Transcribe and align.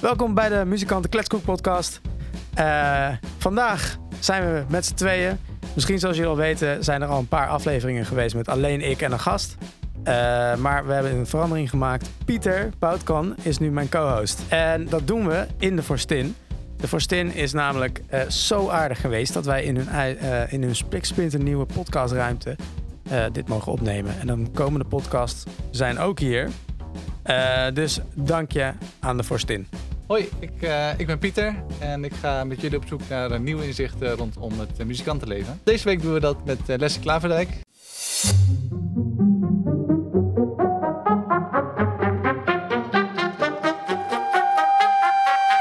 Welkom 0.00 0.34
bij 0.34 0.48
de 0.48 0.64
Muzikanten 0.66 1.10
Kletskoek 1.10 1.42
podcast. 1.42 2.00
Eh, 2.54 3.08
vandaag 3.38 3.96
zijn 4.18 4.52
we 4.52 4.64
met 4.68 4.86
z'n 4.86 4.94
tweeën. 4.94 5.38
Misschien 5.74 5.98
zoals 5.98 6.16
jullie 6.16 6.30
al 6.30 6.36
weten 6.36 6.84
zijn 6.84 7.02
er 7.02 7.08
al 7.08 7.18
een 7.18 7.28
paar 7.28 7.48
afleveringen 7.48 8.06
geweest 8.06 8.34
met 8.34 8.48
alleen 8.48 8.90
ik 8.90 9.02
en 9.02 9.12
een 9.12 9.20
gast. 9.20 9.56
Eh, 10.02 10.14
maar 10.56 10.86
we 10.86 10.92
hebben 10.92 11.16
een 11.16 11.26
verandering 11.26 11.70
gemaakt. 11.70 12.10
Pieter 12.24 12.70
Boutkan 12.78 13.34
is 13.42 13.58
nu 13.58 13.70
mijn 13.70 13.88
co-host. 13.88 14.42
En 14.48 14.88
dat 14.88 15.06
doen 15.06 15.28
we 15.28 15.46
in 15.58 15.76
de 15.76 15.82
Forstin. 15.82 16.36
De 16.76 16.88
Forstin 16.88 17.34
is 17.34 17.52
namelijk 17.52 18.02
eh, 18.06 18.28
zo 18.28 18.68
aardig 18.68 19.00
geweest 19.00 19.32
dat 19.34 19.44
wij 19.44 19.62
in 19.62 19.76
hun, 19.76 20.18
in 20.50 20.62
hun 20.62 20.76
spliksplinter 20.76 21.40
nieuwe 21.40 21.66
podcastruimte 21.66 22.56
dit 23.32 23.48
mogen 23.48 23.72
opnemen. 23.72 24.20
En 24.20 24.26
dan 24.26 24.48
komende 24.54 24.84
podcasts 24.84 25.44
zijn 25.70 25.98
ook 25.98 26.18
hier. 26.18 26.50
Eh, 27.24 27.66
dus 27.74 28.00
dank 28.14 28.52
je 28.52 28.72
aan 29.00 29.16
de 29.16 29.24
Forstin. 29.24 29.66
Hoi, 30.06 30.28
ik, 30.38 30.62
eh, 30.62 30.98
ik 30.98 31.06
ben 31.06 31.18
Pieter 31.18 31.54
en 31.78 32.04
ik 32.04 32.14
ga 32.14 32.44
met 32.44 32.60
jullie 32.60 32.76
op 32.76 32.84
zoek 32.88 33.00
naar 33.08 33.30
een 33.30 33.42
nieuwe 33.42 33.66
inzichten 33.66 34.16
rondom 34.16 34.58
het 34.58 34.80
uh, 34.80 34.86
muzikantenleven. 34.86 35.60
Deze 35.62 35.84
week 35.84 36.02
doen 36.02 36.12
we 36.12 36.20
dat 36.20 36.44
met 36.44 36.58
uh, 36.66 36.76
Leslie 36.76 37.02
Klaverdijk. 37.02 37.48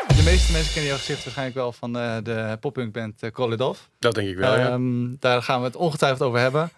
De 0.08 0.24
meeste 0.24 0.52
mensen 0.52 0.74
kennen 0.74 0.92
jouw 0.92 0.98
gezicht 0.98 1.24
waarschijnlijk 1.24 1.58
wel 1.58 1.72
van 1.72 1.98
uh, 1.98 2.16
de 2.24 2.58
poppunkband 2.60 3.24
uh, 3.24 3.32
Koledov. 3.32 3.80
Dat 4.00 4.16
denk 4.16 4.30
ik 4.30 4.38
wel, 4.38 4.58
ja. 4.58 4.72
Um, 4.72 5.18
daar 5.20 5.44
gaan 5.44 5.60
we 5.60 5.66
het 5.66 5.76
ongetwijfeld 5.76 6.22
over 6.22 6.40
hebben. 6.40 6.70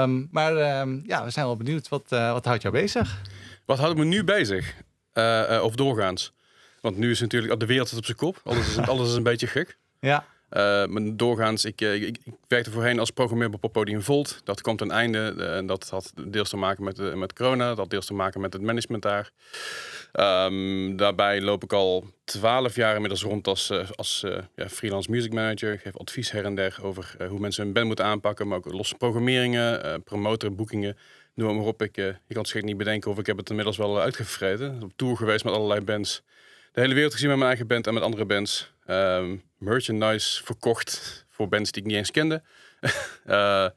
um, 0.00 0.28
maar 0.36 0.80
um, 0.80 1.02
ja, 1.06 1.24
we 1.24 1.30
zijn 1.30 1.46
wel 1.46 1.56
benieuwd. 1.56 1.88
Wat, 1.88 2.04
uh, 2.10 2.32
wat 2.32 2.44
houdt 2.44 2.62
jou 2.62 2.74
bezig? 2.74 3.20
Wat 3.64 3.78
houdt 3.78 3.98
me 3.98 4.04
nu 4.04 4.24
bezig? 4.24 4.74
Uh, 5.14 5.60
of 5.62 5.74
doorgaans? 5.74 6.32
Want 6.80 6.96
nu 6.96 7.10
is 7.10 7.20
natuurlijk 7.20 7.60
de 7.60 7.66
wereld 7.66 7.96
op 7.96 8.04
zijn 8.04 8.16
kop. 8.16 8.40
Alles 8.44 8.68
is, 8.68 8.78
alles 8.78 9.08
is 9.08 9.14
een 9.14 9.22
beetje 9.22 9.46
gek. 9.46 9.76
Ja. 10.00 10.24
Uh, 10.56 10.86
maar 10.86 11.16
doorgaans, 11.16 11.64
ik, 11.64 11.80
ik, 11.80 12.02
ik, 12.02 12.18
werkte 12.48 12.70
voorheen 12.70 12.98
als 12.98 13.10
programmeerder 13.10 13.58
op 13.60 13.72
Podium 13.72 14.02
Volt. 14.02 14.40
Dat 14.44 14.60
komt 14.60 14.80
een 14.80 14.90
einde 14.90 15.44
en 15.56 15.66
dat 15.66 15.88
had 15.88 16.12
deels 16.26 16.48
te 16.48 16.56
maken 16.56 16.84
met, 16.84 17.14
met 17.14 17.32
corona. 17.32 17.68
Dat 17.68 17.76
had 17.76 17.90
deels 17.90 18.06
te 18.06 18.14
maken 18.14 18.40
met 18.40 18.52
het 18.52 18.62
management 18.62 19.02
daar. 19.02 19.30
Um, 20.12 20.96
daarbij 20.96 21.40
loop 21.40 21.64
ik 21.64 21.72
al 21.72 22.04
twaalf 22.24 22.74
jaar 22.74 22.94
inmiddels 22.94 23.22
rond 23.22 23.48
als, 23.48 23.72
als 23.96 24.24
ja, 24.54 24.68
freelance 24.68 25.10
music 25.10 25.32
manager. 25.32 25.72
Ik 25.72 25.80
geef 25.80 25.96
advies 25.96 26.30
her 26.30 26.44
en 26.44 26.54
der 26.54 26.78
over 26.82 27.16
hoe 27.28 27.38
mensen 27.38 27.64
hun 27.64 27.72
band 27.72 27.86
moeten 27.86 28.04
aanpakken. 28.04 28.48
Maar 28.48 28.58
ook 28.58 28.72
losse 28.72 28.94
programmeringen, 28.94 30.02
promoten, 30.02 30.56
boekingen. 30.56 30.96
Noem 31.34 31.56
maar 31.56 31.66
op. 31.66 31.82
Ik, 31.82 31.96
ik 31.96 32.16
kan 32.28 32.38
het 32.38 32.48
schrik 32.48 32.64
niet 32.64 32.76
bedenken 32.76 33.10
of 33.10 33.18
ik 33.18 33.26
heb 33.26 33.36
het 33.36 33.48
inmiddels 33.48 33.76
wel 33.76 34.00
uitgevreten. 34.00 34.82
Op 34.82 34.92
tour 34.96 35.16
geweest 35.16 35.44
met 35.44 35.54
allerlei 35.54 35.80
bands 35.80 36.22
de 36.72 36.80
hele 36.80 36.94
wereld 36.94 37.12
gezien 37.12 37.28
met 37.28 37.36
mijn 37.36 37.48
eigen 37.48 37.66
band 37.66 37.86
en 37.86 37.94
met 37.94 38.02
andere 38.02 38.24
bands. 38.24 38.72
Um, 38.86 39.42
merchandise 39.58 40.44
verkocht 40.44 41.24
voor 41.28 41.48
bands 41.48 41.72
die 41.72 41.82
ik 41.82 41.88
niet 41.88 41.96
eens 41.96 42.10
kende. 42.10 42.42
uh, 42.80 42.90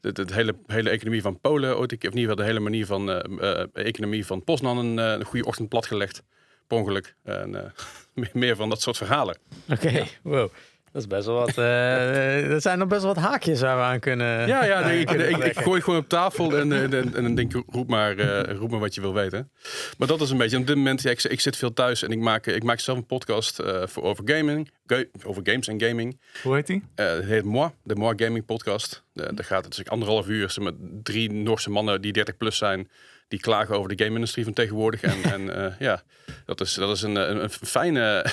de, 0.00 0.12
de, 0.12 0.24
hele, 0.32 0.54
hele 0.66 0.90
economie 0.90 1.22
van 1.22 1.40
Polen, 1.40 1.78
ooit, 1.78 1.92
of 1.92 1.98
in 1.98 2.04
ieder 2.04 2.20
geval 2.20 2.36
de 2.36 2.44
hele 2.44 2.60
manier 2.60 2.86
van 2.86 3.10
uh, 3.10 3.18
uh, 3.28 3.64
economie 3.72 4.26
van 4.26 4.44
Poznan 4.44 4.78
een, 4.78 4.96
een 4.96 5.24
goede 5.24 5.46
ochtend 5.46 5.68
platgelegd. 5.68 6.22
Per 6.66 6.78
ongeluk. 6.78 7.14
En 7.22 7.72
meer 8.32 8.56
van 8.56 8.68
dat 8.68 8.80
soort 8.80 8.96
verhalen. 8.96 9.36
Oké, 9.68 9.86
okay. 9.86 9.92
ja. 9.92 10.06
wow. 10.22 10.50
Dat 10.92 11.02
is 11.02 11.08
best 11.08 11.26
wel 11.26 11.34
wat. 11.34 11.58
Uh, 11.58 12.50
er 12.54 12.60
zijn 12.60 12.78
nog 12.78 12.88
best 12.88 13.02
wel 13.02 13.14
wat 13.14 13.24
haakjes 13.24 13.60
waar 13.60 13.76
we 13.76 13.82
aan 13.82 14.00
kunnen. 14.00 14.46
Ja, 14.46 14.64
ja 14.64 14.86
nee, 14.86 15.00
ik, 15.02 15.10
ik, 15.10 15.36
ik, 15.36 15.58
gooi 15.58 15.80
gewoon 15.80 15.98
op 15.98 16.08
tafel 16.08 16.58
en, 16.58 16.72
en, 16.72 16.92
en, 16.94 17.14
en 17.14 17.22
dan 17.22 17.34
denk 17.34 17.54
ik, 17.54 17.64
roep 17.66 17.88
maar, 17.88 18.18
uh, 18.18 18.56
roep 18.56 18.70
maar 18.70 18.80
wat 18.80 18.94
je 18.94 19.00
wil 19.00 19.14
weten. 19.14 19.50
Maar 19.98 20.08
dat 20.08 20.20
is 20.20 20.30
een 20.30 20.36
beetje. 20.36 20.58
Op 20.58 20.66
dit 20.66 20.76
moment, 20.76 21.02
ja, 21.02 21.10
ik, 21.10 21.22
ik 21.22 21.40
zit 21.40 21.56
veel 21.56 21.72
thuis 21.72 22.02
en 22.02 22.10
ik 22.10 22.18
maak, 22.18 22.46
ik 22.46 22.62
maak 22.62 22.80
zelf 22.80 22.98
een 22.98 23.06
podcast 23.06 23.60
uh, 23.60 23.86
voor 23.86 24.02
over 24.02 24.24
gaming, 24.26 24.70
ga, 24.86 25.04
over 25.24 25.42
games 25.44 25.68
en 25.68 25.80
gaming. 25.80 26.20
Hoe 26.42 26.54
heet 26.54 26.66
die? 26.66 26.84
het 26.94 27.24
heet 27.24 27.44
Moi, 27.44 27.70
de 27.82 27.94
Moi 27.94 28.24
Gaming 28.24 28.44
Podcast. 28.44 29.04
daar 29.12 29.44
gaat 29.44 29.64
het 29.64 29.76
dus 29.76 29.88
anderhalf 29.88 30.28
uur 30.28 30.56
met 30.60 30.74
drie 31.02 31.32
Noorse 31.32 31.70
mannen 31.70 32.00
die 32.00 32.12
30 32.12 32.36
plus 32.36 32.58
zijn 32.58 32.88
die 33.32 33.40
klagen 33.40 33.76
over 33.76 33.96
de 33.96 34.04
game-industrie 34.04 34.44
van 34.44 34.52
tegenwoordig. 34.52 35.02
En, 35.02 35.22
en 35.22 35.40
uh, 35.40 35.78
ja, 35.88 36.02
dat 36.44 36.60
is, 36.60 36.74
dat 36.74 36.96
is 36.96 37.02
een, 37.02 37.16
een, 37.16 37.42
een 37.42 37.50
fijne, 37.50 38.26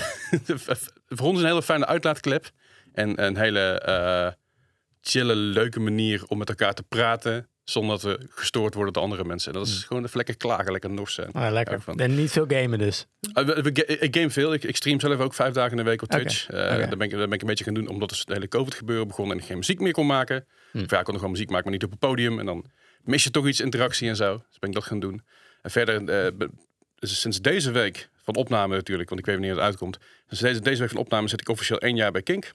voor 1.18 1.28
ons 1.28 1.40
een 1.40 1.46
hele 1.46 1.64
fijne 1.64 1.86
uitlaatklep. 1.86 2.50
En 2.94 3.26
een 3.26 3.38
hele 3.38 3.84
uh, 3.88 4.32
chille, 5.02 5.36
leuke 5.36 5.80
manier 5.80 6.24
om 6.28 6.38
met 6.38 6.50
elkaar 6.50 6.74
te 6.74 6.84
praten. 6.84 7.50
Zonder 7.64 8.00
dat 8.00 8.02
we 8.02 8.28
gestoord 8.30 8.74
worden 8.74 8.94
door 8.94 9.04
andere 9.04 9.24
mensen. 9.24 9.54
Dat 9.54 9.68
is 9.68 9.76
mm. 9.76 9.88
gewoon 9.88 10.10
lekker 10.14 10.38
klagen, 10.38 10.72
lekker 10.72 10.90
nors 10.90 11.14
zijn. 11.14 11.32
Ah, 11.32 11.52
lekker. 11.52 11.84
En 11.96 12.16
niet 12.16 12.32
veel 12.32 12.46
gamen 12.48 12.80
dus? 12.80 13.06
Uh, 13.34 13.66
ik 14.00 14.16
game 14.16 14.30
veel. 14.30 14.54
Ik, 14.54 14.64
ik, 14.64 14.76
stream 14.76 15.00
zelf 15.00 15.20
ook 15.20 15.34
vijf 15.34 15.54
dagen 15.54 15.72
in 15.72 15.78
de 15.78 15.84
week 15.84 16.02
op 16.02 16.10
Twitch. 16.10 16.50
Okay. 16.50 16.66
Okay. 16.66 16.88
Daar, 16.88 16.98
ben 16.98 17.08
ik, 17.08 17.12
daar 17.12 17.28
ben 17.28 17.32
ik 17.32 17.42
een 17.42 17.48
beetje 17.48 17.64
gaan 17.64 17.74
doen 17.74 17.88
omdat 17.88 18.10
het 18.10 18.30
hele 18.30 18.48
COVID 18.48 18.74
gebeuren 18.74 19.08
begon 19.08 19.32
en 19.32 19.38
ik 19.38 19.44
geen 19.44 19.58
muziek 19.58 19.80
meer 19.80 19.92
kon 19.92 20.06
maken. 20.06 20.48
Mm. 20.72 20.84
Of 20.84 20.90
ja, 20.90 20.98
ik 20.98 21.04
kon 21.04 21.14
nog 21.14 21.22
gewoon 21.22 21.32
muziek 21.32 21.50
maken, 21.50 21.66
maar 21.66 21.74
niet 21.74 21.84
op 21.84 21.92
het 21.92 22.00
podium. 22.00 22.40
En 22.40 22.46
dan 22.46 22.66
mis 23.04 23.24
je 23.24 23.32
toch 23.32 23.48
iets 23.48 23.60
interactie 23.60 24.10
en 24.10 24.16
zo. 24.16 24.44
Dus 24.50 24.60
ben 24.60 24.70
ik 24.70 24.76
dat 24.76 24.86
gaan 24.86 25.00
doen. 25.00 25.24
En 25.62 25.72
verder, 25.72 26.02
uh, 26.02 26.48
dus 26.96 27.20
sinds 27.20 27.42
deze 27.42 27.72
week 27.72 28.10
van 28.24 28.36
opname 28.36 28.76
natuurlijk, 28.76 29.10
want 29.10 29.22
ik 29.22 29.28
weet 29.28 29.38
niet 29.38 29.46
wanneer 29.46 29.64
het 29.66 29.72
uitkomt. 29.72 29.98
Dus 30.28 30.40
deze, 30.40 30.60
deze 30.60 30.80
week 30.80 30.90
van 30.90 31.00
opname 31.00 31.28
zit 31.28 31.42
ik 31.42 31.50
officieel 31.50 31.80
één 31.80 31.96
jaar 31.96 32.12
bij 32.12 32.22
Kink. 32.22 32.52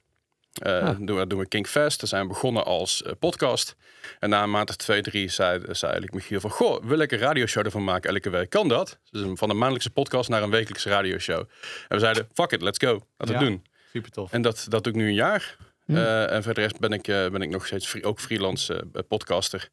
Uh, 0.67 0.91
doen, 1.01 1.17
we, 1.19 1.27
doen 1.27 1.39
we 1.39 1.49
Kink 1.49 1.67
Fest. 1.67 2.01
Daar 2.01 2.09
zijn 2.09 2.23
we 2.23 2.29
begonnen 2.29 2.65
als 2.65 3.03
uh, 3.07 3.13
podcast. 3.19 3.77
En 4.19 4.31
na 4.31 4.43
een 4.43 4.51
maand 4.51 4.69
of 4.69 4.77
twee, 4.77 5.03
drie 5.03 5.29
zei, 5.29 5.59
zei 5.59 5.93
eigenlijk 5.93 6.13
Michiel 6.13 6.41
van... 6.41 6.51
Goh, 6.51 6.85
wil 6.85 6.99
ik 6.99 7.13
een 7.13 7.19
radioshow 7.19 7.65
ervan 7.65 7.85
maken 7.85 8.11
elke 8.11 8.31
week? 8.31 8.51
Kan 8.51 8.69
dat? 8.69 8.99
Dus 9.11 9.23
van 9.35 9.51
een 9.51 9.57
maandelijkse 9.57 9.91
podcast 9.91 10.29
naar 10.29 10.43
een 10.43 10.51
wekelijkse 10.51 10.89
radioshow. 10.89 11.39
En 11.39 11.49
we 11.89 11.99
zeiden, 11.99 12.29
fuck 12.33 12.51
it, 12.51 12.63
let's 12.63 12.79
go. 12.79 13.07
Laten 13.17 13.35
we 13.35 13.45
ja, 13.45 13.49
doen. 13.49 13.65
Super 13.93 14.11
tof. 14.11 14.33
En 14.33 14.43
dat, 14.43 14.67
dat 14.69 14.85
doe 14.85 14.93
ik 14.93 14.99
nu 14.99 15.07
een 15.07 15.15
jaar. 15.15 15.57
Uh, 15.87 16.33
en 16.33 16.43
verder 16.43 16.73
ben 16.81 16.93
ik, 16.93 17.03
ben 17.03 17.43
ik 17.43 17.51
nog 17.51 17.67
steeds 17.67 17.87
free, 17.87 18.05
ook 18.05 18.21
freelance 18.21 18.87
podcaster. 19.09 19.69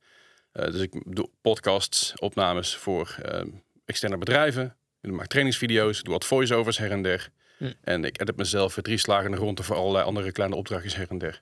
Dus 0.52 0.82
ik 0.82 1.02
doe 1.06 1.30
podcasts, 1.42 2.14
opnames 2.20 2.76
voor 2.76 3.16
externe 3.86 4.18
bedrijven. 4.18 4.76
Ik 5.02 5.12
maak 5.12 5.28
trainingsvideo's, 5.28 6.04
doe 6.04 6.14
wat 6.14 6.26
voice-overs 6.26 6.78
her 6.78 6.92
en 6.92 7.02
der. 7.02 7.30
Hm. 7.58 7.72
En 7.82 8.06
ik 8.06 8.22
edit 8.22 8.38
mezelf 8.38 8.74
drie 8.82 8.98
slagen 8.98 9.26
in 9.26 9.32
de 9.32 9.38
ronde 9.38 9.64
voor 9.64 9.76
allerlei 9.76 10.06
andere 10.06 10.32
kleine 10.32 10.56
opdrachtjes 10.56 10.96
her 10.96 11.10
en 11.10 11.18
der. 11.18 11.42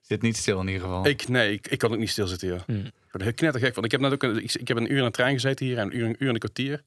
Zit 0.00 0.22
niet 0.22 0.36
stil 0.36 0.60
in 0.60 0.66
ieder 0.66 0.82
geval. 0.82 1.06
Ik, 1.06 1.28
nee, 1.28 1.52
ik, 1.52 1.66
ik 1.66 1.78
kan 1.78 1.92
ook 1.92 1.98
niet 1.98 2.10
stilzitten, 2.10 2.48
ja. 2.48 2.62
Hm. 2.66 2.72
Ik 2.86 3.14
word 3.14 3.24
heel 3.24 3.34
knettergek 3.34 3.74
van. 3.74 3.84
Ik 3.84 3.90
heb 3.90 4.00
net 4.00 4.12
ook 4.12 4.22
een, 4.22 4.42
ik, 4.42 4.54
ik, 4.54 4.68
heb 4.68 4.76
een 4.76 4.92
uur 4.92 4.98
in 4.98 5.04
de 5.04 5.10
trein 5.10 5.34
gezeten 5.34 5.66
hier 5.66 5.78
en 5.78 5.86
een 5.86 5.96
uur, 5.96 6.04
een 6.06 6.16
uur 6.18 6.28
en 6.28 6.34
een 6.34 6.38
kwartier. 6.38 6.82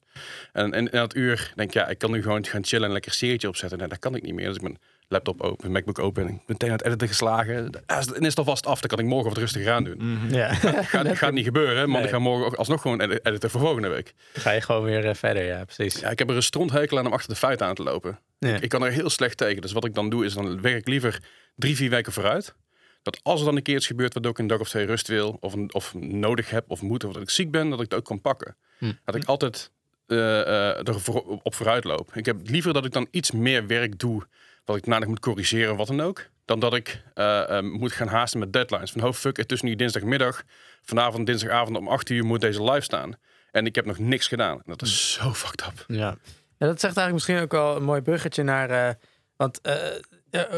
En, 0.52 0.72
en 0.72 0.90
in 0.90 0.98
dat 0.98 1.16
uur 1.16 1.52
denk 1.54 1.68
ik, 1.68 1.74
ja, 1.74 1.88
ik 1.88 1.98
kan 1.98 2.10
nu 2.10 2.22
gewoon 2.22 2.46
gaan 2.46 2.64
chillen 2.64 2.82
en 2.82 2.86
een 2.86 2.92
lekker 2.92 3.12
serietje 3.12 3.48
opzetten. 3.48 3.78
Nee, 3.78 3.88
dat 3.88 3.98
kan 3.98 4.14
ik 4.14 4.22
niet 4.22 4.34
meer. 4.34 4.46
Dus 4.46 4.56
ik 4.56 4.62
mijn 4.62 4.78
laptop 5.12 5.40
open, 5.40 5.72
MacBook 5.72 5.98
open 5.98 6.28
en 6.28 6.42
meteen 6.46 6.70
aan 6.70 6.76
het 6.76 6.84
editen 6.84 7.08
geslagen. 7.08 7.70
En 7.86 8.20
is 8.20 8.26
het 8.26 8.38
alvast 8.38 8.66
af, 8.66 8.80
dan 8.80 8.88
kan 8.88 8.98
ik 8.98 9.04
morgen 9.04 9.28
wat 9.28 9.38
rustig 9.38 9.66
aan 9.66 9.84
doen. 9.84 9.96
Mm 9.98 10.18
-hmm. 10.18 10.34
ja. 10.34 10.54
gaat, 10.84 11.16
gaat 11.18 11.32
niet 11.32 11.44
gebeuren, 11.44 11.88
maar 11.88 11.96
nee. 11.96 12.04
ik 12.04 12.10
ga 12.10 12.18
morgen 12.18 12.58
alsnog 12.58 12.80
gewoon 12.80 13.00
editen 13.00 13.50
voor 13.50 13.60
volgende 13.60 13.88
week. 13.88 14.14
Ga 14.32 14.50
je 14.50 14.60
gewoon 14.60 14.82
weer 14.82 15.04
uh, 15.04 15.14
verder, 15.14 15.44
ja, 15.44 15.64
precies. 15.64 16.00
Ja, 16.00 16.10
ik 16.10 16.18
heb 16.18 16.30
er 16.30 16.36
een 16.36 16.42
stronthekel 16.42 16.98
aan 16.98 17.06
om 17.06 17.12
achter 17.12 17.28
de 17.28 17.36
feiten 17.36 17.66
aan 17.66 17.74
te 17.74 17.82
lopen. 17.82 18.18
Ja. 18.38 18.54
Ik, 18.54 18.62
ik, 18.62 18.68
kan 18.68 18.84
er 18.84 18.92
heel 18.92 19.10
slecht 19.10 19.36
tegen. 19.36 19.62
Dus 19.62 19.72
wat 19.72 19.84
ik 19.84 19.94
dan 19.94 20.10
doe, 20.10 20.24
is 20.24 20.34
dan 20.34 20.60
werk 20.60 20.76
ik 20.76 20.88
liever 20.88 21.22
drie, 21.54 21.76
vier 21.76 21.90
weken 21.90 22.12
vooruit. 22.12 22.54
Dat 23.02 23.20
als 23.22 23.40
er 23.40 23.46
dan 23.46 23.56
een 23.56 23.62
keer 23.62 23.76
iets 23.76 23.86
gebeurt 23.86 24.12
waardoor 24.12 24.32
ik 24.32 24.38
een 24.38 24.46
dag 24.46 24.60
of 24.60 24.68
twee 24.68 24.86
rust 24.86 25.08
wil, 25.08 25.36
of, 25.40 25.52
een, 25.52 25.74
of 25.74 25.94
nodig 25.94 26.50
heb, 26.50 26.64
of 26.68 26.82
moet, 26.82 27.04
of 27.04 27.12
dat 27.12 27.22
ik 27.22 27.30
ziek 27.30 27.50
ben, 27.50 27.70
dat 27.70 27.80
ik 27.80 27.90
het 27.90 27.94
ook 27.94 28.04
kan 28.04 28.20
pakken. 28.20 28.56
Hm. 28.78 28.92
Dat 29.04 29.14
ik 29.14 29.24
altijd 29.24 29.70
uh, 30.06 30.18
uh, 30.18 30.88
er 30.88 31.00
voor, 31.00 31.40
op 31.42 31.54
vooruit 31.54 31.84
loop. 31.84 32.14
Ik 32.14 32.26
heb 32.26 32.36
liever 32.42 32.72
dat 32.72 32.84
ik 32.84 32.92
dan 32.92 33.08
iets 33.10 33.30
meer 33.30 33.66
werk 33.66 33.98
doe, 33.98 34.22
wat 34.64 34.76
ik 34.76 34.86
nadig 34.86 35.08
moet 35.08 35.20
corrigeren, 35.20 35.76
wat 35.76 35.86
dan 35.86 36.00
ook, 36.00 36.28
dan 36.44 36.60
dat 36.60 36.74
ik 36.74 37.02
uh, 37.14 37.60
moet 37.60 37.92
gaan 37.92 38.08
haasten 38.08 38.40
met 38.40 38.52
deadlines. 38.52 38.90
Van, 38.90 39.04
oh 39.04 39.12
fuck, 39.12 39.36
het 39.36 39.52
is 39.52 39.60
nu 39.60 39.76
dinsdagmiddag, 39.76 40.42
vanavond 40.82 41.26
dinsdagavond 41.26 41.76
om 41.76 41.88
8 41.88 42.10
uur 42.10 42.24
moet 42.24 42.40
deze 42.40 42.62
live 42.62 42.80
staan. 42.80 43.12
En 43.50 43.66
ik 43.66 43.74
heb 43.74 43.84
nog 43.84 43.98
niks 43.98 44.28
gedaan. 44.28 44.56
En 44.56 44.62
dat 44.64 44.82
is 44.82 45.12
zo 45.12 45.32
fucked 45.32 45.66
up. 45.66 45.84
Ja. 45.86 46.16
ja, 46.58 46.66
dat 46.66 46.80
zegt 46.80 46.96
eigenlijk 46.96 47.12
misschien 47.12 47.38
ook 47.38 47.52
wel 47.52 47.76
een 47.76 47.84
mooi 47.84 48.00
bruggetje 48.00 48.42
naar... 48.42 48.98
want 49.36 49.60
uh, 49.62 49.74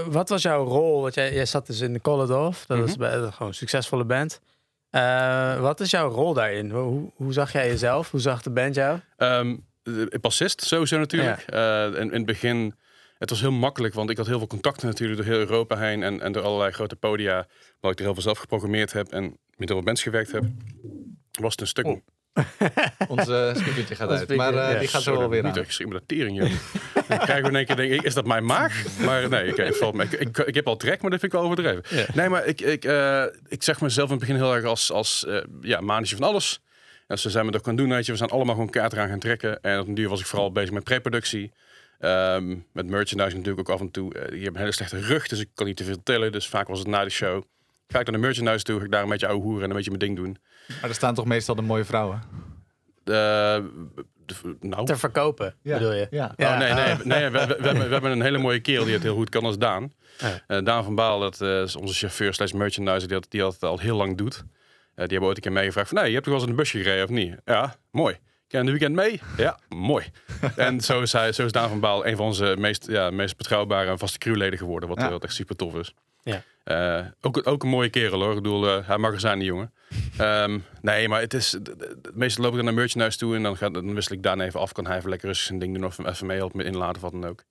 wat 0.06 0.28
was 0.28 0.42
jouw 0.42 0.64
rol? 0.64 1.02
Want 1.02 1.14
jij, 1.14 1.34
jij 1.34 1.46
zat 1.46 1.66
dus 1.66 1.80
in 1.80 1.92
de 1.92 2.00
Koledorf. 2.00 2.66
Dat 2.66 2.76
mm 2.76 2.84
-hmm. 2.84 3.02
is 3.02 3.34
gewoon 3.34 3.48
een 3.48 3.54
succesvolle 3.54 4.04
band. 4.04 4.40
Wat 5.60 5.80
is 5.80 5.90
jouw 5.90 6.08
rol 6.08 6.34
daarin? 6.34 6.70
Hoe, 6.70 7.10
hoe 7.14 7.32
zag 7.32 7.52
jij 7.52 7.68
jezelf? 7.68 8.10
Hoe 8.10 8.20
zag 8.20 8.42
de 8.42 8.50
band 8.50 8.74
jou? 8.74 9.00
Um, 9.16 9.64
bassist 10.20 10.62
sowieso 10.62 10.98
natuurlijk. 10.98 11.44
Ja. 11.50 11.86
Uh, 11.86 11.94
in, 11.94 12.10
in 12.10 12.12
het 12.12 12.26
begin, 12.26 12.74
het 13.24 13.32
was 13.32 13.40
heel 13.40 13.58
makkelijk, 13.58 13.94
want 13.94 14.10
ik 14.10 14.16
had 14.16 14.26
heel 14.26 14.38
veel 14.38 14.46
contacten 14.46 14.86
natuurlijk 14.86 15.18
door 15.22 15.30
heel 15.30 15.38
Europa 15.38 15.76
heen 15.76 16.02
en, 16.02 16.20
en 16.20 16.32
door 16.32 16.42
allerlei 16.42 16.72
grote 16.72 16.96
podia, 16.96 17.46
waar 17.80 17.90
ik 17.90 17.98
er 17.98 18.04
heel 18.04 18.14
veel 18.14 18.22
zelf 18.22 18.38
geprogrammeerd 18.38 18.92
heb 18.92 19.12
en 19.12 19.22
met 19.56 19.68
heel 19.68 19.76
veel 19.76 19.82
bands 19.82 20.02
gewerkt 20.02 20.32
heb, 20.32 20.44
was 21.40 21.50
het 21.50 21.60
een 21.60 21.66
stuk. 21.66 21.86
Oh. 21.86 22.00
Onze 23.08 23.52
speakertje 23.56 23.94
gaat 23.94 24.10
uit, 24.10 24.36
maar 24.36 24.54
uh, 24.54 24.72
ja. 24.72 24.78
die 24.78 24.88
gaat 24.88 25.02
zo 25.02 25.18
wel 25.18 25.28
weer 25.28 25.44
aan. 25.44 25.46
Niet 25.46 25.56
echt 25.56 25.90
dat 25.90 26.02
tering, 26.06 26.36
joh. 26.36 26.50
Dan 27.08 27.18
krijgen 27.18 27.42
we 27.42 27.48
in 27.48 27.56
één 27.56 27.66
keer 27.66 27.76
denk 27.76 27.92
ik, 27.92 28.02
is 28.02 28.14
dat 28.14 28.26
mijn 28.26 28.44
maag? 28.44 28.98
Maar 28.98 29.28
nee, 29.28 29.50
okay, 29.50 29.72
valt 29.72 29.94
me. 29.94 30.02
Ik, 30.02 30.12
ik, 30.12 30.38
ik, 30.38 30.54
heb 30.54 30.66
al 30.66 30.76
trek, 30.76 31.02
maar 31.02 31.10
dat 31.10 31.20
vind 31.20 31.32
ik 31.32 31.38
wel 31.38 31.48
overdreven. 31.48 31.96
Ja. 31.96 32.06
Nee, 32.14 32.28
maar 32.28 32.46
ik, 32.46 32.60
ik, 32.60 32.84
uh, 32.84 33.24
ik 33.48 33.62
zeg 33.62 33.80
mezelf 33.80 34.06
in 34.08 34.16
het 34.16 34.26
begin 34.26 34.42
heel 34.42 34.54
erg 34.54 34.64
als, 34.64 34.92
als 34.92 35.24
uh, 35.28 35.40
ja, 35.60 35.80
manetje 35.80 36.16
van 36.16 36.26
alles. 36.26 36.60
En 37.06 37.18
ze 37.18 37.30
zijn 37.30 37.44
me 37.44 37.50
dat 37.50 37.62
kan 37.62 37.76
doen, 37.76 37.88
weet 37.88 38.06
je. 38.06 38.12
We 38.12 38.18
zijn 38.18 38.30
allemaal 38.30 38.54
gewoon 38.54 38.70
kaart 38.70 38.92
eraan 38.92 39.08
gaan 39.08 39.18
trekken. 39.18 39.60
En 39.60 39.80
op 39.80 39.86
een 39.86 39.94
duur 39.94 40.08
was 40.08 40.20
ik 40.20 40.26
vooral 40.26 40.52
bezig 40.52 40.70
met 40.70 40.84
preproductie. 40.84 41.52
Ehm, 42.04 42.56
met 42.72 42.86
merchandise 42.86 43.36
natuurlijk 43.36 43.68
ook 43.68 43.74
af 43.74 43.80
en 43.80 43.90
toe. 43.90 44.14
Uh, 44.14 44.38
je 44.38 44.44
hebt 44.44 44.54
een 44.54 44.60
hele 44.60 44.72
slechte 44.72 45.00
rug, 45.00 45.28
dus 45.28 45.40
ik 45.40 45.48
kan 45.54 45.66
niet 45.66 45.76
te 45.76 45.84
veel 45.84 46.02
tillen. 46.02 46.32
Dus 46.32 46.48
vaak 46.48 46.68
was 46.68 46.78
het 46.78 46.88
na 46.88 47.04
de 47.04 47.10
show. 47.10 47.42
Ga 47.86 48.00
ik 48.00 48.06
naar 48.06 48.20
de 48.20 48.26
merchandise 48.26 48.64
toe, 48.64 48.78
ga 48.78 48.84
ik 48.84 48.90
daar 48.90 49.02
een 49.02 49.08
beetje 49.08 49.26
ouwe 49.26 49.42
hoeren 49.42 49.62
en 49.62 49.70
een 49.70 49.76
beetje 49.76 49.90
mijn 49.90 50.02
ding 50.02 50.16
doen. 50.16 50.36
Maar 50.80 50.90
er 50.90 50.94
staan 50.94 51.14
toch 51.14 51.24
meestal 51.24 51.54
de 51.54 51.62
mooie 51.62 51.84
vrouwen? 51.84 52.22
Uh, 53.04 53.14
nou. 54.60 54.86
Te 54.86 54.96
verkopen, 54.96 55.54
ja. 55.62 55.78
bedoel 55.78 55.92
je? 55.92 56.06
Ja. 56.10 56.34
Oh, 56.36 56.58
nee, 56.58 56.72
nee, 56.72 56.96
nee 57.04 57.30
we, 57.30 57.38
we, 57.38 57.46
we, 57.46 57.66
hebben, 57.66 57.86
we, 57.86 57.92
hebben, 57.92 58.10
een 58.10 58.22
hele 58.22 58.38
mooie 58.38 58.60
kerel 58.60 58.84
die 58.84 58.94
het 58.94 59.02
heel 59.02 59.14
goed 59.14 59.28
kan 59.28 59.44
als 59.44 59.58
Daan. 59.58 59.92
Ja. 60.18 60.44
Uh, 60.48 60.64
Daan 60.64 60.84
van 60.84 60.94
Baal, 60.94 61.20
dat 61.20 61.40
uh, 61.40 61.62
is 61.62 61.76
onze 61.76 61.94
chauffeur 61.94 62.34
slash 62.34 62.52
merchandiser 62.52 63.08
die 63.08 63.20
dat, 63.20 63.30
die 63.30 63.40
dat 63.40 63.62
al 63.62 63.78
heel 63.78 63.96
lang 63.96 64.16
doet. 64.16 64.44
die 64.94 65.06
hebben 65.06 65.22
ooit 65.22 65.36
een 65.36 65.42
keer 65.42 65.52
meegevraagd 65.52 65.88
van, 65.88 65.98
nee, 65.98 66.06
je 66.06 66.12
hebt 66.12 66.24
toch 66.24 66.34
wel 66.34 66.42
eens 66.42 66.50
een 66.50 66.58
busje 66.58 66.78
gereden 66.78 67.04
of 67.04 67.10
niet? 67.10 67.36
Ja, 67.44 67.76
mooi. 67.90 68.18
Ken 68.54 68.64
de 68.64 68.70
weekend 68.70 68.94
mee? 68.94 69.20
Ja, 69.36 69.58
mooi. 69.68 70.04
en 70.56 70.80
zo 70.80 71.00
is, 71.00 71.12
hij, 71.12 71.32
zo 71.32 71.44
is 71.44 71.52
Daan 71.52 71.68
van 71.68 71.80
Baal 71.80 72.06
een 72.06 72.16
van 72.16 72.26
onze 72.26 72.56
meest, 72.58 72.86
ja, 72.86 73.10
meest 73.10 73.36
betrouwbare 73.36 73.90
en 73.90 73.98
vaste 73.98 74.18
crewleden 74.18 74.58
geworden. 74.58 74.88
Wat, 74.88 74.98
ja. 74.98 75.10
wat 75.10 75.24
echt 75.24 75.34
super 75.34 75.56
tof 75.56 75.74
is. 75.74 75.94
Ja. 76.22 76.42
Uh, 77.00 77.06
ook, 77.20 77.46
ook 77.46 77.62
een 77.62 77.68
mooie 77.68 77.88
kerel 77.88 78.20
hoor. 78.20 78.36
Ik 78.36 78.42
bedoel, 78.42 78.66
uh, 78.66 78.88
hij 78.88 78.98
mag 78.98 79.12
er 79.12 79.20
zijn, 79.20 79.38
die 79.38 79.48
jongen. 79.48 79.72
Um, 80.20 80.64
nee, 80.80 81.08
maar 81.08 81.20
het 81.20 81.34
is. 81.34 81.58
Meestal 82.12 82.42
loop 82.42 82.52
ik 82.52 82.56
dan 82.56 82.64
naar 82.64 82.74
merchandise 82.74 83.18
toe 83.18 83.36
en 83.36 83.42
dan, 83.42 83.56
gaat, 83.56 83.74
dan 83.74 83.94
wissel 83.94 84.16
ik 84.16 84.22
daar 84.22 84.38
even 84.38 84.60
af. 84.60 84.72
Kan 84.72 84.86
hij 84.86 84.96
even 84.96 85.10
lekker 85.10 85.28
rustig 85.28 85.46
zijn 85.46 85.58
ding 85.58 85.74
doen 85.74 85.84
of 85.84 85.98
even 86.06 86.26
mee 86.26 86.36
helpen 86.36 86.56
met 86.56 86.66
inladen 86.66 86.96
of 86.96 87.00
wat 87.00 87.12
dan 87.12 87.26
ook. 87.26 87.44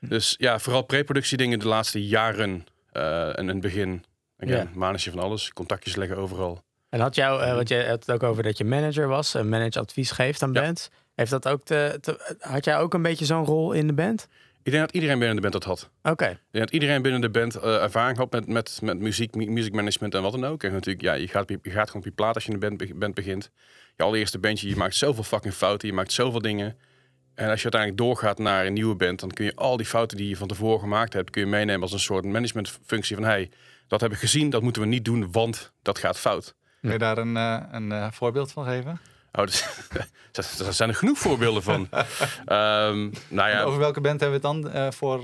Hm. 0.00 0.08
Dus 0.08 0.34
ja, 0.38 0.58
vooral 0.58 0.82
pre-productie 0.82 1.36
dingen 1.36 1.58
de 1.58 1.68
laatste 1.68 2.06
jaren 2.06 2.66
uh, 2.92 3.28
en 3.28 3.36
in 3.38 3.48
het 3.48 3.60
begin. 3.60 4.04
Again, 4.38 4.68
ja. 4.72 4.78
manetje 4.78 5.10
van 5.10 5.20
alles, 5.20 5.52
contactjes 5.52 5.96
leggen 5.96 6.16
overal. 6.16 6.64
En 6.94 7.00
had 7.00 7.14
jou, 7.14 7.42
uh, 7.42 7.54
want 7.54 7.68
je 7.68 7.84
had 7.88 8.06
het 8.06 8.10
ook 8.10 8.22
over 8.22 8.42
dat 8.42 8.58
je 8.58 8.64
manager 8.64 9.08
was, 9.08 9.34
een 9.34 9.48
manageadvies 9.48 10.10
geeft 10.10 10.42
aan 10.42 10.52
Ja. 10.52 10.60
bands. 10.62 10.90
Heeft 11.14 11.30
dat 11.30 11.48
ook 11.48 11.64
te, 11.64 11.98
te- 12.00 12.36
had 12.40 12.64
jij 12.64 12.78
ook 12.78 12.94
een 12.94 13.02
beetje 13.02 13.24
zo'n 13.24 13.44
rol 13.44 13.72
in 13.72 13.86
de 13.86 13.92
band? 13.92 14.28
Ik 14.62 14.72
denk 14.72 14.84
dat 14.84 14.94
iedereen 14.94 15.18
binnen 15.18 15.36
de 15.36 15.42
band 15.42 15.52
dat 15.52 15.64
had. 15.64 15.90
Oké. 16.12 16.24
Ik 16.28 16.38
denk 16.50 16.64
dat 16.64 16.70
iedereen 16.70 17.02
binnen 17.02 17.20
de 17.20 17.30
band 17.30 17.54
eh, 17.54 17.82
ervaring 17.82 18.18
had 18.18 18.32
met, 18.32 18.46
met, 18.48 18.78
met 18.82 18.98
muziek, 18.98 19.34
mu- 19.34 19.46
music 19.50 19.72
management 19.72 20.14
en 20.14 20.22
wat 20.22 20.32
dan 20.32 20.44
ook. 20.44 20.62
En 20.62 20.72
natuurlijk, 20.72 21.04
ja, 21.04 21.12
je 21.12 21.28
gaat, 21.28 21.48
je, 21.48 21.58
gaat 21.62 21.86
gewoon 21.86 22.02
op 22.02 22.04
je 22.08 22.14
plaat 22.14 22.34
als 22.34 22.44
je 22.44 22.52
in 22.52 22.60
de 22.60 22.66
band, 22.68 22.98
band 22.98 23.14
begint. 23.14 23.50
Je 23.96 24.02
allereerste 24.02 24.38
bandje, 24.38 24.68
je 24.68 24.76
maakt 24.76 24.94
zoveel 24.96 25.22
fucking 25.24 25.54
fouten, 25.54 25.88
je 25.88 25.94
maakt 25.94 26.12
zoveel 26.12 26.40
dingen. 26.40 26.78
En 27.34 27.48
als 27.48 27.62
je 27.62 27.70
uiteindelijk 27.70 27.96
doorgaat 28.02 28.38
naar 28.38 28.66
een 28.66 28.72
nieuwe 28.72 28.94
band, 28.94 29.20
dan 29.20 29.30
kun 29.30 29.44
je 29.44 29.54
al 29.54 29.76
die 29.76 29.86
fouten 29.86 30.16
die 30.16 30.28
je 30.28 30.36
van 30.36 30.48
tevoren 30.48 30.80
gemaakt 30.80 31.12
hebt, 31.12 31.30
kun 31.30 31.42
je 31.42 31.48
meenemen 31.48 31.82
als 31.82 31.92
een 31.92 31.98
soort 32.00 32.24
managementfunctie 32.24 33.16
van, 33.16 33.24
hey, 33.24 33.50
dat 33.88 34.00
heb 34.00 34.12
ik 34.12 34.18
gezien, 34.18 34.50
dat 34.50 34.62
moeten 34.62 34.82
we 34.82 34.88
niet 34.88 35.04
doen, 35.04 35.32
want 35.32 35.72
dat 35.82 35.98
gaat 35.98 36.18
fout. 36.18 36.54
Kun 36.84 36.92
je 36.92 36.98
daar 36.98 37.18
een, 37.18 37.36
eh, 37.36 37.60
een 37.70 37.92
eh, 37.92 38.06
voorbeeld 38.12 38.52
van 38.52 38.64
geven? 38.64 39.00
Oh, 39.32 39.44
dus, 39.44 39.66
daar 40.58 40.72
zijn 40.72 40.88
er 40.88 40.94
genoeg 40.94 41.18
voorbeelden 41.18 41.62
van. 41.62 41.88
Ehm, 42.46 43.10
nou 43.28 43.50
ja, 43.50 43.62
Over 43.62 43.78
welke 43.78 44.00
band 44.00 44.20
hebben 44.20 44.40
we 44.40 44.48
het 44.48 44.62
dan 44.62 44.72
eh, 44.72 44.90
voor 44.90 45.22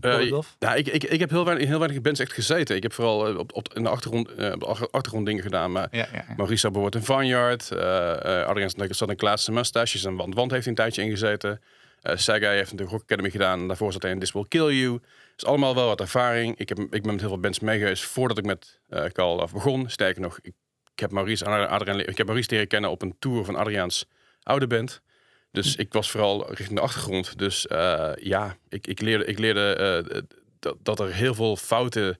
Rudolf? 0.00 0.56
ja, 0.58 0.74
ik, 0.74 0.86
ik, 0.88 1.04
ik 1.04 1.20
heb 1.20 1.30
heel 1.30 1.44
weinig, 1.44 1.64
in 1.64 1.70
heel 1.70 1.78
weinig 1.80 2.00
bands 2.02 2.20
echt 2.20 2.32
gezeten. 2.32 2.76
Ik 2.76 2.82
heb 2.82 2.92
vooral 2.92 3.36
op, 3.36 3.52
op, 3.54 3.74
in 3.74 3.82
de 3.82 3.88
achtergrond, 3.88 4.28
op 4.30 4.36
de 4.36 4.66
achter- 4.66 4.88
achtergrond 4.90 5.26
dingen 5.26 5.42
gedaan. 5.42 5.72
Maar 5.72 5.88
Ja, 5.90 6.06
ja, 6.12 6.24
ja. 6.28 6.34
Bijvoorbeeld 6.46 6.94
een 6.94 7.02
Vineyard. 7.04 7.70
eh 7.70 8.46
Adriaan 8.46 8.70
zat 8.90 9.10
in 9.10 9.16
Klaas 9.16 9.48
Mustaches. 9.48 10.04
En 10.04 10.16
Wand 10.16 10.34
Wand 10.34 10.50
heeft 10.50 10.66
een 10.66 10.74
tijdje 10.74 11.02
ingezeten. 11.02 11.60
Sagai 12.02 12.56
heeft 12.56 12.60
natuurlijk 12.72 12.90
Rock 12.90 13.02
Academy 13.02 13.30
gedaan. 13.30 13.60
En 13.60 13.66
daarvoor 13.66 13.92
zat 13.92 14.02
hij 14.02 14.10
in 14.10 14.18
This 14.18 14.32
Will 14.32 14.44
Kill 14.48 14.72
You. 14.80 15.00
Dus 15.36 15.44
allemaal 15.48 15.74
wel 15.74 15.86
wat 15.86 16.00
ervaring. 16.00 16.58
Ik, 16.58 16.68
heb, 16.68 16.78
ik 16.78 16.88
ben 17.02 17.10
met 17.12 17.20
heel 17.20 17.28
veel 17.28 17.40
bands 17.40 17.60
meegeweest 17.60 18.04
voordat 18.04 18.38
ik 18.38 18.44
met 18.44 18.80
Call 19.12 19.38
af 19.38 19.52
begon. 19.52 19.90
Sterker 19.90 20.20
nog, 20.22 20.38
ik, 20.42 20.52
ik 21.00 21.06
heb 21.06 21.14
Maurice, 21.14 21.44
en 21.44 21.68
Adriaan, 21.68 22.00
ik 22.00 22.16
heb 22.16 22.26
Maurice 22.26 22.50
leren 22.50 22.66
kennen 22.66 22.90
op 22.90 23.02
een 23.02 23.14
tour 23.18 23.44
van 23.44 23.56
Adriaans 23.56 24.06
oude 24.42 24.66
band. 24.66 25.02
Dus 25.50 25.76
ik 25.76 25.92
was 25.92 26.10
vooral 26.10 26.48
richting 26.48 26.78
de 26.78 26.80
achtergrond. 26.80 27.38
Dus 27.38 27.66
eh, 27.66 28.12
ja, 28.16 28.56
ik, 28.68 28.86
ik 28.86 29.00
leerde, 29.00 29.24
ik 29.24 29.38
leerde 29.38 29.74
eh, 29.74 30.20
dat, 30.58 30.76
dat 30.82 31.00
er 31.00 31.14
heel 31.14 31.34
veel 31.34 31.56
fouten... 31.56 32.18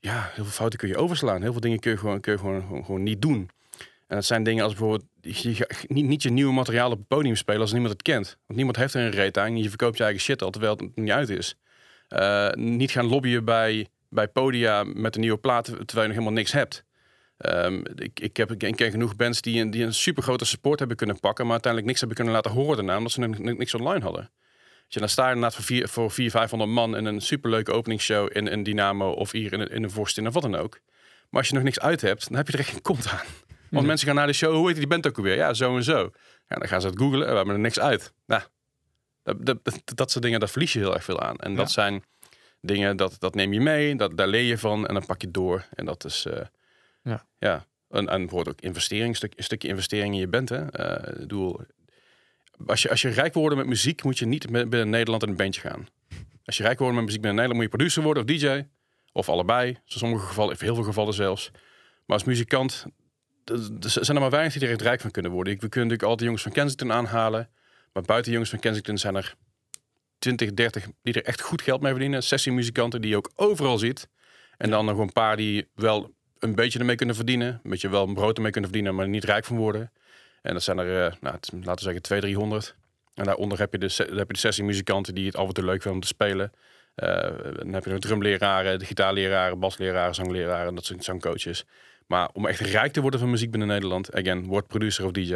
Ja, 0.00 0.30
heel 0.34 0.44
veel 0.44 0.52
fouten 0.52 0.78
kun 0.78 0.88
je 0.88 0.96
overslaan. 0.96 1.42
Heel 1.42 1.52
veel 1.52 1.60
dingen 1.60 1.78
kun 1.78 1.90
je 1.90 1.96
gewoon, 1.96 2.20
kun 2.20 2.32
je 2.32 2.38
gewoon, 2.38 2.62
gewoon, 2.62 2.84
gewoon 2.84 3.02
niet 3.02 3.22
doen. 3.22 3.50
En 4.06 4.16
dat 4.16 4.24
zijn 4.24 4.42
dingen 4.42 4.64
als 4.64 4.74
bijvoorbeeld... 4.74 5.04
Je, 5.20 5.84
niet, 5.86 6.04
niet 6.04 6.22
je 6.22 6.30
nieuwe 6.30 6.52
materiaal 6.52 6.90
op 6.90 6.98
het 6.98 7.08
podium 7.08 7.36
spelen 7.36 7.60
als 7.60 7.72
niemand 7.72 7.92
het 7.92 8.02
kent. 8.02 8.26
Want 8.26 8.56
niemand 8.56 8.76
heeft 8.76 8.94
er 8.94 9.00
een 9.00 9.10
reet 9.10 9.38
aan. 9.38 9.56
Je 9.56 9.68
verkoopt 9.68 9.96
je 9.96 10.04
eigen 10.04 10.22
shit 10.22 10.42
al, 10.42 10.50
terwijl 10.50 10.76
het 10.76 10.96
niet 10.96 11.10
uit 11.10 11.28
is. 11.28 11.56
Eh, 12.08 12.50
niet 12.52 12.90
gaan 12.90 13.06
lobbyen 13.06 13.44
bij, 13.44 13.88
bij 14.08 14.28
podia 14.28 14.84
met 14.84 15.14
een 15.14 15.20
nieuwe 15.20 15.38
plaat... 15.38 15.64
terwijl 15.64 15.82
je 15.86 16.06
nog 16.06 16.10
helemaal 16.10 16.32
niks 16.32 16.52
hebt. 16.52 16.86
Ehm, 17.38 17.82
ik, 17.94 18.20
ik, 18.20 18.36
heb, 18.36 18.62
ik 18.62 18.76
ken 18.76 18.90
genoeg 18.90 19.16
bands 19.16 19.40
die 19.40 19.60
een, 19.60 19.70
die 19.70 19.84
een 19.84 19.94
super 19.94 20.22
grote 20.22 20.44
support 20.44 20.78
hebben 20.78 20.96
kunnen 20.96 21.20
pakken, 21.20 21.44
maar 21.44 21.52
uiteindelijk 21.52 21.92
niks 21.92 21.98
hebben 21.98 22.16
kunnen 22.16 22.34
laten 22.34 22.60
horen 22.60 22.76
daarna, 22.76 22.96
omdat 22.96 23.12
ze 23.12 23.20
niks 23.20 23.74
online 23.74 24.04
hadden. 24.04 24.30
Dus 24.84 24.94
je 24.94 25.00
dan 25.00 25.08
sta 25.08 25.22
je 25.22 25.34
inderdaad 25.34 25.54
voor, 25.54 25.64
vier, 25.64 25.88
voor 25.88 26.10
400, 26.10 26.32
500 26.32 26.70
man 26.70 26.96
in 26.96 27.04
een 27.04 27.20
superleuke 27.20 27.72
openingsshow 27.72 28.36
in 28.36 28.46
een 28.46 28.62
Dynamo 28.62 29.10
of 29.10 29.30
hier 29.30 29.52
in 29.52 29.60
een, 29.60 29.70
in 29.70 29.82
een 29.82 29.90
Vorstin 29.90 30.26
of 30.26 30.34
wat 30.34 30.42
dan 30.42 30.56
ook. 30.56 30.80
Maar 31.30 31.40
als 31.40 31.48
je 31.48 31.54
nog 31.54 31.62
niks 31.62 31.80
uit 31.80 32.00
hebt, 32.00 32.28
dan 32.28 32.36
heb 32.36 32.46
je 32.46 32.52
er 32.52 32.58
echt 32.58 32.70
geen 32.70 32.82
kont 32.82 33.08
aan. 33.08 33.26
Want 33.70 33.86
mensen 33.86 34.06
gaan 34.06 34.16
naar 34.16 34.26
de 34.26 34.32
show, 34.32 34.54
hoe 34.54 34.66
heet 34.66 34.76
die 34.76 34.86
band 34.86 35.06
ook 35.06 35.16
alweer? 35.16 35.36
Ja, 35.36 35.54
zo 35.54 35.76
en 35.76 35.84
zo. 35.84 36.10
Ja, 36.48 36.56
dan 36.56 36.68
gaan 36.68 36.80
ze 36.80 36.86
het 36.86 36.98
googlen, 36.98 37.28
we 37.28 37.34
hebben 37.34 37.54
er 37.54 37.60
niks 37.60 37.80
uit. 37.80 38.12
Nou, 38.26 38.42
dat, 39.22 39.46
dat, 39.46 39.64
dat, 39.64 39.82
dat 39.84 40.10
soort 40.10 40.24
dingen, 40.24 40.40
daar 40.40 40.48
verlies 40.48 40.72
je 40.72 40.78
heel 40.78 40.94
erg 40.94 41.04
veel 41.04 41.20
aan. 41.20 41.36
En 41.36 41.54
dat 41.54 41.70
zijn 41.70 42.04
dingen, 42.60 42.96
dat, 42.96 43.16
dat 43.18 43.34
neem 43.34 43.52
je 43.52 43.60
mee, 43.60 43.96
dat, 43.96 44.16
daar 44.16 44.28
leer 44.28 44.42
je 44.42 44.58
van 44.58 44.86
en 44.86 44.94
dan 44.94 45.06
pak 45.06 45.20
je 45.20 45.30
door. 45.30 45.64
En 45.74 45.84
dat 45.84 46.04
is, 46.04 46.26
eh, 46.26 46.40
Ja. 47.02 47.26
ja. 47.38 47.66
En, 47.88 48.08
en 48.08 48.18
bijvoorbeeld 48.20 48.56
ook 48.56 48.60
investering, 48.60 49.08
een, 49.08 49.14
stuk, 49.14 49.32
een 49.36 49.44
stukje 49.44 49.68
investering 49.68 50.14
in 50.14 50.20
je 50.20 50.28
bent. 50.28 50.48
Hè. 50.48 50.70
Eh, 50.70 51.12
ik 51.12 51.18
bedoel, 51.18 51.60
als, 52.66 52.82
je, 52.82 52.90
als 52.90 53.02
je 53.02 53.08
rijk 53.08 53.32
wil 53.32 53.42
worden 53.42 53.58
met 53.58 53.68
muziek, 53.68 54.02
moet 54.02 54.18
je 54.18 54.26
niet 54.26 54.50
met- 54.50 54.70
binnen 54.70 54.90
Nederland 54.90 55.22
in 55.22 55.28
een 55.28 55.36
bandje 55.36 55.60
gaan. 55.60 55.86
Als 56.44 56.56
je 56.56 56.62
rijk 56.62 56.78
wil 56.78 56.86
worden 56.86 56.94
met 56.94 57.04
muziek 57.04 57.20
binnen 57.22 57.40
Nederland, 57.42 57.54
moet 57.62 57.70
je 57.70 57.76
producer 57.76 58.02
worden 58.02 58.22
of 58.22 58.28
DJ. 58.28 58.66
Of 59.12 59.28
allebei. 59.28 59.68
In 59.68 59.78
sommige 59.84 60.26
gevallen, 60.26 60.52
in 60.58 60.64
heel 60.64 60.74
veel 60.74 60.84
gevallen 60.84 61.14
zelfs. 61.14 61.50
Maar 62.06 62.16
als 62.16 62.24
muzikant, 62.24 62.86
er 63.44 63.58
zijn 63.90 64.16
er 64.16 64.20
maar 64.22 64.30
weinig 64.30 64.52
die 64.52 64.62
er 64.62 64.70
echt 64.70 64.82
rijk 64.82 65.00
van 65.00 65.10
kunnen 65.10 65.30
worden. 65.30 65.52
We 65.52 65.58
kunnen 65.58 65.72
natuurlijk 65.88 66.02
altijd 66.08 66.22
jongens 66.22 66.42
van 66.42 66.52
Kensington 66.52 66.92
aanhalen. 66.92 67.50
Maar 67.92 68.02
buiten 68.02 68.32
jongens 68.32 68.50
van 68.50 68.58
Kensington 68.58 68.98
zijn 68.98 69.14
er 69.14 69.34
20, 70.18 70.54
30 70.54 70.86
die 71.02 71.14
er 71.14 71.24
echt 71.24 71.40
goed 71.40 71.62
geld 71.62 71.80
mee 71.80 71.90
verdienen. 71.90 72.22
Sessiemuzikanten 72.22 73.00
die 73.00 73.10
je 73.10 73.16
ook 73.16 73.30
overal 73.34 73.78
ziet. 73.78 74.08
En 74.56 74.70
dan 74.70 74.84
nog 74.84 74.98
een 74.98 75.12
paar 75.12 75.36
die 75.36 75.68
wel 75.74 76.14
een 76.38 76.54
beetje 76.54 76.78
ermee 76.78 76.96
kunnen 76.96 77.14
verdienen. 77.14 77.60
Een 77.62 77.70
beetje 77.70 77.88
wel 77.88 78.06
een 78.06 78.14
brood 78.14 78.36
ermee 78.36 78.52
kunnen 78.52 78.70
verdienen, 78.70 78.96
maar 78.96 79.08
niet 79.08 79.24
rijk 79.24 79.44
van 79.44 79.56
worden. 79.56 79.92
En 80.42 80.52
dat 80.52 80.62
zijn 80.62 80.78
er, 80.78 81.04
eh, 81.06 81.12
nou, 81.20 81.34
laten 81.50 81.74
we 81.74 81.80
zeggen, 81.80 82.02
200, 82.02 82.20
300. 82.20 82.74
En 83.14 83.24
daaronder 83.24 83.58
heb 83.58 83.72
je 83.72 83.78
de, 83.78 83.88
se- 83.88 84.06
dan 84.06 84.16
heb 84.16 84.26
je 84.26 84.32
de 84.32 84.38
sessiemuzikanten 84.38 85.14
die 85.14 85.26
het 85.26 85.36
af 85.36 85.48
en 85.48 85.54
toe 85.54 85.64
leuk 85.64 85.82
vinden 85.82 85.92
om 85.92 86.00
te 86.00 86.06
spelen. 86.06 86.52
Eh, 86.94 87.08
dan 87.56 87.72
heb 87.72 87.84
je 87.84 87.90
de 87.90 87.98
drumleraren, 87.98 88.78
de 88.78 88.84
gitaarleraren, 88.84 89.58
basleraren, 89.58 90.14
zangleraren, 90.14 90.74
dat 90.74 90.84
soort 90.84 91.04
zangcoaches. 91.04 91.64
Maar 92.06 92.28
om 92.32 92.46
echt 92.46 92.60
rijk 92.60 92.92
te 92.92 93.00
worden 93.00 93.20
van 93.20 93.30
muziek 93.30 93.50
binnen 93.50 93.68
Nederland, 93.68 94.12
again, 94.14 94.46
word 94.46 94.66
producer 94.66 95.04
of 95.04 95.10
DJ. 95.10 95.34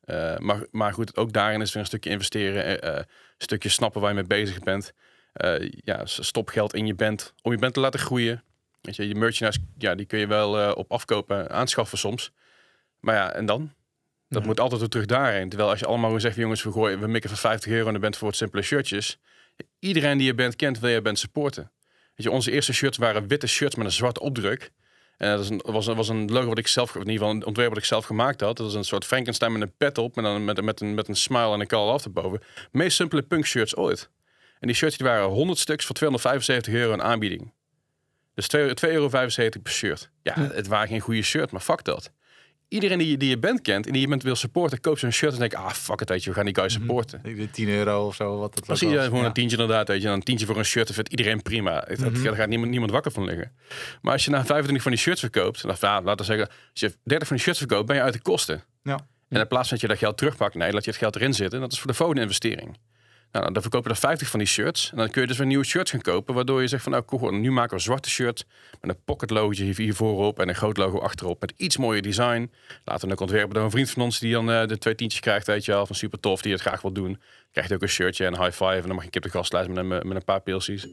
Eh, 0.00 0.38
maar, 0.38 0.66
maar 0.70 0.92
goed, 0.92 1.16
ook 1.16 1.32
daarin 1.32 1.60
is 1.60 1.72
weer 1.72 1.82
een 1.82 1.88
stukje 1.88 2.10
investeren, 2.10 2.64
eh, 2.82 2.90
eh, 2.90 2.96
een 2.96 3.04
stukje 3.38 3.68
snappen 3.68 4.00
waar 4.00 4.10
je 4.10 4.16
mee 4.16 4.26
bezig 4.26 4.58
bent. 4.58 4.92
Eh, 5.32 5.70
ja, 5.84 6.06
stop 6.06 6.48
geld 6.48 6.74
in 6.74 6.86
je 6.86 6.94
band 6.94 7.34
om 7.42 7.52
je 7.52 7.58
band 7.58 7.74
te 7.74 7.80
laten 7.80 8.00
groeien. 8.00 8.42
Weet 8.82 8.96
je, 8.96 9.08
je 9.08 9.14
merchandise, 9.14 9.60
ja, 9.78 9.94
die 9.94 10.06
kun 10.06 10.18
je 10.18 10.26
wel 10.26 10.60
eh, 10.60 10.76
op 10.76 10.92
afkopen, 10.92 11.50
aanschaffen 11.50 11.98
soms. 11.98 12.32
Maar 13.00 13.14
ja, 13.14 13.32
en 13.32 13.46
dan? 13.46 13.72
Dat 14.28 14.40
Ja. 14.42 14.48
moet 14.48 14.60
altijd 14.60 14.80
weer 14.80 14.88
terug 14.88 15.06
daarheen. 15.06 15.48
Terwijl 15.48 15.70
als 15.70 15.78
je 15.78 15.86
allemaal 15.86 16.04
gewoon 16.04 16.20
zegt, 16.20 16.36
jongens, 16.36 16.62
we, 16.62 16.72
gooien, 16.72 17.00
we 17.00 17.06
mikken 17.06 17.30
van 17.30 17.38
50 17.38 17.72
euro 17.72 17.86
in 17.86 17.92
de 17.94 18.00
band 18.00 18.16
voor 18.16 18.28
het 18.28 18.36
simpele 18.36 18.62
shirtjes. 18.62 19.18
Iedereen 19.78 20.18
die 20.18 20.26
je 20.26 20.34
band 20.34 20.56
kent, 20.56 20.78
wil 20.78 20.90
je 20.90 21.02
band 21.02 21.18
supporten. 21.18 21.70
Weet 22.14 22.26
je, 22.26 22.30
onze 22.30 22.50
eerste 22.50 22.72
shirts 22.72 22.98
waren 22.98 23.26
witte 23.28 23.46
shirts 23.46 23.74
met 23.74 23.86
een 23.86 23.92
zwarte 23.92 24.20
opdruk. 24.20 24.70
En 25.16 25.28
dat 25.28 25.38
was 25.38 25.48
een, 25.50 25.60
was, 25.64 25.86
was 25.86 26.08
een 26.08 26.30
logo 26.32 26.48
wat 26.48 26.58
ik 26.58 26.66
zelf, 26.66 26.94
in 26.94 27.00
ieder 27.00 27.12
geval 27.14 27.30
een 27.30 27.44
ontwerp 27.46 27.68
wat 27.68 27.78
ik 27.78 27.84
zelf 27.84 28.04
gemaakt 28.04 28.40
had. 28.40 28.56
Dat 28.56 28.66
was 28.66 28.74
een 28.74 28.84
soort 28.84 29.04
Frankenstein 29.04 29.52
met 29.52 29.62
een 29.62 29.72
pet 29.76 29.98
op, 29.98 30.16
met 30.16 30.24
een, 30.24 30.44
met, 30.44 30.62
met 30.62 30.80
een, 30.80 30.94
met 30.94 31.08
een 31.08 31.16
smile 31.16 31.52
en 31.52 31.60
een 31.60 31.66
call 31.66 31.88
af 31.88 32.04
erboven. 32.04 32.40
Meest 32.70 32.96
simpele 32.96 33.22
punk 33.22 33.46
shirts 33.46 33.76
ooit. 33.76 34.10
En 34.60 34.66
die 34.66 34.76
shirts 34.76 34.96
die 34.96 35.06
waren 35.06 35.26
100 35.28 35.58
stuks 35.58 35.84
voor 35.86 35.94
275 35.94 36.74
euro 36.74 36.92
een 36.92 37.02
aanbieding. 37.02 37.52
Dus 38.34 38.46
2 38.48 38.68
2,75 38.86 38.92
euro 38.92 39.08
per 39.62 39.72
shirt. 39.72 40.10
Ja, 40.22 40.34
het 40.52 40.66
waren 40.66 40.88
geen 40.88 41.00
goede 41.00 41.22
shirt, 41.22 41.50
maar 41.50 41.60
fuck 41.60 41.84
dat. 41.84 42.10
Iedereen 42.68 42.98
die, 42.98 43.08
je- 43.10 43.16
die 43.16 43.28
je 43.28 43.38
band 43.38 43.60
kent 43.60 43.86
en 43.86 43.92
die 43.92 44.00
je 44.00 44.08
bent 44.08 44.22
wil 44.22 44.34
supporten, 44.36 44.80
koopt 44.80 44.98
zo'n 45.00 45.10
shirt 45.10 45.32
en 45.32 45.38
denk 45.38 45.54
ah 45.54 45.70
fuck 45.70 46.00
het, 46.00 46.08
weet 46.08 46.24
je, 46.24 46.30
we 46.30 46.36
gaan 46.36 46.44
die 46.44 46.54
guy 46.54 46.68
supporten. 46.68 47.20
De 47.22 47.50
10 47.50 47.68
euro 47.68 48.06
of 48.06 48.14
zo, 48.14 48.38
wat 48.38 48.54
het 48.54 48.66
was. 48.66 48.78
gewoon 48.78 49.18
Ja. 49.20 49.24
een 49.24 49.32
tientje 49.32 49.56
inderdaad, 49.56 49.88
weet 49.88 50.00
je. 50.00 50.06
Dan 50.06 50.14
een 50.16 50.22
tientje 50.22 50.46
voor 50.46 50.56
een 50.58 50.64
shirt, 50.64 50.86
dat 50.86 50.94
vindt 50.94 51.10
iedereen 51.10 51.42
prima. 51.42 51.84
Mhm. 51.90 52.22
Daar 52.22 52.34
gaat 52.34 52.48
niemand, 52.48 52.70
niemand 52.70 52.90
wakker 52.90 53.12
van 53.12 53.24
liggen. 53.24 53.52
Maar 54.02 54.12
als 54.12 54.24
je 54.24 54.30
na 54.30 54.44
25 54.44 54.82
van 54.82 54.92
die 54.92 55.00
shirts 55.00 55.20
verkoopt, 55.20 55.64
of 55.64 55.80
ja, 55.80 56.02
laten 56.02 56.16
we 56.26 56.32
zeggen, 56.32 56.48
als 56.48 56.80
je 56.80 56.94
30 57.04 57.26
van 57.28 57.36
die 57.36 57.44
shirts 57.44 57.58
verkoopt, 57.58 57.86
ben 57.86 57.96
je 57.96 58.02
uit 58.02 58.12
de 58.12 58.20
kosten. 58.22 58.64
Ja. 58.82 59.06
En 59.28 59.40
in 59.40 59.46
plaats 59.48 59.68
van 59.68 59.76
dat 59.78 59.80
je 59.80 59.86
dat 59.92 59.98
geld 59.98 60.16
terugpakt, 60.16 60.54
nee, 60.54 60.72
laat 60.72 60.84
je 60.84 60.90
het 60.90 60.98
geld 60.98 61.16
erin 61.16 61.34
zitten. 61.34 61.60
Dat 61.60 61.72
is 61.72 61.78
voor 61.78 61.90
de 61.90 61.96
volgende 61.96 62.22
investering. 62.22 62.76
Nou, 63.32 63.52
dan 63.52 63.62
verkopen 63.62 63.90
er 63.90 63.96
50 63.96 64.28
van 64.28 64.38
die 64.38 64.48
shirts. 64.48 64.90
En 64.90 64.96
dan 64.96 65.10
kun 65.10 65.20
je 65.20 65.26
dus 65.26 65.36
weer 65.36 65.46
nieuwe 65.46 65.64
shirts 65.64 65.90
gaan 65.90 66.00
kopen. 66.00 66.34
Waardoor 66.34 66.60
je 66.60 66.68
zegt 66.68 66.82
van 66.82 66.92
nou, 66.92 67.32
nu 67.38 67.50
maken 67.50 67.76
we 67.76 67.82
zwarte 67.82 68.10
shirts. 68.10 68.44
Met 68.80 68.90
een 68.90 69.02
pocket 69.04 69.30
logo 69.30 69.62
hier 69.62 69.94
voorop 69.94 70.40
en 70.40 70.48
een 70.48 70.54
groot 70.54 70.76
logo 70.76 70.98
achterop. 70.98 71.40
Met 71.40 71.52
iets 71.56 71.76
mooier 71.76 72.02
design. 72.02 72.50
Laten 72.84 73.06
we 73.06 73.14
ook 73.14 73.20
ontwerpen 73.20 73.54
door 73.54 73.64
een 73.64 73.70
vriend 73.70 73.90
van 73.90 74.02
ons 74.02 74.18
die 74.18 74.32
dan 74.32 74.50
eh, 74.50 74.66
de 74.66 74.78
twee 74.78 74.94
tientjes 74.94 75.20
krijgt. 75.20 75.46
Weet 75.46 75.64
je 75.64 75.72
wel, 75.72 75.86
van 75.86 75.96
super 75.96 76.20
tof, 76.20 76.42
die 76.42 76.52
het 76.52 76.60
graag 76.60 76.82
wil 76.82 76.92
doen. 76.92 77.20
Krijgt 77.52 77.72
ook 77.72 77.82
een 77.82 77.88
shirtje 77.88 78.26
en 78.26 78.34
een 78.34 78.42
high 78.42 78.52
five. 78.56 78.80
En 78.80 78.86
dan 78.86 78.94
mag 78.94 79.04
je 79.04 79.10
een 79.10 79.16
op 79.16 79.22
de 79.22 79.30
gastlijst 79.30 79.68
met 79.68 79.76
een, 79.76 79.88
met 79.88 80.10
een 80.10 80.24
paar 80.24 80.40
pilsies. 80.40 80.86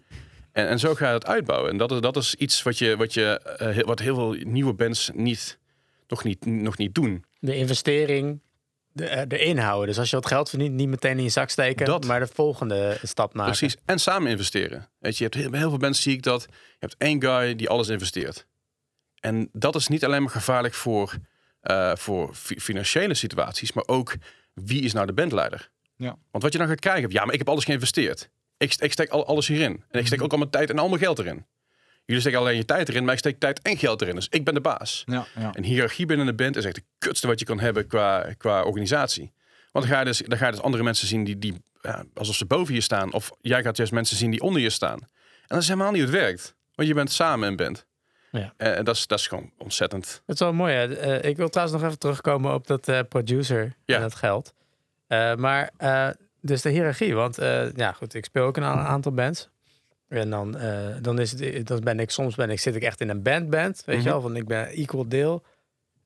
En, 0.52 0.68
en 0.68 0.80
zo 0.80 0.96
ga 0.96 1.08
je 1.08 1.14
het 1.14 1.26
uitbouwen. 1.26 1.72
En 1.72 1.78
dat 1.78 1.92
is, 1.92 2.00
dat 2.00 2.18
is 2.18 2.36
iets 2.36 2.64
wat, 2.64 2.78
je, 2.78 2.98
wat, 2.98 3.14
je, 3.14 3.40
eh, 3.58 3.84
wat 3.84 4.00
heel 4.00 4.16
veel 4.16 4.36
nieuwe 4.44 4.74
bands 4.74 5.10
niet, 5.14 5.60
nog, 6.08 6.24
niet, 6.24 6.46
nog 6.46 6.78
niet 6.78 6.96
doen. 6.96 7.26
De 7.40 7.56
investering 7.56 8.40
de, 9.00 9.06
eh, 9.06 9.40
erin 9.40 9.58
houden. 9.58 9.88
Dus 9.88 9.98
als 10.00 10.10
je 10.10 10.16
wat 10.16 10.26
geld 10.28 10.50
verdient, 10.50 10.76
niet 10.76 10.88
meteen 10.88 11.18
in 11.18 11.24
je 11.24 11.30
zak 11.30 11.50
steken, 11.50 11.86
Dat. 11.86 12.06
maar 12.06 12.20
de 12.20 12.28
volgende 12.34 12.98
stap 13.04 13.34
maken. 13.34 13.58
Precies. 13.58 13.78
En 13.86 14.00
samen 14.00 14.32
investeren. 14.32 14.90
Weet 15.00 15.18
je, 15.18 15.24
je 15.24 15.38
hebt 15.40 15.56
heel, 15.56 15.70
veel 15.70 15.78
mensen 15.80 16.04
zie 16.04 16.14
ik 16.14 16.24
dat. 16.24 16.46
Je 16.50 16.76
hebt 16.80 16.96
één 16.98 17.22
guy 17.22 17.56
die 17.56 17.70
alles 17.70 17.88
investeert. 17.88 18.48
En 19.20 19.50
dat 19.52 19.76
is 19.76 19.88
niet 19.88 20.06
alleen 20.06 20.22
maar 20.22 20.32
gevaarlijk 20.32 20.74
voor, 20.74 21.14
eh, 21.62 21.96
voor 21.96 22.34
fi- 22.34 22.60
financiële 22.60 23.14
situaties, 23.14 23.72
maar 23.74 23.88
ook 23.88 24.14
wie 24.54 24.82
is 24.82 24.94
nou 24.94 25.06
de 25.06 25.14
bandleider? 25.14 25.70
Ja. 25.96 26.18
Want 26.32 26.44
wat 26.44 26.52
je 26.52 26.58
dan 26.60 26.68
gaat 26.68 26.80
krijgen, 26.80 27.12
ja, 27.12 27.24
maar 27.26 27.34
ik 27.34 27.40
heb 27.40 27.50
alles 27.50 27.64
geïnvesteerd. 27.66 28.30
Ik, 28.58 28.76
ik 28.76 28.92
steek 28.92 29.10
al, 29.10 29.26
alles 29.26 29.48
hierin. 29.48 29.84
En 29.90 30.00
ik 30.00 30.06
steek 30.08 30.22
ook 30.22 30.32
al 30.32 30.38
mijn 30.38 30.50
tijd 30.50 30.70
en 30.70 30.80
al 30.80 30.88
mijn 30.90 31.02
geld 31.02 31.20
erin. 31.20 31.46
Jullie 32.10 32.24
steken 32.24 32.40
alleen 32.40 32.56
je 32.58 32.66
tijd 32.66 32.90
erin, 32.90 33.04
maar 33.04 33.14
ik 33.14 33.20
steek 33.20 33.40
tijd 33.40 33.62
en 33.62 33.78
geld 33.78 34.02
erin. 34.02 34.16
Dus 34.16 34.28
ik 34.30 34.44
ben 34.44 34.54
de 34.54 34.62
baas. 34.62 35.04
Ja, 35.06 35.26
ja. 35.40 35.54
En 35.54 35.64
hiërarchie 35.64 36.06
binnen 36.06 36.28
een 36.28 36.36
band 36.36 36.56
is 36.56 36.66
echt 36.66 36.76
het 36.76 36.86
kutste 36.98 37.28
wat 37.28 37.40
je 37.40 37.46
kan 37.46 37.60
hebben 37.60 37.88
qua, 37.88 38.34
qua 38.38 38.64
organisatie. 38.64 39.32
Want 39.72 39.86
dan 39.86 39.94
ga 39.94 40.00
je 40.00 40.06
dus, 40.06 40.18
dan 40.26 40.38
ga 40.38 40.46
je 40.46 40.52
dus 40.52 40.62
andere 40.62 40.84
mensen 40.84 41.08
zien 41.08 41.24
die, 41.24 41.40
die 41.40 41.62
ja, 41.82 42.04
alsof 42.14 42.36
ze 42.36 42.46
boven 42.46 42.74
je 42.74 42.82
staan. 42.82 43.14
Of 43.14 43.32
jij 43.42 43.64
gaat 43.64 43.78
juist 43.78 43.92
mensen 43.92 44.18
zien 44.18 44.32
die 44.32 44.42
onder 44.42 44.62
je 44.62 44.70
staan. 44.70 45.00
En 45.00 45.08
dat 45.48 45.62
is 45.62 45.68
helemaal 45.68 45.92
niet 45.92 46.02
hoe 46.04 46.12
het 46.12 46.20
werkt. 46.22 46.56
Want 46.76 46.88
je 46.88 46.94
bent 46.94 47.12
samen 47.12 47.48
een 47.48 47.56
band. 47.56 47.86
Ja. 48.32 48.54
Eh, 48.58 48.78
En 48.78 48.86
dat 48.86 48.96
is, 48.96 49.08
dat 49.08 49.20
is 49.20 49.28
gewoon 49.28 49.52
ontzettend. 49.58 50.22
Het 50.26 50.36
is 50.36 50.40
wel 50.42 50.54
mooi. 50.54 50.74
Hè? 50.74 50.96
Eh, 50.96 51.30
ik 51.30 51.38
wil 51.38 51.50
trouwens 51.50 51.78
nog 51.78 51.88
even 51.88 52.00
terugkomen 52.00 52.54
op 52.54 52.68
dat 52.68 52.88
eh, 52.88 53.00
producer 53.10 53.76
Ja. 53.86 53.96
en 53.96 54.02
dat 54.02 54.16
geld. 54.16 54.54
Maar 55.38 55.70
dus 56.42 56.62
de 56.62 56.70
hiërarchie. 56.70 57.16
Want 57.16 57.36
ja, 57.76 57.92
goed, 57.92 58.14
ik 58.14 58.26
speel 58.26 58.44
ook 58.46 58.58
een 58.58 58.64
aantal 58.64 59.12
bands. 59.12 59.50
En 60.10 60.30
dan, 60.30 60.58
eh, 60.58 60.96
dan, 61.02 61.20
is 61.20 61.32
het, 61.40 61.68
dan 61.68 61.80
ben 61.80 62.00
ik 62.00 62.10
soms 62.12 62.36
ben 62.36 62.50
ik, 62.50 62.60
zit 62.60 62.76
ik 62.76 62.84
echt 62.84 63.02
in 63.02 63.10
een 63.10 63.22
bandband. 63.24 63.82
Weet 63.86 63.96
Mhm. 63.96 64.06
je 64.06 64.12
wel, 64.12 64.22
van 64.22 64.36
ik 64.36 64.48
ben 64.48 64.68
equal 64.68 65.08
deel. 65.10 65.44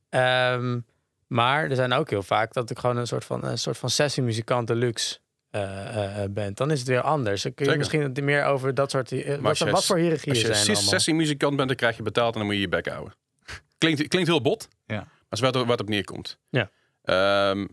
Ehm, 0.09 0.79
maar 1.27 1.69
er 1.69 1.75
zijn 1.75 1.93
ook 1.93 2.09
heel 2.09 2.23
vaak 2.23 2.53
dat 2.53 2.69
ik 2.69 2.79
gewoon 2.79 2.97
een 2.97 3.07
soort 3.07 3.25
van, 3.25 3.45
een 3.45 3.57
soort 3.57 3.77
van 3.77 3.89
sessiemuzikant 3.89 4.67
deluxe 4.67 5.19
eh, 5.49 6.23
eh, 6.23 6.29
ben. 6.31 6.53
Dan 6.53 6.71
is 6.71 6.79
het 6.79 6.87
weer 6.87 7.01
anders. 7.01 7.41
Dan 7.41 7.53
kun 7.53 7.65
je 7.65 7.71
Zeker. 7.71 7.77
misschien 7.89 8.13
wat 8.13 8.23
meer 8.23 8.45
over 8.45 8.73
dat 8.73 8.91
soort... 8.91 9.11
eh, 9.11 9.29
als 9.29 9.39
wat, 9.41 9.57
je- 9.57 9.69
wat 9.69 9.85
voor 9.85 9.97
hiërarchieën 9.97 10.29
Als 10.35 10.39
je 10.41 10.45
zijn 10.53 10.59
sis- 10.59 10.67
allemaal? 10.75 10.89
sessiemuzikant 10.93 11.55
bent, 11.55 11.67
dan 11.67 11.77
krijg 11.77 11.97
je 11.97 12.03
betaald 12.03 12.33
en 12.33 12.37
dan 12.37 12.45
moet 12.47 12.55
je 12.55 12.61
je 12.61 12.69
bek 12.69 12.87
houden. 12.87 13.13
Klinkt, 13.77 14.07
klinkt 14.07 14.27
heel 14.29 14.41
bot, 14.41 14.67
Ja. 14.85 14.95
maar 14.95 15.03
het 15.05 15.13
is 15.29 15.39
waar 15.39 15.53
het 15.67 15.81
op 15.81 15.89
neerkomt. 15.89 16.37
Ja. 16.49 16.69
Ehm, 17.03 17.67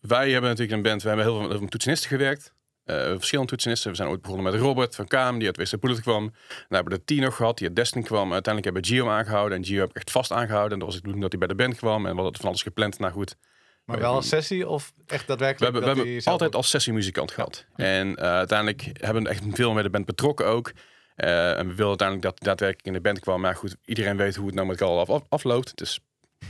wij 0.00 0.30
hebben 0.30 0.50
natuurlijk 0.50 0.76
een 0.76 0.82
band, 0.82 1.02
we 1.02 1.08
hebben 1.08 1.26
heel 1.26 1.48
veel 1.48 1.60
met 1.60 1.70
toetsenisten 1.70 2.08
gewerkt. 2.08 2.52
Eh, 2.88 2.96
verschillende 2.96 3.50
toetsenisten. 3.50 3.90
We 3.90 3.96
zijn 3.96 4.08
ooit 4.08 4.22
begonnen 4.22 4.52
met 4.52 4.60
Robert 4.60 4.94
van 4.94 5.06
Kaam, 5.06 5.38
die 5.38 5.46
uit 5.46 5.56
Westen 5.56 5.80
Bullet 5.80 6.00
kwam. 6.00 6.24
Dan 6.24 6.32
hebben 6.68 6.92
we 6.92 6.98
de 6.98 7.04
Tino 7.04 7.30
gehad, 7.30 7.58
die 7.58 7.66
uit 7.66 7.76
Destin 7.76 8.02
kwam. 8.02 8.32
Uiteindelijk 8.32 8.64
hebben 8.64 8.82
we 8.82 8.88
Gio 8.88 9.08
aangehouden. 9.10 9.58
En 9.58 9.64
Gio 9.64 9.80
heb 9.80 9.90
ik 9.90 9.96
echt 9.96 10.10
vast 10.10 10.32
aangehouden. 10.32 10.72
En 10.72 10.78
dat 10.78 10.86
was 10.86 10.94
de 10.96 11.00
bedoeling 11.02 11.30
dat 11.30 11.38
hij 11.38 11.46
bij 11.48 11.56
de 11.56 11.62
band 11.62 11.76
kwam. 11.78 12.06
En 12.06 12.14
we 12.16 12.20
hadden 12.22 12.40
van 12.40 12.48
alles 12.48 12.62
gepland. 12.62 12.98
Nou 12.98 13.12
goed, 13.12 13.36
Maar 13.84 13.98
wel 13.98 14.16
een 14.16 14.22
sessie 14.22 14.68
of 14.68 14.92
echt 15.06 15.20
we 15.20 15.26
daadwerkelijk? 15.26 15.60
hebben, 15.72 15.80
we 15.80 15.86
hebben 15.86 16.04
hij 16.06 16.20
zelf 16.20 16.32
altijd 16.34 16.54
als 16.54 16.70
sessiemuzikant 16.70 17.30
gehad. 17.32 17.66
En 17.76 18.16
eh, 18.16 18.24
uiteindelijk 18.24 18.82
hebben 18.92 19.22
we 19.22 19.28
echt 19.28 19.42
veel 19.50 19.72
met 19.72 19.84
de 19.84 19.90
band 19.90 20.04
betrokken 20.04 20.46
ook. 20.46 20.72
Eh, 21.14 21.50
en 21.58 21.68
we 21.68 21.74
wilden 21.74 21.86
uiteindelijk 21.88 22.22
dat 22.22 22.38
hij 22.38 22.48
daadwerkelijk 22.48 22.86
in 22.86 22.92
de 22.92 23.00
band 23.00 23.20
kwam. 23.20 23.40
Maar 23.40 23.54
goed, 23.56 23.76
iedereen 23.84 24.16
weet 24.16 24.36
hoe 24.36 24.46
het 24.46 24.54
nou 24.54 24.66
met 24.66 24.80
elkaar 24.80 24.96
af, 25.06 25.22
afloopt. 25.28 25.70
Het 25.70 25.80
is 25.80 26.00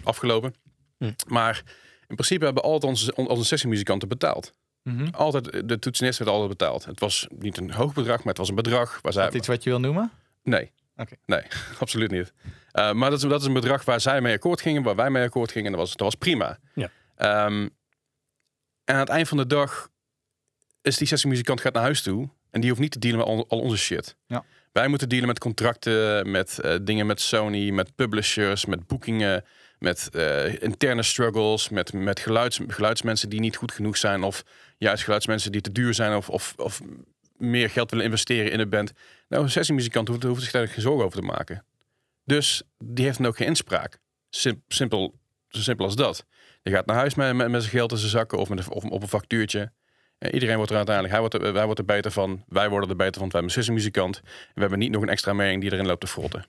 afgelopen. 0.04 0.54
Hm. 0.98 1.12
Maar 1.26 1.62
in 2.06 2.14
principe 2.14 2.44
hebben 2.44 2.62
we 2.62 2.68
altijd 2.68 2.92
onze, 2.92 3.14
on- 3.14 3.28
onze 3.28 3.44
sessiemuzikanten 3.44 4.08
betaald. 4.08 4.52
Mhm. 4.82 5.08
Altijd, 5.10 5.68
de 5.68 5.78
toetsenist 5.78 6.18
werd 6.18 6.30
altijd 6.30 6.48
betaald. 6.48 6.84
Het 6.84 7.00
was 7.00 7.26
niet 7.38 7.58
een 7.58 7.70
hoog 7.70 7.94
bedrag, 7.94 8.16
maar 8.16 8.26
het 8.26 8.38
was 8.38 8.48
een 8.48 8.54
bedrag 8.54 9.00
waar 9.02 9.12
Is 9.12 9.14
zij... 9.14 9.24
dat 9.24 9.34
iets 9.34 9.46
wat 9.46 9.62
je 9.62 9.70
wil 9.70 9.80
noemen? 9.80 10.10
Nee. 10.42 10.72
Nee, 11.26 11.42
absoluut 11.80 12.10
niet. 12.10 12.32
Eh, 12.72 12.92
maar 12.92 13.10
dat 13.10 13.22
is, 13.22 13.28
dat 13.28 13.40
is 13.40 13.46
een 13.46 13.52
bedrag 13.52 13.84
waar 13.84 14.00
zij 14.00 14.20
mee 14.20 14.34
akkoord 14.34 14.60
gingen, 14.60 14.82
waar 14.82 14.96
wij 14.96 15.10
mee 15.10 15.24
akkoord 15.24 15.52
gingen. 15.52 15.70
Dat 15.70 15.80
was, 15.80 15.90
dat 15.90 16.00
was 16.00 16.14
prima. 16.14 16.58
Ja. 16.74 16.90
Ehm, 17.14 17.68
en 18.84 18.94
aan 18.94 19.00
het 19.00 19.08
eind 19.08 19.28
van 19.28 19.36
de 19.36 19.46
dag 19.46 19.88
is 20.82 20.96
die 20.96 21.06
sessiemuzikant 21.06 21.60
gaat 21.60 21.72
naar 21.72 21.82
huis 21.82 22.02
toe. 22.02 22.28
En 22.50 22.60
die 22.60 22.70
hoeft 22.70 22.82
niet 22.82 22.92
te 22.92 22.98
dealen 22.98 23.18
met 23.18 23.28
al, 23.28 23.48
al 23.48 23.60
onze 23.60 23.76
shit. 23.76 24.16
Ja. 24.26 24.44
Wij 24.72 24.88
moeten 24.88 25.08
dealen 25.08 25.26
met 25.26 25.38
contracten, 25.38 26.30
met 26.30 26.58
eh, 26.58 26.74
dingen 26.82 27.06
met 27.06 27.20
Sony, 27.20 27.70
met 27.70 27.94
publishers, 27.94 28.64
met 28.64 28.86
boekingen, 28.86 29.44
met 29.78 30.08
eh, 30.12 30.62
interne 30.62 31.02
struggles, 31.02 31.68
met, 31.68 31.92
met 31.92 32.20
geluids, 32.20 32.60
geluidsmensen 32.66 33.28
die 33.28 33.40
niet 33.40 33.56
goed 33.56 33.72
genoeg 33.72 33.96
zijn. 33.96 34.22
Of 34.22 34.44
juist 34.78 35.04
geluidsmensen 35.04 35.52
die 35.52 35.60
te 35.60 35.72
duur 35.72 35.94
zijn 35.94 36.16
of, 36.16 36.28
of, 36.28 36.54
of 36.56 36.80
meer 37.36 37.70
geld 37.70 37.90
willen 37.90 38.04
investeren 38.04 38.52
in 38.52 38.60
een 38.60 38.68
band. 38.68 38.92
Nou, 39.28 39.42
een 39.42 39.50
sessiemuzikant 39.50 40.08
hoeft, 40.08 40.22
hoeft 40.22 40.42
zich 40.42 40.50
daar 40.50 40.68
geen 40.68 40.82
zorgen 40.82 41.04
over 41.04 41.20
te 41.20 41.26
maken. 41.26 41.64
Dus 42.24 42.62
die 42.78 43.04
heeft 43.04 43.18
dan 43.18 43.26
ook 43.26 43.36
geen 43.36 43.46
inspraak. 43.46 43.98
Sim- 44.30 44.62
simpel, 44.68 45.14
zo 45.48 45.60
simpel 45.60 45.84
als 45.84 45.96
dat. 45.96 46.26
Die 46.62 46.74
gaat 46.74 46.86
naar 46.86 46.96
huis 46.96 47.14
met, 47.14 47.34
met, 47.34 47.50
zijn 47.50 47.62
geld 47.62 47.92
in 47.92 47.98
zijn 47.98 48.10
zakken 48.10 48.38
of, 48.38 48.48
met 48.48 48.68
op 48.68 49.02
een 49.02 49.08
factuurtje. 49.08 49.72
En 50.18 50.34
iedereen 50.34 50.56
wordt 50.56 50.70
er 50.70 50.76
uiteindelijk, 50.76 51.14
hij 51.14 51.28
wordt 51.28 51.46
er, 51.46 51.52
wij 51.52 51.64
worden 51.66 51.86
er 51.86 51.94
beter 51.94 52.10
van, 52.10 52.44
wij 52.48 52.68
worden 52.68 52.90
er 52.90 52.96
beter 52.96 53.20
van, 53.20 53.30
wij 53.30 53.40
hebben 53.40 53.42
een 53.42 53.62
sessiemuzikant. 53.62 54.16
En 54.16 54.52
we 54.54 54.60
hebben 54.60 54.78
niet 54.78 54.90
nog 54.90 55.02
een 55.02 55.08
extra 55.08 55.32
mening 55.32 55.60
die 55.60 55.72
erin 55.72 55.86
loopt 55.86 56.00
te 56.00 56.06
frotten. 56.06 56.46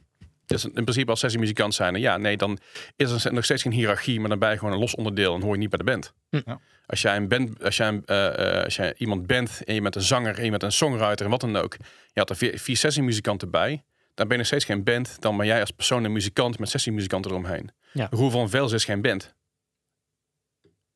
Dus 0.50 0.66
in 0.66 0.72
principe 0.72 1.10
als 1.10 1.20
sessiemuzikant 1.20 1.74
zijn, 1.74 1.96
ja, 1.96 2.18
nee, 2.18 2.38
dan 2.38 2.60
is 2.96 3.26
er 3.26 3.34
nog 3.34 3.44
steeds 3.44 3.62
geen 3.62 3.72
hiërarchie, 3.72 4.20
maar 4.20 4.30
dan 4.30 4.40
ben 4.40 4.52
je 4.52 4.58
gewoon 4.58 4.74
een 4.74 4.80
los 4.80 4.96
onderdeel 4.96 5.36
en 5.36 5.42
hoor 5.42 5.54
je 5.54 5.60
niet 5.60 5.70
bij 5.70 5.78
de 5.78 5.84
band. 5.84 6.14
Hm. 6.30 6.42
Ja. 6.46 6.60
Als 6.86 7.02
jij, 7.02 7.16
een 7.16 7.28
band, 7.28 7.64
als, 7.64 7.78
jij 7.78 7.88
een, 7.88 8.06
eh, 8.06 8.58
eh, 8.58 8.64
als 8.64 8.76
jij 8.76 8.94
iemand 8.98 9.28
bent 9.28 9.62
en 9.66 9.74
je 9.74 9.82
bent 9.82 9.96
een 9.96 10.02
zanger 10.02 10.38
en 10.38 10.44
je 10.44 10.50
bent 10.50 10.64
een 10.64 10.72
songwriter 10.72 11.26
en 11.26 11.32
wat 11.32 11.42
dan 11.42 11.56
ook, 11.56 11.78
je 12.14 12.20
had 12.20 12.30
er 12.30 12.36
vier, 12.36 12.60
vier 12.60 12.78
sessiemuzikanten 12.78 13.50
bij, 13.50 13.84
dan 14.14 14.28
ben 14.28 14.30
je 14.30 14.38
nog 14.38 14.46
steeds 14.46 14.66
geen 14.66 14.84
band, 14.84 15.22
dan 15.22 15.38
ben 15.38 15.46
jij 15.46 15.60
als 15.60 15.72
persoon 15.72 16.04
een 16.04 16.12
muzikant 16.12 16.60
met 16.60 16.70
sessiemuzikanten 16.70 17.32
eromheen. 17.32 17.72
Ja. 17.94 18.08
Roel 18.12 18.30
van 18.30 18.50
Vels 18.50 18.72
is 18.72 18.86
geen 18.86 19.02
band. 19.02 19.36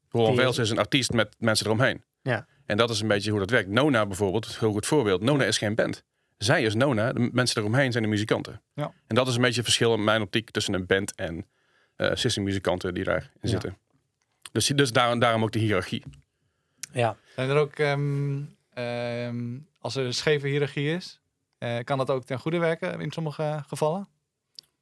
Roel 0.10 0.26
van 0.26 0.36
Vels 0.36 0.58
is 0.58 0.70
een 0.70 0.78
artiest 0.78 1.12
met 1.12 1.36
mensen 1.40 1.66
eromheen. 1.66 2.04
Ja. 2.22 2.48
En 2.66 2.78
dat 2.78 2.90
is 2.90 3.02
een 3.02 3.08
beetje 3.08 3.32
hoe 3.32 3.40
dat 3.40 3.50
werkt. 3.50 3.70
Nona 3.70 4.06
bijvoorbeeld, 4.06 4.46
een 4.46 4.56
heel 4.60 4.72
goed 4.72 4.86
voorbeeld. 4.86 5.22
Nona 5.22 5.44
is 5.44 5.58
geen 5.58 5.76
band. 5.76 6.04
Zij 6.44 6.64
is 6.64 6.74
Nona, 6.76 7.14
de 7.14 7.30
mensen 7.34 7.62
eromheen 7.62 7.92
zijn 7.92 8.04
de 8.04 8.10
muzikanten. 8.10 8.62
Ja. 8.74 8.94
En 9.08 9.16
dat 9.16 9.28
is 9.28 9.36
een 9.36 9.42
beetje 9.42 9.56
het 9.56 9.66
verschil 9.66 9.94
in 9.94 10.04
mijn 10.04 10.22
optiek 10.22 10.50
tussen 10.52 10.74
een 10.74 10.86
band 10.86 11.16
en 11.16 11.46
eh 11.96 12.12
sessiemuzikanten 12.14 12.94
die 12.94 13.04
daarin 13.04 13.30
Ja. 13.42 13.50
zitten. 13.50 13.78
Dus, 14.52 14.68
dus 14.68 14.92
daarom, 14.92 15.20
daarom 15.20 15.44
ook 15.44 15.52
de 15.52 15.60
hiërarchie. 15.60 16.04
Ja, 16.92 17.16
Zijn 17.36 17.50
er 17.50 17.58
ook, 17.58 17.74
ehm, 17.74 18.42
ehm, 18.74 19.58
als 19.80 19.96
er 19.96 20.06
een 20.06 20.14
scheve 20.14 20.48
hiërarchie 20.48 20.96
is, 20.96 21.20
eh, 21.58 21.78
kan 21.84 21.98
dat 21.98 22.10
ook 22.10 22.24
ten 22.26 22.40
goede 22.40 22.58
werken 22.58 23.00
in 23.00 23.12
sommige 23.12 23.64
gevallen? 23.68 24.08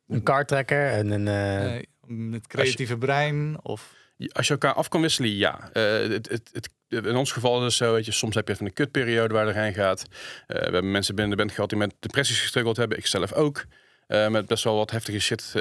een 0.08 0.24
kartrekker 0.24 0.88
en 0.92 1.10
een... 1.12 1.28
Eh, 1.28 2.32
het 2.32 2.48
creatieve 2.48 2.98
brein 2.98 3.60
of... 3.64 3.96
Als 4.28 4.48
je 4.48 4.54
elkaar 4.54 4.74
af 4.74 4.88
kan 4.88 5.02
wisselen, 5.02 5.36
ja. 5.36 5.70
Eh, 5.74 5.84
het, 6.10 6.30
het, 6.52 6.70
in 6.90 7.16
ons 7.16 7.32
geval 7.32 7.58
is 7.58 7.64
het 7.64 7.74
zo, 7.74 7.94
weet 7.94 8.06
je, 8.06 8.12
soms 8.12 8.36
heb 8.36 8.48
je 8.48 8.54
even 8.54 8.66
een 8.66 8.74
kutperiode 8.74 9.34
waar 9.34 9.48
je 9.48 9.54
erheen 9.54 9.74
gaat. 9.74 10.06
Eh, 10.48 10.58
we 10.58 10.64
hebben 10.64 10.92
mensen 10.92 11.16
binnen 11.16 11.48
de 11.48 11.54
gehad 11.54 11.70
die 11.70 11.78
met 11.78 11.96
depressies 12.00 12.42
gestruggeld 12.42 12.78
hebben. 12.78 12.98
Ik 12.98 13.08
zelf 13.08 13.34
ook. 13.34 13.66
Eh, 14.08 14.28
met 14.28 14.48
best 14.48 14.64
wel 14.64 14.76
wat 14.76 14.92
heftige 14.92 15.20
shit 15.20 15.52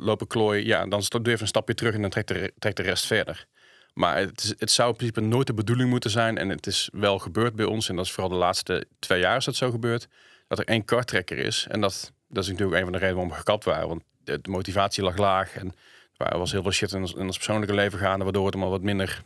lopen 0.00 0.26
klooien. 0.26 0.64
Ja, 0.64 0.86
dan 0.86 1.02
doe 1.08 1.20
je 1.22 1.28
even 1.28 1.40
een 1.40 1.46
stapje 1.46 1.74
terug 1.74 1.94
en 1.94 2.00
dan 2.00 2.10
trekt 2.10 2.28
de, 2.28 2.34
re- 2.34 2.50
trekt 2.58 2.76
de 2.76 2.82
rest 2.82 3.06
verder. 3.06 3.46
Maar 3.94 4.16
het, 4.16 4.42
is, 4.42 4.54
het 4.58 4.70
zou 4.70 4.90
in 4.90 4.96
principe 4.96 5.20
nooit 5.20 5.46
de 5.46 5.54
bedoeling 5.54 5.90
moeten 5.90 6.10
zijn. 6.10 6.38
En 6.38 6.48
het 6.48 6.66
is 6.66 6.88
wel 6.92 7.18
gebeurd 7.18 7.54
bij 7.54 7.64
ons. 7.64 7.88
En 7.88 7.96
dat 7.96 8.04
is 8.04 8.12
vooral 8.12 8.30
de 8.30 8.38
laatste 8.38 8.86
twee 8.98 9.20
jaar 9.20 9.36
is 9.36 9.44
dat 9.44 9.56
zo 9.56 9.70
gebeurd. 9.70 10.08
Dat 10.48 10.58
er 10.58 10.64
één 10.64 10.84
karttrekker 10.84 11.38
is. 11.38 11.66
En 11.70 11.80
dat, 11.80 12.12
dat 12.28 12.42
is 12.42 12.50
natuurlijk 12.50 12.76
een 12.76 12.82
van 12.82 12.92
de 12.92 12.98
redenen 12.98 13.14
waarom 13.14 13.32
we 13.32 13.38
gekapt 13.38 13.64
waren. 13.64 13.88
Want 13.88 14.02
de 14.24 14.40
motivatie 14.42 15.02
lag 15.02 15.16
laag. 15.16 15.54
En 15.56 15.74
er 16.18 16.38
was 16.38 16.52
heel 16.52 16.62
veel 16.62 16.70
shit 16.72 16.92
in 16.92 17.00
ons, 17.00 17.12
in 17.14 17.26
ons 17.26 17.36
persoonlijke 17.36 17.74
leven 17.74 17.98
gaande. 17.98 18.24
Waardoor 18.24 18.44
het 18.44 18.54
hem 18.54 18.62
al 18.62 18.70
wat 18.70 18.82
minder 18.82 19.22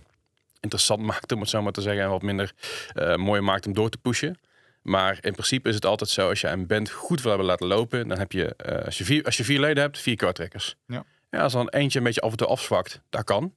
interessant 0.61 1.03
maakte, 1.13 1.35
om 1.35 1.41
het 1.41 1.51
zo 1.51 1.63
maar 1.63 1.73
te 1.73 1.81
zeggen. 1.83 2.03
En 2.03 2.11
wat 2.11 2.23
minder 2.23 2.53
eh 2.95 3.15
mooi 3.17 3.41
maakt 3.41 3.67
om 3.67 3.73
door 3.75 3.89
te 3.91 3.99
pushen. 3.99 4.39
Maar 4.83 5.19
in 5.21 5.33
principe 5.33 5.69
is 5.69 5.75
het 5.75 5.87
altijd 5.87 6.11
zo, 6.11 6.29
als 6.29 6.41
je 6.41 6.49
een 6.49 6.67
band 6.67 6.91
goed 6.91 7.21
wil 7.21 7.29
hebben 7.31 7.49
laten 7.49 7.67
lopen, 7.67 8.09
dan 8.09 8.19
heb 8.19 8.33
je, 8.33 8.55
eh, 8.57 8.85
als, 8.85 8.99
je 8.99 9.05
vier, 9.05 9.25
als 9.25 9.37
je 9.37 9.45
vier 9.45 9.61
leden 9.61 9.83
hebt, 9.83 9.99
vier 9.99 10.17
karttrekkers. 10.17 10.77
Ja. 10.87 11.05
ja, 11.31 11.43
als 11.43 11.53
dan 11.53 11.69
eentje 11.69 11.99
een 11.99 12.05
beetje 12.05 12.21
af 12.21 12.31
en 12.31 12.37
toe 12.37 12.47
afzwakt, 12.47 13.01
dat 13.09 13.25
kan. 13.25 13.55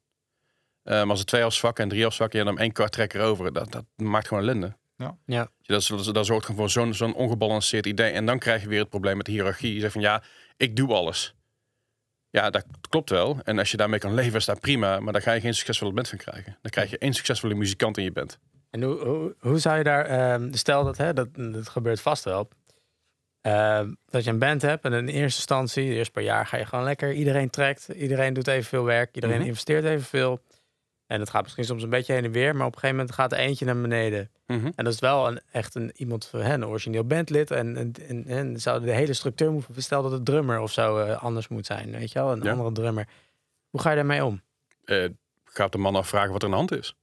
Eh, 0.84 0.94
maar 0.94 1.10
als 1.10 1.20
er 1.20 1.26
twee 1.26 1.44
afzwakken 1.44 1.84
en 1.84 1.90
drie 1.90 2.06
afzwakken, 2.06 2.40
ja, 2.40 2.46
dan 2.46 2.58
één 2.60 2.72
karttrekker 2.72 3.22
over. 3.22 3.54
Dat, 3.54 3.72
dat 3.72 3.86
maakt 3.96 4.28
gewoon 4.28 4.44
ellende. 4.44 4.76
ja. 5.26 5.50
Dat, 5.62 5.82
is- 5.82 5.88
dat, 5.88 6.14
dat 6.14 6.26
zorgt 6.26 6.46
gewoon 6.46 6.60
voor 6.62 6.70
zo'n 6.70 6.94
zo'n 6.94 7.14
ongebalanceerd 7.16 7.86
idee. 7.86 8.12
En 8.12 8.26
dan 8.26 8.40
krijg 8.40 8.62
je 8.62 8.68
weer 8.68 8.80
het 8.80 8.90
probleem 8.90 9.18
met 9.18 9.26
de 9.26 9.32
hiërarchie. 9.32 9.74
Je 9.74 9.80
zegt 9.80 9.94
van 9.94 10.02
ja, 10.02 10.24
ik 10.58 10.76
doe 10.76 10.94
alles. 10.94 11.34
Ja, 12.34 12.50
dat 12.50 12.66
klopt 12.90 13.10
wel. 13.10 13.40
En 13.44 13.60
als 13.60 13.72
je 13.72 13.78
daarmee 13.78 14.00
kan 14.00 14.14
leven, 14.14 14.38
is 14.40 14.46
dat 14.46 14.60
prima. 14.60 15.00
Maar 15.00 15.14
daar 15.14 15.22
ga 15.22 15.32
je 15.32 15.40
geen 15.40 15.54
succesvolle 15.54 15.94
band 15.94 16.10
van 16.10 16.18
krijgen. 16.18 16.58
Dan 16.62 16.72
krijg 16.72 16.90
je 16.90 16.98
één 16.98 17.14
succesvolle 17.14 17.54
muzikant 17.54 17.98
in 17.98 18.04
je 18.04 18.12
band. 18.12 18.40
En 18.70 18.82
hoe, 18.82 19.00
hoe, 19.00 19.36
hoe 19.40 19.60
zou 19.60 19.78
je 19.78 19.84
daar, 19.84 20.06
ehm, 20.06 20.54
stel 20.54 20.84
dat, 20.84 20.98
hè, 20.98 21.14
dat, 21.14 21.28
dat 21.36 21.70
gebeurt 21.70 22.02
vast 22.02 22.24
wel, 22.24 22.50
Ehm, 23.42 23.94
dat 24.10 24.24
je 24.24 24.30
een 24.30 24.40
band 24.40 24.62
hebt 24.62 24.86
en 24.86 24.94
in 24.94 25.08
eerste 25.08 25.38
instantie, 25.38 25.84
eerst 25.84 26.12
per 26.12 26.24
jaar 26.24 26.46
ga 26.48 26.58
je 26.58 26.66
gewoon 26.66 26.84
lekker, 26.84 27.14
iedereen 27.14 27.50
trekt, 27.50 27.88
iedereen 27.88 28.34
doet 28.34 28.48
evenveel 28.48 28.84
werk, 28.84 29.16
iedereen 29.16 29.38
Mhm. 29.38 29.48
investeert 29.48 29.86
evenveel. 29.86 30.40
En 31.08 31.20
het 31.20 31.30
gaat 31.30 31.44
misschien 31.44 31.66
soms 31.66 31.84
een 31.84 31.90
beetje 31.90 32.14
heen 32.14 32.24
en 32.24 32.32
weer, 32.32 32.56
maar 32.56 32.66
op 32.66 32.74
een 32.74 32.80
gegeven 32.80 32.96
moment 32.98 33.16
gaat 33.16 33.32
er 33.32 33.38
eentje 33.38 33.66
naar 33.66 33.82
beneden. 33.82 34.32
Mhm. 34.48 34.72
En 34.76 34.84
dat 34.84 34.94
is 34.94 35.00
wel 35.00 35.28
een, 35.28 35.40
echt 35.52 35.76
een, 35.76 35.92
iemand, 35.96 36.30
hè, 36.32 36.54
een 36.54 36.66
origineel 36.66 37.04
bandlid. 37.04 37.52
En, 37.52 37.78
en, 37.78 37.92
en, 38.08 38.26
en 38.28 38.62
zou 38.62 38.82
de 38.86 38.92
hele 38.92 39.14
structuur 39.14 39.52
moeten 39.52 39.84
stel 39.84 40.02
dat 40.02 40.12
de 40.12 40.24
drummer 40.24 40.60
of 40.60 40.72
zo 40.72 40.98
eh, 40.98 41.24
anders 41.24 41.48
moet 41.48 41.66
zijn, 41.66 41.92
weet 41.92 42.12
je 42.12 42.20
wel, 42.20 42.32
een 42.32 42.44
Ja. 42.44 42.52
andere 42.52 42.72
drummer. 42.72 43.08
Hoe 43.70 43.82
ga 43.82 43.90
je 43.90 43.96
daarmee 43.96 44.26
om? 44.26 44.42
Eh, 44.86 45.06
gaat 45.44 45.72
de 45.72 45.78
man 45.78 45.96
afvragen 45.96 46.32
wat 46.32 46.42
er 46.42 46.48
aan 46.48 46.52
de 46.52 46.58
hand 46.58 46.72
is. 46.72 46.96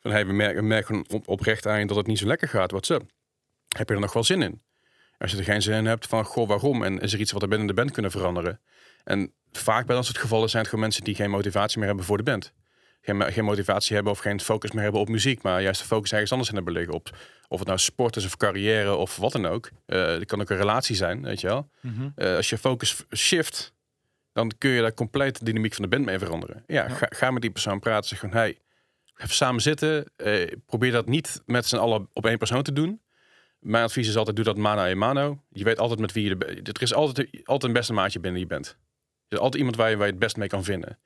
Van, 0.00 0.10
hey, 0.10 0.26
we 0.26 0.32
merken, 0.32 0.60
we 0.62 0.68
merken 0.68 1.04
op, 1.10 1.28
oprecht 1.28 1.66
aan 1.66 1.86
dat 1.86 1.96
het 1.96 2.06
niet 2.06 2.18
zo 2.18 2.26
lekker 2.26 2.48
gaat. 2.48 2.70
Wat 2.70 2.88
up? 2.88 3.02
Heb 3.76 3.88
je 3.88 3.94
er 3.94 4.00
nog 4.00 4.12
wel 4.12 4.24
zin 4.24 4.42
in? 4.42 4.62
Als 5.18 5.30
je 5.30 5.36
er 5.38 5.44
geen 5.44 5.62
zin 5.62 5.74
in 5.76 5.86
hebt, 5.86 6.06
van 6.06 6.24
goh, 6.24 6.48
waarom? 6.48 6.82
En 6.84 6.98
is 7.00 7.12
er 7.12 7.20
iets 7.20 7.32
wat 7.32 7.42
er 7.42 7.48
binnen 7.48 7.66
de 7.66 7.74
band 7.74 7.90
kunnen 7.90 8.10
veranderen? 8.10 8.60
En 9.04 9.32
vaak 9.52 9.86
bij 9.86 9.96
dat 9.96 10.04
soort 10.04 10.18
gevallen 10.18 10.48
zijn 10.48 10.60
het 10.62 10.70
gewoon 10.70 10.84
mensen 10.84 11.04
die 11.04 11.14
geen 11.14 11.30
motivatie 11.30 11.78
meer 11.78 11.86
hebben 11.88 12.04
voor 12.06 12.16
de 12.16 12.22
band. 12.22 12.52
Geen, 13.02 13.32
geen 13.32 13.44
motivatie 13.44 13.94
hebben 13.94 14.12
of 14.12 14.18
geen 14.18 14.40
focus 14.40 14.70
meer 14.70 14.82
hebben 14.82 15.00
op 15.00 15.08
muziek, 15.08 15.42
maar 15.42 15.62
juist 15.62 15.80
de 15.80 15.86
focus 15.86 16.12
ergens 16.12 16.30
anders 16.30 16.50
in 16.50 16.56
hebben 16.56 16.72
liggen. 16.74 16.94
Op, 16.94 17.10
of 17.48 17.58
het 17.58 17.68
nou 17.68 17.80
sport 17.80 18.16
is 18.16 18.24
of 18.24 18.36
carrière 18.36 18.94
of 18.94 19.16
wat 19.16 19.32
dan 19.32 19.46
ook. 19.46 19.70
Eh 19.86 20.06
het 20.06 20.24
kan 20.24 20.40
ook 20.40 20.50
een 20.50 20.56
relatie 20.56 20.96
zijn, 20.96 21.22
weet 21.22 21.40
je 21.40 21.46
wel. 21.46 21.70
Mhm. 21.80 22.08
Eh, 22.14 22.36
als 22.36 22.50
je 22.50 22.58
focus 22.58 23.04
shift, 23.16 23.72
dan 24.32 24.52
kun 24.58 24.70
je 24.70 24.80
daar 24.80 24.94
compleet 24.94 25.38
de 25.38 25.44
dynamiek 25.44 25.74
van 25.74 25.82
de 25.82 25.88
band 25.88 26.04
mee 26.04 26.18
veranderen. 26.18 26.64
Ja, 26.66 26.88
Ja. 26.88 26.94
Ga, 26.94 27.06
ga 27.10 27.30
met 27.30 27.42
die 27.42 27.50
persoon 27.50 27.78
praten. 27.78 28.08
Zeg 28.08 28.18
gewoon, 28.18 28.34
hey, 28.34 28.58
even 29.16 29.34
samen 29.34 29.62
zitten. 29.62 30.04
Eh, 30.16 30.52
probeer 30.66 30.92
dat 30.92 31.06
niet 31.06 31.42
met 31.46 31.66
z'n 31.66 31.76
allen 31.76 32.08
op 32.12 32.26
één 32.26 32.38
persoon 32.38 32.62
te 32.62 32.72
doen. 32.72 33.00
Mijn 33.58 33.84
advies 33.84 34.08
is 34.08 34.16
altijd, 34.16 34.36
doe 34.36 34.44
dat 34.44 34.56
mano 34.56 34.80
a 34.80 34.94
mano. 34.94 35.42
Je 35.48 35.64
weet 35.64 35.78
altijd 35.78 36.00
met 36.00 36.12
wie 36.12 36.24
je... 36.28 36.36
Er 36.62 36.82
is 36.82 36.94
altijd, 36.94 37.28
altijd 37.44 37.62
een 37.64 37.72
beste 37.78 37.92
maatje 37.92 38.20
binnen 38.20 38.40
die 38.40 38.48
band. 38.48 38.66
Er 39.28 39.36
is 39.36 39.38
altijd 39.38 39.56
iemand 39.56 39.76
waar 39.76 39.90
je, 39.90 39.96
waar 39.96 40.06
je 40.06 40.12
het 40.12 40.20
best 40.20 40.36
mee 40.36 40.48
kan 40.48 40.64
vinden. 40.64 40.98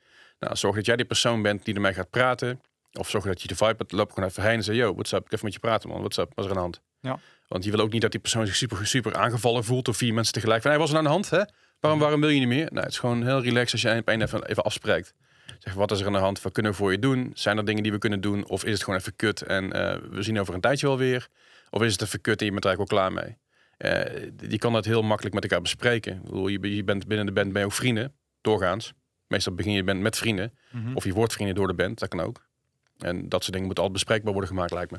Nou, 0.44 0.56
zorg 0.56 0.76
dat 0.76 0.86
jij 0.86 0.96
die 0.96 1.04
persoon 1.04 1.42
bent 1.42 1.64
die 1.64 1.74
ermee 1.74 1.94
gaat 1.94 2.10
praten. 2.10 2.60
Of 2.92 3.08
zorg 3.08 3.24
dat 3.24 3.42
je 3.42 3.48
de 3.48 3.56
vibe 3.56 3.74
hebt. 3.78 3.92
Loop 3.92 4.12
gewoon 4.12 4.28
even 4.28 4.42
heen 4.42 4.54
en 4.54 4.62
zeg, 4.62 4.76
yo, 4.76 4.94
what's 4.94 5.12
up? 5.12 5.24
Ik 5.24 5.32
even 5.32 5.44
met 5.44 5.54
je 5.54 5.60
praten, 5.60 5.88
man. 5.88 5.98
What's 5.98 6.18
up? 6.18 6.32
Wat 6.34 6.44
is 6.44 6.50
er 6.50 6.50
aan 6.50 6.56
de 6.56 6.62
hand? 6.62 6.80
Ja. 7.00 7.18
Want 7.48 7.64
je 7.64 7.70
wil 7.70 7.80
ook 7.80 7.92
niet 7.92 8.02
dat 8.02 8.10
die 8.10 8.20
persoon 8.20 8.46
zich 8.46 8.56
super, 8.56 8.86
super 8.86 9.14
aangevallen 9.14 9.64
voelt 9.64 9.84
door 9.84 9.94
vier 9.94 10.14
mensen 10.14 10.32
tegelijk. 10.32 10.62
Van, 10.62 10.70
hey, 10.70 10.80
was 10.80 10.90
er 10.90 10.96
aan 10.96 11.04
de 11.04 11.10
hand? 11.10 11.30
Hè? 11.30 11.42
Waarom, 11.80 12.00
waarom 12.00 12.20
wil 12.20 12.28
je 12.28 12.38
niet 12.38 12.48
meer? 12.48 12.66
Nou, 12.70 12.84
het 12.84 12.92
is 12.92 12.98
gewoon 12.98 13.24
heel 13.24 13.42
relaxed 13.42 13.72
als 13.72 13.82
je 13.82 13.88
één 13.88 13.98
op 13.98 14.08
één 14.08 14.22
even, 14.22 14.44
even 14.46 14.64
afspreekt. 14.64 15.14
Zeg, 15.58 15.74
wat 15.74 15.90
is 15.90 16.00
er 16.00 16.06
aan 16.06 16.12
de 16.12 16.18
hand? 16.18 16.42
Wat 16.42 16.52
kunnen 16.52 16.72
we 16.72 16.78
voor 16.78 16.92
je 16.92 16.98
doen? 16.98 17.30
Zijn 17.34 17.58
er 17.58 17.64
dingen 17.64 17.82
die 17.82 17.92
we 17.92 17.98
kunnen 17.98 18.20
doen? 18.20 18.48
Of 18.48 18.64
is 18.64 18.72
het 18.72 18.82
gewoon 18.82 18.98
even 18.98 19.16
kut 19.16 19.42
en 19.42 19.72
eh, 19.72 19.96
we 20.10 20.22
zien 20.22 20.40
over 20.40 20.54
een 20.54 20.60
tijdje 20.60 20.86
wel 20.86 20.98
weer? 20.98 21.28
Of 21.70 21.82
is 21.82 21.92
het 21.92 22.02
even 22.02 22.20
kut 22.20 22.40
en 22.40 22.46
je 22.46 22.52
bent 22.52 22.64
er 22.64 22.70
eigenlijk 22.70 22.92
al 22.92 22.98
klaar 22.98 23.24
mee? 23.24 23.36
Eh, 23.76 24.30
je 24.48 24.58
kan 24.58 24.72
dat 24.72 24.84
heel 24.84 25.02
makkelijk 25.02 25.34
met 25.34 25.42
elkaar 25.42 25.60
bespreken. 25.60 26.14
Ik 26.14 26.22
bedoel, 26.22 26.48
je, 26.48 26.76
je 26.76 26.84
bent 26.84 27.06
binnen 27.06 27.26
de 27.26 27.32
band 27.32 27.52
ben 27.52 27.60
je 27.60 27.66
ook 27.66 27.72
vrienden, 27.72 28.12
doorgaans. 28.40 28.94
Meestal 29.34 29.54
begin 29.54 29.72
je 29.72 29.84
band 29.84 30.00
met 30.00 30.16
vrienden. 30.16 30.52
Mhm. 30.70 30.94
Of 30.94 31.04
je 31.04 31.12
wordt 31.12 31.32
vrienden 31.32 31.54
door 31.54 31.66
de 31.66 31.74
band, 31.74 31.98
dat 31.98 32.08
kan 32.08 32.20
ook. 32.20 32.46
En 32.98 33.28
dat 33.28 33.40
soort 33.40 33.52
dingen 33.52 33.66
moeten 33.66 33.84
altijd 33.84 34.04
bespreekbaar 34.04 34.32
worden 34.32 34.50
gemaakt, 34.50 34.72
lijkt 34.72 34.90
me. 34.90 34.98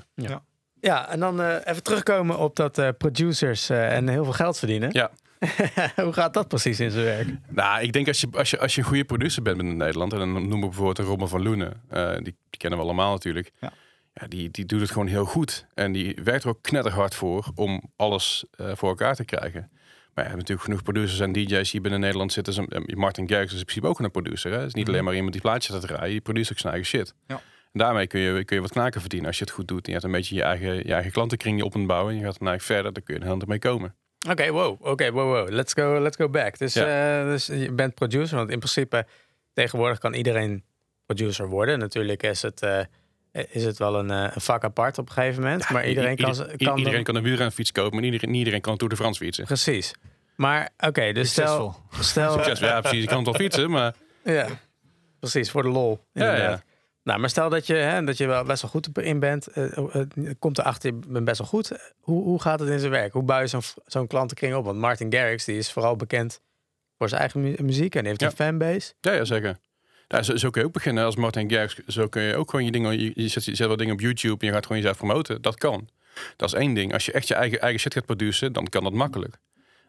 Ja, 0.79 1.09
en 1.09 1.19
dan 1.19 1.41
eh, 1.41 1.55
even 1.63 1.83
terugkomen 1.83 2.37
op 2.39 2.55
dat 2.55 2.77
eh, 2.77 2.89
producers 2.97 3.69
eh, 3.69 3.95
en 3.95 4.07
heel 4.07 4.23
veel 4.23 4.33
geld 4.33 4.57
verdienen. 4.57 4.89
Ja. 4.91 5.11
Hoe 6.03 6.13
gaat 6.13 6.33
dat 6.33 6.47
precies 6.47 6.79
in 6.79 6.91
zijn 6.91 7.03
werk? 7.03 7.27
Nou, 7.49 7.81
ik 7.81 7.93
denk 7.93 8.07
als 8.07 8.21
je, 8.21 8.27
als 8.31 8.49
je, 8.49 8.59
als 8.59 8.75
je 8.75 8.81
een 8.81 8.87
goede 8.87 9.05
producer 9.05 9.41
bent 9.41 9.59
in 9.59 9.77
Nederland, 9.77 10.13
en 10.13 10.19
dan 10.19 10.31
noemen 10.33 10.59
we 10.59 10.65
bijvoorbeeld 10.65 11.07
Robin 11.07 11.27
van 11.27 11.43
Loenen, 11.43 11.81
eh, 11.89 12.13
die, 12.13 12.23
die 12.23 12.59
kennen 12.59 12.79
we 12.79 12.85
allemaal 12.85 13.11
natuurlijk. 13.11 13.51
Ja. 13.59 13.73
Ja, 14.21 14.27
die, 14.27 14.51
die 14.51 14.65
doet 14.65 14.81
het 14.81 14.91
gewoon 14.91 15.07
heel 15.07 15.25
goed. 15.25 15.65
En 15.73 15.91
die 15.91 16.17
werkt 16.23 16.43
er 16.43 16.49
ook 16.49 16.61
knetterhard 16.61 17.15
voor 17.15 17.51
om 17.55 17.81
alles 17.95 18.45
eh, 18.51 18.71
voor 18.75 18.89
elkaar 18.89 19.15
te 19.15 19.25
krijgen. 19.25 19.71
Je 20.15 20.21
hebt 20.21 20.35
natuurlijk 20.35 20.61
genoeg 20.67 20.83
producers 20.83 21.19
en 21.19 21.31
DJ's 21.31 21.71
die 21.71 21.81
binnen 21.81 21.99
Nederland 21.99 22.33
zitten. 22.33 22.67
Eh, 22.67 22.95
Martin 22.95 23.29
Garrix 23.29 23.51
is 23.53 23.57
in 23.59 23.63
principe 23.65 23.87
ook 23.87 23.99
een 23.99 24.11
producer. 24.11 24.51
Hè? 24.51 24.57
Het 24.57 24.67
is 24.67 24.73
niet 24.73 24.83
Mhm. 24.83 24.91
alleen 24.93 25.03
maar 25.05 25.13
iemand 25.15 25.31
die 25.33 25.41
plaatjes 25.41 25.79
te 25.79 25.87
draaien. 25.87 26.09
Die 26.09 26.21
produceert 26.21 26.51
ook 26.51 26.59
zijn 26.59 26.73
eigen 26.73 26.89
shit. 26.91 27.13
Ja. 27.27 27.35
En 27.71 27.79
daarmee 27.79 28.07
kun 28.07 28.19
je, 28.19 28.45
kun 28.45 28.55
je 28.55 28.61
wat 28.61 28.71
knaken 28.71 28.99
verdienen 29.01 29.27
als 29.27 29.37
je 29.37 29.43
het 29.43 29.53
goed 29.53 29.67
doet. 29.67 29.79
En 29.79 29.85
je 29.85 29.91
hebt 29.91 30.03
een 30.03 30.11
beetje 30.11 30.35
je 30.35 30.43
eigen, 30.43 30.75
je 30.75 30.93
eigen 30.93 31.11
klantenkring 31.11 31.63
op 31.63 31.75
aan 31.75 31.85
bouwen. 31.87 32.13
En 32.13 32.19
je 32.19 32.25
gaat 32.25 32.39
dan 32.39 32.47
eigenlijk 32.47 32.75
verder. 32.81 32.93
Dan 32.93 33.03
kun 33.03 33.13
je 33.15 33.19
er 33.19 33.25
heel 33.37 33.47
mee 33.47 33.59
komen. 33.59 33.95
Oké, 34.29 34.51
wow. 34.51 34.85
Oké, 34.85 35.11
wow, 35.11 35.33
wow. 35.33 35.49
Let's 35.49 35.73
go, 35.73 35.99
let's 36.01 36.15
go 36.17 36.29
back. 36.29 36.57
Dus, 36.57 36.73
Ja. 36.73 37.19
eh, 37.21 37.25
dus 37.29 37.45
je 37.45 37.71
bent 37.71 37.93
producer, 37.95 38.37
want 38.37 38.49
in 38.49 38.57
principe 38.57 39.05
tegenwoordig 39.53 39.97
kan 39.97 40.13
iedereen 40.13 40.63
producer 41.05 41.47
worden. 41.47 41.79
Natuurlijk 41.79 42.23
is 42.23 42.41
het, 42.41 42.61
eh, 42.61 42.79
is 43.49 43.63
het 43.65 43.77
wel 43.77 43.95
een, 43.99 44.11
eh, 44.11 44.31
een 44.35 44.41
vak 44.41 44.63
apart 44.63 44.97
op 44.97 45.07
een 45.07 45.13
gegeven 45.13 45.41
moment. 45.43 45.69
maar 45.69 45.87
iedereen 45.87 46.15
kan, 46.15 46.35
kan 46.35 46.49
iedereen 46.77 46.93
dan- 46.93 47.03
kan 47.03 47.15
een 47.15 47.23
wielrenfiets 47.23 47.71
kopen, 47.71 47.95
maar 47.95 48.03
iedereen, 48.03 48.29
niet 48.29 48.37
iedereen 48.39 48.61
kan 48.61 48.71
een 48.71 48.77
Tour 48.77 48.93
de 48.93 48.99
France 48.99 49.23
fietsen. 49.23 49.45
Precies. 49.45 49.93
Maar 50.35 50.69
oké, 50.79 51.11
dus 51.13 51.29
stel, 51.31 51.45
Succesvol. 51.47 52.03
stel 52.03 52.31
Succes, 52.33 52.59
ja, 52.59 52.81
precies. 52.81 53.01
Je 53.01 53.07
kan 53.07 53.17
het 53.17 53.25
wel 53.25 53.35
fietsen, 53.35 53.69
maar 53.69 53.95
ja, 54.23 54.47
precies 55.19 55.51
voor 55.51 55.61
de 55.63 55.69
lol. 55.69 55.99
Ja, 56.11 56.25
inderdaad. 56.25 56.57
ja. 56.59 56.73
Nou, 57.03 57.19
maar 57.19 57.29
stel 57.29 57.49
dat 57.49 57.67
je, 57.67 57.73
hè, 57.73 58.03
dat 58.03 58.17
je 58.17 58.27
wel 58.27 58.43
best 58.43 58.61
wel 58.61 58.71
goed 58.71 58.97
in 58.97 59.19
bent. 59.19 59.47
eh, 59.47 59.77
eh, 59.77 60.05
komt 60.39 60.57
erachter, 60.57 60.93
je 60.93 60.99
bent 61.07 61.25
best 61.25 61.37
wel 61.37 61.47
goed. 61.47 61.71
Hoe, 61.99 62.23
hoe 62.23 62.41
gaat 62.41 62.59
het 62.59 62.69
in 62.69 62.79
zijn 62.79 62.91
werk? 62.91 63.13
Hoe 63.13 63.23
bouw 63.23 63.39
je 63.39 63.47
zo'n 63.47 63.61
zo'n 63.85 64.07
klantenkring 64.07 64.55
op? 64.55 64.65
Want 64.65 64.77
Martin 64.77 65.13
Garrix 65.13 65.45
die 65.45 65.57
is 65.57 65.71
vooral 65.71 65.95
bekend 65.95 66.39
voor 66.97 67.09
zijn 67.09 67.21
eigen 67.21 67.41
mu- 67.41 67.55
muziek 67.61 67.95
en 67.95 68.05
heeft 68.05 68.21
Ja. 68.21 68.27
een 68.27 68.33
fanbase. 68.33 68.93
Ja, 69.01 69.11
ja 69.11 69.25
zeker. 69.25 69.57
Zo, 70.07 70.49
kun 70.49 70.61
je 70.61 70.67
ook 70.67 70.73
beginnen 70.73 71.05
als 71.05 71.15
Martin 71.15 71.49
Garrix. 71.49 71.75
Zo 71.87 72.07
kun 72.07 72.21
je 72.21 72.35
ook 72.35 72.49
gewoon 72.49 72.65
je 72.65 72.71
dingen... 72.71 72.99
Je, 72.99 73.27
zet, 73.27 73.45
je 73.45 73.75
dingen 73.75 73.93
op 73.93 73.99
YouTube 73.99 74.39
en 74.39 74.47
je 74.47 74.53
gaat 74.53 74.65
gewoon 74.65 74.81
jezelf 74.81 74.97
promoten. 74.97 75.41
Dat 75.41 75.55
kan. 75.57 75.89
Dat 76.35 76.53
is 76.53 76.59
één 76.59 76.73
ding. 76.73 76.93
Als 76.93 77.05
je 77.05 77.11
echt 77.11 77.27
je 77.27 77.33
eigen, 77.33 77.59
eigen 77.61 77.79
shit 77.79 77.93
gaat 77.93 78.05
produceren, 78.05 78.53
dan 78.53 78.67
kan 78.69 78.83
dat 78.83 78.93
makkelijk. 78.93 79.37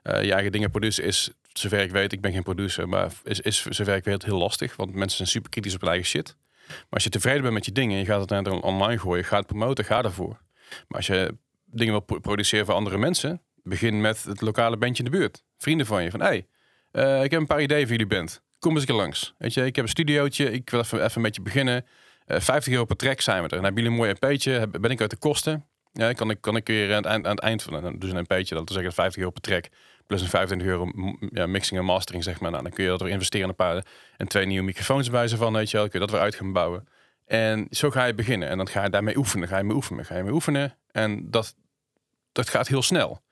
Eh, 0.02 0.22
je 0.22 0.32
eigen 0.32 0.52
dingen 0.52 0.70
produceren 0.70 1.10
is, 1.10 1.30
zover 1.52 1.80
ik 1.80 1.90
weet, 1.90 2.12
ik 2.12 2.20
ben 2.20 2.32
geen 2.32 2.42
producer, 2.42 2.88
maar 2.88 3.12
is, 3.24 3.40
is 3.40 3.62
zover 3.62 3.96
ik 3.96 4.04
weet 4.04 4.24
heel 4.24 4.38
lastig. 4.38 4.76
Want 4.76 4.94
mensen 4.94 5.16
zijn 5.16 5.28
super 5.28 5.50
kritisch 5.50 5.74
op 5.74 5.80
hun 5.80 5.90
eigen 5.90 6.08
shit. 6.08 6.36
Maar 6.66 6.86
als 6.90 7.04
je 7.04 7.10
tevreden 7.10 7.42
bent 7.42 7.54
met 7.54 7.64
je 7.64 7.72
dingen 7.72 7.92
en 7.92 7.98
je 7.98 8.06
gaat 8.06 8.30
het 8.30 8.30
naar 8.30 8.52
online 8.52 8.98
gooien, 8.98 9.24
ga 9.24 9.36
het 9.36 9.46
promoten, 9.46 9.84
ga 9.84 10.02
ervoor. 10.02 10.40
Maar 10.88 10.96
als 10.96 11.06
je 11.06 11.36
dingen 11.64 11.92
wil 11.92 12.02
pro- 12.02 12.18
produceren 12.18 12.66
voor 12.66 12.74
andere 12.74 12.98
mensen, 12.98 13.42
begin 13.62 14.00
met 14.00 14.24
het 14.24 14.40
lokale 14.40 14.76
bandje 14.76 15.04
in 15.04 15.10
de 15.10 15.16
buurt. 15.18 15.44
Vrienden 15.58 15.86
van 15.86 16.02
je, 16.02 16.10
van 16.10 16.20
hey, 16.20 16.46
eh, 16.90 17.24
ik 17.24 17.30
heb 17.30 17.40
een 17.40 17.46
paar 17.46 17.62
ideeën 17.62 17.82
voor 17.82 17.96
jullie 17.96 18.06
band. 18.06 18.42
Kom 18.58 18.70
eens 18.72 18.80
een 18.80 18.86
keer 18.86 18.96
langs. 18.96 19.34
Weet 19.38 19.54
je, 19.54 19.64
ik 19.64 19.76
heb 19.76 19.84
een 19.84 19.90
studiootje, 19.90 20.52
ik 20.52 20.70
wil 20.70 20.80
even, 20.80 21.04
even 21.04 21.20
met 21.20 21.34
je 21.36 21.42
beginnen. 21.42 21.86
Eh 22.26 22.40
50 22.40 22.72
euro 22.72 22.84
per 22.84 22.96
track 22.96 23.20
zijn 23.20 23.42
we 23.42 23.48
er. 23.48 23.56
En 23.56 23.64
hebben 23.64 23.82
jullie 23.82 23.98
een 23.98 24.04
mooi 24.04 24.14
EP'tje? 24.20 24.50
Heb- 24.52 24.76
Ben 24.80 24.90
ik 24.90 25.00
uit 25.00 25.10
de 25.10 25.16
kosten? 25.16 25.66
Ja, 25.92 26.12
kan 26.12 26.30
ik, 26.30 26.40
kan 26.40 26.56
ik 26.56 26.66
weer 26.66 26.90
aan 26.90 26.96
het 26.96 27.06
eind, 27.06 27.24
aan 27.26 27.30
het 27.34 27.40
eind 27.40 27.62
van 27.62 27.98
ze 28.00 28.08
een 28.08 28.16
EP'tje, 28.26 28.54
dat 28.54 28.64
wil 28.68 28.76
zeggen 28.76 28.92
50 28.92 29.16
euro 29.18 29.30
per 29.30 29.40
track. 29.42 29.64
Plus 30.06 30.22
een 30.22 30.28
25 30.28 30.68
euro 30.68 30.90
ja, 31.30 31.46
mixing 31.46 31.80
en 31.80 31.86
mastering, 31.86 32.24
zeg 32.24 32.40
maar. 32.40 32.50
Nou, 32.50 32.62
dan 32.62 32.72
kun 32.72 32.84
je 32.84 32.90
dat 32.90 33.00
weer 33.00 33.10
investeren 33.10 33.42
in 33.42 33.48
een 33.48 33.56
paar 33.56 33.84
en 34.16 34.28
twee 34.28 34.46
nieuwe 34.46 34.64
microfoons 34.64 35.10
bij 35.10 35.28
ze 35.28 35.36
van, 35.36 35.52
weet 35.52 35.70
je 35.70 35.76
wel. 35.76 35.88
Kun 35.88 36.00
je 36.00 36.06
dat 36.06 36.14
weer 36.14 36.24
uit 36.24 36.34
gaan 36.34 36.52
bouwen. 36.52 36.88
En 37.26 37.66
zo 37.70 37.90
ga 37.90 38.04
je 38.04 38.14
beginnen. 38.14 38.48
En 38.48 38.56
dan 38.56 38.68
ga 38.68 38.82
je 38.84 38.90
daarmee 38.90 39.16
oefenen. 39.16 39.48
Ga 39.48 39.58
je 39.58 39.64
mee 39.64 39.74
oefenen. 39.74 40.04
Ga 40.04 40.16
je 40.16 40.22
mee 40.22 40.32
oefenen. 40.32 40.76
En 40.90 41.30
dat, 41.30 41.54
dat 42.32 42.48
gaat 42.48 42.68
heel 42.68 42.82
snel. 42.82 43.22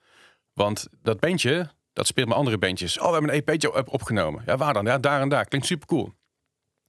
Want 0.53 0.87
dat 1.01 1.19
bandje, 1.19 1.69
dat 1.95 2.07
speelt 2.07 2.27
met 2.27 2.37
andere 2.37 2.57
bandjes. 2.57 2.99
Oh, 2.99 3.05
we 3.05 3.11
hebben 3.11 3.33
een 3.33 3.43
EP'tje 3.45 3.75
op- 3.75 3.93
opgenomen. 3.93 4.43
Ja, 4.45 4.57
waar 4.57 4.73
dan? 4.73 4.85
Ja, 4.85 4.97
daar 4.97 5.21
en 5.21 5.29
daar. 5.29 5.45
Klinkt 5.45 5.67
super 5.67 5.87
cool. 5.87 6.13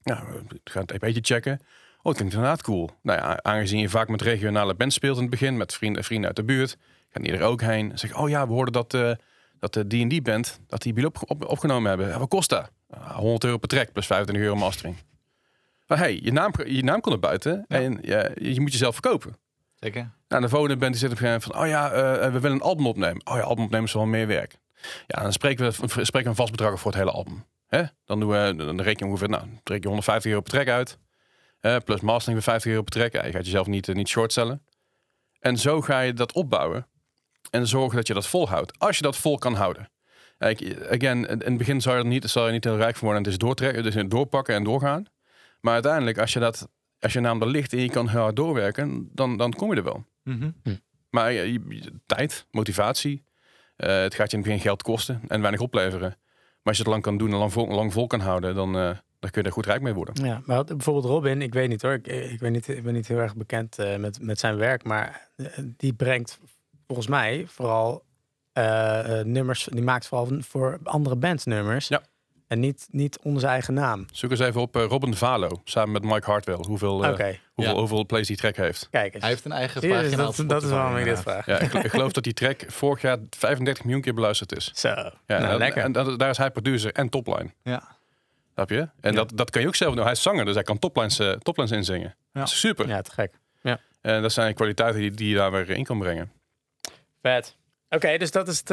Nou, 0.02 0.26
we 0.48 0.60
gaan 0.64 0.82
het 0.86 0.90
EP'tje 1.02 1.20
checken. 1.22 1.52
Oh, 1.98 2.04
het 2.12 2.16
klinkt 2.16 2.34
inderdaad 2.34 2.62
cool. 2.62 2.90
Nou 3.02 3.18
ja, 3.18 3.38
aangezien 3.42 3.80
je 3.80 3.88
vaak 3.88 4.08
met 4.08 4.22
regionale 4.22 4.74
bands 4.74 4.94
speelt 4.94 5.16
in 5.16 5.22
het 5.22 5.30
begin, 5.30 5.56
met 5.56 5.74
vrienden, 5.74 6.04
vrienden 6.04 6.26
uit 6.26 6.36
de 6.36 6.44
buurt, 6.44 6.76
gaan 7.10 7.22
die 7.22 7.32
er 7.32 7.42
ook 7.42 7.60
heen. 7.60 7.98
Zeg, 7.98 8.16
oh 8.18 8.28
ja, 8.28 8.46
we 8.46 8.52
hoorden 8.52 8.72
dat, 8.72 8.94
eh, 8.94 9.10
dat 9.58 9.72
de 9.72 9.86
D&D 9.86 10.22
band, 10.22 10.60
dat 10.66 10.82
die 10.82 10.92
jullie 10.94 11.08
op, 11.08 11.18
op- 11.30 11.44
opgenomen 11.48 11.88
hebben. 11.88 12.08
Ja, 12.08 12.18
wat 12.18 12.28
kost 12.28 12.48
dat? 12.50 12.70
Ah, 12.90 13.16
100 13.16 13.44
euro 13.44 13.56
per 13.56 13.68
track 13.68 13.92
plus 13.92 14.06
25 14.06 14.44
euro 14.46 14.56
mastering. 14.58 14.96
Maar 15.86 15.98
hey, 15.98 16.20
je 16.22 16.32
naam, 16.32 16.52
je 16.66 16.82
naam 16.84 17.00
komt 17.00 17.14
naar 17.20 17.30
buiten 17.30 17.64
Ja. 17.68 17.76
en 17.80 17.98
ja, 18.02 18.28
je 18.34 18.60
moet 18.60 18.72
jezelf 18.72 18.92
verkopen. 18.92 19.36
Zeker. 19.74 20.10
Nou, 20.28 20.42
de 20.42 20.48
volgende 20.48 20.76
band 20.76 20.90
die 20.92 21.00
zit 21.00 21.10
op 21.10 21.16
een 21.20 21.26
gegeven 21.26 21.50
moment 21.52 21.72
van, 21.72 21.82
oh 21.84 21.92
ja, 22.00 22.14
eh, 22.22 22.32
we 22.32 22.40
willen 22.40 22.56
een 22.56 22.62
album 22.62 22.86
opnemen. 22.86 23.26
Oh 23.26 23.36
ja, 23.36 23.42
album 23.42 23.64
opnemen 23.64 23.86
is 23.86 23.92
wel 23.92 24.06
meer 24.06 24.26
werk. 24.26 24.58
Ja, 25.06 25.22
dan 25.22 25.32
spreken 25.32 25.66
we, 25.66 25.72
spreken 25.88 26.22
we 26.22 26.28
een 26.28 26.34
vast 26.34 26.50
bedrag 26.50 26.80
voor 26.80 26.90
het 26.90 27.00
hele 27.00 27.12
album. 27.12 27.44
Hè? 27.66 27.82
Dan, 28.04 28.20
doen 28.20 28.28
we, 28.30 28.54
dan 28.56 28.80
reken 28.80 29.06
je 29.06 29.12
ongeveer, 29.12 29.28
nou, 29.28 29.44
trek 29.62 29.82
je 29.82 29.86
150 29.88 30.30
euro 30.30 30.42
per 30.42 30.52
track 30.52 30.68
uit. 30.68 30.98
Plus 31.84 32.00
mastering 32.00 32.34
weer 32.34 32.42
50 32.42 32.70
euro 32.70 32.82
per 32.82 32.92
track. 32.92 33.12
Ja, 33.12 33.24
je 33.26 33.32
gaat 33.32 33.44
jezelf 33.44 33.66
niet, 33.66 33.88
eh, 33.88 33.94
niet 33.94 34.08
short 34.08 34.30
stellen. 34.32 34.62
En 35.40 35.56
zo 35.58 35.80
ga 35.80 36.00
je 36.00 36.12
dat 36.12 36.32
opbouwen. 36.32 36.86
En 37.50 37.66
zorgen 37.66 37.96
dat 37.96 38.06
je 38.06 38.14
dat 38.14 38.26
volhoudt. 38.26 38.78
Als 38.78 38.96
je 38.96 39.02
dat 39.02 39.16
vol 39.16 39.38
kan 39.38 39.54
houden. 39.54 39.90
Kijk, 40.38 40.86
again, 40.90 41.26
in 41.26 41.40
het 41.44 41.56
begin 41.56 41.80
zou 41.80 41.98
je 41.98 42.04
niet, 42.04 42.24
zal 42.24 42.46
je 42.46 42.52
niet 42.52 42.64
heel 42.64 42.76
rijk 42.76 42.96
van 42.96 43.04
worden. 43.08 43.18
En 43.18 43.30
het 43.30 43.32
is 43.40 43.46
doortrekken, 43.46 43.82
dus 43.82 44.04
doorpakken 44.08 44.54
en 44.54 44.64
doorgaan. 44.64 45.04
Maar 45.60 45.72
uiteindelijk, 45.72 46.18
als 46.18 46.32
je, 46.32 46.38
dat, 46.38 46.68
als 47.00 47.12
je 47.12 47.20
naam 47.20 47.40
er 47.40 47.48
ligt 47.48 47.72
en 47.72 47.78
je 47.80 47.90
kan 47.90 48.08
heel 48.08 48.20
hard 48.20 48.36
doorwerken, 48.36 49.08
dan, 49.12 49.36
dan 49.36 49.52
kom 49.52 49.70
je 49.70 49.76
er 49.76 49.84
wel. 49.84 50.04
Mhm. 50.22 50.50
Maar 51.10 51.32
je, 51.32 51.52
je- 51.52 51.64
je- 51.68 52.00
tijd, 52.06 52.46
motivatie. 52.50 53.24
Eh, 53.76 54.00
het 54.00 54.14
gaat 54.14 54.30
je 54.30 54.36
in 54.36 54.42
het 54.42 54.48
begin 54.48 54.60
geld 54.60 54.82
kosten 54.82 55.20
en 55.28 55.40
weinig 55.40 55.60
opleveren. 55.60 56.08
Maar 56.08 56.74
als 56.74 56.76
je 56.76 56.82
het 56.82 56.92
lang 56.92 57.02
kan 57.02 57.16
doen 57.18 57.30
en 57.30 57.36
lang 57.36 57.52
vol, 57.52 57.68
lang 57.68 57.92
vol 57.92 58.06
kan 58.06 58.20
houden, 58.20 58.54
dan, 58.54 58.76
eh, 58.76 58.90
dan 59.18 59.30
kun 59.30 59.42
je 59.42 59.48
er 59.48 59.52
goed 59.54 59.66
rijk 59.66 59.80
mee 59.82 59.94
worden. 59.94 60.24
Ja, 60.24 60.42
maar 60.44 60.64
bijvoorbeeld 60.64 61.04
Robin, 61.04 61.42
ik 61.42 61.54
weet 61.54 61.68
niet 61.68 61.82
hoor, 61.82 61.92
ik, 61.92 62.06
ik, 62.06 62.40
weet 62.40 62.52
niet, 62.52 62.68
ik 62.68 62.82
ben 62.82 62.92
niet 62.94 63.08
heel 63.08 63.18
erg 63.18 63.36
bekend 63.36 63.78
eh, 63.78 63.96
met, 63.96 64.22
met 64.22 64.38
zijn 64.38 64.56
werk, 64.56 64.84
maar 64.84 65.28
eh, 65.36 65.46
die 65.76 65.92
brengt 65.92 66.38
volgens 66.86 67.08
mij 67.08 67.44
vooral 67.46 68.04
eh, 68.56 69.20
eh, 69.20 69.26
nummers, 69.26 69.68
die 69.72 69.82
maakt 69.82 70.06
vooral 70.06 70.28
voor 70.40 70.78
andere 70.82 71.16
bands 71.16 71.44
nummers. 71.44 71.88
Ja. 71.88 72.02
En 72.46 72.60
niet, 72.60 72.86
niet 72.90 73.18
onder 73.22 73.40
zijn 73.40 73.52
eigen 73.52 73.74
naam. 73.74 74.06
Zoek 74.12 74.30
eens 74.30 74.40
even 74.40 74.60
op 74.60 74.76
eh, 74.76 74.84
Robin 74.84 75.14
Valo, 75.14 75.60
samen 75.64 75.92
met 75.92 76.02
Mike 76.02 76.30
Hartwell, 76.30 76.54
hoeveel, 76.54 76.94
Oké, 76.96 77.38
hoeveel, 77.54 77.74
Ja. 77.74 77.78
hoeveel 77.80 78.06
plays 78.06 78.26
die 78.26 78.36
track 78.36 78.56
heeft. 78.56 78.88
kijk 78.90 79.12
eens. 79.14 79.22
Hij 79.22 79.32
heeft 79.32 79.44
een 79.44 79.52
eigen 79.52 79.80
Zie 79.80 79.90
pagina 79.90 80.16
dat, 80.16 80.44
dat 80.46 80.62
is 80.62 80.70
waarom 80.70 80.96
ik 80.96 81.04
dit 81.04 81.20
vraag. 81.20 81.46
Ja, 81.46 81.58
ik, 81.58 81.72
ik 81.72 81.90
geloof 81.90 82.12
dat 82.18 82.24
die 82.24 82.32
track 82.32 82.64
vorig 82.66 83.02
jaar 83.02 83.18
35 83.30 83.84
miljoen 83.84 84.02
keer 84.02 84.14
beluisterd 84.14 84.56
is. 84.56 84.70
Zo, 84.74 84.88
Ja, 84.88 85.12
nou, 85.26 85.44
en, 85.44 85.58
lekker. 85.58 85.82
En 85.82 85.92
daar 85.92 86.30
is 86.30 86.36
hij 86.38 86.50
producer 86.50 86.92
en 86.92 87.08
topline. 87.08 87.50
Ja. 87.62 87.96
Snap 88.54 88.70
je? 88.70 88.88
En 89.00 89.14
dat, 89.14 89.32
dat 89.34 89.50
kan 89.50 89.60
je 89.62 89.66
ook 89.68 89.74
zelf 89.74 89.94
doen. 89.94 90.02
Hij 90.02 90.12
is 90.12 90.22
zanger, 90.22 90.44
dus 90.44 90.54
hij 90.54 90.62
kan 90.62 90.78
toplines, 90.78 91.18
eh, 91.18 91.30
toplines 91.32 91.70
inzingen. 91.72 92.14
Ja. 92.32 92.40
Dat 92.40 92.48
is 92.48 92.60
super. 92.60 92.88
ja, 92.88 93.02
te 93.02 93.10
gek. 93.10 93.32
En 94.00 94.22
dat 94.22 94.32
zijn 94.32 94.54
kwaliteiten 94.54 95.00
die, 95.00 95.10
die 95.10 95.28
je 95.28 95.34
daar 95.34 95.50
weer 95.50 95.70
in 95.70 95.84
kan 95.84 95.98
brengen. 95.98 96.32
Vet. 97.22 97.56
Oké, 97.88 98.18
dus 98.18 98.30
dat 98.30 98.48
is 98.48 98.58
het. 98.64 98.70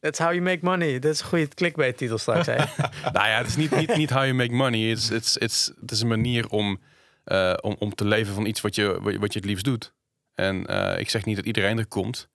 That's 0.00 0.18
how 0.18 0.30
you 0.32 0.40
make 0.40 0.64
money. 0.64 0.98
Dat 0.98 1.12
is 1.12 1.20
een 1.20 1.26
goede 1.26 1.48
clickbait 1.48 1.96
titel 1.96 2.18
straks. 2.18 2.46
nou 3.16 3.28
ja, 3.28 3.36
het 3.38 3.46
is 3.46 3.56
niet, 3.56 3.76
niet, 3.76 3.96
niet 3.96 4.10
how 4.10 4.22
you 4.22 4.34
make 4.34 4.52
money. 4.52 4.90
Is, 4.90 5.08
het 5.08 5.24
is, 5.38 5.72
het 5.80 5.90
is, 5.90 6.00
een 6.00 6.08
manier 6.08 6.48
om, 6.48 6.80
eh, 7.24 7.54
om, 7.60 7.76
om 7.78 7.94
te 7.94 8.04
leven 8.04 8.34
van 8.34 8.46
iets 8.46 8.60
wat 8.60 8.74
je, 8.74 8.98
wat 9.18 9.32
je- 9.32 9.38
het 9.38 9.48
liefst 9.48 9.64
doet. 9.64 9.94
En 10.34 10.66
eh, 10.66 10.98
ik 11.00 11.10
zeg 11.10 11.24
niet 11.24 11.36
dat 11.36 11.44
iedereen 11.44 11.78
er 11.78 11.86
komt, 11.86 12.28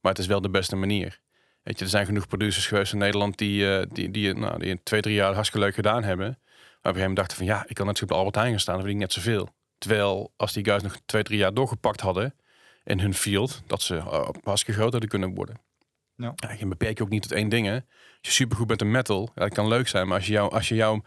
maar 0.00 0.12
het 0.12 0.20
is 0.20 0.26
wel 0.26 0.40
de 0.40 0.50
beste 0.50 0.76
manier. 0.76 1.20
Weet 1.62 1.78
je, 1.78 1.84
er 1.84 1.90
zijn 1.90 2.06
genoeg 2.06 2.26
producers 2.26 2.66
geweest 2.66 2.92
in 2.92 2.98
Nederland 2.98 3.38
die, 3.38 3.76
eh, 3.76 3.86
die, 3.92 4.10
die, 4.10 4.34
nou, 4.34 4.58
die 4.58 4.68
in 4.68 4.80
twee, 4.82 5.00
drie 5.00 5.14
jaar 5.14 5.34
hartstikke 5.34 5.66
leuk 5.66 5.74
gedaan 5.74 6.02
hebben. 6.04 6.26
Maar 6.26 6.36
op 6.36 6.38
een 6.96 7.00
gegeven 7.00 7.00
moment 7.00 7.16
dachten 7.16 7.36
van 7.36 7.46
ja, 7.46 7.64
ik 7.68 7.74
kan 7.74 7.86
net 7.86 7.98
zo 7.98 8.04
op 8.04 8.12
Albert 8.12 8.34
Heijn 8.34 8.50
gaan 8.50 8.60
staan, 8.60 8.74
dan 8.74 8.82
verdien 8.82 9.00
ik 9.02 9.06
net 9.06 9.24
zoveel. 9.24 9.48
Terwijl 9.78 10.32
als 10.36 10.52
die 10.52 10.64
guys 10.64 10.82
nog 10.82 10.96
twee, 11.06 11.22
drie 11.22 11.38
jaar 11.38 11.54
doorgepakt 11.54 12.00
hadden 12.00 12.34
in 12.84 13.00
hun 13.00 13.14
field, 13.14 13.62
dat 13.66 13.82
ze 13.82 13.94
uh, 13.94 14.28
hartstikke 14.42 14.80
groot 14.80 14.92
hadden 14.92 15.10
kunnen 15.10 15.34
worden. 15.34 15.60
Ja. 16.20 16.32
Ja, 16.36 16.52
je 16.58 16.66
beperk 16.66 16.98
je 16.98 17.04
ook 17.04 17.10
niet 17.10 17.22
tot 17.22 17.32
één 17.32 17.48
ding. 17.48 17.66
Hè. 17.66 17.74
Als 17.74 17.82
je 18.20 18.30
supergoed 18.30 18.66
bent 18.66 18.80
in 18.80 18.90
metal, 18.90 19.30
ja, 19.34 19.42
dat 19.42 19.54
kan 19.54 19.68
leuk 19.68 19.88
zijn. 19.88 20.06
Maar 20.06 20.16
als 20.16 20.26
je, 20.26 20.32
jou, 20.32 20.52
als 20.52 20.68
je 20.68 20.74
jouw 20.74 21.02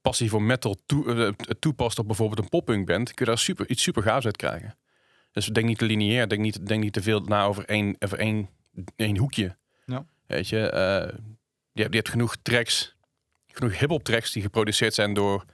passie 0.00 0.30
voor 0.30 0.42
metal 0.42 0.76
toe, 0.86 1.14
eh, 1.14 1.50
toepast 1.58 1.98
op 1.98 2.06
bijvoorbeeld 2.06 2.38
een 2.38 2.48
poppunk 2.48 2.86
bent, 2.86 3.14
kun 3.14 3.24
je 3.24 3.30
daar 3.30 3.40
super, 3.40 3.68
iets 3.68 3.82
super 3.82 4.02
gaafs 4.02 4.24
uit 4.24 4.36
krijgen. 4.36 4.78
Dus 5.32 5.46
denk 5.46 5.66
niet 5.66 5.78
te 5.78 5.84
lineair, 5.84 6.28
denk 6.28 6.40
niet, 6.40 6.66
denk 6.66 6.82
niet 6.82 6.92
te 6.92 7.02
veel 7.02 7.20
na 7.20 7.44
over 7.44 7.64
één, 7.64 7.96
over 7.98 8.18
één, 8.18 8.48
één 8.96 9.16
hoekje. 9.16 9.56
Ja. 9.84 10.06
Weet 10.26 10.48
je, 10.48 10.70
eh, 10.70 11.18
je, 11.72 11.82
hebt, 11.82 11.92
je 11.92 11.98
hebt 11.98 12.08
genoeg 12.08 12.36
tracks, 12.42 12.96
genoeg 13.46 13.78
hip-hop 13.78 14.04
tracks 14.04 14.32
die 14.32 14.42
geproduceerd 14.42 14.94
zijn 14.94 15.14
door, 15.14 15.44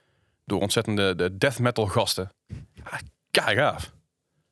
door 0.44 0.60
ontzettende 0.60 1.14
de 1.14 1.38
death 1.38 1.58
metal 1.58 1.86
gasten. 1.86 2.32
Ja, 2.72 3.00
kei 3.30 3.56
gaaf. 3.56 3.92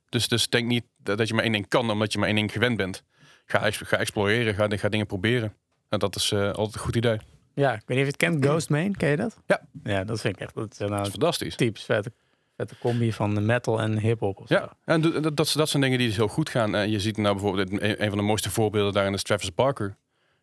Dus, 0.09 0.29
dus 0.29 0.49
denk 0.49 0.67
niet 0.67 0.85
dat, 0.97 1.19
dat 1.19 1.29
je 1.29 1.35
maar 1.35 1.43
één 1.43 1.53
ding 1.53 1.69
kan, 1.69 1.91
omdat 1.91 2.13
je 2.13 2.19
maar 2.19 2.29
één 2.29 2.37
ding 2.37 2.53
gewend 2.53 2.77
bent. 2.77 3.05
Ga, 3.51 3.71
ga 3.71 3.97
exploreren, 3.97 4.55
ga, 4.55 4.69
ga 4.77 4.89
dingen 4.89 5.07
proberen. 5.07 5.55
En 5.89 5.99
dat 5.99 6.17
is 6.17 6.33
eh, 6.33 6.41
altijd 6.53 6.75
een 6.75 6.81
goed 6.81 6.97
idee. 6.97 7.17
Dat 7.17 7.25
ja, 7.55 7.73
ik 7.73 7.83
weet 7.87 7.89
niet 7.89 7.99
of 7.99 8.05
je 8.05 8.07
het 8.07 8.17
kent. 8.17 8.45
Ghostman, 8.45 8.95
ken 8.95 9.09
je 9.09 9.17
dat? 9.17 9.39
Ja. 9.47 9.61
Ja, 9.85 10.05
dat 10.05 10.21
vind 10.21 10.35
ik 10.35 10.43
echt. 10.43 10.55
Dat 10.55 10.73
is 10.73 10.79
nou 10.79 10.93
is 10.93 10.99
een 10.99 11.11
fantastisch. 11.11 11.57
typisch 11.57 11.85
vette, 11.85 12.13
vette 12.57 12.75
combi 12.79 13.13
van 13.13 13.35
de 13.35 13.41
metal 13.41 13.81
en 13.81 13.99
hip-hop. 13.99 14.43
Ja, 14.47 14.77
en 14.85 15.01
dat, 15.01 15.23
dat, 15.23 15.37
dat, 15.37 15.53
dat 15.57 15.69
zijn 15.69 15.83
dingen 15.83 15.99
die 15.99 16.07
dus 16.07 16.17
heel 16.17 16.29
goed 16.29 16.49
gaan. 16.49 16.75
En 16.75 16.91
je 16.91 17.01
ziet 17.01 17.17
nou 17.17 17.35
bijvoorbeeld, 17.35 17.83
een, 17.83 18.09
van 18.09 18.19
de 18.19 18.25
mooiste 18.25 18.51
voorbeelden 18.51 18.93
daarin 18.93 19.15
is 19.15 19.23
Travis 19.23 19.55
Barker. 19.55 19.97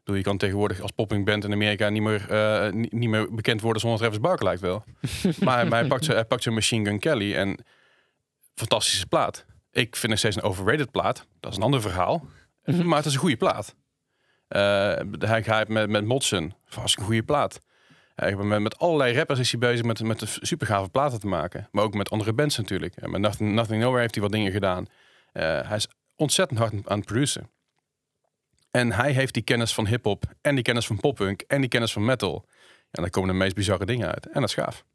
Je 0.03 0.21
kan 0.21 0.37
tegenwoordig 0.37 0.81
als 0.81 0.91
popping 0.91 1.25
band 1.25 1.43
in 1.43 1.51
Amerika 1.51 1.89
niet 1.89 2.01
meer, 2.01 2.29
eh, 2.29 2.71
niet, 2.71 2.91
niet 2.91 3.09
meer 3.09 3.33
bekend 3.33 3.61
worden 3.61 3.81
zonder 3.81 3.99
Travis 3.99 4.19
Barker 4.19 4.45
lijkt 4.45 4.61
wel. 4.61 4.83
maar 5.43 5.57
hij, 5.57 5.65
maar 5.65 5.79
hij 5.79 5.87
pakt 5.87 6.07
hij 6.07 6.25
pakt 6.25 6.43
zijn 6.43 6.55
Machine 6.55 6.89
Gun 6.89 6.99
Kelly 6.99 7.35
en 7.35 7.59
fantastische 8.53 9.07
plaat. 9.07 9.45
Ik 9.71 9.95
vind 9.95 10.11
het 10.11 10.19
steeds 10.21 10.35
een 10.35 10.41
overrated 10.41 10.91
plaat. 10.91 11.25
Dat 11.39 11.51
is 11.51 11.57
een 11.57 11.63
ander 11.63 11.81
verhaal. 11.81 12.25
Maar 12.85 12.97
het 12.97 13.05
is 13.05 13.13
een 13.13 13.19
goede 13.19 13.37
plaat. 13.37 13.75
Eh, 14.47 14.99
hij 15.19 15.43
gaat 15.43 15.67
met, 15.67 15.89
met 15.89 16.05
Motsen. 16.05 16.55
Vast 16.65 16.97
een 16.97 17.03
goede 17.03 17.23
plaat. 17.23 17.59
Met, 18.15 18.59
met 18.59 18.77
allerlei 18.77 19.15
rappers 19.15 19.39
is 19.39 19.51
hij 19.51 19.59
bezig 19.59 19.85
met, 19.85 20.03
met 20.03 20.37
super 20.41 20.67
gave 20.67 20.89
platen 20.89 21.19
te 21.19 21.27
maken. 21.27 21.67
Maar 21.71 21.83
ook 21.83 21.93
met 21.93 22.09
andere 22.09 22.33
bands 22.33 22.57
natuurlijk. 22.57 23.07
Met 23.07 23.21
Nothing, 23.21 23.53
Nothing 23.53 23.81
Nowhere 23.81 24.01
heeft 24.01 24.13
hij 24.13 24.23
wat 24.23 24.31
dingen 24.31 24.51
gedaan. 24.51 24.87
Eh, 25.31 25.67
hij 25.67 25.75
is 25.75 25.87
ontzettend 26.15 26.59
hard 26.59 26.73
aan 26.73 26.97
het 26.97 27.05
produceren. 27.05 27.49
En 28.71 28.91
hij 28.91 29.11
heeft 29.11 29.33
die 29.33 29.43
kennis 29.43 29.73
van 29.73 29.87
hip-hop 29.87 30.23
en 30.41 30.55
die 30.55 30.63
kennis 30.63 30.87
van 30.87 30.99
poppunk 30.99 31.41
en 31.41 31.61
die 31.61 31.69
kennis 31.69 31.93
van 31.93 32.05
metal. 32.05 32.45
En 32.91 33.01
daar 33.01 33.09
komen 33.09 33.29
de 33.29 33.35
meest 33.35 33.55
bizarre 33.55 33.85
dingen 33.85 34.07
uit. 34.07 34.25
En 34.25 34.41
dat 34.41 34.49
is 34.49 34.55
gaaf. 34.55 34.85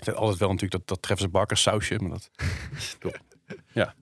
Is 0.00 0.14
altijd 0.14 0.38
wel 0.38 0.48
natuurlijk 0.48 0.72
dat, 0.72 0.86
dat 0.86 1.02
Travis 1.02 1.30
Barker 1.30 1.56
sausje, 1.56 1.98
maar 1.98 2.10
dat... 2.10 2.30
ja. 3.72 3.94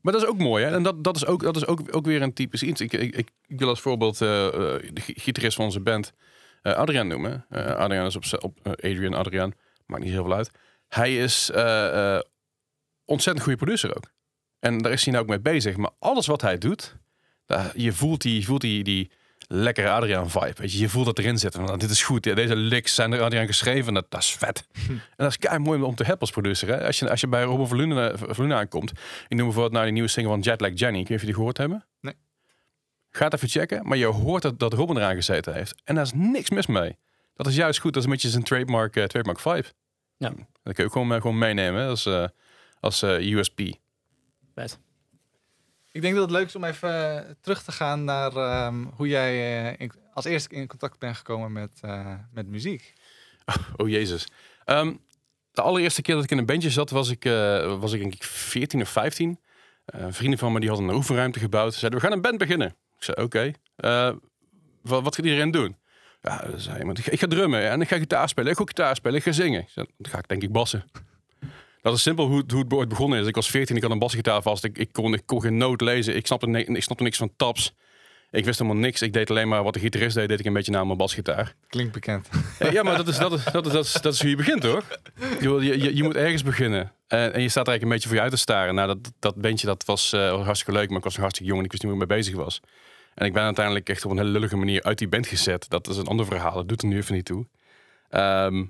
Maar 0.00 0.12
dat 0.12 0.22
is 0.22 0.28
ook 0.28 0.38
mooi, 0.38 0.64
hè? 0.64 0.74
En 0.74 0.82
dat, 0.82 1.04
dat 1.04 1.16
is, 1.16 1.26
ook, 1.26 1.42
dat 1.42 1.56
is 1.56 1.66
ook, 1.66 1.80
ook 1.96 2.04
weer 2.04 2.22
een 2.22 2.32
typisch 2.32 2.62
iets. 2.62 2.80
Ik, 2.80 2.92
ik, 2.92 3.14
ik 3.46 3.58
wil 3.58 3.68
als 3.68 3.80
voorbeeld 3.80 4.20
eh, 4.20 4.46
eh, 4.46 4.52
de 4.92 5.00
gi- 5.00 5.20
gitarist 5.20 5.56
van 5.56 5.64
onze 5.64 5.80
band, 5.80 6.12
eh, 6.62 6.72
Adriaan 6.72 7.06
noemen. 7.06 7.46
Eh, 7.48 7.66
Adriaan 7.66 8.06
is 8.06 8.16
op, 8.16 8.24
op 8.44 8.68
Adrian, 8.68 9.14
Adriaan, 9.14 9.52
maakt 9.86 10.02
niet 10.02 10.12
heel 10.12 10.24
veel 10.24 10.34
uit. 10.34 10.50
Hij 10.88 11.16
is 11.16 11.50
ontzettend 13.04 13.44
goede 13.44 13.58
producer 13.64 13.96
ook. 13.96 14.12
En 14.58 14.78
daar 14.78 14.92
is 14.92 15.02
hij 15.04 15.12
nou 15.12 15.24
ook 15.24 15.30
mee 15.30 15.40
bezig. 15.40 15.76
Maar 15.76 15.90
alles 15.98 16.26
wat 16.26 16.40
hij 16.40 16.58
doet, 16.58 16.96
je 17.74 17.92
voelt 17.92 18.22
die, 18.22 18.44
voelt 18.44 18.60
die, 18.60 18.84
die 18.84 19.10
lekkere 19.52 19.90
Adriaan-vibe. 19.90 20.54
Weet 20.56 20.72
je, 20.72 20.78
je 20.78 20.88
voelt 20.88 21.06
dat 21.06 21.18
erin 21.18 21.38
zitten. 21.38 21.66
Van, 21.66 21.78
dit 21.78 21.90
is 21.90 22.02
goed. 22.02 22.24
Ja, 22.24 22.34
deze 22.34 22.56
licks 22.56 22.94
zijn 22.94 23.10
door 23.10 23.20
Adriaan 23.20 23.46
geschreven. 23.46 23.94
Dat, 23.94 24.06
dat 24.08 24.20
is 24.20 24.32
vet. 24.32 24.66
En 24.88 25.00
dat 25.16 25.30
is 25.30 25.36
kei 25.36 25.58
mooi 25.58 25.82
om 25.82 25.94
te 25.94 26.02
hebben 26.02 26.20
als 26.20 26.30
producer. 26.30 26.68
Hè? 26.68 26.86
Als, 26.86 26.98
je, 26.98 27.10
als 27.10 27.20
je 27.20 27.28
bij 27.28 27.42
Robin 27.42 27.66
Verlune, 27.66 28.12
Verlune 28.16 28.54
aankomt. 28.54 28.90
Ik 28.90 29.36
noem 29.36 29.44
bijvoorbeeld 29.44 29.72
nou 29.72 29.84
die 29.84 29.92
nieuwe 29.92 30.08
single 30.08 30.32
van 30.32 30.40
Jetlag 30.40 30.70
Jenny. 30.74 30.98
Ik 30.98 31.08
weet 31.08 31.08
niet 31.08 31.16
of 31.16 31.20
je 31.20 31.26
die 31.26 31.34
gehoord 31.34 31.56
hebben. 31.56 31.86
Nee. 32.00 32.14
Ga 33.10 33.24
het 33.24 33.34
even 33.34 33.48
checken. 33.48 33.88
Maar 33.88 33.96
je 33.96 34.06
hoort 34.06 34.42
dat, 34.42 34.58
dat 34.58 34.72
Robin 34.72 34.96
eraan 34.96 35.14
gezeten 35.14 35.54
heeft. 35.54 35.74
En 35.84 35.94
daar 35.94 36.04
is 36.04 36.12
niks 36.14 36.50
mis 36.50 36.66
mee. 36.66 36.96
Dat 37.34 37.46
is 37.46 37.56
juist 37.56 37.80
goed. 37.80 37.92
Dat 37.92 38.02
is 38.02 38.08
een 38.08 38.14
beetje 38.14 38.28
zijn 38.28 38.42
trademark, 38.42 38.96
eh, 38.96 39.04
trademark 39.04 39.40
vibe. 39.40 39.72
Ja. 40.16 40.28
Dat 40.62 40.74
kun 40.74 40.74
je 40.74 40.84
ook 40.84 40.92
gewoon, 40.92 41.12
eh, 41.12 41.20
gewoon 41.20 41.38
meenemen 41.38 41.80
hè, 41.80 41.88
als, 41.88 42.06
eh, 42.06 42.26
als 42.80 43.02
eh, 43.02 43.32
USP. 43.32 43.60
Vet. 44.54 44.78
Ik 45.92 46.02
denk 46.02 46.14
dat 46.14 46.22
het 46.22 46.32
leuk 46.32 46.46
is 46.46 46.56
om 46.56 46.64
even 46.64 47.16
eh, 47.16 47.30
terug 47.40 47.62
te 47.62 47.72
gaan 47.72 48.04
naar 48.04 48.36
ehm, 48.36 48.84
hoe 48.94 49.08
jij 49.08 49.68
eh, 49.78 49.88
als 50.14 50.24
eerste 50.24 50.54
in 50.54 50.66
contact 50.66 50.98
bent 50.98 51.16
gekomen 51.16 51.52
met, 51.52 51.70
eh, 51.80 52.14
met 52.32 52.46
muziek. 52.46 52.92
Oh 53.76 53.88
jezus. 53.88 54.28
Ehm, 54.64 54.94
de 55.52 55.62
allereerste 55.62 56.02
keer 56.02 56.14
dat 56.14 56.24
ik 56.24 56.30
in 56.30 56.38
een 56.38 56.46
bandje 56.46 56.70
zat, 56.70 56.90
was 56.90 57.08
ik, 57.08 57.24
was 57.78 57.92
ik 57.92 58.00
denk 58.00 58.14
ik 58.14 58.24
14 58.24 58.80
of 58.80 58.88
15. 58.88 59.38
Eh, 59.90 60.06
vrienden 60.10 60.38
van 60.38 60.52
me 60.52 60.60
die 60.60 60.68
hadden 60.68 60.88
een 60.88 60.94
oefenruimte 60.94 61.38
gebouwd. 61.38 61.72
Ze 61.72 61.78
zeiden, 61.78 62.00
we 62.00 62.06
gaan 62.06 62.16
een 62.16 62.22
band 62.22 62.38
beginnen. 62.38 62.68
Ik 62.68 63.04
zei, 63.04 63.22
oké. 63.22 63.52
Wat, 64.82 65.02
wat 65.02 65.14
gaat 65.14 65.24
iedereen 65.24 65.50
doen? 65.50 65.76
Ja, 66.22 66.44
zei 66.56 66.90
ik 66.92 67.20
ga, 67.20 67.26
drummen 67.26 67.70
en 67.70 67.80
ik 67.80 67.88
ga 67.88 67.96
gitaar 67.96 68.28
spelen. 68.28 68.50
Ik 68.50 68.56
ga 68.56 68.62
ook 68.62 68.68
gitaar 68.68 68.96
spelen, 68.96 69.16
ik 69.18 69.22
ga 69.22 69.32
zingen. 69.32 69.60
Ik 69.60 69.74
dan 69.74 69.86
ga 70.00 70.18
ik 70.18 70.28
denk 70.28 70.42
ik 70.42 70.52
bassen. 70.52 70.84
Dat 71.82 71.94
is 71.94 72.02
simpel 72.02 72.26
hoe, 72.26 72.38
het- 72.38 72.50
hoe 72.50 72.62
het 72.62 72.72
ooit 72.72 72.88
begonnen 72.88 73.20
is. 73.20 73.26
Ik 73.26 73.34
was 73.34 73.50
14, 73.50 73.76
ik 73.76 73.82
had 73.82 73.90
een 73.90 73.98
basgitaar 73.98 74.42
vast. 74.42 74.64
Ik, 74.64 74.78
ik, 74.78 74.88
kon, 74.92 75.14
ik 75.14 75.22
kon 75.26 75.40
geen 75.40 75.56
noot 75.56 75.80
lezen. 75.80 76.16
Ik 76.16 76.26
snapte, 76.26 76.46
ik 76.64 76.82
snapte 76.82 77.02
niks 77.04 77.16
van 77.18 77.30
taps. 77.36 77.74
Ik 78.30 78.44
wist 78.44 78.58
helemaal 78.58 78.80
niks. 78.80 79.02
Ik 79.02 79.12
deed 79.12 79.30
alleen 79.30 79.48
maar 79.48 79.62
wat 79.62 79.74
de 79.74 79.80
gitarist 79.80 80.14
deed, 80.14 80.28
deed 80.28 80.40
ik 80.40 80.46
een 80.46 80.52
beetje 80.52 80.72
na 80.72 80.84
mijn 80.84 80.98
basgitaar. 80.98 81.54
Klinkt 81.68 81.92
bekend. 81.92 82.28
Ja, 82.72 82.82
maar 82.82 82.96
dat 82.96 83.08
is, 83.08 83.18
dat, 83.18 83.32
is, 83.32 83.44
dat, 83.44 83.66
is, 83.66 83.72
dat, 83.72 83.84
is, 83.84 83.92
dat 83.92 84.12
is 84.14 84.20
hoe 84.20 84.30
je 84.30 84.36
begint 84.36 84.62
hoor. 84.62 84.82
Je, 85.40 85.50
je, 85.78 85.96
je, 85.96 86.02
moet 86.02 86.14
ergens 86.16 86.42
beginnen. 86.42 86.92
En, 87.08 87.32
en 87.34 87.42
je 87.42 87.48
staat 87.48 87.66
er 87.66 87.72
eigenlijk 87.72 87.82
een 87.82 87.88
beetje 87.88 88.08
voor 88.08 88.16
je 88.16 88.22
uit 88.22 88.30
te 88.30 88.36
staren. 88.38 88.74
Nou, 88.74 88.86
dat, 88.86 89.12
dat 89.18 89.34
bandje 89.34 89.66
dat 89.66 89.84
was, 89.84 90.12
eh, 90.12 90.30
was 90.30 90.44
hartstikke 90.44 90.78
leuk, 90.80 90.88
maar 90.88 90.98
ik 90.98 91.04
was 91.04 91.12
nog 91.12 91.22
hartstikke 91.22 91.50
jong 91.52 91.58
en 91.58 91.64
ik 91.66 91.70
wist 91.72 91.82
niet 91.84 91.92
waar 91.92 92.02
ik 92.02 92.08
mee 92.08 92.18
bezig 92.18 92.34
was. 92.34 92.60
En 93.14 93.26
ik 93.26 93.32
ben 93.32 93.42
uiteindelijk 93.42 93.88
echt 93.88 94.04
op 94.04 94.10
een 94.10 94.16
hele 94.18 94.30
lullige 94.30 94.56
manier 94.56 94.82
uit 94.82 94.98
die 94.98 95.08
band 95.08 95.26
gezet. 95.26 95.66
Dat 95.68 95.88
is 95.88 95.96
een 95.96 96.06
ander 96.06 96.26
verhaal, 96.26 96.54
dat 96.54 96.68
doet 96.68 96.82
er 96.82 96.88
nu 96.88 96.96
even 96.96 97.14
niet 97.14 97.24
toe. 97.24 97.46
Ehm, 98.08 98.64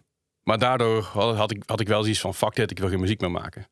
maar 0.50 0.58
daardoor 0.58 1.02
had, 1.02 1.50
ik, 1.50 1.62
had 1.66 1.80
ik 1.80 1.88
wel 1.88 2.02
zoiets 2.02 2.20
van, 2.20 2.34
fuck 2.34 2.54
dit, 2.54 2.70
ik 2.70 2.78
wil 2.78 2.88
geen 2.88 3.00
muziek 3.00 3.20
meer 3.20 3.30
maken. 3.30 3.66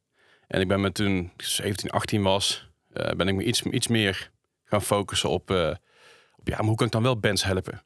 En 0.46 0.60
ik 0.60 0.68
ben 0.68 0.80
me 0.80 0.92
toen 0.92 1.30
ik 1.36 1.42
17, 1.42 1.90
18 1.90 2.22
was, 2.22 2.70
eh, 2.92 3.10
ben 3.16 3.28
ik 3.28 3.34
me 3.34 3.44
iets, 3.44 3.62
iets 3.62 3.86
meer 3.86 4.30
gaan 4.64 4.82
focussen 4.82 5.28
op, 5.28 5.50
eh, 5.50 5.70
op, 6.36 6.48
ja, 6.48 6.56
maar 6.56 6.66
hoe 6.66 6.76
kan 6.76 6.86
ik 6.86 6.92
dan 6.92 7.02
wel 7.02 7.18
bands 7.18 7.44
helpen? 7.44 7.82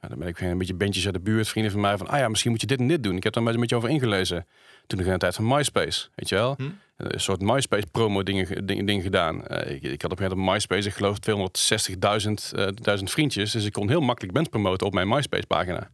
Ja, 0.00 0.08
dan 0.08 0.18
ben 0.18 0.28
ik 0.28 0.40
een 0.40 0.58
beetje 0.58 0.74
bandjes 0.74 1.04
uit 1.04 1.14
de 1.14 1.20
buurt, 1.20 1.48
vrienden 1.48 1.72
van 1.72 1.80
mij, 1.80 1.96
van, 1.96 2.08
ah 2.08 2.18
ja, 2.18 2.28
misschien 2.28 2.50
moet 2.50 2.60
je 2.60 2.66
dit 2.66 2.78
en 2.78 2.88
dit 2.88 3.02
doen. 3.02 3.16
Ik 3.16 3.22
heb 3.22 3.32
daar 3.32 3.46
een 3.46 3.60
beetje 3.60 3.76
over 3.76 3.88
ingelezen. 3.88 4.46
Toen 4.86 4.98
ik 4.98 5.06
in 5.06 5.12
de 5.12 5.18
tijd 5.18 5.34
van 5.34 5.46
MySpace, 5.46 6.08
weet 6.14 6.28
je 6.28 6.34
wel? 6.34 6.54
Hm? 6.56 6.68
Een 6.96 7.20
soort 7.20 7.40
MySpace 7.40 7.86
promo 7.92 8.22
dingen, 8.22 8.66
dingen 8.66 9.02
gedaan. 9.02 9.46
Eh, 9.46 9.74
ik, 9.74 9.82
ik 9.82 10.02
had 10.02 10.12
op 10.12 10.18
een 10.18 10.24
gegeven 10.24 10.38
moment 10.38 10.64
op 10.64 10.70
MySpace, 10.70 10.88
ik 10.88 10.94
geloof 10.94 11.18
260.000 11.18 12.52
eh, 12.52 12.68
duizend 12.74 13.10
vriendjes. 13.10 13.52
Dus 13.52 13.64
ik 13.64 13.72
kon 13.72 13.88
heel 13.88 14.00
makkelijk 14.00 14.34
bands 14.34 14.48
promoten 14.48 14.86
op 14.86 14.92
mijn 14.92 15.08
MySpace 15.08 15.46
pagina. 15.46 15.90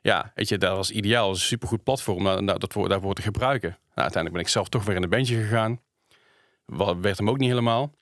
Ja, 0.00 0.32
weet 0.34 0.48
je, 0.48 0.58
dat 0.58 0.76
was 0.76 0.90
ideaal. 0.90 1.26
Dat 1.26 1.36
een 1.36 1.42
supergoed 1.42 1.82
platform 1.82 2.22
nou, 2.22 2.42
nou, 2.42 2.58
dat 2.58 2.72
voor, 2.72 2.88
daarvoor 2.88 3.14
te 3.14 3.22
gebruiken. 3.22 3.68
Nou, 3.68 3.78
uiteindelijk 3.94 4.32
ben 4.32 4.42
ik 4.42 4.48
zelf 4.48 4.68
toch 4.68 4.84
weer 4.84 4.96
in 4.96 5.02
een 5.02 5.08
bandje 5.08 5.36
gegaan. 5.36 5.80
Wat 6.64 6.96
werd 7.00 7.18
hem 7.18 7.28
ook 7.30 7.38
niet 7.38 7.48
helemaal. 7.48 7.94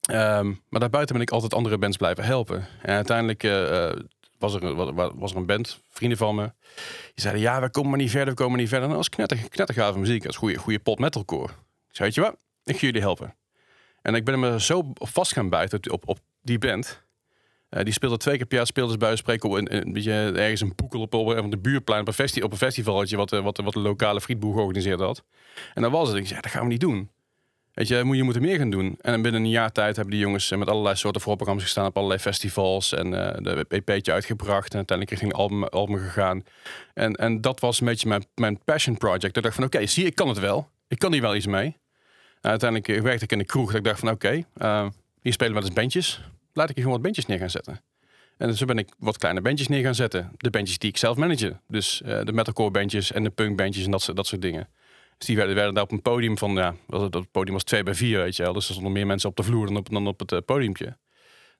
Ehm, 0.00 0.46
maar 0.68 0.80
daarbuiten 0.80 1.14
ben 1.14 1.24
ik 1.24 1.30
altijd 1.30 1.54
andere 1.54 1.78
bands 1.78 1.96
blijven 1.96 2.24
helpen. 2.24 2.66
En 2.82 2.94
uiteindelijk, 2.94 3.42
eh, 3.42 3.88
eh, 3.90 3.96
was 4.38 4.54
er, 4.54 4.74
wa- 4.74 4.92
wa- 4.92 5.14
was 5.14 5.30
er 5.30 5.36
een 5.36 5.46
band, 5.46 5.80
vrienden 5.88 6.18
van 6.18 6.34
me. 6.34 6.52
Die 7.04 7.12
zeiden, 7.14 7.42
ja, 7.42 7.60
we 7.60 7.70
komen 7.70 7.90
maar 7.90 7.98
niet 7.98 8.10
verder, 8.10 8.28
we 8.34 8.42
komen 8.42 8.58
niet 8.58 8.68
verder. 8.68 8.84
En 8.88 8.94
dat 8.94 8.98
was 9.04 9.08
knetter, 9.08 9.48
knettergave 9.48 9.98
muziek. 9.98 10.22
Dat 10.22 10.30
is 10.32 10.36
goede, 10.38 10.56
goede 10.58 10.78
pop 10.78 10.98
metalcore. 10.98 11.52
Ik 11.88 11.96
zei, 11.96 12.08
weet 12.08 12.14
je 12.14 12.20
wat, 12.20 12.36
ik 12.64 12.74
ga 12.78 12.86
jullie 12.86 13.00
helpen. 13.00 13.34
En 14.02 14.14
ik 14.14 14.24
ben 14.24 14.40
me 14.40 14.60
zo 14.60 14.92
vast 14.94 15.32
gaan 15.32 15.48
bijten 15.48 15.78
op, 15.78 16.02
op, 16.02 16.08
op 16.08 16.18
die 16.42 16.58
band. 16.58 17.02
Eh, 17.70 17.84
die 17.84 17.92
speelde 17.92 18.16
twee 18.16 18.36
keer 18.36 18.46
per 18.46 18.56
jaar, 18.56 18.66
speelde 18.66 18.92
ze 18.92 18.98
bij 18.98 19.16
spreken 19.16 19.48
op 19.48 19.54
een, 19.56 19.76
een 19.76 20.36
ergens 20.36 20.60
een 20.60 20.72
boekel 20.76 21.00
op, 21.00 21.50
de 21.50 21.58
buurplein, 21.58 22.00
op 22.00 22.06
een, 22.06 22.12
festi 22.14 22.42
op 22.42 22.60
een 22.60 23.16
wat, 23.16 23.32
eh, 23.32 23.42
wat, 23.42 23.56
wat 23.56 23.72
de 23.72 23.80
lokale 23.80 24.20
frietboer 24.20 24.52
georganiseerd 24.52 25.00
had. 25.00 25.24
En 25.74 25.82
dat 25.82 25.90
was 25.90 26.08
het. 26.08 26.16
Ik 26.16 26.26
zei, 26.26 26.40
dat 26.40 26.50
gaan 26.50 26.62
we 26.62 26.68
niet 26.68 26.80
doen. 26.80 27.10
Weet 27.72 27.88
je, 27.88 28.04
moet 28.04 28.16
je 28.16 28.22
moet 28.22 28.34
er 28.34 28.40
meer 28.40 28.58
gaan 28.58 28.70
doen. 28.70 28.96
En 29.00 29.22
binnen 29.22 29.42
een 29.42 29.48
jaar 29.48 29.72
tijd 29.72 29.96
hebben 29.96 30.14
die 30.14 30.22
jongens 30.22 30.50
eh, 30.50 30.58
met 30.58 30.68
allerlei 30.68 30.96
soorten 30.96 31.20
voorprogramma's 31.20 31.64
gestaan 31.64 31.86
op 31.86 31.96
allerlei 31.96 32.20
festivals 32.20 32.92
en 32.92 33.14
eh 33.14 33.42
de 33.42 33.64
EP'tje 33.68 34.12
uitgebracht 34.12 34.70
en 34.70 34.76
uiteindelijk 34.76 35.10
richting 35.10 35.32
album, 35.32 35.64
album 35.64 35.96
gegaan. 35.96 36.44
En, 36.94 37.14
en 37.14 37.40
dat 37.40 37.60
was 37.60 37.80
een 37.80 37.86
beetje 37.86 38.08
mijn, 38.08 38.24
mijn 38.34 38.64
passion 38.64 38.96
project. 38.96 39.36
Ik 39.36 39.42
dacht 39.42 39.54
van, 39.54 39.64
oké, 39.64 39.86
zie, 39.86 40.06
ik 40.06 40.14
kan 40.14 40.28
het 40.28 40.38
wel. 40.38 40.68
Ik 40.88 40.98
kan 40.98 41.12
hier 41.12 41.22
wel 41.22 41.34
iets 41.34 41.46
mee. 41.46 41.76
Uiteindelijk 42.40 43.02
werkte 43.02 43.24
ik 43.24 43.32
in 43.32 43.38
de 43.38 43.44
kroeg. 43.44 43.66
Dat 43.66 43.76
ik 43.76 43.84
dacht 43.84 44.00
van, 44.00 44.10
oké, 44.10 44.44
hier 45.22 45.32
spelen 45.32 45.54
wel 45.54 45.62
eens 45.62 45.72
bandjes. 45.72 46.20
Laat 46.52 46.68
ik 46.70 46.74
hier 46.74 46.84
gewoon 46.84 46.92
wat 46.92 47.02
bandjes 47.02 47.26
neer 47.26 47.38
gaan 47.38 47.50
zetten. 47.50 47.80
En 48.36 48.54
zo 48.54 48.64
ben 48.64 48.78
ik 48.78 48.88
wat 48.98 49.18
kleine 49.18 49.40
bandjes 49.40 49.68
neer 49.68 49.82
gaan 49.84 49.94
zetten. 49.94 50.32
De 50.36 50.50
bandjes 50.50 50.78
die 50.78 50.88
ik 50.90 50.96
zelf 50.96 51.16
manage. 51.16 51.60
Dus 51.68 52.02
eh, 52.02 52.24
de 52.24 52.32
metalcore 52.32 52.70
bandjes 52.70 53.12
en 53.12 53.22
de 53.22 53.30
punk 53.30 53.56
bandjes 53.56 53.84
en 53.84 53.90
dat, 53.90 54.02
soort- 54.02 54.16
dat 54.16 54.26
soort 54.26 54.42
dingen. 54.42 54.68
Dus 55.18 55.26
die 55.26 55.36
werden, 55.36 55.74
daar 55.74 55.82
op 55.82 55.92
een 55.92 56.02
podium 56.02 56.38
van, 56.38 56.52
ja, 56.54 56.74
dat 56.86 57.30
podium 57.30 57.52
was 57.54 57.64
2 57.64 57.82
bij 57.82 57.94
4, 57.94 58.18
weet 58.18 58.36
je 58.36 58.42
wel. 58.42 58.52
Dus 58.52 58.66
er 58.66 58.72
stonden 58.72 58.92
meer 58.92 59.06
mensen 59.06 59.28
op 59.30 59.36
de 59.36 59.42
vloer 59.42 59.66
dan 59.66 59.76
op, 59.76 59.90
dan 59.90 60.06
op 60.06 60.18
het 60.20 60.32
eh, 60.32 60.38
podiumpje. 60.44 60.96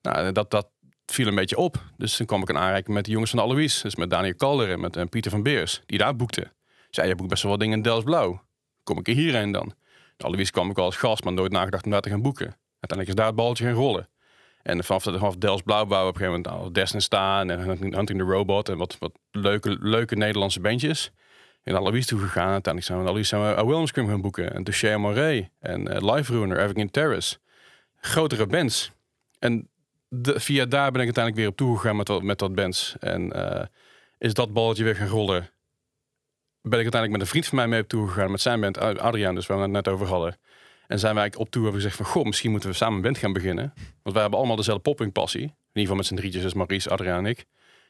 Nou, 0.01 0.31
dat, 0.31 0.51
dat 0.51 0.69
viel 1.05 1.27
een 1.27 1.35
beetje 1.35 1.57
op. 1.57 1.83
Dus 1.97 2.15
toen 2.15 2.25
kwam 2.25 2.41
ik 2.41 2.49
in 2.49 2.57
aanraking 2.57 2.95
met 2.95 3.05
de 3.05 3.11
jongens 3.11 3.31
van 3.31 3.39
de. 3.39 3.81
Dus 3.81 3.95
met 3.95 4.09
Daniel 4.09 4.35
Calder 4.35 4.71
en 4.71 4.79
met 4.79 4.95
Pieter 5.09 5.31
van 5.31 5.43
Beers, 5.43 5.81
die 5.85 5.97
daar 5.97 6.15
boekten. 6.15 6.51
Zei, 6.89 7.07
je 7.07 7.15
boekt 7.15 7.29
best 7.29 7.43
wel 7.43 7.57
dingen 7.57 7.77
in 7.77 7.83
Dels 7.83 8.03
Blauw. 8.03 8.41
Kom 8.83 8.99
ik 8.99 9.07
er 9.07 9.13
hierheen 9.13 9.51
dan? 9.51 9.73
De 10.17 10.25
kwam 10.51 10.69
ik 10.69 10.77
al 10.77 10.85
als 10.85 10.95
gast, 10.95 11.23
maar 11.23 11.33
nooit 11.33 11.51
nagedacht 11.51 11.85
om 11.85 11.91
daar 11.91 12.01
te 12.01 12.09
gaan 12.09 12.21
boeken. 12.21 12.45
Uiteindelijk 12.79 13.09
is 13.09 13.15
daar 13.15 13.25
het 13.25 13.35
balletje 13.35 13.65
gaan 13.65 13.73
rollen. 13.73 14.09
En 14.63 14.83
vanaf, 14.83 15.03
de, 15.03 15.17
vanaf 15.17 15.35
Dels 15.35 15.61
Blauw 15.61 15.85
bouwen 15.85 16.11
we 16.13 16.15
op 16.17 16.21
een 16.21 16.27
gegeven 16.27 16.49
moment 16.51 16.63
al 16.65 16.73
Destin 16.73 17.01
staan 17.01 17.49
en 17.49 17.59
Hunting, 17.95 18.19
the 18.19 18.25
Robot 18.25 18.69
en 18.69 18.77
wat, 18.77 18.95
wat 18.99 19.11
leuke, 19.31 19.77
leuke 19.79 20.15
Nederlandse 20.15 20.59
bandjes. 20.59 21.11
In 21.63 21.75
Alois 21.75 22.05
toe 22.05 22.19
gegaan. 22.19 22.51
Uiteindelijk 22.51 22.85
zijn 22.85 23.01
we 23.03 23.09
Alois 23.09 23.27
zijn 23.27 23.41
we 23.41 23.47
A 23.57 23.65
William 23.65 23.87
Scream 23.87 24.07
gaan 24.07 24.21
boeken. 24.21 24.53
En 24.53 24.63
Touché 24.63 24.97
Moray 24.97 25.51
en 25.59 25.87
eh, 25.87 26.13
Life 26.15 26.33
Ruiner, 26.33 26.59
Evergreen 26.59 26.91
Terrace. 26.91 27.37
Grotere 27.95 28.45
bands. 28.47 28.91
En 29.39 29.69
de, 30.09 30.39
via 30.39 30.65
daar 30.65 30.91
ben 30.91 31.01
ik 31.01 31.05
uiteindelijk 31.15 31.35
weer 31.35 31.47
op 31.47 31.57
toegegaan 31.57 31.95
met, 31.95 32.05
dat- 32.05 32.23
met 32.23 32.39
dat 32.39 32.55
bands. 32.55 32.95
En 32.99 33.31
eh, 33.33 33.65
is 34.17 34.33
dat 34.33 34.53
balletje 34.53 34.83
weer 34.83 34.95
gaan 34.95 35.07
rollen. 35.07 35.49
Ben 36.61 36.79
ik 36.79 36.81
uiteindelijk 36.91 37.11
met 37.11 37.21
een 37.21 37.27
vriend 37.27 37.45
van 37.47 37.57
mij 37.57 37.67
mee 37.67 37.81
op 37.81 37.87
tour 37.87 38.07
gegaan. 38.07 38.31
Met 38.31 38.41
zijn 38.41 38.59
band, 38.61 38.77
Ad- 38.77 38.99
Adriaan, 38.99 39.35
dus 39.35 39.45
waar 39.47 39.57
we 39.57 39.63
het 39.63 39.71
net 39.71 39.87
over 39.87 40.07
hadden. 40.07 40.37
En 40.91 40.99
zijn 40.99 41.15
wij 41.15 41.33
op 41.37 41.49
tour 41.49 41.65
hebben 41.65 41.81
gezegd 41.81 41.95
van... 41.95 42.05
Goh, 42.05 42.25
misschien 42.25 42.51
moeten 42.51 42.69
we 42.69 42.75
samen 42.75 42.95
een 42.95 43.01
band 43.01 43.17
gaan 43.17 43.33
beginnen. 43.33 43.73
Want 43.75 44.13
wij 44.13 44.21
hebben 44.21 44.39
allemaal 44.39 44.55
dezelfde 44.55 44.83
popping 44.83 45.11
passie. 45.11 45.41
In 45.41 45.49
ieder 45.49 45.81
geval 45.81 45.95
met 45.95 46.05
z'n 46.05 46.15
drietjes, 46.15 46.41
dus 46.41 46.53
Maurice, 46.53 46.89
Adriaan 46.89 47.17
en 47.17 47.25
ik. 47.25 47.45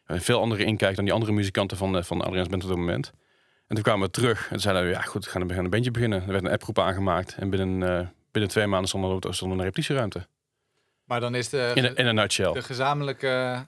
Veel 0.06 0.42
andere 0.42 0.64
inkijk 0.64 0.96
dan 0.96 1.06
die 1.06 1.14
andere 1.14 1.32
muzikanten 1.32 1.78
van, 1.78 1.98
eh, 1.98 2.04
van 2.04 2.22
Adriaans 2.22 2.50
band 2.50 2.64
op 2.64 2.70
dat 2.70 2.78
moment. 2.78 3.12
En 3.68 3.76
toen 3.76 3.84
kwamen 3.84 4.06
we 4.06 4.14
terug. 4.14 4.52
En 4.52 4.60
zeiden 4.60 4.84
we, 4.84 4.90
ja 4.90 5.02
goed, 5.02 5.26
we 5.26 5.32
gaan 5.32 5.42
een, 5.42 5.64
we 5.64 5.70
bandje 5.70 5.92
beginnen. 5.92 6.22
Er 6.22 6.32
werd 6.32 6.44
een 6.44 6.52
appgroep 6.52 6.80
aangemaakt. 6.80 7.36
En 7.36 7.50
binnen, 7.50 8.00
eh, 8.00 8.08
binnen 8.32 8.52
twee 8.52 8.68
maanden 8.68 8.90
stond 8.90 9.26
er, 9.26 9.34
stond 9.34 9.52
een 9.52 9.62
repetitieruimte. 9.62 10.28
Maar 11.04 11.20
dan 11.20 11.36
is 11.36 11.50
de, 11.50 11.72
In 11.76 11.84
een, 11.84 11.96
in 11.96 12.06
een 12.06 12.16
nutshell. 12.16 12.52
de 12.52 12.62
gezamenlijke... 12.62 13.66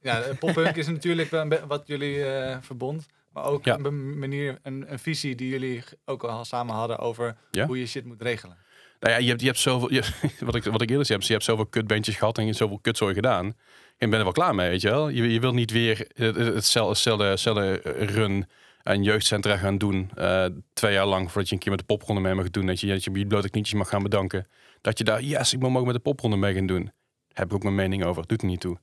Ja, 0.00 0.22
poppunk 0.38 0.76
is 0.76 0.86
natuurlijk 0.86 1.30
wat 1.66 1.82
jullie 1.86 2.24
eh, 2.24 2.56
verbond. 2.60 3.06
Maar 3.32 3.44
ook 3.44 3.64
Ja. 3.64 3.78
een 3.82 4.18
manier, 4.18 4.58
een, 4.62 4.92
een 4.92 4.98
visie 4.98 5.34
die 5.34 5.48
jullie 5.48 5.82
ook 6.04 6.22
al 6.24 6.44
samen 6.44 6.74
hadden 6.74 6.98
over 6.98 7.36
Ja. 7.50 7.66
hoe 7.66 7.78
je 7.78 7.86
shit 7.86 8.04
moet 8.04 8.22
regelen. 8.22 8.56
Nou 9.00 9.14
ja, 9.14 9.20
je 9.20 9.28
hebt, 9.28 9.40
je 9.40 9.46
hebt 9.46 9.58
zoveel, 9.58 9.92
je, 9.92 10.02
wat, 10.40 10.54
ik, 10.54 10.64
wat 10.64 10.82
ik 10.82 10.90
eerder 10.90 11.06
zei, 11.06 11.18
je 11.22 11.32
hebt 11.32 11.44
zoveel 11.44 11.66
kutbandjes 11.66 12.16
gehad 12.16 12.36
en 12.36 12.42
je 12.42 12.48
hebt 12.48 12.60
zoveel 12.60 12.78
kutzooi 12.78 13.14
gedaan. 13.14 13.44
En 13.46 13.54
je 13.98 14.06
bent 14.08 14.12
er 14.14 14.22
wel 14.24 14.32
klaar 14.32 14.54
mee, 14.54 14.68
weet 14.68 14.80
je 14.80 14.88
wel. 14.88 15.08
Je, 15.08 15.32
je 15.32 15.40
wilt 15.40 15.54
niet 15.54 15.70
weer 15.70 15.98
het- 16.14 16.36
het- 16.36 16.54
hetzelfde, 16.54 17.24
hetzelfde 17.24 17.72
run 17.84 18.46
en 18.82 19.02
jeugdcentra 19.02 19.56
gaan 19.56 19.78
doen. 19.78 20.10
eh, 20.14 20.46
twee 20.72 20.92
jaar 20.92 21.06
lang 21.06 21.26
voordat 21.30 21.48
je 21.48 21.54
een 21.54 21.60
keer 21.60 21.70
met 21.70 21.80
de 21.80 21.86
popronde 21.86 22.20
mee 22.20 22.34
mag 22.34 22.50
doen. 22.50 22.66
Dat 22.66 22.80
je, 22.80 22.86
dat 22.86 23.04
je 23.04 23.10
je 23.18 23.26
blote 23.26 23.50
knietjes 23.50 23.78
mag 23.78 23.88
gaan 23.88 24.02
bedanken. 24.02 24.46
Dat 24.80 24.98
je 24.98 25.04
daar, 25.04 25.22
yes, 25.22 25.52
ik 25.52 25.60
mag 25.60 25.76
ook 25.76 25.84
met 25.86 25.94
de 25.94 26.00
popronde 26.00 26.36
mee 26.36 26.54
gaan 26.54 26.66
doen. 26.66 26.92
Heb 27.32 27.46
ik 27.46 27.54
ook 27.54 27.62
mijn 27.62 27.74
mening 27.74 28.04
over. 28.04 28.26
Doet 28.26 28.40
er 28.42 28.46
niet 28.48 28.60
toe. 28.60 28.78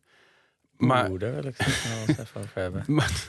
Maar, 0.77 1.09
Oeh, 1.09 1.19
daar 1.19 1.31
wil 1.35 1.43
ik 1.45 1.57
het 1.57 1.67
nog 1.67 1.83
wel 1.83 2.07
eens 2.07 2.17
even 2.17 2.41
over 2.41 2.61
hebben. 2.61 2.83
maar 2.95 3.27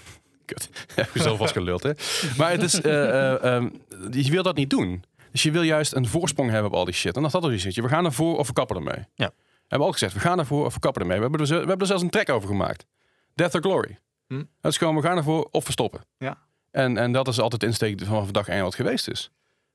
kut. 0.54 0.68
Heb 0.94 1.10
je 1.14 1.22
zelf 1.22 1.38
vast 1.38 1.52
geluld, 1.52 1.82
hè? 1.82 1.92
Maar 2.36 2.50
het 2.50 2.62
is, 2.62 2.80
eh, 2.80 3.08
eh, 3.08 3.44
ehm, 3.44 3.68
je 4.10 4.30
wil 4.30 4.42
dat 4.42 4.56
niet 4.56 4.70
doen. 4.70 5.04
Dus 5.32 5.42
je 5.42 5.50
wil 5.50 5.62
juist 5.62 5.94
een 5.94 6.06
voorsprong 6.06 6.50
hebben 6.50 6.70
op 6.70 6.76
al 6.76 6.84
die 6.84 6.94
shit. 6.94 7.16
En 7.16 7.22
dat 7.22 7.32
had 7.32 7.44
er 7.44 7.50
dus 7.50 7.62
zit. 7.62 7.74
We 7.74 7.88
gaan 7.88 8.04
ervoor 8.04 8.38
of 8.38 8.46
we 8.46 8.52
kappen 8.52 8.76
ermee. 8.76 9.04
Ja. 9.14 9.32
We 9.36 9.76
hebben 9.76 9.86
al 9.86 9.92
gezegd, 9.92 10.14
we 10.14 10.20
gaan 10.20 10.38
ervoor 10.38 10.64
of 10.64 10.74
we 10.74 10.80
kappen 10.80 11.02
ermee. 11.02 11.16
We 11.16 11.22
hebben 11.22 11.40
er, 11.40 11.46
we 11.46 11.54
hebben 11.54 11.78
er 11.78 11.86
zelfs 11.86 12.02
een 12.02 12.10
track 12.10 12.28
over 12.28 12.48
gemaakt. 12.48 12.86
Death 13.34 13.54
or 13.54 13.60
Glory. 13.60 13.98
Hm. 14.26 14.42
Dat 14.60 14.72
is 14.72 14.78
gewoon, 14.78 14.96
we 14.96 15.02
gaan 15.02 15.16
ervoor 15.16 15.48
of 15.50 15.66
we 15.66 15.72
stoppen. 15.72 16.00
Ja. 16.18 16.38
En, 16.70 16.96
en 16.96 17.12
dat 17.12 17.28
is 17.28 17.40
altijd 17.40 17.60
de 17.60 17.66
insteek 17.66 18.04
vanaf 18.04 18.30
dag 18.30 18.48
één 18.48 18.62
wat 18.62 18.74
geweest 18.74 19.08
is. 19.08 19.30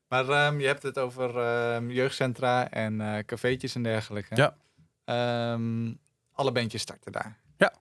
Maar 0.08 0.28
ehm, 0.28 0.60
je 0.60 0.66
hebt 0.66 0.82
het 0.82 0.98
over 0.98 1.38
ehm, 1.38 1.90
jeugdcentra 1.90 2.70
en 2.70 3.00
eh 3.00 3.24
cafeetjes 3.24 3.74
en 3.74 3.82
dergelijke. 3.82 4.36
Ja. 4.36 4.56
Alle 6.32 6.52
bandjes 6.52 6.82
starten 6.82 7.12
daar. 7.12 7.38
Ja. 7.56 7.72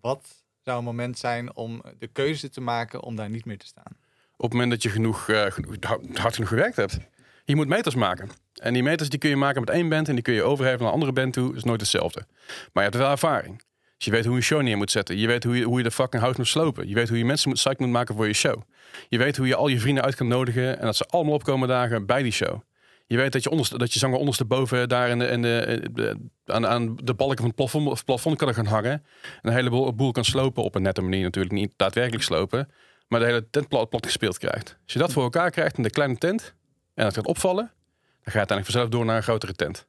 Wat 0.00 0.44
zou 0.68 0.80
een 0.80 0.86
moment 0.86 1.18
zijn 1.18 1.56
om 1.56 1.82
de 1.98 2.06
keuze 2.06 2.48
te 2.48 2.60
maken 2.60 3.02
om 3.02 3.16
daar 3.16 3.30
niet 3.30 3.44
meer 3.44 3.58
te 3.58 3.66
staan? 3.66 3.96
Op 4.36 4.44
het 4.44 4.52
moment 4.52 4.70
dat 4.70 4.82
je 4.82 4.88
genoeg, 4.88 5.28
eh, 5.28 5.44
genoeg 5.50 5.76
hard, 6.12 6.34
genoeg 6.34 6.48
gewerkt 6.48 6.76
hebt. 6.76 6.98
Je 7.44 7.56
moet 7.56 7.68
meters 7.68 7.94
maken. 7.94 8.30
En 8.54 8.72
die 8.72 8.82
meters 8.82 9.08
die 9.08 9.18
kun 9.18 9.30
je 9.30 9.36
maken 9.36 9.60
met 9.60 9.70
één 9.70 9.88
band 9.88 10.08
en 10.08 10.14
die 10.14 10.22
kun 10.22 10.34
je 10.34 10.42
overgeven 10.42 10.78
naar 10.78 10.86
een 10.86 10.92
andere 10.92 11.12
band 11.12 11.32
toe. 11.32 11.56
is 11.56 11.64
nooit 11.64 11.80
hetzelfde. 11.80 12.26
Maar 12.46 12.84
je 12.84 12.90
hebt 12.90 12.96
wel 12.96 13.10
ervaring. 13.10 13.62
Dus 13.96 14.06
je 14.06 14.10
weet 14.10 14.24
hoe 14.24 14.36
je 14.36 14.42
show 14.42 14.62
neer 14.62 14.76
moet 14.76 14.90
zetten. 14.90 15.16
Je 15.18 15.26
weet 15.26 15.44
hoe 15.44 15.56
je, 15.56 15.64
hoe 15.64 15.78
je 15.78 15.84
de 15.84 15.90
fucking 15.90 16.22
house 16.22 16.38
moet 16.38 16.48
slopen. 16.48 16.88
Je 16.88 16.94
weet 16.94 17.08
hoe 17.08 17.18
je 17.18 17.24
mensen 17.24 17.48
moet, 17.48 17.58
psych 17.58 17.78
moet 17.78 17.88
maken 17.88 18.14
voor 18.14 18.26
je 18.26 18.32
show. 18.32 18.62
Je 19.08 19.18
weet 19.18 19.36
hoe 19.36 19.46
je 19.46 19.54
al 19.54 19.68
je 19.68 19.80
vrienden 19.80 20.04
uit 20.04 20.14
kan 20.14 20.28
nodigen 20.28 20.78
en 20.78 20.84
dat 20.84 20.96
ze 20.96 21.04
allemaal 21.04 21.34
opkomen 21.34 21.68
dagen 21.68 22.06
bij 22.06 22.22
die 22.22 22.32
show. 22.32 22.60
Je 23.08 23.16
weet 23.16 23.32
dat 23.32 23.42
je, 23.42 23.50
onderste, 23.50 23.78
dat 23.78 23.92
je 23.92 23.98
zanger 23.98 24.18
ondersteboven 24.18 24.88
daar 24.88 25.08
in 25.08 25.42
de, 25.42 25.88
de, 25.92 26.16
aan, 26.46 26.66
aan 26.66 26.96
de 26.96 27.14
balken 27.14 27.36
van 27.36 27.46
het 27.46 27.54
plafond, 27.54 27.86
of 27.86 28.04
plafond 28.04 28.36
kan 28.36 28.54
gaan 28.54 28.66
hangen. 28.66 28.92
En 28.92 29.02
een 29.42 29.52
heleboel 29.52 29.94
boel 29.94 30.12
kan 30.12 30.24
slopen 30.24 30.62
op 30.62 30.74
een 30.74 30.82
nette 30.82 31.02
manier 31.02 31.22
natuurlijk. 31.22 31.54
Niet 31.54 31.72
daadwerkelijk 31.76 32.22
slopen. 32.22 32.68
Maar 33.08 33.20
de 33.20 33.26
hele 33.26 33.50
tent 33.50 33.68
plat, 33.68 33.88
plat 33.88 34.06
gespeeld 34.06 34.38
krijgt. 34.38 34.76
Als 34.84 34.92
je 34.92 34.98
dat 34.98 35.12
voor 35.12 35.22
elkaar 35.22 35.50
krijgt 35.50 35.76
in 35.76 35.82
de 35.82 35.90
kleine 35.90 36.16
tent 36.16 36.54
en 36.94 37.04
dat 37.04 37.14
gaat 37.14 37.26
opvallen, 37.26 37.64
dan 37.64 38.32
ga 38.32 38.32
je 38.32 38.38
uiteindelijk 38.38 38.70
vanzelf 38.70 38.88
door 38.88 39.04
naar 39.04 39.16
een 39.16 39.22
grotere 39.22 39.52
tent. 39.52 39.86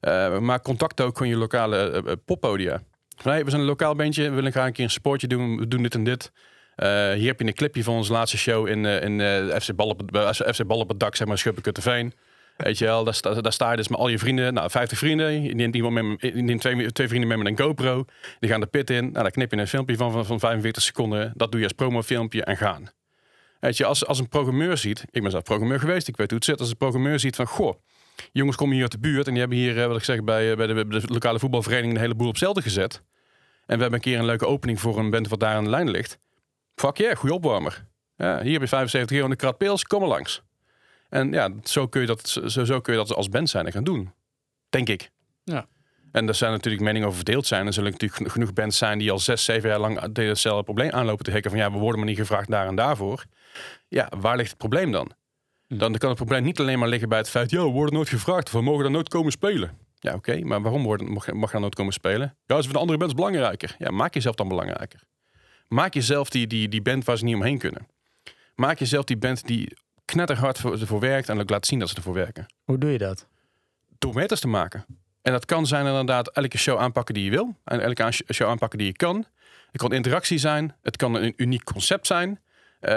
Eh, 0.00 0.38
maak 0.38 0.62
contact 0.62 1.00
ook 1.00 1.16
van 1.16 1.28
je 1.28 1.36
lokale 1.36 1.76
eh, 1.76 1.96
eh, 1.98 2.16
poppodia. 2.24 2.82
Hey, 3.22 3.44
we 3.44 3.50
zijn 3.50 3.62
een 3.62 3.68
lokaal 3.68 3.94
bandje, 3.94 4.28
we 4.28 4.34
willen 4.34 4.52
graag 4.52 4.66
een 4.66 4.72
keer 4.72 4.84
een 4.84 4.90
sportje 4.90 5.26
doen, 5.26 5.56
we 5.58 5.68
doen 5.68 5.82
dit 5.82 5.94
en 5.94 6.04
dit. 6.04 6.32
Hier 6.76 7.26
heb 7.26 7.40
je 7.40 7.46
een 7.46 7.54
clipje 7.54 7.84
van 7.84 7.94
onze 7.94 8.12
laatste 8.12 8.38
show 8.38 8.68
in, 8.68 8.84
in 8.84 9.20
FC, 9.60 9.74
Bal 9.74 9.88
op 9.88 9.98
het, 9.98 10.60
op 10.68 10.88
het 10.88 11.00
dak, 11.00 11.16
zeg 11.16 11.26
maar, 11.26 11.38
Schuppekutteveen. 11.38 12.14
Weet 12.62 12.78
je 12.78 12.84
wel, 12.84 13.04
daar, 13.04 13.14
sta, 13.14 13.34
daar 13.34 13.70
je 13.70 13.76
dus 13.76 13.88
met 13.88 13.98
al 13.98 14.08
je 14.08 14.18
vrienden, 14.18 14.54
nou 14.54 14.70
50 14.70 14.98
vrienden. 14.98 15.42
Je 15.42 15.54
neemt, 15.54 15.74
iemand 15.74 16.22
neemt 16.34 16.60
twee, 16.60 16.92
twee 16.92 17.08
vrienden 17.08 17.38
met 17.38 17.46
een 17.46 17.58
GoPro. 17.58 18.04
Die 18.40 18.50
gaan 18.50 18.60
de 18.60 18.66
pit 18.66 18.90
in. 18.90 19.04
Nou, 19.04 19.22
dan 19.22 19.30
knip 19.30 19.50
je 19.50 19.56
een 19.56 19.66
filmpje 19.66 19.96
van, 19.96 20.12
van, 20.12 20.26
van 20.26 20.38
45 20.40 20.82
seconden. 20.82 21.32
Dat 21.34 21.50
doe 21.50 21.60
je 21.60 21.66
als 21.66 21.76
promofilmpje 21.76 22.44
en 22.44 22.56
gaan. 22.56 22.90
Weet 23.60 23.76
je, 23.76 23.84
als, 23.84 24.06
als 24.06 24.18
een 24.18 24.28
programmeur 24.28 24.76
ziet, 24.76 25.04
ik 25.10 25.22
ben 25.22 25.30
zelf 25.30 25.42
programmeur 25.42 25.80
geweest, 25.80 26.08
ik 26.08 26.16
weet 26.16 26.28
hoe 26.28 26.38
het 26.38 26.46
zit. 26.46 26.60
Als 26.60 26.70
een 26.70 26.76
programmeur 26.76 27.18
ziet 27.18 27.36
van, 27.36 27.46
goh, 27.46 27.74
jongens 28.32 28.56
komen 28.56 28.74
hier 28.74 28.82
uit 28.82 28.92
de 28.92 28.98
buurt 28.98 29.26
en 29.26 29.30
die 29.30 29.40
hebben 29.40 29.58
hier, 29.58 29.80
eh, 29.80 29.86
wat 29.86 29.96
ik 29.96 30.04
zeg, 30.04 30.24
bij, 30.24 30.50
eh, 30.50 30.56
bij, 30.56 30.66
de, 30.66 30.86
de 30.86 31.02
lokale 31.04 31.38
voetbalvereniging 31.38 31.94
een 31.94 32.00
heleboel 32.00 32.28
op 32.28 32.36
zelden 32.36 32.62
gezet. 32.62 33.02
En 33.66 33.76
we 33.76 33.82
hebben 33.82 33.92
een 33.92 34.00
keer 34.00 34.18
een 34.18 34.24
leuke 34.24 34.46
opening 34.46 34.80
voor 34.80 34.98
een 34.98 35.10
band 35.10 35.28
wat 35.28 35.40
daar 35.40 35.54
aan 35.54 35.64
de 35.64 35.70
lijn 35.70 35.90
ligt. 35.90 36.18
Fuck 36.74 36.96
yeah, 36.96 37.16
goede 37.16 37.34
opwarmer. 37.34 37.86
Ja, 38.16 38.42
hier 38.42 38.52
heb 38.52 38.60
je 38.60 38.68
75 38.68 39.16
euro 39.16 39.34
krat 39.34 39.58
pils, 39.58 39.84
kom 39.84 40.00
maar 40.00 40.08
langs. 40.08 40.42
En 41.10 41.32
ja, 41.32 41.50
zo 41.62 41.86
kun 41.86 42.00
je 42.00 42.06
dat, 42.06 42.28
zo, 42.28 42.64
zo 42.64 42.80
kun 42.80 42.92
je 42.92 42.98
dat 42.98 43.14
als 43.14 43.28
band 43.28 43.48
zijn 43.50 43.72
gaan 43.72 43.84
doen. 43.84 44.12
Denk 44.68 44.88
ik. 44.88 45.10
Ja. 45.44 45.66
En 46.12 46.28
er 46.28 46.34
zijn 46.34 46.52
natuurlijk 46.52 46.82
meningen 46.82 47.06
over 47.06 47.16
verdeeld 47.16 47.46
zijn. 47.46 47.66
Er 47.66 47.72
zullen 47.72 47.90
natuurlijk 47.90 48.20
geno- 48.20 48.32
genoeg 48.32 48.52
bands 48.52 48.78
zijn 48.78 48.98
die 48.98 49.10
al 49.10 49.18
zes, 49.18 49.44
zeven 49.44 49.68
jaar 49.68 49.78
lang 49.78 50.16
hetzelfde 50.16 50.64
probleem 50.64 50.90
aanlopen 50.90 51.24
te 51.24 51.30
hikken. 51.30 51.50
Van 51.50 51.60
ja, 51.60 51.72
we 51.72 51.78
worden 51.78 51.98
maar 51.98 52.08
niet 52.08 52.18
gevraagd 52.18 52.50
daar 52.50 52.66
en 52.66 52.74
daarvoor. 52.74 53.24
Ja, 53.88 54.12
waar 54.20 54.36
ligt 54.36 54.48
het 54.48 54.58
probleem 54.58 54.92
dan? 54.92 55.12
Hm. 55.66 55.78
Dan 55.78 55.92
kan 55.98 56.08
het 56.08 56.18
probleem 56.18 56.42
niet 56.42 56.60
alleen 56.60 56.78
maar 56.78 56.88
liggen 56.88 57.08
bij 57.08 57.18
het 57.18 57.30
feit, 57.30 57.50
ja, 57.50 57.62
we 57.62 57.70
worden 57.70 57.94
nooit 57.94 58.08
gevraagd. 58.08 58.46
of 58.46 58.52
We 58.52 58.62
mogen 58.62 58.82
daar 58.82 58.92
nooit 58.92 59.08
komen 59.08 59.32
spelen. 59.32 59.78
Ja, 59.98 60.14
oké, 60.14 60.40
maar 60.44 60.62
waarom 60.62 60.82
worden, 60.82 61.12
mag, 61.12 61.32
mag 61.32 61.50
daar 61.50 61.60
nooit 61.60 61.74
komen 61.74 61.92
spelen? 61.92 62.36
Ja, 62.46 62.58
is 62.58 62.64
voor 62.64 62.72
de 62.72 62.78
andere 62.80 62.98
bands 62.98 63.14
belangrijker. 63.14 63.74
Ja, 63.78 63.90
maak 63.90 64.14
jezelf 64.14 64.34
dan 64.34 64.48
belangrijker. 64.48 65.02
Maak 65.68 65.94
jezelf 65.94 66.30
die, 66.30 66.46
die, 66.46 66.68
die 66.68 66.82
band 66.82 67.04
waar 67.04 67.18
ze 67.18 67.24
niet 67.24 67.34
omheen 67.34 67.58
kunnen. 67.58 67.86
Maak 68.54 68.78
jezelf 68.78 69.04
die 69.04 69.16
band 69.16 69.46
die 69.46 69.76
knetterhard 70.10 70.58
voor, 70.58 70.72
ervoor 70.80 71.00
werkt 71.00 71.28
en 71.28 71.40
ook 71.40 71.50
laat 71.50 71.66
zien 71.66 71.78
dat 71.78 71.88
ze 71.88 71.94
ervoor 71.96 72.14
werken. 72.14 72.46
Hoe 72.64 72.78
doe 72.78 72.90
je 72.90 72.98
dat? 72.98 73.26
Door 73.98 74.14
meters 74.14 74.40
te 74.40 74.48
maken. 74.48 74.84
En 75.22 75.32
dat 75.32 75.44
kan 75.44 75.66
zijn 75.66 75.86
inderdaad 75.86 76.28
elke 76.30 76.58
show 76.58 76.78
aanpakken 76.78 77.14
die 77.14 77.24
je 77.24 77.30
wil. 77.30 77.56
En 77.64 77.80
elke 77.80 78.12
show 78.32 78.48
aanpakken 78.48 78.78
die 78.78 78.86
je 78.86 78.92
kan. 78.96 79.24
Het 79.72 79.80
kan 79.80 79.92
interactie 79.92 80.38
zijn. 80.38 80.74
Het 80.82 80.96
kan 80.96 81.14
een 81.14 81.32
uniek 81.36 81.64
concept 81.64 82.06
zijn. 82.06 82.40
Eh, 82.80 82.92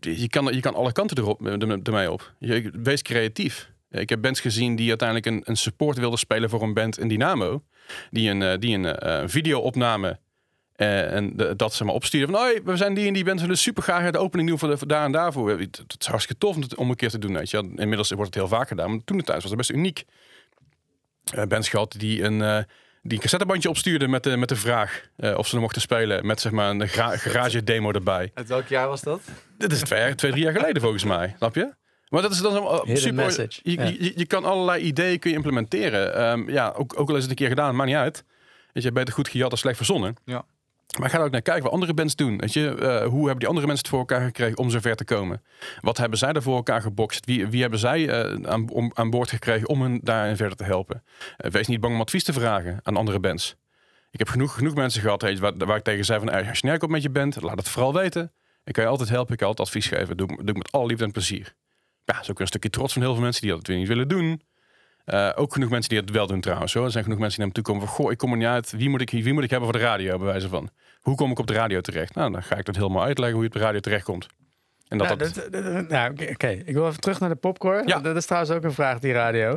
je, 0.00 0.26
kan, 0.28 0.54
je 0.54 0.60
kan 0.60 0.74
alle 0.74 0.92
kanten 0.92 1.18
erop, 1.18 1.46
er- 1.46 1.80
ermee 1.82 2.10
op. 2.12 2.32
Je, 2.38 2.70
wees 2.82 3.02
creatief. 3.02 3.70
Ik 3.90 4.08
heb 4.08 4.20
bands 4.20 4.40
gezien 4.40 4.76
die 4.76 4.88
uiteindelijk 4.88 5.26
een, 5.28 5.42
een 5.44 5.56
support 5.56 5.98
wilden 5.98 6.18
spelen 6.18 6.50
voor 6.50 6.62
een 6.62 6.74
band 6.74 6.98
in 6.98 7.08
Dynamo. 7.08 7.62
Die 8.10 8.30
een, 8.30 8.42
eh, 8.42 8.58
die 8.58 8.74
een 8.76 8.84
eh, 8.84 9.22
video 9.26 9.60
opnamen. 9.60 10.18
Eh, 10.80 11.12
en 11.14 11.36
de- 11.36 11.56
dat 11.56 11.74
ze 11.74 11.84
maar 11.84 11.94
opsturen 11.94 12.28
van, 12.30 12.38
hoi, 12.40 12.60
we 12.64 12.76
zijn 12.76 12.94
die 12.94 13.06
en 13.06 13.12
die 13.12 13.24
band, 13.24 13.40
willen 13.40 13.58
super 13.58 13.82
graag 13.82 14.10
de 14.10 14.18
opening 14.18 14.48
doen 14.48 14.58
voor, 14.58 14.68
de, 14.68 14.78
voor 14.78 14.86
daar 14.88 15.04
en 15.04 15.12
daarvoor. 15.12 15.48
Dat, 15.58 15.76
dat 15.76 15.96
is 15.98 16.06
hartstikke 16.06 16.40
tof 16.40 16.56
om 16.56 16.62
het- 16.62 16.74
om 16.74 16.90
een 16.90 16.96
keer 16.96 17.10
te 17.10 17.18
doen. 17.18 17.32
Weet 17.34 17.50
je. 17.50 17.56
Inmiddels 17.76 18.08
wordt 18.10 18.24
het 18.24 18.34
heel 18.34 18.48
vaak 18.48 18.68
gedaan, 18.68 18.90
maar 18.90 19.00
toen 19.04 19.16
de 19.16 19.22
tijd 19.22 19.40
was 19.42 19.48
het 19.50 19.58
best 19.58 19.70
uniek. 19.70 20.04
Eh 21.34 21.44
bands 21.44 21.68
gehad 21.68 21.94
die 21.98 22.22
een, 22.22 22.42
eh, 22.42 22.58
die 23.02 23.12
een 23.12 23.18
cassettebandje 23.20 23.68
opstuurden 23.68 24.10
met 24.10 24.22
de, 24.22 24.36
met 24.36 24.48
de 24.48 24.56
vraag 24.56 25.02
eh, 25.16 25.38
of 25.38 25.46
ze 25.48 25.54
er 25.54 25.60
mochten 25.60 25.80
spelen. 25.80 26.26
Met 26.26 26.40
zeg 26.40 26.52
maar 26.52 26.70
een 26.70 26.88
gra- 26.88 27.16
garage 27.16 27.64
demo 27.64 27.92
erbij. 27.92 28.30
Uit 28.34 28.48
welk 28.48 28.66
jaar 28.66 28.88
was 28.88 29.00
dat? 29.02 29.20
Dit 29.58 29.72
is 29.72 29.80
twee, 29.80 30.00
jaar- 30.00 30.16
twee, 30.16 30.30
drie 30.30 30.44
jaar 30.44 30.52
geleden 30.52 30.82
volgens 30.82 31.04
mij. 31.04 31.34
Snap 31.36 31.54
je? 31.54 31.74
Maar 32.08 32.22
dat 32.22 32.30
is 32.30 32.38
dan 32.40 32.82
super. 32.96 33.14
message, 33.14 33.60
Je, 33.62 33.72
ja. 33.72 33.84
je, 33.84 34.12
je 34.16 34.26
kan 34.26 34.44
allerlei 34.44 34.82
ideeën 34.82 35.18
kun 35.18 35.30
je 35.30 35.36
implementeren. 35.36 36.14
Ehm, 36.14 36.50
ja, 36.50 36.72
ook, 36.76 37.00
ook 37.00 37.08
al 37.08 37.16
is 37.16 37.20
het 37.22 37.30
een 37.30 37.36
keer 37.36 37.48
gedaan, 37.48 37.76
maakt 37.76 37.88
niet 37.88 37.98
uit. 37.98 38.24
Weet 38.72 38.82
je, 38.82 38.92
beter 38.92 39.14
goed 39.14 39.28
gejat 39.28 39.48
dan 39.48 39.58
slecht 39.58 39.76
verzonnen. 39.76 40.14
Ja. 40.24 40.44
Maar 40.98 41.10
ga 41.10 41.18
ook 41.18 41.30
naar 41.30 41.42
kijken 41.42 41.62
wat 41.62 41.72
andere 41.72 41.94
bands 41.94 42.16
doen. 42.16 42.38
Weet 42.38 42.52
je, 42.52 42.74
eh, 42.74 43.06
hoe 43.06 43.20
hebben 43.20 43.38
die 43.38 43.48
andere 43.48 43.66
mensen 43.66 43.84
het 43.84 43.88
voor 43.88 43.98
elkaar 43.98 44.20
gekregen 44.20 44.58
om 44.58 44.70
zover 44.70 44.96
te 44.96 45.04
komen? 45.04 45.42
Wat 45.80 45.96
hebben 45.96 46.18
zij 46.18 46.32
er 46.32 46.42
voor 46.42 46.56
elkaar 46.56 46.82
gebokst? 46.82 47.26
Wie, 47.26 47.46
wie 47.46 47.60
hebben 47.60 47.78
zij 47.78 48.08
eh, 48.08 48.50
aan, 48.50 48.68
om, 48.68 48.90
aan 48.94 49.10
boord 49.10 49.30
gekregen 49.30 49.68
om 49.68 49.82
hen 49.82 50.00
daarin 50.02 50.36
verder 50.36 50.56
te 50.56 50.64
helpen? 50.64 51.02
Eh, 51.36 51.50
wees 51.50 51.66
niet 51.66 51.80
bang 51.80 51.94
om 51.94 52.00
advies 52.00 52.24
te 52.24 52.32
vragen 52.32 52.78
aan 52.82 52.96
andere 52.96 53.20
bands. 53.20 53.56
Ik 54.10 54.18
heb 54.18 54.28
genoeg, 54.28 54.54
genoeg 54.54 54.74
mensen 54.74 55.02
gehad 55.02 55.22
je, 55.22 55.38
waar, 55.38 55.56
waar 55.56 55.76
ik 55.76 55.82
tegen 55.82 56.04
zei 56.04 56.18
van... 56.18 56.28
als 56.28 56.58
je 56.58 56.66
nergens 56.66 56.84
op 56.84 56.90
met 56.90 57.02
je 57.02 57.10
bent, 57.10 57.42
laat 57.42 57.58
het 57.58 57.68
vooral 57.68 57.94
weten. 57.94 58.32
Ik 58.64 58.72
kan 58.72 58.84
je 58.84 58.90
altijd 58.90 59.08
helpen, 59.08 59.32
ik 59.32 59.38
kan 59.38 59.48
altijd 59.48 59.68
advies 59.68 59.86
geven. 59.86 60.16
Doe, 60.16 60.26
doe 60.26 60.48
ik 60.48 60.56
met 60.56 60.72
alle 60.72 60.86
liefde 60.86 61.04
en 61.04 61.10
plezier. 61.10 61.54
Ja, 62.04 62.12
dat 62.12 62.22
is 62.22 62.30
ook 62.30 62.40
een 62.40 62.46
stukje 62.46 62.70
trots 62.70 62.92
van 62.92 63.02
heel 63.02 63.12
veel 63.12 63.22
mensen 63.22 63.42
die 63.42 63.50
dat 63.50 63.66
weer 63.66 63.76
niet 63.76 63.88
willen 63.88 64.08
doen. 64.08 64.42
Eh, 65.10 65.30
ook 65.34 65.52
genoeg 65.52 65.70
mensen 65.70 65.88
die 65.90 65.98
het 66.00 66.10
wel 66.10 66.26
doen 66.26 66.40
trouwens. 66.40 66.74
Hoor. 66.74 66.84
Er 66.84 66.90
zijn 66.90 67.04
genoeg 67.04 67.18
mensen 67.18 67.36
die 67.38 67.46
naar 67.46 67.56
me 67.56 67.62
toe 67.62 67.72
komen 67.74 67.88
van... 67.88 67.96
Goh, 68.04 68.12
ik 68.12 68.18
kom 68.18 68.30
er 68.30 68.36
niet 68.36 68.46
uit. 68.46 68.70
Wie 68.70 68.88
moet 68.88 69.00
ik, 69.00 69.10
wie 69.10 69.32
moet 69.32 69.44
ik 69.44 69.50
hebben 69.50 69.68
voor 69.70 69.78
de 69.78 69.84
radio, 69.84 70.16
bij 70.18 70.26
wijze 70.26 70.48
van? 70.48 70.70
Hoe 71.00 71.14
kom 71.16 71.30
ik 71.30 71.38
op 71.38 71.46
de 71.46 71.52
radio 71.52 71.80
terecht? 71.80 72.14
Nou, 72.14 72.32
dan 72.32 72.42
ga 72.42 72.56
ik 72.56 72.64
dat 72.64 72.76
helemaal 72.76 73.02
uitleggen 73.02 73.34
hoe 73.34 73.42
je 73.44 73.50
op 73.52 73.56
de 73.58 73.62
radio 73.64 73.80
terechtkomt. 73.80 74.26
En 74.88 74.98
dat 74.98 75.06
Nou, 75.06 75.18
dat... 75.18 75.34
dat- 75.34 75.52
dat- 75.52 75.64
dat- 75.74 75.88
nou, 75.88 76.12
oké, 76.30 76.48
ik 76.48 76.74
wil 76.74 76.86
even 76.86 77.00
terug 77.00 77.20
naar 77.20 77.28
de 77.28 77.34
popcorn. 77.34 77.86
Ja. 77.86 77.98
Dat 78.00 78.16
is 78.16 78.26
trouwens 78.26 78.52
ook 78.52 78.64
een 78.64 78.72
vraag, 78.72 78.98
die 78.98 79.12
radio. 79.12 79.56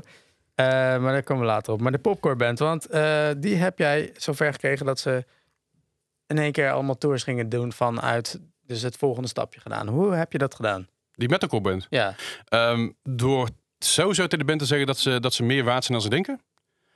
Eh, 0.56 0.66
maar 0.66 1.00
daar 1.12 1.24
komen 1.24 1.44
we 1.46 1.50
later 1.50 1.74
op. 1.74 1.82
Maar 1.82 1.92
de 1.92 1.98
popcorn 1.98 2.38
band, 2.38 2.60
want 2.60 2.86
eh, 2.88 3.28
die 3.38 3.56
heb 3.56 3.78
jij 3.80 4.12
zover 4.18 4.52
gekregen 4.54 4.86
dat 4.86 5.00
ze 5.00 5.26
in 6.28 6.38
één 6.38 6.52
keer 6.52 6.72
allemaal 6.72 6.98
tours 6.98 7.24
gingen 7.24 7.50
doen 7.50 7.74
vanuit 7.74 8.40
dus 8.66 8.82
het 8.82 8.98
volgende 8.98 9.28
stapje 9.28 9.60
gedaan. 9.60 9.88
Hoe 9.88 10.14
heb 10.14 10.32
je 10.32 10.38
dat 10.38 10.56
gedaan? 10.56 10.88
Die 11.12 11.30
metalcore 11.30 11.62
band. 11.62 11.88
Ja, 11.90 12.16
Ehm, 12.46 12.90
door 13.04 13.50
sowieso 13.86 14.24
tegen 14.24 14.40
de 14.40 14.46
band 14.46 14.60
te 14.60 14.66
zeggen 14.66 14.88
dat 14.88 14.98
ze, 14.98 15.20
dat 15.20 15.34
ze 15.34 15.44
meer 15.44 15.64
waard 15.64 15.84
zijn 15.84 15.98
dan 15.98 16.08
ze 16.08 16.14
denken. 16.14 16.42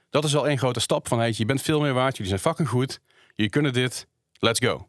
Dat 0.10 0.24
is 0.24 0.34
wel 0.34 0.48
één 0.48 0.58
grote 0.58 0.80
stap. 0.80 1.08
Van, 1.08 1.34
je 1.36 1.46
bent 1.46 1.62
veel 1.62 1.80
meer 1.82 1.94
waard. 1.94 2.12
Jullie 2.12 2.28
zijn 2.28 2.40
fucking 2.42 2.68
goed. 2.70 3.00
Jullie 3.36 3.52
kunnen 3.52 3.74
dit. 3.74 4.08
Let's 4.40 4.60
go. 4.60 4.74
Nou, 4.74 4.88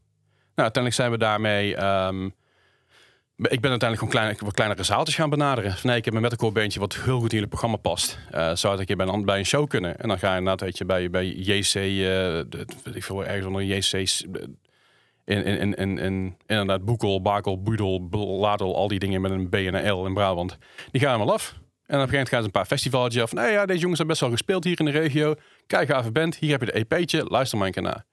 uiteindelijk 0.55 0.95
zijn 0.95 1.11
we 1.11 1.19
daarmee... 1.19 1.77
ehm, 1.77 2.25
ik 3.37 3.61
ben 3.61 3.71
uiteindelijk 3.71 3.99
gewoon 3.99 4.11
kleine, 4.15 4.37
wat 4.45 4.55
kleinere 4.55 4.83
zaaltjes 4.83 5.17
gaan 5.17 5.31
benaderen. 5.31 5.73
Van, 5.73 5.91
nee, 5.91 5.99
ik 5.99 6.05
heb 6.05 6.15
een 6.15 6.21
metalcore 6.21 6.53
bandje 6.53 6.81
wat 6.81 6.95
heel 6.95 7.19
goed 7.19 7.29
in 7.29 7.35
jullie 7.35 7.49
programma 7.49 7.77
past. 7.77 8.19
Eh, 8.31 8.55
zou 8.55 8.73
het 8.73 8.81
een 8.81 8.87
keer 8.87 8.97
bij 8.97 9.07
een, 9.07 9.25
bij 9.25 9.39
een 9.39 9.47
show 9.47 9.69
kunnen? 9.69 9.99
En 9.99 10.09
dan 10.09 10.19
ga 10.19 10.31
je 10.33 10.39
inderdaad, 10.39 10.61
weet 10.61 10.79
je, 10.79 10.85
bij, 10.85 11.11
bij 11.11 11.27
JC... 11.27 11.75
eh, 11.75 11.81
de- 11.83 12.67
weet 12.85 12.95
ik 12.97 13.05
veel, 13.05 13.25
ergens 13.25 13.47
onder 13.47 13.93
eh, 13.93 14.13
in, 15.25 15.45
in, 15.45 15.59
in, 15.59 15.75
in, 15.77 15.99
in 15.99 16.37
inderdaad 16.47 16.85
Boekel, 16.85 17.23
Bakel, 17.23 17.63
Budel, 17.63 18.09
Ladel, 18.41 18.77
al 18.77 18.89
die 18.89 18.99
dingen 18.99 19.21
met 19.21 19.31
een 19.31 19.49
B 19.49 19.55
en 19.55 19.75
een 19.75 19.93
L 19.93 20.07
in 20.07 20.15
Brabant. 20.15 20.59
Die 20.91 21.01
gaan 21.01 21.15
allemaal 21.15 21.35
af. 21.35 21.55
En 21.89 21.95
op 21.95 22.03
een 22.03 22.09
gegeven 22.09 22.11
moment 22.11 22.29
gaan 22.29 22.39
ze 22.39 22.45
een 22.45 22.51
paar 22.51 22.67
festivaltjes 22.67 23.23
af. 23.23 23.33
Nee, 23.33 23.53
ja, 23.53 23.67
deze 23.67 23.81
jongens 23.81 23.99
hebben 23.99 24.07
best 24.07 24.21
wel 24.21 24.31
gespeeld 24.31 24.65
hier 24.65 24.79
in 24.79 24.85
de 24.85 24.91
regio. 24.91 25.35
Kijk, 25.67 25.89
gave 25.89 26.11
band. 26.13 26.37
Hier 26.37 26.51
heb 26.51 26.61
je 26.61 26.67
de 26.67 26.73
EP'tje. 26.73 27.25
Luister 27.25 27.59
maar 27.59 27.67
een 27.67 27.73
keer 27.73 27.83
naar. 27.83 28.05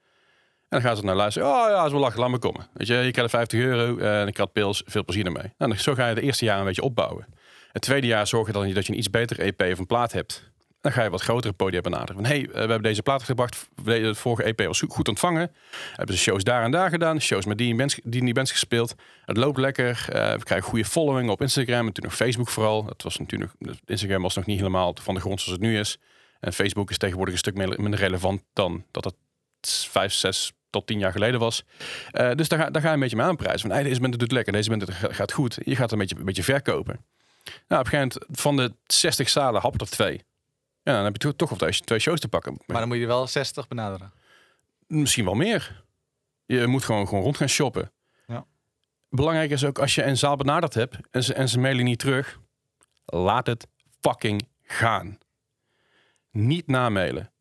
En 0.70 0.70
dan 0.70 0.82
gaan 0.82 0.96
ze 0.96 1.04
naar 1.04 1.16
luisteren. 1.16 1.48
Oh 1.50 1.70
ja, 1.70 1.86
is 1.86 1.92
wel 1.92 2.00
lachen. 2.00 2.20
Laat 2.20 2.30
me 2.30 2.38
komen. 2.38 2.68
Weet 2.74 2.88
je, 2.88 2.94
je 2.94 3.12
krijgt 3.12 3.32
50 3.32 3.60
euro 3.60 3.98
en 3.98 4.28
ik 4.28 4.34
krat 4.34 4.54
pils. 4.54 4.84
Veel 4.86 5.04
plezier 5.06 5.26
ermee. 5.26 5.54
Nou, 5.58 5.78
zo 5.78 5.94
ga 5.94 6.08
je 6.08 6.16
de 6.16 6.22
eerste 6.22 6.46
jaar 6.46 6.60
een 6.60 6.66
beetje 6.66 6.82
opbouwen. 6.82 7.26
Het 7.72 7.82
tweede 7.82 8.08
jaar 8.08 8.28
zorg 8.28 8.48
je 8.48 8.54
dan 8.54 8.74
dat 8.74 8.86
je 8.86 8.92
een 8.92 8.98
iets 8.98 9.10
beter 9.10 9.40
EP 9.40 9.62
of 9.62 9.80
een 9.80 9.86
plaat 9.86 10.12
hebt. 10.12 10.52
Dan 10.86 10.94
ga 10.94 11.04
je 11.04 11.10
wat 11.10 11.22
grotere 11.22 11.54
podia 11.54 11.82
benaderen. 11.82 12.16
Van, 12.16 12.26
hey, 12.26 12.42
eh, 12.42 12.52
we 12.52 12.58
hebben 12.58 12.82
deze 12.82 13.02
plaat 13.02 13.24
gebracht. 13.24 13.70
De 13.84 14.16
vorige 14.16 14.44
EP 14.44 14.60
was 14.66 14.84
goed- 14.88 15.08
ontvangen. 15.08 15.52
Hebben 15.94 16.16
ze 16.16 16.22
shows 16.22 16.44
daar 16.44 16.64
en 16.64 16.72
daar 16.72 16.90
gedaan. 16.90 17.22
Shows 17.22 17.46
met 17.46 17.58
die 17.58 17.80
en 17.80 17.90
die 18.04 18.24
die 18.24 18.34
bands 18.34 18.52
gespeeld. 18.52 18.96
Het 19.26 19.38
loopt 19.38 19.58
lekker. 19.58 20.06
Eh, 20.10 20.34
we 20.34 20.44
krijgen 20.44 20.70
goede 20.70 20.86
following 20.86 21.30
op 21.30 21.42
Instagram. 21.42 21.88
En 21.88 21.94
toen 21.94 22.04
nog 22.04 22.16
Facebook 22.16 22.50
vooral. 22.50 22.84
Dat 22.86 23.02
was 23.02 23.18
natuurlijk, 23.18 23.52
Instagram 23.86 24.22
was 24.22 24.36
nog 24.36 24.46
niet 24.46 24.58
helemaal 24.58 24.96
van 25.02 25.14
de 25.16 25.20
grond 25.22 25.42
zoals 25.42 25.60
het 25.60 25.68
nu 25.70 25.80
is. 25.80 25.98
En 26.40 26.54
Facebook 26.54 26.90
is 26.90 26.98
tegenwoordig 26.98 27.34
een 27.34 27.40
stuk 27.40 27.56
minder 27.56 28.00
relevant 28.00 28.42
dan 28.54 28.86
dat 28.92 29.04
het 29.04 29.16
vijf, 29.92 30.14
zes 30.14 30.52
tot 30.70 30.88
tien 30.88 31.00
jaar 31.00 31.12
geleden 31.12 31.40
was. 31.40 31.64
Eh, 32.12 32.32
dus 32.36 32.48
daar 32.48 32.60
ga, 32.60 32.70
daar 32.70 32.82
ga 32.82 32.88
je 32.88 32.94
een 32.94 33.00
beetje 33.00 33.16
mee 33.16 33.26
aanprijzen. 33.26 33.62
Van, 33.68 33.72
hey, 33.72 33.84
deze 33.84 34.00
band 34.02 34.20
doet 34.20 34.32
lekker, 34.32 34.54
deze 34.54 34.70
band 34.70 34.92
ga- 34.92 35.14
gaat 35.14 35.32
goed. 35.32 35.58
Je 35.64 35.76
gaat 35.76 35.92
een 35.92 35.98
beetje, 35.98 36.16
een 36.16 36.26
beetje 36.26 36.44
verkopen. 36.44 37.06
Nou, 37.68 37.82
op 37.82 37.86
een 37.94 38.00
gegeven 38.00 38.20
moment 38.28 38.40
van 38.42 38.56
de 38.58 38.74
60 38.86 39.30
zalen 39.30 39.62
happen 39.62 39.80
er 39.80 39.90
twee. 39.90 40.22
Ja, 40.86 40.94
dan 40.94 41.04
heb 41.04 41.22
je 41.22 41.36
toch- 41.36 41.52
of 41.52 41.58
twee- 41.58 42.00
shows 42.00 42.20
te 42.20 42.28
pakken. 42.28 42.58
Maar 42.66 42.80
dan 42.80 42.88
moet 42.88 42.98
je 42.98 43.06
wel 43.06 43.28
60 43.28 43.68
benaderen. 43.68 44.14
Misschien 44.88 45.26
wel 45.26 45.34
meer. 45.34 45.84
Je 46.46 46.68
moet 46.68 46.84
gewoon, 46.84 47.08
gewoon 47.08 47.24
rond 47.24 47.38
gaan 47.38 47.50
shoppen. 47.50 47.92
Ja. 48.28 48.46
Belangrijk 49.10 49.52
is 49.52 49.64
ook 49.66 49.80
als 49.80 49.96
je 49.96 50.04
een 50.04 50.18
zaal 50.18 50.36
benaderd 50.36 50.74
hebt 50.74 50.98
en 51.12 51.24
ze, 51.24 51.34
en 51.34 51.50
ze 51.50 51.60
mailen 51.60 51.84
niet 51.86 52.00
terug, 52.00 52.40
laat 53.06 53.48
het 53.48 53.68
fucking 54.02 54.48
gaan. 54.64 55.18
Niet 56.32 56.68
namailen. 56.68 57.32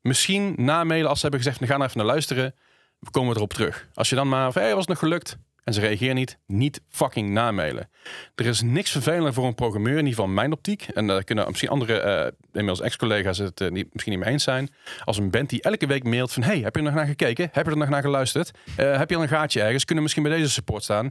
Misschien 0.00 0.54
namailen 0.56 1.08
als 1.08 1.20
ze 1.20 1.22
hebben 1.26 1.42
gezegd, 1.42 1.60
we 1.60 1.66
gaan 1.66 1.82
even 1.82 1.96
naar 1.96 2.06
luisteren. 2.06 2.54
We 2.98 3.10
komen 3.10 3.36
erop 3.36 3.52
terug. 3.52 3.88
Als 3.94 4.08
je 4.08 4.14
dan 4.14 4.28
maar 4.28 4.52
van, 4.52 4.62
hey, 4.62 4.70
was 4.70 4.80
het 4.80 4.88
nog 4.88 4.98
gelukt? 4.98 5.36
En 5.64 5.74
ze 5.74 5.80
reageren 5.80 6.14
niet, 6.14 6.38
niet 6.46 6.80
fucking 6.88 7.30
namailen. 7.30 7.90
Er 8.34 8.46
is 8.46 8.60
niks 8.60 8.90
vervelender 8.90 9.32
voor 9.32 9.46
een 9.46 9.54
programmeur, 9.54 9.92
in 9.92 9.98
ieder 9.98 10.14
geval 10.14 10.28
mijn 10.28 10.52
optiek. 10.52 10.82
En 10.82 11.06
daar 11.06 11.24
kunnen 11.24 11.46
misschien 11.48 11.68
andere, 11.68 11.98
eh 11.98 12.26
inmiddels 12.52 12.80
ex-collega's 12.80 13.38
het 13.38 13.60
eh, 13.60 13.70
niet, 13.70 13.88
misschien 13.92 14.12
niet 14.12 14.22
mee 14.22 14.32
eens 14.32 14.44
zijn. 14.44 14.70
Als 15.04 15.18
een 15.18 15.30
band 15.30 15.50
die 15.50 15.62
elke 15.62 15.86
week 15.86 16.04
mailt 16.04 16.32
van... 16.32 16.42
hey, 16.42 16.58
heb 16.58 16.74
je 16.74 16.80
er 16.80 16.86
nog 16.86 16.94
naar 16.94 17.06
gekeken? 17.06 17.48
Heb 17.52 17.64
je 17.64 17.70
er 17.70 17.76
nog 17.76 17.88
naar 17.88 18.02
geluisterd? 18.02 18.50
Eh, 18.76 18.98
heb 18.98 19.10
je 19.10 19.16
al 19.16 19.22
een 19.22 19.28
gaatje 19.28 19.62
ergens? 19.62 19.84
Kunnen 19.84 20.02
misschien 20.02 20.24
bij 20.24 20.36
deze 20.36 20.50
support 20.50 20.82
staan? 20.82 21.10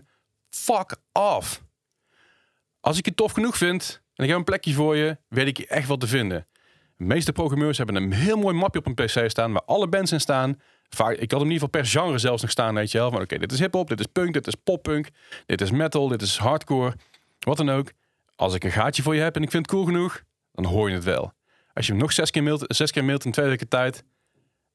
Fuck 0.49 0.95
off. 1.11 1.63
Als 2.79 2.97
ik 2.97 3.05
je 3.05 3.13
tof 3.13 3.31
genoeg 3.31 3.57
vind 3.57 4.01
en 4.15 4.23
ik 4.23 4.29
heb 4.29 4.39
een 4.39 4.43
plekje 4.45 4.73
voor 4.73 4.95
je... 4.95 5.17
weet 5.27 5.47
ik 5.47 5.57
je 5.57 5.67
echt 5.67 5.87
wat 5.87 5.99
te 5.99 6.07
vinden. 6.07 6.47
De 6.97 7.05
meeste 7.05 7.31
programmeurs 7.31 7.77
hebben 7.77 7.95
een 7.95 8.13
heel 8.13 8.37
mooi 8.37 8.55
mapje 8.55 8.79
op 8.79 8.85
een 8.85 8.93
pc 8.93 9.29
staan... 9.29 9.51
waar 9.51 9.63
alle 9.65 9.87
bands 9.87 10.11
in 10.11 10.19
staan. 10.19 10.61
Ik 10.91 10.97
had 10.99 11.09
hem 11.17 11.19
in 11.19 11.29
ieder 11.29 11.51
geval 11.51 11.67
per 11.67 11.85
genre 11.85 12.17
zelfs 12.17 12.41
nog 12.41 12.51
staan, 12.51 12.75
weet 12.75 12.91
je 12.91 12.97
wel. 12.97 13.11
Van 13.11 13.21
oké, 13.21 13.37
dit 13.37 13.51
is 13.51 13.59
hip-hop, 13.59 13.89
dit 13.89 13.99
is 13.99 14.05
punk, 14.05 14.33
dit 14.33 14.47
is 14.47 14.55
poppunk... 14.55 15.09
dit 15.45 15.61
is 15.61 15.71
metal, 15.71 16.07
dit 16.07 16.21
is 16.21 16.37
hardcore, 16.37 16.95
wat 17.39 17.57
dan 17.57 17.69
ook. 17.69 17.91
Als 18.35 18.53
ik 18.53 18.63
een 18.63 18.71
gaatje 18.71 19.03
voor 19.03 19.15
je 19.15 19.21
heb 19.21 19.35
en 19.35 19.43
ik 19.43 19.51
vind 19.51 19.65
het 19.65 19.75
cool 19.75 19.85
genoeg... 19.85 20.23
dan 20.51 20.65
hoor 20.65 20.89
je 20.89 20.95
het 20.95 21.03
wel. 21.03 21.33
Als 21.73 21.85
je 21.85 21.91
hem 21.91 22.01
nog 22.01 22.11
zes 22.11 22.31
keer 22.31 22.43
mailt, 22.43 22.63
zes 22.67 22.91
keer 22.91 23.05
mailt 23.05 23.25
in 23.25 23.31
twee 23.31 23.47
weken 23.47 23.67
tijd... 23.67 24.03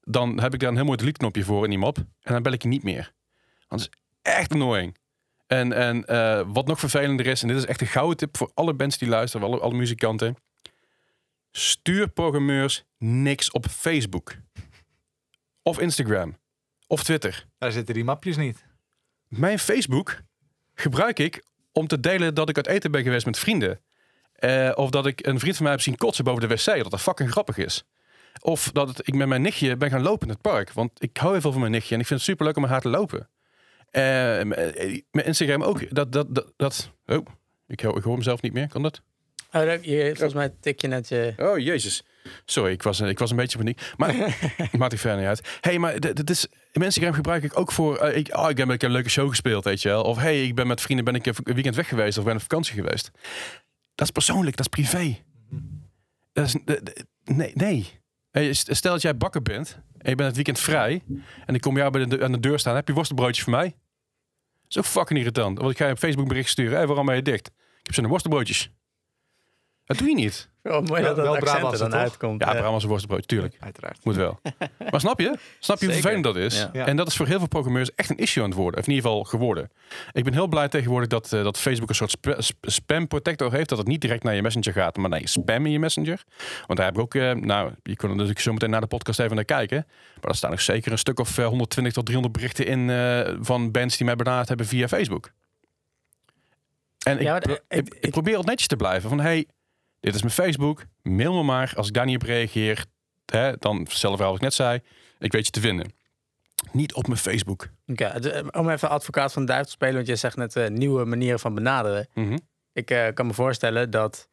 dan 0.01 0.39
heb 0.39 0.53
ik 0.53 0.59
daar 0.59 0.69
een 0.69 0.75
heel 0.75 0.85
mooi 0.85 0.97
delete 0.97 1.17
knopje 1.17 1.43
voor 1.43 1.63
in 1.63 1.69
die 1.69 1.79
map. 1.79 1.97
En 1.97 2.33
dan 2.33 2.41
bel 2.41 2.51
ik 2.51 2.61
je 2.61 2.67
niet 2.67 2.83
meer. 2.83 3.13
Want 3.67 3.81
het 3.81 3.91
is 3.91 4.31
echt 4.33 4.51
annoying. 4.51 4.97
En, 5.47 5.73
en 5.73 6.05
eh, 6.05 6.41
wat 6.47 6.67
nog 6.67 6.79
vervelender 6.79 7.25
is, 7.25 7.41
en 7.41 7.47
dit 7.47 7.57
is 7.57 7.65
echt 7.65 7.81
een 7.81 7.87
gouden 7.87 8.17
tip 8.17 8.37
voor 8.37 8.51
alle 8.53 8.73
bands 8.73 8.97
die 8.97 9.07
luisteren, 9.07 9.47
alle, 9.47 9.59
alle 9.59 9.73
muzikanten. 9.73 10.35
Stuur 11.51 12.09
programmeurs 12.09 12.83
niks 12.97 13.51
op 13.51 13.65
Facebook. 13.65 14.35
Of 15.67 15.79
Instagram. 15.79 16.37
Of 16.87 17.03
Twitter. 17.03 17.45
Daar 17.57 17.71
zitten 17.71 17.93
die 17.93 18.03
mapjes 18.03 18.37
niet. 18.37 18.65
Mijn 19.27 19.59
Facebook 19.59 20.21
gebruik 20.73 21.19
ik 21.19 21.43
om 21.71 21.87
te 21.87 21.99
delen 21.99 22.33
dat 22.33 22.49
ik 22.49 22.55
uit 22.55 22.67
eten 22.67 22.91
ben 22.91 23.03
geweest 23.03 23.25
met 23.25 23.39
vrienden. 23.39 23.79
Eh, 24.33 24.71
of 24.75 24.89
dat 24.89 25.05
ik 25.05 25.25
een 25.25 25.39
vriend 25.39 25.55
van 25.55 25.63
mij 25.63 25.73
heb 25.73 25.81
zien 25.81 25.95
kotsen 25.97 26.23
boven 26.23 26.41
de 26.49 26.55
wc. 26.55 26.65
Dat 26.83 26.91
dat 26.91 27.01
fucking 27.01 27.31
grappig 27.31 27.57
is. 27.57 27.83
Of 28.41 28.71
dat 28.71 28.87
het- 28.87 29.07
ik 29.07 29.13
met 29.13 29.27
mijn 29.27 29.41
nichtje 29.41 29.77
ben 29.77 29.89
gaan 29.89 30.01
lopen 30.01 30.27
in 30.27 30.33
het 30.33 30.41
park. 30.41 30.71
Want 30.71 31.03
ik 31.03 31.17
hou 31.17 31.31
heel 31.31 31.41
veel 31.41 31.51
van 31.51 31.59
mijn 31.59 31.71
nichtje. 31.71 31.93
En 31.95 31.99
ik 32.01 32.07
vind 32.07 32.19
het 32.19 32.29
super 32.29 32.45
leuk 32.45 32.55
om 32.55 32.61
met 32.61 32.71
haar 32.71 32.81
te 32.81 32.89
lopen. 32.89 33.29
Eh, 33.89 34.03
m- 34.43 35.01
met 35.11 35.25
Instagram 35.25 35.63
ook. 35.63 35.95
Dat, 35.95 36.11
dat, 36.11 36.35
dat, 36.35 36.53
dat, 36.57 36.91
oh, 37.05 37.25
ik, 37.67 37.79
hoor- 37.79 37.97
ik 37.97 38.03
hoor 38.03 38.17
mezelf 38.17 38.41
niet 38.41 38.53
meer. 38.53 38.67
Kan 38.67 38.81
dat? 38.83 39.01
Oh, 39.53 39.65
dat- 39.65 39.85
je, 39.85 40.05
volgens 40.07 40.33
mij 40.33 40.53
tik 40.59 40.81
je 40.81 40.87
net 40.87 41.07
je... 41.07 41.33
Oh, 41.37 41.57
jezus. 41.59 42.03
Sorry, 42.45 42.71
ik 42.71 42.83
was, 42.83 42.99
ik 42.99 43.19
was 43.19 43.31
een 43.31 43.37
beetje 43.37 43.57
paniek. 43.57 43.93
Maar 43.97 44.15
maakt 44.77 44.93
ik 44.93 44.99
verder 44.99 45.19
niet 45.19 45.27
uit. 45.27 45.57
hey, 45.61 45.79
maar 45.79 45.99
dit 45.99 46.29
is, 46.29 46.47
Instagram 46.71 47.13
gebruik 47.13 47.43
ik 47.43 47.59
ook 47.59 47.71
voor... 47.71 47.97
eh, 47.97 48.17
ik, 48.17 48.37
oh, 48.37 48.49
ik 48.49 48.57
heb 48.57 48.69
ik 48.69 48.81
heb 48.81 48.89
een 48.89 48.95
leuke 48.95 49.09
show 49.09 49.29
gespeeld, 49.29 49.63
weet 49.63 49.81
je 49.81 49.89
wel. 49.89 50.03
Of 50.03 50.17
hey, 50.17 50.43
ik 50.43 50.55
ben 50.55 50.67
met 50.67 50.81
vrienden 50.81 51.05
ben 51.05 51.15
ik 51.15 51.25
een 51.25 51.35
weekend 51.43 51.75
weg 51.75 51.87
geweest. 51.87 52.17
Of 52.17 52.23
ben 52.23 52.35
op 52.35 52.41
vakantie 52.41 52.73
geweest. 52.73 53.11
Dat 53.95 54.05
is 54.05 54.11
persoonlijk, 54.11 54.57
dat 54.57 54.65
is 54.65 54.83
privé. 54.83 55.17
Dat 56.33 56.45
is, 56.45 56.55
nee, 57.23 57.51
nee. 57.53 57.99
Hey, 58.31 58.53
stel 58.53 58.91
dat 58.91 59.01
jij 59.01 59.17
bakker 59.17 59.41
bent 59.41 59.79
en 59.97 60.09
je 60.09 60.15
bent 60.15 60.27
het 60.27 60.35
weekend 60.35 60.59
vrij 60.59 61.03
en 61.45 61.55
ik 61.55 61.61
kom 61.61 61.77
jou 61.77 61.91
bij 61.91 62.05
de, 62.05 62.23
aan 62.23 62.31
de 62.31 62.39
deur 62.39 62.59
staan. 62.59 62.75
Heb 62.75 62.87
je 62.87 62.93
worstenbroodjes 62.93 63.43
voor 63.43 63.53
mij? 63.53 63.65
Dat 63.65 64.69
is 64.69 64.77
ook 64.77 64.85
fucking 64.85 65.19
irritant. 65.19 65.57
Want 65.57 65.71
ik 65.71 65.77
ga 65.77 65.85
je 65.85 65.91
op 65.91 65.97
Facebook 65.97 66.27
bericht 66.27 66.49
sturen. 66.49 66.77
Hey, 66.77 66.87
waarom 66.87 67.05
ben 67.05 67.15
je 67.15 67.21
dicht? 67.21 67.47
Ik 67.47 67.83
heb 67.83 67.93
zo'n 67.93 68.07
worstenbroodjes. 68.07 68.71
Dat 69.87 69.97
doe 69.97 70.07
je 70.07 70.15
niet. 70.15 70.49
Wel 70.61 70.81
mooi 70.81 71.01
Wel- 71.01 71.15
dat 71.15 71.25
dat 71.25 71.35
accent 71.35 71.71
er 71.73 71.77
dan 71.79 71.89
toch? 71.89 71.99
uitkomt. 71.99 72.41
Ja, 72.41 72.53
Eh, 72.53 72.59
Brabantse 72.59 72.87
worstenbroodje, 72.87 73.25
tuurlijk. 73.27 73.55
Uiteraard. 73.59 74.05
Moet 74.05 74.15
wel. 74.15 74.39
Maar 74.91 74.99
snap 74.99 75.19
je? 75.19 75.37
Snap 75.59 75.79
je 75.79 75.85
hoe 75.85 75.93
vervelend 75.93 76.23
dat 76.23 76.35
is? 76.35 76.67
En 76.73 76.95
dat 76.97 77.07
is 77.07 77.15
voor 77.15 77.27
heel 77.27 77.37
veel 77.37 77.47
programmeurs 77.47 77.95
echt 77.95 78.09
een 78.09 78.17
issue 78.17 78.43
aan 78.43 78.49
het 78.49 78.57
worden. 78.57 78.79
Of 78.79 78.87
in 78.87 78.93
ieder 78.93 79.09
geval 79.09 79.23
geworden. 79.23 79.69
Ik 80.11 80.23
ben 80.23 80.33
heel 80.33 80.47
blij 80.47 80.67
tegenwoordig 80.67 81.09
dat, 81.09 81.33
eh, 81.33 81.43
dat 81.43 81.57
Facebook 81.59 81.89
een 81.89 81.95
soort 81.95 82.11
sp- 82.11 82.35
sp- 82.37 82.69
spam 82.69 83.07
protector 83.07 83.51
heeft. 83.51 83.69
Dat 83.69 83.77
het 83.77 83.87
niet 83.87 84.01
direct 84.01 84.23
naar 84.23 84.35
je 84.35 84.41
messenger 84.41 84.73
gaat, 84.73 84.97
maar 84.97 85.09
naar 85.09 85.19
je 85.19 85.27
spam 85.27 85.65
in 85.65 85.71
je 85.71 85.79
messenger. 85.79 86.23
Want 86.67 86.79
daar 86.79 86.87
heb 86.87 86.95
ik 86.95 87.01
ook, 87.01 87.15
eh, 87.15 87.31
nou, 87.31 87.71
je 87.83 87.95
kunt 87.95 88.01
er 88.01 88.07
natuurlijk 88.09 88.39
zo 88.39 88.53
meteen 88.53 88.69
naar 88.69 88.81
de 88.81 88.87
podcast 88.87 89.19
even 89.19 89.35
naar 89.35 89.45
kijken. 89.45 89.85
Maar 90.21 90.29
er 90.31 90.35
staan 90.35 90.51
nog 90.51 90.61
zeker 90.61 90.91
een 90.91 90.97
stuk 90.97 91.19
of 91.19 91.37
eh, 91.37 91.45
120 91.47 91.93
tot 91.93 92.05
300 92.05 92.35
berichten 92.35 92.65
in 92.65 92.89
eh, 92.89 93.35
van 93.39 93.71
bands 93.71 93.97
die 93.97 94.05
mij 94.05 94.15
benaderd 94.15 94.47
hebben 94.47 94.65
via 94.65 94.87
Facebook. 94.87 95.31
En 97.05 97.15
ik, 97.17 97.21
Ja, 97.23 97.31
maar, 97.31 97.41
pro- 97.41 97.57
eh, 97.67 97.77
ik, 97.77 97.93
ik- 97.93 98.03
ik 98.05 98.11
probeer 98.11 98.35
al 98.37 98.43
netjes 98.43 98.67
te 98.67 98.75
blijven. 98.75 99.09
Van 99.09 99.19
hey, 99.19 99.47
dit 99.99 100.15
is 100.15 100.21
mijn 100.21 100.33
Facebook. 100.33 100.83
Mail 101.03 101.33
me 101.33 101.43
maar. 101.43 101.73
Als 101.75 101.87
ik 101.87 101.93
daar 101.93 102.05
niet 102.05 102.15
op 102.15 102.27
reageer, 102.27 102.85
hè, 103.25 103.53
dan 103.59 103.77
hetzelfde 103.77 104.17
verhaal 104.17 104.27
wat 104.31 104.35
ik 104.35 104.41
net 104.41 104.53
zei. 104.53 104.79
Ik 105.19 105.31
weet 105.31 105.45
je 105.45 105.51
te 105.51 105.59
vinden. 105.59 105.95
Niet 106.71 106.93
op 106.93 107.07
mijn 107.07 107.19
Facebook. 107.19 107.67
Oké, 107.87 108.03
eh, 108.05 108.45
om 108.51 108.69
even 108.69 108.89
advocaat 108.89 109.33
van 109.33 109.41
de 109.41 109.47
duivel 109.47 109.67
te 109.69 109.73
spelen, 109.75 109.95
want 109.95 110.07
je 110.07 110.15
zegt 110.15 110.35
net 110.35 110.55
eh, 110.55 110.67
nieuwe 110.67 111.05
manieren 111.05 111.39
van 111.39 111.53
benaderen. 111.53 112.07
Mhm. 112.13 112.37
Ik 112.73 112.91
eh, 112.91 113.13
kan 113.13 113.25
me 113.27 113.33
voorstellen 113.33 113.89
dat 113.89 114.29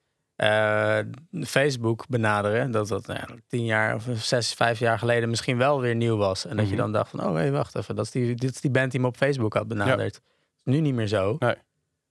Facebook 1.47 2.07
benaderen, 2.09 2.71
dat 2.71 2.89
dat 2.89 3.07
nou 3.07 3.41
tien 3.49 3.65
jaar 3.65 3.95
of 3.95 4.05
zes, 4.15 4.53
vijf 4.55 4.79
jaar 4.79 4.99
geleden 4.99 5.29
misschien 5.29 5.57
wel 5.59 5.81
weer 5.81 5.95
nieuw 5.95 6.17
was. 6.17 6.47
En 6.47 6.57
dat 6.57 6.65
je 6.65 6.73
Mhm. 6.73 6.81
dan 6.81 6.93
dacht 6.93 7.11
van, 7.11 7.25
oh 7.27 7.35
hé, 7.35 7.51
wacht 7.51 7.77
even, 7.77 7.97
dat 7.97 8.05
is, 8.05 8.11
die, 8.11 8.35
dit 8.35 8.55
is 8.55 8.61
die 8.61 8.71
band 8.71 8.91
die 8.91 9.01
me 9.01 9.07
op 9.07 9.17
Facebook 9.17 9.55
had 9.55 9.69
benaderd. 9.69 10.21
Nu 10.63 10.81
niet 10.81 10.95
meer 10.95 11.07
zo. 11.07 11.37
Nee. 11.39 11.55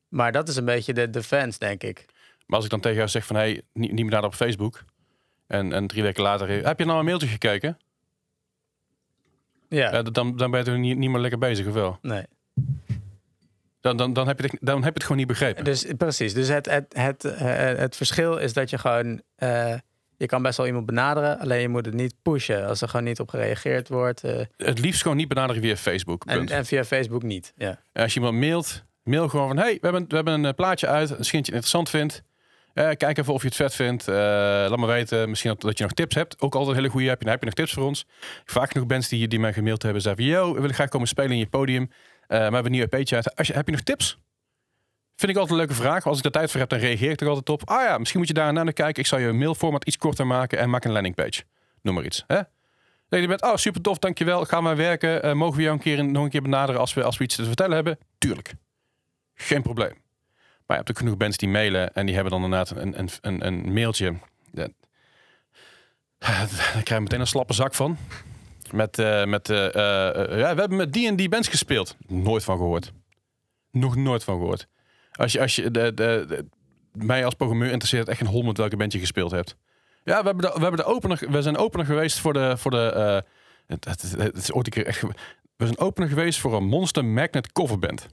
Maar 0.07 0.31
dat 0.31 0.47
is 0.47 0.55
een 0.55 0.65
beetje 0.65 0.93
de 0.93 1.09
defense, 1.09 1.59
denk 1.59 1.83
ik. 1.83 2.05
Maar 2.45 2.55
als 2.55 2.63
ik 2.65 2.69
dan 2.71 2.79
tegen 2.79 2.97
jou 2.97 3.09
zeg 3.09 3.25
van 3.25 3.35
hey, 3.35 3.61
niet, 3.73 3.91
niet 3.91 4.01
meer 4.03 4.11
naar 4.13 4.23
op 4.23 4.33
Facebook. 4.33 4.83
En, 5.47 5.73
en 5.73 5.87
drie 5.87 6.03
weken 6.03 6.23
later, 6.23 6.65
heb 6.65 6.79
je 6.79 6.85
nou 6.85 6.99
een 6.99 7.05
mailtje 7.05 7.27
gekeken? 7.27 7.77
Ja, 9.69 9.91
Ja, 9.91 10.01
dan, 10.01 10.35
dan 10.37 10.51
ben 10.51 10.63
je 10.65 10.71
er 10.71 10.79
niet, 10.79 10.97
niet 10.97 11.09
meer 11.09 11.19
lekker 11.19 11.39
bezig, 11.39 11.67
of 11.67 11.73
wel? 11.73 11.97
nee. 12.01 12.23
Dan, 13.81 13.97
dan, 13.97 14.13
dan, 14.13 14.27
heb 14.27 14.39
je 14.39 14.45
het, 14.47 14.57
dan 14.61 14.75
heb 14.75 14.83
je 14.83 14.93
het 14.93 15.01
gewoon 15.03 15.17
niet 15.17 15.27
begrepen. 15.27 15.63
Dus 15.63 15.85
precies. 15.97 16.33
Dus 16.33 16.47
het, 16.47 16.65
het, 16.65 16.85
het, 16.97 17.25
eh, 17.25 17.47
het 17.77 17.95
verschil 17.95 18.37
is 18.37 18.53
dat 18.53 18.69
je 18.69 18.77
gewoon. 18.77 19.21
eh, 19.35 19.75
je 20.17 20.25
kan 20.25 20.41
best 20.41 20.57
wel 20.57 20.65
iemand 20.67 20.85
benaderen, 20.85 21.39
alleen 21.39 21.61
je 21.61 21.67
moet 21.69 21.85
het 21.85 21.95
niet 21.95 22.15
pushen 22.21 22.67
als 22.67 22.81
er 22.81 22.89
gewoon 22.89 23.05
niet 23.05 23.19
op 23.19 23.29
gereageerd 23.29 23.89
wordt. 23.89 24.23
eh, 24.23 24.39
Het 24.57 24.79
liefst 24.79 25.01
gewoon 25.01 25.17
niet 25.17 25.27
benaderen 25.27 25.61
via 25.61 25.75
Facebook. 25.75 26.25
en, 26.25 26.47
en 26.47 26.65
via 26.65 26.83
Facebook 26.83 27.23
niet. 27.23 27.53
Ja. 27.55 27.79
En 27.91 28.03
als 28.03 28.13
je 28.13 28.19
iemand 28.19 28.39
mailt, 28.39 28.83
mail 29.03 29.29
gewoon 29.29 29.47
van... 29.47 29.57
hey, 29.57 29.73
we 29.81 29.87
hebben, 29.87 30.05
we 30.07 30.15
hebben 30.15 30.33
een 30.33 30.45
eh, 30.45 30.53
plaatje 30.53 30.87
uit. 30.87 31.17
Misschien 31.17 31.39
dat 31.39 31.47
je 31.47 31.53
het 31.55 31.63
interessant 31.63 31.89
vindt. 31.89 32.23
Eh, 32.73 32.89
kijk 32.97 33.17
even 33.17 33.33
of 33.33 33.41
je 33.41 33.47
het 33.47 33.55
vet 33.55 33.75
vindt. 33.75 34.07
Eh, 34.07 34.15
laat 34.15 34.77
me 34.77 34.85
weten. 34.85 35.29
Misschien 35.29 35.49
dat, 35.51 35.61
dat 35.61 35.77
je 35.77 35.83
nog 35.83 35.93
tips 35.93 36.15
hebt. 36.15 36.41
Ook 36.41 36.55
altijd 36.55 36.75
hele 36.75 36.89
goede 36.89 37.07
heb 37.07 37.21
je. 37.21 37.29
Heb 37.29 37.39
je 37.39 37.45
nog 37.45 37.53
tips 37.53 37.73
voor 37.73 37.83
ons? 37.83 38.05
Vaak 38.45 38.71
genoeg 38.71 38.87
bands 38.87 39.07
die, 39.07 39.27
die 39.27 39.39
mij 39.39 39.53
gemaild 39.53 39.83
hebben. 39.83 40.01
Van, 40.01 40.15
yo, 40.15 40.53
we 40.53 40.59
willen 40.59 40.75
graag 40.75 40.89
komen 40.89 41.07
spelen 41.07 41.31
in 41.31 41.37
je 41.37 41.47
podium. 41.47 41.83
Eh, 41.83 41.89
maar 42.27 42.37
we 42.37 42.53
hebben 42.53 42.65
een 42.65 42.71
nieuw 42.71 42.87
EP'tje 42.89 43.15
uit. 43.15 43.35
Als 43.35 43.47
je, 43.47 43.53
heb 43.53 43.65
je 43.65 43.71
nog 43.71 43.81
tips? 43.81 44.17
Vind 45.15 45.31
ik 45.31 45.37
altijd 45.37 45.59
een 45.59 45.65
leuke 45.65 45.81
vraag. 45.81 46.05
Als 46.05 46.17
ik 46.17 46.25
er 46.25 46.31
tijd 46.31 46.51
voor 46.51 46.59
heb, 46.59 46.69
dan 46.69 46.79
reageer 46.79 47.11
ik 47.11 47.21
er 47.21 47.27
altijd 47.27 47.49
op. 47.49 47.69
Ah 47.69 47.83
ja, 47.83 47.97
misschien 47.97 48.19
moet 48.19 48.27
je 48.27 48.33
daar 48.33 48.53
naar 48.53 48.73
kijken. 48.73 49.01
Ik 49.01 49.07
zal 49.07 49.19
je 49.19 49.31
mailformat 49.31 49.85
iets 49.85 49.97
korter 49.97 50.27
maken 50.27 50.59
en 50.59 50.69
maak 50.69 50.85
een 50.85 50.91
landingpage. 50.91 51.43
Noem 51.81 51.95
maar 51.95 52.05
iets. 52.05 52.23
Hè? 52.27 52.41
Dat 53.09 53.21
je 53.21 53.27
bent, 53.27 53.41
oh 53.41 53.55
super 53.55 53.81
tof, 53.81 53.97
dankjewel. 53.97 54.45
Gaan 54.45 54.63
wij 54.63 54.75
werken? 54.75 55.37
Mogen 55.37 55.55
we 55.55 55.61
jou 55.61 55.73
een 55.73 55.81
keer, 55.81 56.05
nog 56.05 56.23
een 56.23 56.29
keer 56.29 56.41
benaderen 56.41 56.81
als 56.81 56.93
we, 56.93 57.03
als 57.03 57.17
we 57.17 57.23
iets 57.23 57.35
te 57.35 57.45
vertellen 57.45 57.75
hebben? 57.75 57.97
Tuurlijk. 58.17 58.53
Geen 59.33 59.61
probleem. 59.61 60.02
Je 60.73 60.79
hebt 60.79 60.89
ook 60.89 60.97
genoeg 60.97 61.17
bands 61.17 61.37
die 61.37 61.49
mailen 61.49 61.93
en 61.93 62.05
die 62.05 62.15
hebben 62.15 62.33
dan 62.33 62.43
inderdaad 62.43 62.69
een, 62.77 62.99
een, 62.99 63.09
een, 63.21 63.45
een 63.45 63.73
mailtje. 63.73 64.13
Ja. 64.51 64.67
Daar 66.19 66.47
krijg 66.71 66.87
je 66.87 66.99
meteen 66.99 67.19
een 67.19 67.27
slappe 67.27 67.53
zak 67.53 67.73
van. 67.73 67.97
Met, 68.71 68.99
eh, 68.99 69.25
met 69.25 69.49
eh, 69.49 69.65
eh, 69.65 70.39
ja, 70.39 70.53
we 70.53 70.59
hebben 70.59 70.77
met 70.77 70.93
die 70.93 71.07
en 71.07 71.15
die 71.15 71.29
bands 71.29 71.47
gespeeld. 71.47 71.95
Nooit 72.07 72.43
van 72.43 72.57
gehoord. 72.57 72.91
Nog 73.71 73.95
nooit 73.95 74.23
van 74.23 74.37
gehoord. 74.37 74.67
Als 75.11 75.31
je, 75.31 75.41
als 75.41 75.55
je 75.55 75.71
de, 75.71 75.93
de, 75.93 76.45
mij 76.91 77.25
als 77.25 77.33
programmeur 77.33 77.69
interesseert 77.69 78.07
echt 78.07 78.21
een 78.21 78.27
hol 78.27 78.41
met 78.41 78.57
welke 78.57 78.77
band 78.77 78.91
je 78.91 78.99
gespeeld 78.99 79.31
hebt. 79.31 79.55
Ja, 80.03 80.19
we 80.19 80.25
hebben 80.25 80.53
we 80.53 80.59
hebben 80.59 80.77
de 80.77 80.83
opener, 80.83 81.19
we 81.29 81.41
zijn 81.41 81.57
opener 81.57 81.85
geweest 81.85 82.19
voor 82.19 82.33
de, 82.33 82.57
voor 82.57 82.71
de 82.71 83.23
het, 83.67 83.85
het, 83.85 84.01
het, 84.17 84.35
is 84.35 84.51
ooit 84.51 84.65
een 84.65 84.71
keer 84.71 84.85
echt, 84.85 85.01
we 85.55 85.65
zijn 85.65 85.77
opener 85.77 86.09
geweest 86.09 86.39
voor 86.39 86.55
een 86.55 86.65
Monster 86.65 87.05
Magnet 87.05 87.51
coverband. 87.51 88.07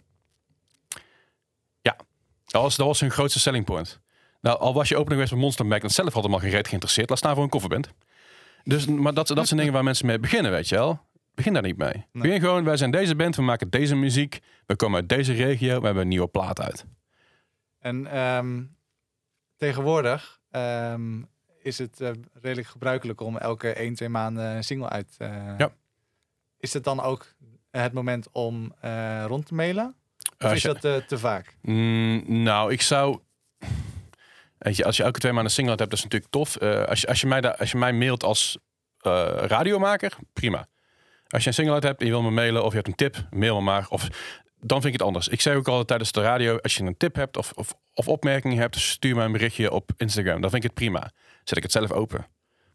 Dat 2.51 2.63
was, 2.63 2.77
dat 2.77 2.87
was 2.87 3.01
hun 3.01 3.11
grootste 3.11 3.41
selling 3.41 3.65
point. 3.65 4.01
Nou, 4.41 4.59
al 4.59 4.75
was 4.75 4.89
je 4.89 4.95
opener 4.95 5.13
geweest 5.13 5.31
voor 5.33 5.41
Monster 5.41 5.67
Magnet 5.67 5.93
zelf 5.93 6.13
had 6.13 6.23
hem 6.23 6.33
al 6.33 6.39
geen 6.39 6.51
reet 6.51 6.69
geïnteresseerd. 6.69 7.09
Laat 7.09 7.19
staan 7.19 7.35
voor 7.35 7.45
een 7.45 7.51
coverband. 7.51 7.91
Dus, 8.65 8.87
maar 8.87 9.15
dat, 9.15 9.27
dat 9.29 9.47
zijn 9.47 9.59
dingen 9.59 9.75
waar 9.75 9.85
mensen 9.85 10.07
mee 10.07 10.19
beginnen, 10.19 10.51
weet 10.51 10.69
je 10.69 10.75
wel. 10.75 11.01
Begin 11.35 11.53
daar 11.53 11.63
niet 11.63 11.77
mee. 11.77 12.07
Begin 12.13 12.41
gewoon, 12.41 12.65
wij 12.65 12.77
zijn 12.77 12.91
deze 12.91 13.17
band, 13.17 13.37
we 13.37 13.43
maken 13.43 13.71
deze 13.71 13.95
muziek. 13.95 14.39
We 14.67 14.77
komen 14.77 15.01
uit 15.01 15.09
deze 15.09 15.33
regio, 15.33 15.79
we 15.79 15.85
hebben 15.85 16.03
een 16.03 16.09
nieuwe 16.09 16.29
plaat 16.29 16.61
uit. 16.61 16.85
En 17.79 18.07
ehm, 18.07 18.63
tegenwoordig 19.57 20.41
ehm, 20.51 21.23
is 21.63 21.79
het 21.79 22.01
eh, 22.01 22.11
redelijk 22.41 22.69
gebruikelijk 22.69 23.21
om 23.21 23.37
elke 23.37 23.73
1, 23.73 23.95
2 23.95 24.09
maanden 24.09 24.45
een 24.57 24.65
single 24.65 24.89
uit. 24.89 25.15
eh 25.19 25.55
Ja. 25.59 25.73
Is 26.59 26.73
het 26.73 26.85
dan 26.85 27.01
ook 27.01 27.35
het 27.71 27.93
moment 27.93 28.29
om 28.33 28.75
eh, 28.81 29.25
rond 29.27 29.47
te 29.47 29.55
mailen? 29.55 29.95
Of 30.45 30.53
is 30.53 30.63
je- 30.63 30.69
dat 30.69 30.85
eh, 30.85 30.97
te 30.97 31.19
vaak? 31.19 31.55
Mm, 31.63 32.23
nou, 32.43 32.73
ik 32.73 32.83
zou. 32.83 33.19
Weet 34.59 34.77
je, 34.77 34.85
als 34.85 34.97
je 34.97 35.03
elke 35.03 35.19
twee 35.19 35.33
maanden 35.33 35.51
een 35.51 35.55
single 35.57 35.71
uit 35.71 35.79
hebt, 35.81 35.91
dat 35.91 35.99
is 35.99 36.05
natuurlijk 36.05 36.33
tof. 36.33 36.57
Eh, 36.57 36.85
als, 36.85 37.01
je, 37.01 37.07
als, 37.07 37.21
je 37.21 37.27
mij 37.27 37.41
da- 37.41 37.57
als 37.59 37.71
je 37.71 37.79
mij 37.79 37.93
mailt 37.93 38.23
als 38.25 38.59
eh, 38.99 39.29
radiomaker, 39.37 40.13
prima. 40.33 40.67
Als 41.29 41.43
je 41.43 41.49
een 41.49 41.55
single 41.55 41.75
uit 41.75 41.83
hebt 41.83 42.01
en 42.01 42.07
je 42.07 42.13
wil 42.13 42.23
me 42.23 42.31
mailen 42.31 42.63
of 42.65 42.69
je 42.71 42.77
hebt 42.77 42.89
een 42.89 42.95
tip, 42.95 43.17
mail 43.31 43.57
me 43.57 43.63
maar. 43.63 43.87
Of, 43.89 44.09
dan 44.61 44.81
vind 44.81 44.85
ik 44.85 44.93
het 44.93 45.03
anders. 45.03 45.29
Ik 45.29 45.41
zeg 45.41 45.55
ook 45.55 45.69
altijd 45.69 45.87
tijdens 45.87 46.13
de 46.13 46.21
radio, 46.21 46.59
als 46.59 46.75
je 46.75 46.85
een 46.85 46.97
tip 46.97 47.15
hebt 47.15 47.37
of, 47.37 47.53
of, 47.55 47.75
of 47.95 48.09
opmerkingen 48.09 48.59
hebt, 48.59 48.77
stuur 48.77 49.15
mij 49.17 49.25
een 49.25 49.33
berichtje 49.33 49.71
op 49.71 49.91
Instagram. 49.97 50.41
Dan 50.41 50.51
vind 50.51 50.65
ik 50.65 50.71
het 50.71 50.79
prima. 50.79 51.11
Zet 51.45 51.57
ik 51.57 51.63
het 51.63 51.73
zelf 51.73 51.91
open. 51.93 52.27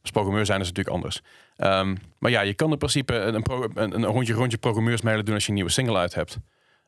Als 0.01 0.11
programmeur 0.11 0.45
zijn 0.45 0.61
is 0.61 0.67
het 0.67 0.77
natuurlijk 0.77 1.03
anders. 1.05 1.21
Ehm, 1.55 1.95
maar 2.19 2.31
ja, 2.31 2.41
je 2.41 2.53
kan 2.53 2.71
in 2.71 2.77
principe 2.77 3.15
een, 3.15 3.43
een, 3.73 3.93
een 3.95 4.05
rondje, 4.05 4.33
rondje 4.33 4.57
programmeurs 4.57 5.01
mailen 5.01 5.25
doen 5.25 5.33
als 5.33 5.43
je 5.43 5.49
een 5.49 5.55
nieuwe 5.55 5.71
single 5.71 5.97
uit 5.97 6.13
hebt. 6.13 6.37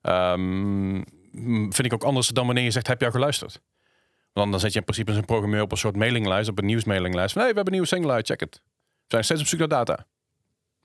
Ehm, 0.07 1.01
vind 1.71 1.85
ik 1.85 1.93
ook 1.93 2.03
anders 2.03 2.27
dan 2.27 2.45
wanneer 2.45 2.63
je 2.63 2.71
zegt, 2.71 2.87
heb 2.87 2.99
je 2.99 3.05
al 3.05 3.11
geluisterd? 3.11 3.61
Want 4.33 4.51
dan 4.51 4.59
zet 4.59 4.71
je 4.73 4.79
in 4.79 4.83
principe 4.85 5.11
een 5.11 5.25
programmeur 5.25 5.61
op 5.61 5.71
een 5.71 5.77
soort 5.77 5.95
mailinglijst, 5.95 6.49
op 6.49 6.57
een 6.57 6.65
nieuwsmailinglijst. 6.65 7.33
Van, 7.33 7.41
hey, 7.41 7.49
we 7.51 7.55
hebben 7.55 7.73
een 7.73 7.79
nieuwe 7.79 7.95
single 7.95 8.11
uit, 8.11 8.27
check 8.27 8.39
het. 8.39 8.61
We 8.63 9.03
zijn 9.07 9.23
steeds 9.23 9.41
op 9.41 9.47
zoek 9.47 9.59
naar 9.59 9.67
data. 9.67 10.05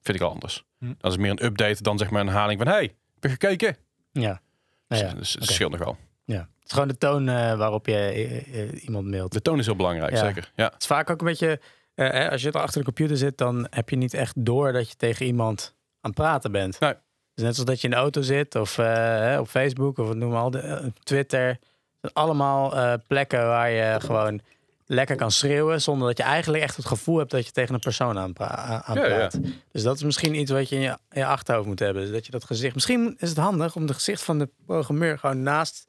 Vind 0.00 0.16
ik 0.16 0.22
al 0.22 0.30
anders. 0.30 0.64
Hm. 0.78 0.92
Dat 0.98 1.10
is 1.12 1.18
meer 1.18 1.30
een 1.30 1.44
update 1.44 1.82
dan 1.82 1.98
zeg 1.98 2.10
maar 2.10 2.20
een 2.20 2.26
herhaling 2.26 2.58
van, 2.62 2.68
hey, 2.68 2.82
heb 3.14 3.22
je 3.22 3.28
gekeken? 3.28 3.76
Ja. 4.12 4.40
Nou 4.88 5.02
ja. 5.02 5.08
Dus, 5.08 5.18
dus 5.18 5.32
het 5.32 5.44
scheelt 5.50 5.72
nogal. 5.72 5.96
ja. 6.24 6.36
Het 6.38 6.70
is 6.70 6.72
gewoon 6.72 6.88
de 6.88 6.98
toon 6.98 7.28
eh, 7.28 7.56
waarop 7.58 7.86
je 7.86 7.94
eh, 7.96 8.62
eh, 8.62 8.84
iemand 8.84 9.06
mailt. 9.06 9.32
De 9.32 9.42
toon 9.42 9.58
is 9.58 9.66
heel 9.66 9.76
belangrijk, 9.76 10.12
Ja. 10.12 10.18
zeker. 10.18 10.52
Ja. 10.56 10.64
Het 10.64 10.80
is 10.80 10.86
vaak 10.86 11.10
ook 11.10 11.20
een 11.20 11.26
beetje, 11.26 11.60
hè, 11.94 12.30
als 12.30 12.42
je 12.42 12.50
er 12.50 12.60
achter 12.60 12.78
de 12.78 12.84
computer 12.84 13.16
zit, 13.16 13.38
dan 13.38 13.66
heb 13.70 13.88
je 13.90 13.96
niet 13.96 14.14
echt 14.14 14.44
door 14.44 14.72
dat 14.72 14.88
je 14.88 14.96
tegen 14.96 15.26
iemand 15.26 15.74
aan 16.00 16.10
het 16.10 16.14
praten 16.20 16.52
bent. 16.52 16.80
Nee. 16.80 16.94
Dus 17.34 17.44
net 17.44 17.54
zoals 17.54 17.70
dat 17.70 17.80
je 17.80 17.88
in 17.88 17.94
de 17.94 18.00
auto 18.00 18.22
zit 18.22 18.54
of 18.54 18.78
eh, 18.78 19.36
op 19.40 19.48
Facebook 19.48 19.98
of 19.98 20.06
wat 20.06 20.16
noemen 20.16 20.38
we 20.38 20.42
al, 20.44 20.50
de, 20.50 20.58
eh, 20.58 20.86
Twitter. 21.02 21.58
Allemaal 22.12 22.76
eh, 22.76 22.94
plekken 23.06 23.46
waar 23.46 23.70
je 23.70 24.00
gewoon 24.00 24.40
lekker 24.86 25.16
kan 25.16 25.30
schreeuwen 25.30 25.82
zonder 25.82 26.08
dat 26.08 26.16
je 26.16 26.22
eigenlijk 26.22 26.62
echt 26.62 26.76
het 26.76 26.86
gevoel 26.86 27.18
hebt 27.18 27.30
dat 27.30 27.46
je 27.46 27.52
tegen 27.52 27.74
een 27.74 27.80
persoon 27.80 28.18
aan, 28.18 28.32
Ja, 28.34 28.82
ja. 28.86 28.92
praat. 28.92 29.38
Dus 29.72 29.82
dat 29.82 29.96
is 29.96 30.02
misschien 30.02 30.34
iets 30.34 30.50
wat 30.50 30.68
je 30.68 30.74
in 30.74 30.80
je, 30.82 30.98
in 31.10 31.20
je 31.20 31.26
achterhoofd 31.26 31.66
moet 31.66 31.78
hebben. 31.78 32.02
Dus 32.02 32.12
dat 32.12 32.26
je 32.26 32.32
dat 32.32 32.44
gezicht. 32.44 32.74
Misschien 32.74 33.16
is 33.18 33.28
het 33.28 33.38
handig 33.38 33.76
om 33.76 33.82
het 33.82 33.92
gezicht 33.92 34.22
van 34.22 34.38
de 34.38 34.48
programmeur 34.66 35.18
gewoon 35.18 35.42
naast, 35.42 35.86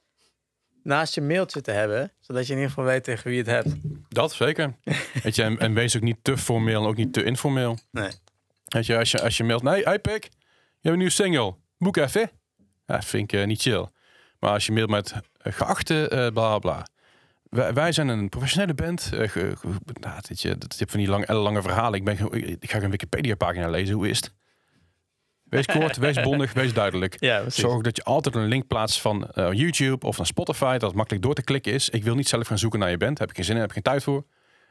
naast 0.84 1.16
je 1.16 1.22
mailtje 1.22 1.62
te 1.62 1.72
hebben, 1.72 2.12
zodat 2.20 2.46
je 2.46 2.52
in 2.52 2.58
ieder 2.58 2.74
geval 2.74 2.89
weet 2.89 3.04
tegen 3.04 3.24
wie 3.24 3.34
je 3.34 3.52
het 3.52 3.52
hebt. 3.52 3.76
Dat 4.10 4.34
zeker. 4.34 4.74
Weet 5.24 5.36
je, 5.36 5.44
en, 5.44 5.60
en 5.60 5.74
wees 5.74 5.96
ook 5.96 6.02
niet 6.02 6.18
te 6.22 6.38
formeel 6.38 6.82
en 6.82 6.88
ook 6.88 6.98
niet 6.98 7.14
te 7.14 7.24
informeel. 7.24 7.78
Nee. 7.91 8.10
Weet 8.66 8.86
je, 8.86 8.98
als 8.98 9.12
je, 9.12 9.22
als 9.22 9.38
je 9.38 9.44
mailt, 9.44 9.64
nee, 9.64 10.00
Pik, 10.00 10.30
je 10.84 10.89
hebt 10.89 10.93
een 10.93 10.97
nieuwe 10.97 11.11
single. 11.11 11.55
Boek 11.77 11.97
even. 11.97 12.31
Ja, 12.86 13.01
vind 13.01 13.34
ik 13.34 13.39
eh, 13.39 13.47
niet 13.47 13.61
chill. 13.61 13.86
Maar 14.39 14.51
als 14.51 14.65
je 14.65 14.71
mailt 14.71 14.89
met 14.89 15.13
eh, 15.38 15.53
geachte 15.53 16.07
eh 16.07 16.27
bla 16.34 16.59
bla. 16.59 16.88
Wij, 17.49 17.73
wij 17.73 17.91
zijn 17.91 18.07
een 18.07 18.29
professionele 18.29 18.73
band. 18.73 19.09
eh, 19.13 19.29
ge- 19.29 19.55
ge- 19.57 19.67
nou, 19.93 20.21
dit 20.27 20.41
je, 20.41 20.57
dat 20.57 20.75
je 20.79 20.86
van 20.89 20.99
die 20.99 21.07
lang, 21.09 21.27
lange 21.29 21.61
verhalen. 21.61 21.99
Ik, 21.99 22.05
ben, 22.05 22.31
ik 22.59 22.71
ga 22.71 22.81
een 22.81 22.89
Wikipedia 22.89 23.36
pagina 23.36 23.69
lezen. 23.69 23.95
Hoe 23.95 24.09
is 24.09 24.17
het? 24.17 24.34
Wees 25.43 25.65
kort, 25.65 25.97
wees 25.97 26.21
bondig, 26.21 26.53
wees 26.53 26.73
duidelijk. 26.73 27.15
Ja. 27.29 27.49
Zorg 27.49 27.81
dat 27.81 27.95
je 27.97 28.03
altijd 28.03 28.36
een 28.36 28.45
link 28.47 28.67
plaatst 28.67 29.01
van 29.01 29.27
YouTube 29.51 30.05
of 30.05 30.15
van 30.15 30.25
Spotify, 30.25 30.71
dat 30.71 30.81
het 30.81 30.95
makkelijk 30.95 31.23
door 31.23 31.34
te 31.34 31.43
klikken 31.43 31.73
is. 31.73 31.89
Ik 31.89 32.03
wil 32.03 32.15
niet 32.15 32.27
zelf 32.27 32.47
gaan 32.47 32.57
zoeken 32.57 32.79
naar 32.79 32.89
je 32.89 32.97
band. 32.97 33.19
Heb 33.19 33.29
ik 33.29 33.36
geen 33.36 33.45
zin 33.45 33.53
in, 33.55 33.59
heb 33.61 33.69
ik 33.69 33.75
geen 33.75 33.84
tijd 33.84 34.03
voor. 34.03 34.25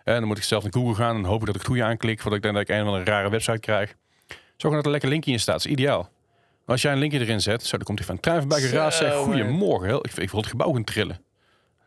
En 0.04 0.14
dan 0.18 0.24
moet 0.26 0.36
ik 0.38 0.42
zelf 0.44 0.62
naar 0.62 0.72
Google 0.72 0.94
gaan 0.94 1.16
en 1.16 1.24
hopen 1.24 1.46
dat 1.46 1.54
ik 1.54 1.60
het 1.60 1.70
goede 1.70 1.84
aanklik 1.84 2.20
voordat 2.20 2.36
ik 2.38 2.42
denk 2.42 2.54
dat 2.54 2.62
ik 2.62 2.68
een 2.68 2.80
of 2.82 2.86
andere 2.86 3.04
rare 3.10 3.30
website 3.30 3.58
krijg. 3.58 3.94
Zorg 4.62 4.74
dat 4.74 4.80
er 4.82 4.84
een 4.86 4.90
lekker 4.92 5.08
linkje 5.10 5.32
in 5.32 5.40
staat. 5.40 5.54
Dat 5.54 5.64
is 5.64 5.70
ideaal. 5.70 6.10
Als 6.66 6.82
jij 6.82 6.92
een 6.92 6.98
linkje 6.98 7.18
erin 7.20 7.40
zet, 7.40 7.62
zo, 7.66 7.76
dan 7.76 7.86
komt 7.86 7.98
hij 7.98 8.06
van 8.06 8.20
trein 8.20 8.38
voorbij 8.38 8.60
geraast. 8.60 8.98
Zo, 8.98 9.04
Zeg, 9.04 9.14
man. 9.14 9.24
goedemorgen. 9.24 9.86
Heel, 9.88 10.04
ik, 10.06 10.12
ik 10.16 10.30
wil 10.30 10.40
het 10.40 10.48
gebouw 10.48 10.72
gaan 10.72 10.84
trillen. 10.84 11.20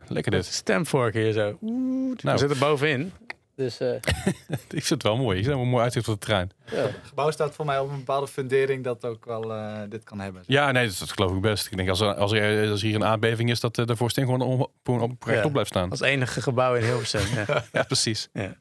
Lekker 0.08 0.32
dit. 0.32 0.46
Stemvork 0.46 1.14
hier 1.14 1.32
zo. 1.32 1.58
Oeh, 1.62 2.16
Nou. 2.22 2.34
We 2.34 2.38
zitten 2.38 2.60
bovenin. 2.60 3.12
Dus 3.56 3.80
eh, 3.80 3.94
Ik 4.80 4.84
vind 4.86 4.90
het 4.90 5.04
wel 5.04 5.18
mooi. 5.18 5.38
Je 5.38 5.44
ziet 5.44 5.52
er 5.52 5.58
wel 5.58 5.66
mooi 5.68 5.84
uitzicht 5.84 6.08
op 6.08 6.20
de 6.20 6.26
trein. 6.26 6.52
ja. 6.72 6.76
Het 6.78 6.96
gebouw 7.04 7.32
staat 7.32 7.54
voor 7.56 7.66
mij 7.66 7.80
op 7.80 7.90
een 7.90 7.98
bepaalde 7.98 8.28
fundering 8.28 8.84
dat 8.84 9.06
ook 9.06 9.26
wel 9.26 9.54
eh, 9.54 9.80
dit 9.90 10.04
kan 10.04 10.20
hebben. 10.20 10.44
Ja, 10.48 10.72
nee, 10.72 10.88
dat, 10.88 10.98
dat 11.00 11.12
geloof 11.12 11.36
ik 11.36 11.42
best. 11.42 11.66
Ik 11.72 11.78
denk 11.78 11.90
als 11.90 12.00
er, 12.00 12.14
als 12.14 12.32
er, 12.32 12.70
als 12.70 12.82
hier 12.82 12.96
een 12.96 13.06
aardbeving 13.06 13.50
is, 13.50 13.60
dat 13.60 13.78
eh, 13.78 13.86
de 13.86 13.96
voorsteen 13.96 14.26
gewoon, 14.26 14.42
op, 14.42 15.24
rechtop 15.24 15.44
Ja. 15.46 15.50
blijft 15.50 15.70
staan. 15.70 15.90
als 15.90 16.02
enige 16.02 16.42
gebouw 16.42 16.76
in 16.76 16.84
Hilversum. 16.84 17.22
ja. 17.36 17.64
Ja, 17.72 17.84
precies. 17.84 18.30
Ja. 18.34 18.56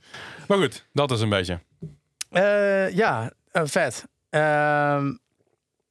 Maar 0.49 0.59
goed, 0.59 0.87
dat 0.93 1.11
is 1.11 1.21
een 1.21 1.29
beetje. 1.29 1.59
Eh, 2.31 2.91
ja, 2.97 3.33
eh, 3.55 3.63
vet. 3.65 4.05
Ehm, 4.31 5.13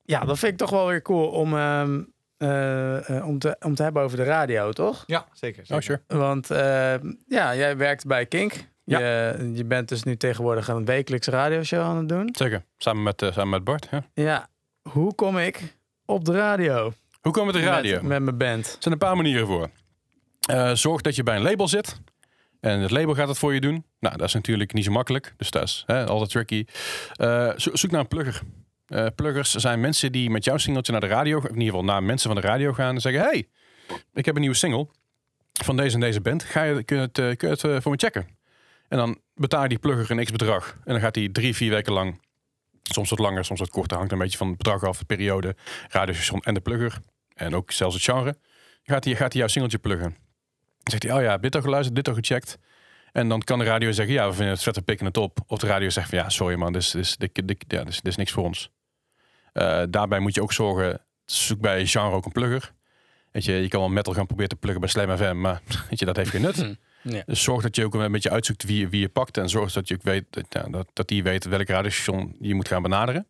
ja, 0.04 0.26
dat 0.26 0.40
vind 0.40 0.52
ik 0.52 0.58
toch 0.58 0.70
wel 0.70 0.88
weer 0.88 1.02
cool 1.02 1.28
om, 1.28 1.58
ehm, 1.58 2.02
eh, 2.38 3.10
eh, 3.10 3.28
om, 3.28 3.40
te, 3.40 3.56
om 3.60 3.76
te 3.76 3.84
hebben 3.84 4.04
over 4.04 4.18
de 4.18 4.24
radio, 4.24 4.72
toch? 4.72 5.04
Ja, 5.08 5.26
zeker. 5.34 5.62
Oh, 5.62 5.68
zeker. 5.68 5.84
sure. 6.08 6.20
Want 6.20 6.52
ehm, 6.52 7.14
ja, 7.28 7.56
jij 7.56 7.78
werkt 7.78 8.06
bij 8.06 8.26
Kink. 8.26 8.72
Ja. 8.84 9.00
Je, 9.00 9.52
je 9.54 9.66
bent 9.66 9.90
dus 9.90 10.04
nu 10.04 10.18
tegenwoordig 10.18 10.68
een 10.68 10.86
wekelijkse 10.86 11.32
radioshow 11.32 11.82
aan 11.82 11.98
het 11.98 12.10
doen. 12.10 12.30
Zeker. 12.32 12.64
Samen 12.78 13.04
met, 13.04 13.22
eh, 13.22 13.32
samen 13.32 13.50
met 13.50 13.64
Bart. 13.64 13.88
Ja. 13.92 14.04
Ja, 14.14 14.48
hoe 14.90 15.16
kom 15.16 15.38
ik 15.38 15.76
op 16.06 16.26
de 16.26 16.32
radio? 16.32 16.94
Hoe 17.22 17.32
komen 17.32 17.54
we 17.54 17.60
de 17.60 17.66
radio? 17.66 17.94
Met, 17.94 18.04
met 18.04 18.22
mijn 18.22 18.38
band. 18.38 18.66
Er 18.66 18.76
zijn 18.80 18.94
een 18.94 19.00
paar 19.00 19.16
manieren 19.16 19.48
voor. 19.48 19.70
Eh, 20.50 20.72
zorg 20.74 21.02
dat 21.02 21.16
je 21.16 21.24
bij 21.24 21.36
een 21.36 21.42
label 21.42 21.68
zit. 21.68 22.00
En 22.64 22.80
het 22.80 22.92
label 22.92 23.14
gaat 23.16 23.28
het 23.28 23.38
voor 23.38 23.54
je 23.54 23.62
doen. 23.62 23.86
Nou, 24.00 24.18
dat 24.18 24.28
is 24.28 24.34
natuurlijk 24.34 24.74
niet 24.74 24.84
zo 24.84 24.92
makkelijk. 24.92 25.34
Dus 25.38 25.52
dat 25.52 25.64
is 25.64 25.84
hè, 25.86 26.06
altijd 26.06 26.30
tricky. 26.30 26.66
Eh, 27.14 27.52
zo- 27.58 27.76
zoek 27.76 27.92
naar 27.92 28.00
een 28.00 28.08
plugger. 28.08 28.42
Eh, 28.88 29.08
pluggers 29.16 29.52
zijn 29.52 29.80
mensen 29.80 30.12
die 30.12 30.30
met 30.30 30.44
jouw 30.44 30.58
singeltje 30.58 30.92
naar 30.92 31.02
de 31.02 31.08
radio... 31.08 31.38
in 31.38 31.48
ieder 31.50 31.64
geval 31.66 31.84
naar 31.84 32.04
mensen 32.04 32.32
van 32.32 32.42
de 32.42 32.48
radio 32.48 32.74
gaan 32.74 32.96
en 32.96 33.02
zeggen... 33.02 33.22
hey, 33.22 33.48
ik 34.14 34.26
heb 34.26 34.36
een 34.36 34.42
nieuwe 34.42 34.56
single 34.56 34.88
van 35.64 35.78
deze 35.78 35.94
en 35.96 36.00
deze 36.00 36.22
band. 36.22 36.44
Ga 36.44 36.64
je, 36.64 36.84
kun 36.84 36.96
je 36.98 37.02
het, 37.02 37.18
eh, 37.18 37.36
kun 37.36 37.50
het 37.50 37.62
voor 37.62 37.92
me 37.92 37.98
checken? 37.98 38.28
En 38.88 38.98
dan 38.98 39.20
betaal 39.36 39.64
je 39.64 39.70
die 39.70 39.80
plugger 39.80 40.18
een 40.18 40.26
x-bedrag. 40.26 40.78
En 40.86 40.92
dan 40.92 41.00
gaat 41.00 41.16
hij 41.16 41.30
drie, 41.30 41.56
vier 41.56 41.70
weken 41.70 41.94
lang... 41.94 42.22
soms 42.84 43.10
wat 43.10 43.20
langer, 43.20 43.46
soms 43.46 43.60
wat 43.60 43.70
korter. 43.70 43.98
Hangt 43.98 44.12
een 44.12 44.18
beetje 44.18 44.38
van 44.38 44.48
het 44.48 44.58
bedrag 44.58 44.84
af, 44.84 44.98
de 44.98 45.06
periode, 45.06 45.56
radiostation 45.90 46.42
en 46.42 46.54
de 46.54 46.62
plugger. 46.62 47.00
En 47.34 47.56
ook 47.56 47.72
zelfs 47.72 47.96
het 47.96 48.04
genre 48.04 48.38
gaat 48.84 49.04
hij, 49.04 49.16
gaat 49.16 49.32
hij 49.32 49.40
jouw 49.40 49.48
singeltje 49.50 49.78
pluggen. 49.78 50.16
Dan 50.84 51.00
zegt 51.00 51.04
hij, 51.04 51.14
oh 51.14 51.22
ja, 51.22 51.38
dit 51.38 51.56
al 51.56 51.62
geluisterd, 51.62 51.96
dit 51.96 52.08
al 52.08 52.14
gecheckt. 52.14 52.58
En 53.12 53.30
dan 53.30 53.42
kan 53.42 53.60
de 53.60 53.66
radio 53.66 53.92
zeggen, 53.92 54.14
ja, 54.14 54.28
we 54.28 54.34
vinden 54.34 54.54
het 54.54 54.64
vet, 54.64 54.76
we 54.76 54.82
pikken 54.82 55.06
het 55.06 55.18
op. 55.18 55.40
Of 55.48 55.60
de 55.60 55.68
radio 55.68 55.90
zegt 55.90 56.10
van, 56.10 56.18
ja, 56.18 56.30
sorry 56.30 56.56
man, 56.56 56.74
dit 56.74 56.82
is, 56.82 56.92
dit 56.92 57.02
is, 57.02 57.16
dit, 57.18 57.48
dit, 57.48 57.66
ja, 57.68 57.84
dit 57.84 57.88
is, 57.88 57.96
dit 57.96 58.08
is 58.08 58.16
niks 58.16 58.32
voor 58.32 58.44
ons. 58.44 58.72
Eh, 59.54 59.84
daarbij 59.90 60.20
moet 60.20 60.36
je 60.36 60.42
ook 60.42 60.54
zorgen, 60.54 61.02
zoek 61.26 61.60
bij 61.60 61.86
genre 61.86 62.16
ook 62.16 62.26
een 62.26 62.32
plugger. 62.32 62.74
Weet 63.32 63.46
je, 63.46 63.54
je 63.54 63.68
kan 63.68 63.80
wel 63.80 63.90
metal 63.90 64.14
gaan 64.14 64.26
proberen 64.26 64.50
te 64.50 64.56
pluggen 64.56 64.82
bij 64.82 64.90
Slam 64.90 65.18
FM, 65.18 65.40
maar 65.40 65.62
weet 65.90 66.00
je, 66.00 66.06
dat 66.06 66.16
heeft 66.16 66.30
geen 66.30 66.42
nut. 66.42 66.56
Hm, 66.56 66.74
ja. 67.02 67.24
Dus 67.26 67.44
zorg 67.44 67.62
dat 67.62 67.76
je 67.76 67.86
ook 67.86 67.94
een 67.94 68.12
beetje 68.12 68.30
uitzoekt 68.30 68.64
wie, 68.64 68.88
wie 68.88 69.00
je 69.00 69.10
pakt. 69.10 69.38
En 69.38 69.50
zorg 69.50 69.72
dat 69.72 69.88
je 69.88 69.94
ook 69.96 70.04
weet 70.04 70.26
dat, 70.30 70.72
dat, 70.72 70.90
dat 70.94 71.08
die 71.08 71.24
weet 71.24 71.46
welk 71.46 71.68
radiostation 71.68 72.36
je 72.40 72.56
moet 72.56 72.68
gaan 72.68 72.82
benaderen. 72.82 73.28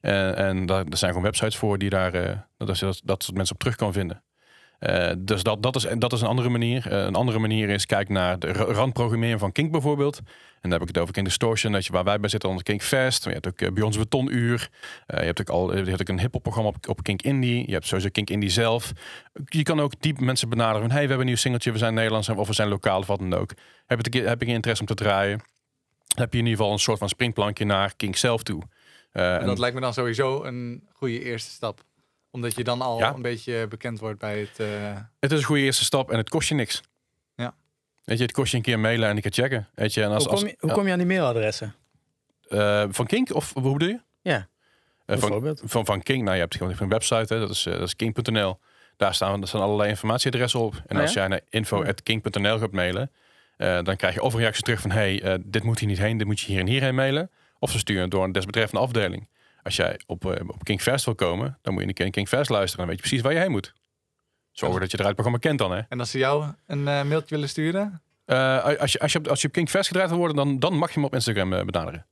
En, 0.00 0.36
en 0.36 0.66
daar, 0.66 0.84
er 0.84 0.96
zijn 0.96 1.10
gewoon 1.10 1.26
websites 1.26 1.56
voor 1.56 1.78
die 1.78 1.90
daar 1.90 2.14
eh, 2.14 2.38
dat, 2.56 2.78
dat, 2.78 3.00
dat 3.04 3.22
soort 3.22 3.36
mensen 3.36 3.54
op 3.54 3.60
terug 3.60 3.76
kan 3.76 3.92
vinden. 3.92 4.22
Eh, 4.78 5.10
dus 5.18 5.42
dat, 5.42 5.62
dat, 5.62 5.76
is, 5.76 5.86
dat 5.98 6.12
is 6.12 6.20
een 6.20 6.26
andere 6.26 6.48
manier. 6.48 6.90
Eh, 6.92 7.04
een 7.04 7.14
andere 7.14 7.38
manier 7.38 7.68
is 7.68 7.86
kijk 7.86 8.08
naar 8.08 8.38
de 8.38 8.52
ra- 8.52 8.64
randprogrammering 8.64 9.40
van 9.40 9.52
Kink 9.52 9.70
bijvoorbeeld. 9.72 10.16
En 10.18 10.70
dan 10.72 10.80
heb 10.80 10.80
ik 10.80 10.88
het 10.88 10.98
over 10.98 11.12
Kink 11.14 11.26
Distortion, 11.26 11.72
dat 11.72 11.86
je, 11.86 11.92
waar 11.92 12.04
wij 12.04 12.20
bij 12.20 12.28
zitten 12.28 12.48
onder 12.48 12.64
Kink 12.64 12.82
Fest. 12.82 13.24
Je 13.24 13.30
hebt 13.30 13.46
ook 13.46 13.60
uh, 13.60 13.70
Beyond's 13.72 13.98
Betonuur. 13.98 14.68
Eh, 15.06 15.18
je 15.20 15.24
hebt 15.26 15.40
ook 15.40 15.48
al 15.48 15.76
je 15.76 15.84
hebt 15.84 16.00
ook 16.00 16.08
een 16.08 16.20
hiphop 16.20 16.42
programma 16.42 16.70
op, 16.70 16.88
op 16.88 17.02
Kink 17.02 17.22
Indie. 17.22 17.66
Je 17.66 17.72
hebt 17.72 17.86
sowieso 17.86 18.08
Kink 18.12 18.30
Indie 18.30 18.50
zelf. 18.50 18.92
Je 19.44 19.62
kan 19.62 19.80
ook 19.80 19.92
diep 20.00 20.20
mensen 20.20 20.48
benaderen 20.48 20.80
van 20.80 20.90
hey, 20.90 21.00
we 21.00 21.06
hebben 21.06 21.20
een 21.20 21.26
nieuw 21.26 21.36
singeltje, 21.36 21.72
we 21.72 21.78
zijn 21.78 21.94
Nederlands 21.94 22.28
of 22.28 22.46
we 22.46 22.54
zijn 22.54 22.68
lokaal 22.68 22.98
of 22.98 23.06
wat 23.06 23.18
dan 23.18 23.34
ook. 23.34 23.50
Heb, 23.86 23.98
het, 24.04 24.14
heb 24.14 24.42
ik 24.42 24.48
interesse 24.48 24.82
om 24.82 24.88
te 24.88 24.94
draaien? 24.94 25.38
Dan 26.06 26.24
heb 26.24 26.32
je 26.32 26.38
in 26.38 26.44
ieder 26.44 26.58
geval 26.58 26.72
een 26.72 26.78
soort 26.78 26.98
van 26.98 27.08
springplankje 27.08 27.64
naar 27.64 27.94
Kink 27.96 28.16
zelf 28.16 28.42
toe. 28.42 28.62
Eh, 29.12 29.34
En 29.34 29.40
en- 29.40 29.46
dat 29.46 29.58
lijkt 29.58 29.74
me 29.74 29.80
dan 29.80 29.94
sowieso 29.94 30.44
een 30.44 30.88
goede 30.92 31.22
eerste 31.24 31.50
stap. 31.50 31.82
Omdat 32.30 32.54
je 32.56 32.64
dan 32.64 32.80
al 32.80 32.98
Ja. 32.98 33.14
een 33.14 33.22
beetje 33.22 33.66
bekend 33.68 33.98
wordt 34.00 34.18
bij 34.18 34.38
het... 34.40 34.60
eh, 34.60 34.96
Het 35.20 35.32
is 35.32 35.38
een 35.38 35.44
goede 35.44 35.62
eerste 35.62 35.84
stap 35.84 36.10
en 36.10 36.16
het 36.16 36.28
kost 36.28 36.48
je 36.48 36.54
niks. 36.54 36.82
Ja. 37.34 37.54
Weet 38.04 38.16
je, 38.18 38.22
het 38.22 38.32
kost 38.32 38.50
je 38.50 38.56
een 38.56 38.62
keer 38.62 38.78
mailen 38.78 39.08
en 39.08 39.16
ik 39.16 39.22
ga 39.22 39.30
checken. 39.32 39.68
Weet 39.74 39.94
je, 39.94 40.02
en 40.02 40.10
als, 40.10 40.24
hoe, 40.24 40.32
kom 40.34 40.42
als, 40.42 40.50
je, 40.50 40.56
hoe 40.60 40.72
kom 40.72 40.86
je 40.86 40.92
aan 40.92 40.98
die 40.98 41.06
mailadressen? 41.06 41.74
eh, 42.48 42.84
van 42.90 43.06
Kink 43.06 43.34
of 43.34 43.52
hoe 43.54 43.72
bedoel 43.72 43.88
je? 43.88 44.00
Ja, 44.22 44.34
Eh, 44.36 45.16
van, 45.18 45.28
bijvoorbeeld. 45.28 45.62
van, 45.64 45.84
van 45.84 46.02
King, 46.02 46.22
nou 46.22 46.34
je 46.34 46.40
hebt 46.40 46.56
gewoon 46.56 46.74
een 46.78 46.88
website, 46.88 47.34
hè, 47.34 47.40
dat 47.40 47.50
is, 47.50 47.66
eh, 47.66 47.72
dat 47.72 47.82
is 47.82 47.96
king.nl. 47.96 48.58
Daar 48.96 49.14
staan, 49.14 49.38
daar 49.40 49.48
staan 49.48 49.60
allerlei 49.60 49.88
informatieadressen 49.88 50.60
op. 50.60 50.82
En 50.86 50.96
Oh 50.96 51.02
als 51.02 51.12
ja? 51.12 51.20
jij 51.20 51.28
naar 51.28 51.40
info.king.nl 51.48 52.58
gaat 52.58 52.72
mailen, 52.72 53.10
eh, 53.56 53.82
dan 53.82 53.96
krijg 53.96 54.14
je 54.14 54.22
of 54.22 54.32
een 54.34 54.40
reactie 54.40 54.62
terug 54.62 54.80
van 54.80 54.90
hey, 54.90 55.22
eh, 55.22 55.34
dit 55.44 55.62
moet 55.62 55.78
hier 55.78 55.88
niet 55.88 55.98
heen, 55.98 56.16
dit 56.18 56.26
moet 56.26 56.40
je 56.40 56.46
hier 56.46 56.60
en 56.60 56.66
hierheen 56.66 56.94
mailen. 56.94 57.30
Of 57.58 57.70
ze 57.70 57.78
sturen 57.78 58.02
het 58.02 58.10
door 58.10 58.24
een 58.24 58.32
desbetreffende 58.32 58.80
afdeling. 58.84 59.28
Als 59.66 59.76
jij 59.76 60.00
op, 60.06 60.24
eh, 60.34 60.48
op 60.48 60.64
King 60.64 60.80
Fest 60.82 61.04
wil 61.04 61.14
komen, 61.14 61.58
dan 61.62 61.72
moet 61.72 61.82
je 61.82 61.88
een 61.88 61.94
keer 61.94 62.04
in 62.06 62.10
King 62.12 62.28
Fest 62.28 62.50
luisteren. 62.50 62.76
Dan 62.78 62.86
weet 62.86 62.96
je 62.96 63.08
precies 63.08 63.20
waar 63.24 63.32
je 63.32 63.38
heen 63.38 63.50
moet. 63.50 63.72
Zorgen 64.52 64.80
dat 64.80 64.90
je 64.90 64.98
eruit 64.98 65.14
programma 65.14 65.38
kent 65.40 65.58
dan, 65.58 65.72
hè. 65.72 65.80
en 65.88 66.00
als 66.00 66.10
ze 66.10 66.18
jou 66.18 66.52
een 66.66 66.88
eh, 66.88 67.02
mailtje 67.02 67.34
willen 67.34 67.48
sturen... 67.48 68.02
Eh, 68.24 68.64
als, 68.80 68.92
je, 68.92 68.98
als, 68.98 69.12
je 69.12 69.18
op, 69.18 69.28
als 69.28 69.40
je 69.40 69.46
op 69.46 69.52
King 69.52 69.70
Fest 69.70 69.86
gedraaid 69.86 70.08
wil 70.08 70.18
worden, 70.18 70.36
dan, 70.36 70.58
dan 70.58 70.74
mag 70.78 70.88
je 70.88 70.94
hem 70.94 71.04
op 71.04 71.14
Instagram 71.14 71.52
eh, 71.52 71.64
benaderen. 71.64 72.06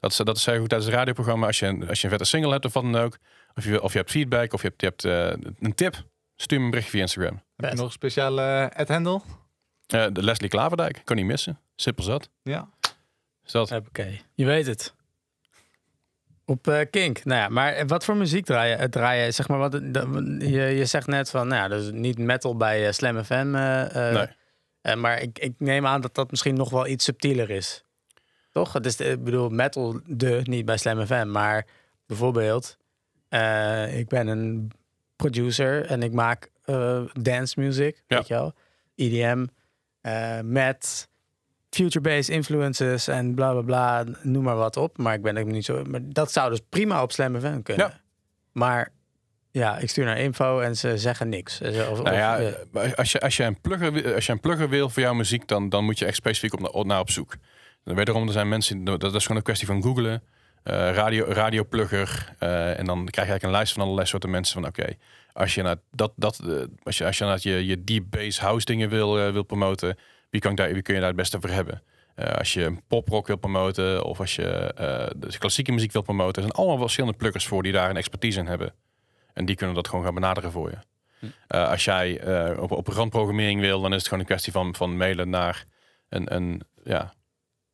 Dat 0.00 0.10
is, 0.10 0.16
dat 0.16 0.36
is 0.36 0.46
heel 0.46 0.58
goed 0.58 0.68
tijdens 0.68 0.90
het 0.90 0.98
radioprogramma. 0.98 1.46
Als 1.46 1.58
je, 1.58 1.66
een- 1.66 1.88
als 1.88 1.98
je 1.98 2.04
een 2.04 2.10
vette 2.10 2.24
single 2.28 2.50
hebt 2.52 2.64
of 2.64 2.72
wat 2.72 2.82
dan 2.82 2.96
ook. 2.96 3.18
Of 3.54 3.64
je, 3.64 3.82
of 3.82 3.92
je 3.92 3.98
hebt 3.98 4.10
feedback 4.10 4.52
of 4.52 4.62
je 4.62 4.68
hebt, 4.68 4.80
je 4.80 4.86
hebt 4.86 5.04
eh, 5.40 5.50
een 5.60 5.74
tip. 5.74 6.02
Stuur 6.36 6.58
me 6.58 6.64
een 6.64 6.70
bericht 6.70 6.88
via 6.88 7.00
Instagram. 7.00 7.42
Heb 7.56 7.70
je 7.70 7.76
nog 7.76 7.86
een 7.86 7.92
speciale 7.92 8.70
ad-handle? 8.76 9.20
Eh, 9.86 10.06
de 10.12 10.22
Leslie 10.22 10.48
Klaverdijk. 10.50 11.00
Kan 11.04 11.16
niet 11.16 11.26
missen. 11.26 11.60
Simpel 11.76 12.04
zat. 12.04 12.28
Ja. 12.42 12.68
Is 13.44 13.52
dat? 13.52 13.72
Oké, 13.72 14.20
je 14.34 14.44
weet 14.44 14.66
het. 14.66 14.94
Op 16.46 16.68
eh, 16.68 16.80
Kink. 16.90 17.24
Nou 17.24 17.40
ja, 17.40 17.48
maar 17.48 17.86
wat 17.86 18.04
voor 18.04 18.16
muziek 18.16 18.44
draai 18.44 18.70
je? 18.70 18.76
Eh, 18.76 18.88
Draai 18.88 19.24
je 19.24 19.30
zeg 19.30 19.48
maar, 19.48 19.58
wat, 19.58 19.72
je, 20.38 20.48
je 20.76 20.84
zegt 20.84 21.06
net 21.06 21.30
van, 21.30 21.48
nou 21.48 21.62
ja, 21.62 21.68
dus 21.76 21.90
niet 21.92 22.18
metal 22.18 22.56
bij 22.56 22.86
eh, 22.86 22.92
Slam 22.92 23.24
FM. 23.24 23.54
eh, 23.54 24.08
eh, 24.08 24.14
Nee. 24.14 24.26
eh, 24.80 24.94
maar 24.94 25.20
ik, 25.22 25.38
ik 25.38 25.54
neem 25.58 25.86
aan 25.86 26.00
dat 26.00 26.14
dat 26.14 26.30
misschien 26.30 26.54
nog 26.54 26.70
wel 26.70 26.86
iets 26.86 27.04
subtieler 27.04 27.50
is. 27.50 27.84
Toch? 28.50 28.72
Het 28.72 28.86
is, 28.86 28.96
ik 29.00 29.24
bedoel, 29.24 29.48
metal 29.48 30.00
de, 30.06 30.40
niet 30.44 30.64
bij 30.64 30.76
Slam 30.76 31.06
FM. 31.06 31.30
Maar 31.30 31.66
bijvoorbeeld, 32.06 32.76
eh, 33.28 33.98
ik 33.98 34.08
ben 34.08 34.26
een 34.26 34.70
producer 35.16 35.86
en 35.86 36.02
ik 36.02 36.12
maak 36.12 36.50
eh, 36.64 37.02
dance 37.20 37.60
music, 37.60 38.02
Ja. 38.06 38.16
weet 38.16 38.26
je 38.28 38.34
wel. 38.34 38.52
EDM, 38.94 39.46
eh, 40.00 40.40
met 40.40 41.08
future-based 41.74 42.28
influences 42.28 43.08
en 43.08 43.34
bla 43.34 43.52
bla 43.52 43.60
bla, 43.62 44.04
noem 44.22 44.42
maar 44.44 44.56
wat 44.56 44.76
op. 44.76 44.98
Maar 44.98 45.14
ik 45.14 45.22
ben 45.22 45.36
ook 45.36 45.46
niet 45.46 45.64
zo. 45.64 45.82
Maar 45.84 46.00
dat 46.02 46.32
zou 46.32 46.50
dus 46.50 46.60
prima 46.68 47.02
op 47.02 47.12
Slam 47.12 47.40
FM 47.40 47.62
kunnen. 47.62 47.86
Ja. 47.86 48.00
Maar 48.52 48.88
ja, 49.50 49.78
ik 49.78 49.90
stuur 49.90 50.04
naar 50.04 50.18
info 50.18 50.60
en 50.60 50.76
ze 50.76 50.98
zeggen 50.98 51.28
niks. 51.28 51.60
Of, 51.60 52.02
Nou 52.02 52.16
ja, 52.16 52.52
als 52.94 53.12
je, 53.12 53.20
als, 53.20 53.36
je 53.36 53.42
een 53.44 53.60
plugger, 53.60 54.14
als 54.14 54.26
je 54.26 54.32
een 54.32 54.40
plugger 54.40 54.68
wil 54.68 54.88
voor 54.90 55.02
jouw 55.02 55.14
muziek, 55.14 55.48
dan, 55.48 55.68
dan 55.68 55.84
moet 55.84 55.98
je 55.98 56.04
echt 56.06 56.16
specifiek 56.16 56.52
op, 56.52 56.60
naar- 56.60 56.86
naar 56.86 57.00
op 57.00 57.10
zoek. 57.10 57.34
En 57.84 57.94
wederom, 57.94 58.26
er 58.26 58.32
zijn 58.32 58.48
mensen, 58.48 58.84
dat 58.84 59.14
is 59.14 59.22
gewoon 59.22 59.36
een 59.36 59.42
kwestie 59.42 59.66
van 59.66 59.82
googlen. 59.82 60.22
eh, 60.62 60.74
radio, 60.92 61.24
radioplugger. 61.28 62.34
eh, 62.38 62.78
en 62.78 62.84
dan 62.84 62.96
krijg 62.96 63.10
je 63.14 63.16
eigenlijk 63.20 63.42
een 63.42 63.50
lijst 63.50 63.72
van 63.72 63.82
allerlei 63.82 64.06
soorten 64.06 64.30
mensen 64.30 64.54
van 64.60 64.68
oké, 64.68 64.84
als 65.32 65.54
je 65.54 65.62
naar 65.62 65.76
dat, 65.90 66.12
dat 66.16 66.38
eh, 66.38 66.54
als 66.82 66.98
je, 66.98 67.04
als 67.04 67.18
je 67.18 67.24
naar 67.24 67.38
je, 67.40 67.66
je 67.66 67.84
deep 67.84 68.04
bass 68.10 68.40
house 68.40 68.64
dingen 68.66 68.88
wil, 68.88 69.32
wil 69.32 69.42
promoten, 69.42 69.98
wie, 70.34 70.42
kan 70.42 70.50
ik 70.50 70.56
daar, 70.56 70.72
wie 70.72 70.82
kun 70.82 70.94
je 70.94 71.00
daar 71.00 71.08
het 71.08 71.18
beste 71.18 71.40
voor 71.40 71.50
hebben? 71.50 71.82
Eh, 72.14 72.34
als 72.34 72.52
je 72.52 72.76
poprock 72.88 73.26
wil 73.26 73.36
promoten 73.36 74.04
of 74.04 74.20
als 74.20 74.36
je 74.36 74.48
eh, 74.48 75.10
de 75.16 75.38
klassieke 75.38 75.72
muziek 75.72 75.92
wil 75.92 76.02
promoten, 76.02 76.34
er 76.34 76.48
zijn 76.48 76.52
allemaal 76.52 76.78
verschillende 76.78 77.16
pluggers 77.16 77.46
voor 77.46 77.62
die 77.62 77.72
daar 77.72 77.90
een 77.90 77.96
expertise 77.96 78.38
in 78.38 78.46
hebben. 78.46 78.74
En 79.32 79.44
die 79.44 79.56
kunnen 79.56 79.76
dat 79.76 79.88
gewoon 79.88 80.04
gaan 80.04 80.14
benaderen 80.14 80.52
voor 80.52 80.70
je. 80.70 80.76
Eh, 81.46 81.68
als 81.68 81.84
jij 81.84 82.26
op, 82.56 82.70
op 82.70 82.86
randprogrammering 82.86 83.60
wil, 83.60 83.80
dan 83.80 83.90
is 83.90 83.96
het 83.96 84.04
gewoon 84.04 84.20
een 84.20 84.26
kwestie 84.26 84.52
van, 84.52 84.74
van 84.74 84.96
mailen 84.96 85.30
naar 85.30 85.64
een, 86.08 86.34
een, 86.34 86.62
ja, 86.84 87.14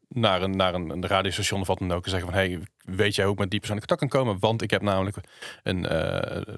naar 0.08 0.42
een, 0.42 0.56
naar 0.56 0.74
een, 0.74 0.90
een 0.90 1.06
radiostation 1.06 1.60
of 1.60 1.66
wat 1.66 1.78
dan 1.78 1.92
ook. 1.92 2.04
En 2.04 2.10
zeggen 2.10 2.28
van, 2.28 2.38
hey, 2.38 2.60
weet 2.84 3.14
jij 3.14 3.24
hoe 3.24 3.34
ik 3.34 3.40
met 3.40 3.50
die 3.50 3.58
persoon 3.58 3.78
in 3.78 3.86
contact 3.86 4.10
kan 4.10 4.20
komen? 4.20 4.40
Want 4.40 4.62
ik 4.62 4.70
heb 4.70 4.82
namelijk 4.82 5.16
een, 5.62 5.82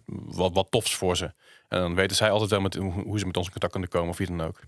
wat, 0.06 0.52
wat 0.52 0.66
tofs 0.70 0.94
voor 0.94 1.16
ze. 1.16 1.24
En 1.68 1.80
dan 1.80 1.94
weten 1.94 2.16
zij 2.16 2.30
altijd 2.30 2.50
wel 2.50 2.60
met, 2.60 2.74
hoe 2.74 2.92
hoe 2.92 3.18
ze 3.18 3.26
met 3.26 3.36
ons 3.36 3.46
in 3.46 3.52
contact 3.52 3.72
kunnen 3.72 3.90
komen 3.90 4.08
of 4.08 4.18
wie 4.18 4.26
dan 4.26 4.42
ook. 4.42 4.60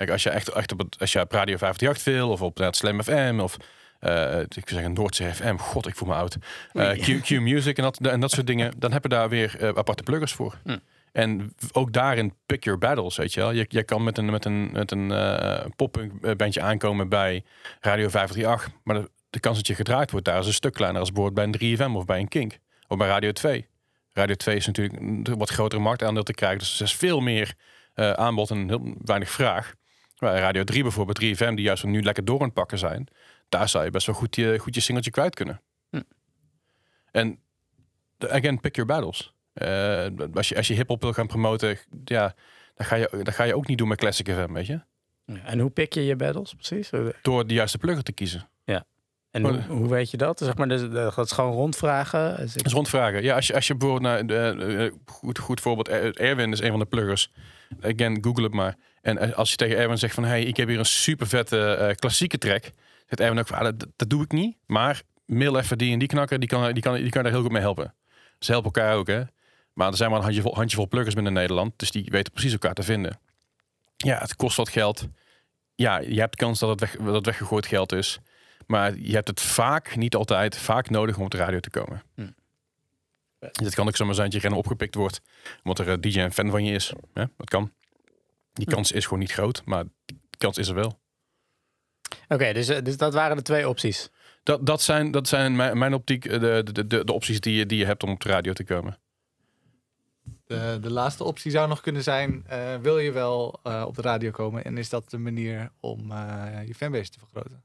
Kijk, 0.00 0.12
als 0.12 0.22
je 0.22 0.30
echt, 0.30 0.48
echt 0.48 0.72
op, 0.72 0.78
het, 0.78 0.96
als 0.98 1.12
je 1.12 1.20
op 1.20 1.32
Radio 1.32 1.56
538 1.56 2.14
wil 2.14 2.30
of 2.30 2.42
op 2.42 2.58
het 2.58 2.76
Slam 2.76 3.02
FM 3.02 3.38
of 3.42 3.56
eh, 3.98 4.40
ik 4.40 4.52
wil 4.54 4.62
zeggen 4.64 4.92
Noordzee 4.92 5.34
FM, 5.34 5.56
god, 5.56 5.86
ik 5.86 5.96
voel 5.96 6.08
me 6.08 6.14
oud. 6.14 6.36
Eh, 6.72 6.90
Q, 6.90 7.22
Q 7.22 7.30
Music 7.30 7.76
en 7.76 7.82
dat, 7.82 7.98
en 7.98 8.20
dat 8.20 8.30
soort 8.30 8.46
dingen, 8.46 8.72
dan 8.76 8.92
heb 8.92 9.02
je 9.02 9.08
daar 9.08 9.28
weer 9.28 9.56
eh, 9.58 9.68
aparte 9.68 10.02
pluggers 10.02 10.32
voor. 10.32 10.58
Hm. 10.64 10.76
En 11.12 11.54
ook 11.72 11.92
daarin 11.92 12.34
pick 12.46 12.64
your 12.64 12.78
battles, 12.78 13.16
weet 13.16 13.32
je 13.32 13.40
wel. 13.40 13.50
Je, 13.50 13.64
je 13.68 13.82
kan 13.82 14.04
met 14.04 14.18
een, 14.18 14.30
met 14.30 14.44
een, 14.44 14.72
met 14.72 14.90
een 14.90 15.10
uh, 15.10 15.64
poppunk 15.76 16.36
bandje 16.36 16.60
aankomen 16.60 17.08
bij 17.08 17.44
Radio 17.80 18.08
538, 18.08 18.80
maar 18.84 18.96
de, 18.96 19.10
de 19.30 19.40
kans 19.40 19.56
dat 19.56 19.66
je 19.66 19.74
gedraaid 19.74 20.10
wordt 20.10 20.26
daar 20.26 20.40
is 20.40 20.46
een 20.46 20.52
stuk 20.52 20.72
kleiner 20.72 21.00
als 21.00 21.12
bijvoorbeeld 21.12 21.52
bij 21.58 21.68
een 21.70 21.78
3FM 21.78 21.96
of 21.96 22.04
bij 22.04 22.20
een 22.20 22.28
Kink. 22.28 22.58
Of 22.88 22.98
bij 22.98 23.08
Radio 23.08 23.32
2. 23.32 23.66
Radio 24.12 24.34
2 24.34 24.56
is 24.56 24.66
natuurlijk 24.66 25.00
een 25.00 25.26
wat 25.38 25.50
grotere 25.50 25.82
marktaandeel 25.82 26.22
te 26.22 26.34
krijgen, 26.34 26.58
dus 26.58 26.78
er 26.78 26.84
is 26.84 26.94
veel 26.94 27.20
meer 27.20 27.54
uh, 27.94 28.10
aanbod 28.10 28.50
en 28.50 28.68
heel 28.68 28.94
weinig 29.04 29.30
vraag. 29.30 29.74
Bij 30.20 30.40
Radio 30.40 30.64
3 30.64 30.82
bijvoorbeeld, 30.82 31.24
3FM, 31.24 31.54
die 31.54 31.64
juist 31.64 31.84
nu 31.84 32.02
lekker 32.02 32.24
door 32.24 32.38
aan 32.38 32.44
het 32.44 32.54
pakken 32.54 32.78
zijn, 32.78 33.06
daar 33.48 33.68
zou 33.68 33.84
je 33.84 33.90
best 33.90 34.06
wel 34.06 34.14
goed 34.14 34.36
je, 34.36 34.58
goed 34.58 34.74
je 34.74 34.80
singeltje 34.80 35.10
kwijt 35.10 35.34
kunnen. 35.34 35.60
Hm. 35.90 36.00
En 37.10 37.38
again, 38.18 38.60
pick 38.60 38.76
your 38.76 38.92
battles. 38.92 39.34
Uh, 39.54 40.06
als 40.34 40.48
je, 40.48 40.56
als 40.56 40.68
je 40.68 40.74
hip-hop 40.74 41.02
wil 41.02 41.12
gaan 41.12 41.26
promoten, 41.26 41.78
ja, 42.04 42.34
dan 42.74 42.86
ga, 42.86 42.96
je, 42.96 43.08
dan 43.22 43.32
ga 43.32 43.44
je 43.44 43.54
ook 43.54 43.66
niet 43.66 43.78
doen 43.78 43.88
met 43.88 43.98
Classic 43.98 44.30
FM, 44.30 44.52
weet 44.52 44.66
je. 44.66 44.80
En 45.44 45.58
hoe 45.58 45.70
pik 45.70 45.94
je 45.94 46.04
je 46.04 46.16
battles 46.16 46.54
precies? 46.54 46.90
Door 47.22 47.46
de 47.46 47.54
juiste 47.54 47.78
plugger 47.78 48.04
te 48.04 48.12
kiezen. 48.12 48.48
Ja. 48.64 48.84
En 49.30 49.42
hoe, 49.42 49.62
hoe, 49.68 49.88
weet 49.88 50.10
je 50.10 50.16
dat? 50.16 50.38
Zeg 50.38 50.56
maar, 50.56 50.68
dus, 50.68 50.90
dat 50.90 51.18
is 51.18 51.32
gewoon 51.32 51.52
rondvragen. 51.52 52.38
Is 52.38 52.54
rondvragen. 52.54 53.22
Ja, 53.22 53.34
als 53.34 53.46
je, 53.46 53.54
als 53.54 53.66
je 53.66 53.74
bijvoorbeeld 53.74 54.12
naar 54.12 54.26
de, 54.26 54.92
goed, 55.04 55.38
goed 55.38 55.60
voorbeeld, 55.60 55.88
Erwin 56.18 56.52
is 56.52 56.60
een 56.60 56.70
van 56.70 56.78
de 56.78 56.86
pluggers. 56.86 57.32
Again, 57.80 58.18
google 58.24 58.42
het 58.42 58.52
maar. 58.52 58.76
En 59.00 59.34
als 59.34 59.50
je 59.50 59.56
tegen 59.56 59.76
Erwin 59.76 59.98
zegt 59.98 60.14
van, 60.14 60.24
hey, 60.24 60.42
ik 60.42 60.56
heb 60.56 60.68
hier 60.68 60.78
een 60.78 60.84
super 60.84 61.26
vette 61.26 61.78
uh, 61.80 61.94
klassieke 61.94 62.38
track, 62.38 62.62
zegt 63.06 63.20
Erwin 63.20 63.38
ook 63.38 63.46
van, 63.46 63.58
ah, 63.58 63.64
dat, 63.64 63.86
dat, 63.96 64.10
doe 64.10 64.22
ik 64.22 64.32
niet. 64.32 64.56
Maar 64.66 65.02
mail 65.24 65.58
even 65.58 65.78
die 65.78 65.92
en 65.92 65.98
die 65.98 66.08
knakker, 66.08 66.38
die 66.38 66.48
kan, 66.48 66.72
die 66.72 66.82
kan, 66.82 66.94
die 66.94 67.10
kan 67.10 67.22
daar 67.22 67.32
heel 67.32 67.42
goed 67.42 67.52
mee 67.52 67.62
helpen. 67.62 67.94
Ze 68.38 68.52
helpen 68.52 68.72
elkaar 68.72 68.96
ook, 68.96 69.06
hè. 69.06 69.22
Maar 69.72 69.88
er 69.88 69.96
zijn 69.96 70.10
maar 70.10 70.18
een 70.18 70.24
handjevol, 70.24 70.54
handjevol 70.54 70.88
pluggers 70.88 71.14
binnen 71.14 71.32
Nederland. 71.32 71.72
Dus 71.76 71.90
die 71.90 72.06
weten 72.10 72.32
precies 72.32 72.52
elkaar 72.52 72.74
te 72.74 72.82
vinden. 72.82 73.20
Ja, 73.96 74.18
het 74.18 74.36
kost 74.36 74.56
wat 74.56 74.68
geld. 74.68 75.08
Ja, 75.74 75.98
je 75.98 76.20
hebt 76.20 76.36
kans 76.36 76.58
dat 76.58 76.68
het, 76.68 76.80
weg, 76.80 76.96
dat 76.96 77.14
het 77.14 77.26
weggegooid 77.26 77.66
geld 77.66 77.92
is. 77.92 78.18
Maar 78.66 78.96
je 78.96 79.12
hebt 79.12 79.28
het 79.28 79.40
vaak, 79.40 79.96
niet 79.96 80.14
altijd, 80.14 80.56
vaak 80.56 80.90
nodig 80.90 81.16
om 81.16 81.24
op 81.24 81.30
de 81.30 81.36
radio 81.36 81.60
te 81.60 81.70
komen. 81.70 82.02
Hm. 82.14 82.28
Dit 83.38 83.74
kan 83.74 83.88
ook 83.88 83.96
zomaar 83.96 84.14
zijn 84.14 84.26
dat 84.26 84.34
je 84.34 84.40
rennen 84.40 84.58
opgepikt 84.58 84.94
wordt. 84.94 85.20
Omdat 85.62 85.86
er 85.86 85.92
een 85.92 86.00
DJ 86.00 86.20
een 86.20 86.32
fan 86.32 86.50
van 86.50 86.64
je 86.64 86.72
is. 86.74 86.92
Ja, 87.14 87.30
dat 87.36 87.48
kan. 87.48 87.72
Die 88.52 88.66
kans 88.66 88.92
is 88.92 89.04
gewoon 89.04 89.18
niet 89.18 89.32
groot, 89.32 89.62
maar 89.64 89.84
die 90.04 90.38
kans 90.38 90.58
is 90.58 90.68
er 90.68 90.74
wel. 90.74 91.00
Oké, 92.28 92.52
dus, 92.52 92.66
dus 92.66 92.96
dat 92.96 93.14
waren 93.14 93.36
de 93.36 93.42
twee 93.42 93.68
opties. 93.68 94.10
Dat, 94.42 94.66
dat 94.66 94.82
zijn, 94.82 95.10
dat 95.10 95.28
zijn 95.28 95.56
mijn, 95.56 95.78
mijn 95.78 95.94
optiek 95.94 96.22
de, 96.22 96.38
de, 96.72 96.86
de, 96.86 97.04
de 97.04 97.12
opties 97.12 97.40
die 97.40 97.54
je, 97.54 97.66
die 97.66 97.78
je 97.78 97.86
hebt 97.86 98.02
om 98.02 98.10
op 98.10 98.20
de 98.20 98.28
radio 98.28 98.52
te 98.52 98.64
komen. 98.64 98.98
De, 100.44 100.78
de 100.80 100.90
laatste 100.90 101.24
optie 101.24 101.50
zou 101.50 101.68
nog 101.68 101.80
kunnen 101.80 102.02
zijn: 102.02 102.46
uh, 102.50 102.76
wil 102.76 102.98
je 102.98 103.12
wel 103.12 103.60
uh, 103.64 103.84
op 103.86 103.94
de 103.96 104.02
radio 104.02 104.30
komen? 104.30 104.64
En 104.64 104.78
is 104.78 104.88
dat 104.88 105.10
de 105.10 105.18
manier 105.18 105.70
om 105.80 106.10
uh, 106.10 106.66
je 106.66 106.74
fanbase 106.74 107.10
te 107.10 107.18
vergroten? 107.18 107.64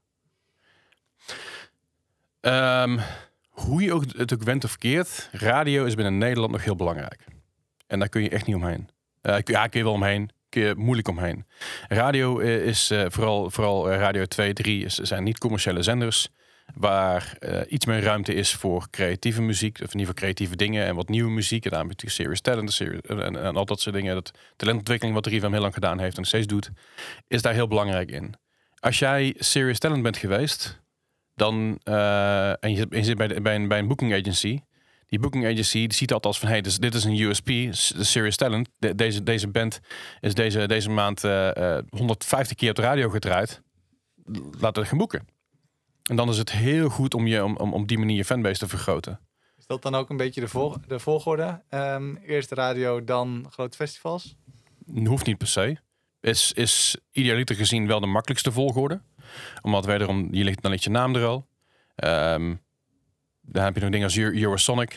Um, 2.40 3.00
hoe 3.48 3.82
je 3.82 3.92
ook, 3.92 4.04
het 4.16 4.32
ook 4.32 4.42
went 4.42 4.64
of 4.64 4.78
keert, 4.78 5.28
radio 5.32 5.84
is 5.84 5.94
binnen 5.94 6.18
Nederland 6.18 6.52
nog 6.52 6.64
heel 6.64 6.76
belangrijk. 6.76 7.24
En 7.86 7.98
daar 7.98 8.08
kun 8.08 8.22
je 8.22 8.28
echt 8.28 8.46
niet 8.46 8.56
omheen. 8.56 8.88
ja, 9.20 9.66
kun 9.66 9.78
je 9.78 9.84
wel 9.84 9.92
omheen, 9.92 10.30
je 10.60 10.74
moeilijk 10.76 11.08
omheen. 11.08 11.46
Radio 11.88 12.38
is 12.38 12.92
vooral, 13.08 13.50
vooral 13.50 13.90
Radio 13.90 14.24
2, 14.24 14.52
3 14.52 14.84
zijn 14.88 15.24
niet 15.24 15.38
commerciële 15.38 15.82
zenders 15.82 16.28
waar 16.74 17.38
iets 17.68 17.86
meer 17.86 18.02
ruimte 18.02 18.34
is 18.34 18.52
voor 18.52 18.86
creatieve 18.90 19.42
muziek, 19.42 19.74
of 19.74 19.80
in 19.80 19.98
ieder 19.98 20.00
geval 20.00 20.14
creatieve 20.14 20.56
dingen 20.56 20.86
en 20.86 20.94
wat 20.94 21.08
nieuwe 21.08 21.30
muziek. 21.30 21.64
En 21.64 21.70
dan 21.70 21.86
natuurlijk 21.86 22.14
Serious 22.14 22.40
Talent 22.40 22.80
en, 23.06 23.36
en, 23.44 23.56
al 23.56 23.64
dat 23.64 23.80
soort 23.80 23.94
dingen. 23.94 24.14
Dat 24.14 24.30
talentontwikkeling 24.56 25.16
wat 25.16 25.26
Rivem 25.26 25.52
heel 25.52 25.60
lang 25.60 25.74
gedaan 25.74 25.98
heeft 25.98 26.16
en 26.16 26.24
steeds 26.24 26.46
doet, 26.46 26.70
is 27.28 27.42
daar 27.42 27.52
heel 27.52 27.68
belangrijk 27.68 28.10
in. 28.10 28.34
Als 28.78 28.98
jij 28.98 29.34
Serious 29.38 29.78
Talent 29.78 30.02
bent 30.02 30.16
geweest, 30.16 30.80
dan, 31.34 31.80
en 32.60 32.74
je, 32.74 32.86
zit 32.90 33.16
bij, 33.16 33.42
bij, 33.42 33.54
een, 33.54 33.68
bij 33.68 33.78
een 33.78 33.88
booking 33.88 34.14
agency, 34.14 34.60
die 35.06 35.18
booking 35.18 35.44
agency 35.44 35.78
die 35.78 35.94
ziet 35.94 36.08
dat 36.08 36.26
als 36.26 36.38
van 36.38 36.48
hey, 36.48 36.60
dus, 36.60 36.78
dit 36.78 36.94
is 36.94 37.04
een 37.04 37.18
USP, 37.18 37.46
de 37.46 38.04
Serious 38.04 38.36
Talent. 38.36 38.68
deze, 38.78 39.22
deze 39.22 39.48
band 39.48 39.80
is 40.20 40.34
deze, 40.34 40.66
deze 40.66 40.90
maand 40.90 41.24
uh, 41.24 41.78
150 41.88 42.56
keer 42.56 42.70
op 42.70 42.76
de 42.76 42.82
radio 42.82 43.08
gedraaid. 43.08 43.62
Laten 44.58 44.82
we 44.82 44.88
gaan 44.88 44.98
boeken. 44.98 45.26
En 46.02 46.16
dan 46.16 46.28
is 46.28 46.38
het 46.38 46.52
heel 46.52 46.88
goed 46.88 47.14
om 47.14 47.26
je 47.26 47.44
om, 47.44 47.56
om, 47.56 47.72
om 47.72 47.86
die 47.86 47.98
manier 47.98 48.16
je 48.16 48.24
fanbase 48.24 48.58
te 48.58 48.68
vergroten. 48.68 49.20
Is 49.58 49.66
dat 49.66 49.82
dan 49.82 49.94
ook 49.94 50.10
een 50.10 50.16
beetje 50.16 50.40
de, 50.40 50.48
vol 50.48 50.74
de 50.86 50.98
volgorde? 50.98 51.62
Um, 51.70 52.16
eerst 52.16 52.52
radio, 52.52 53.04
dan 53.04 53.46
grote 53.50 53.76
festivals? 53.76 54.36
Hoeft 55.04 55.26
niet 55.26 55.38
per 55.38 55.46
se. 55.46 55.76
Is, 56.20 56.52
is 56.52 56.96
idealiter 57.10 57.56
gezien 57.56 57.86
wel 57.86 58.00
de 58.00 58.06
makkelijkste 58.06 58.52
volgorde. 58.52 59.00
Omdat 59.62 59.84
wederom, 59.84 60.28
je 60.30 60.44
ligt, 60.44 60.62
dan 60.62 60.70
ligt 60.70 60.84
je 60.84 60.90
naam 60.90 61.14
er 61.14 61.24
al. 61.24 61.46
Um, 62.04 62.65
dan 63.46 63.64
heb 63.64 63.74
je 63.74 63.80
nog 63.80 63.90
dingen 63.90 64.06
als 64.06 64.16
Eurosonic, 64.16 64.90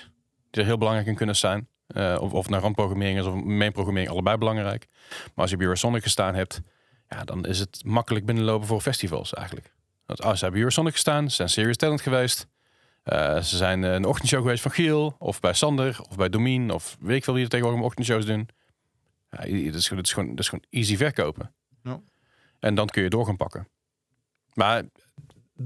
die 0.49 0.61
er 0.61 0.67
heel 0.67 0.77
belangrijk 0.77 1.07
in 1.07 1.15
kunnen 1.15 1.35
zijn. 1.35 1.67
Uh, 1.95 2.17
of, 2.19 2.33
of 2.33 2.49
naar 2.49 2.61
randprogrammering 2.61 3.19
is 3.19 3.25
of 3.25 3.43
main 3.43 3.71
programmering, 3.71 4.11
allebei 4.11 4.37
belangrijk. 4.37 4.87
Maar 5.09 5.31
als 5.35 5.49
je 5.49 5.55
op 5.55 5.61
Eurosonic 5.61 6.03
gestaan 6.03 6.35
hebt, 6.35 6.61
ja, 7.07 7.23
dan 7.23 7.45
is 7.45 7.59
het 7.59 7.81
makkelijk 7.85 8.25
binnenlopen 8.25 8.67
voor 8.67 8.81
festivals 8.81 9.33
eigenlijk. 9.33 9.73
Want, 10.05 10.23
oh, 10.23 10.33
ze 10.33 10.39
hebben 10.39 10.59
Eurosonic 10.59 10.93
gestaan, 10.93 11.29
ze 11.29 11.35
zijn 11.35 11.49
Serious 11.49 11.77
Talent 11.77 12.01
geweest. 12.01 12.47
Uh, 13.05 13.41
ze 13.41 13.57
zijn 13.57 13.83
een 13.83 14.05
ochtendshow 14.05 14.41
geweest 14.41 14.61
van 14.61 14.71
Giel, 14.71 15.15
of 15.19 15.39
bij 15.39 15.53
Sander, 15.53 15.99
of 16.09 16.15
bij 16.15 16.29
Domien, 16.29 16.71
of 16.71 16.97
weet 16.99 17.17
ik 17.17 17.23
veel 17.23 17.33
wie 17.33 17.43
er 17.43 17.49
tegenwoordig 17.49 17.85
ochtendshows 17.85 18.25
doen. 18.25 18.49
Ja, 19.29 19.37
dat, 19.37 19.47
is, 19.75 19.87
dat, 19.89 20.05
is 20.05 20.13
gewoon, 20.13 20.29
dat 20.29 20.39
is 20.39 20.49
gewoon 20.49 20.65
easy 20.69 20.97
verkopen. 20.97 21.53
Ja. 21.83 22.01
En 22.59 22.75
dan 22.75 22.87
kun 22.87 23.03
je 23.03 23.09
door 23.09 23.25
gaan 23.25 23.37
pakken. 23.37 23.67
Maar 24.53 24.83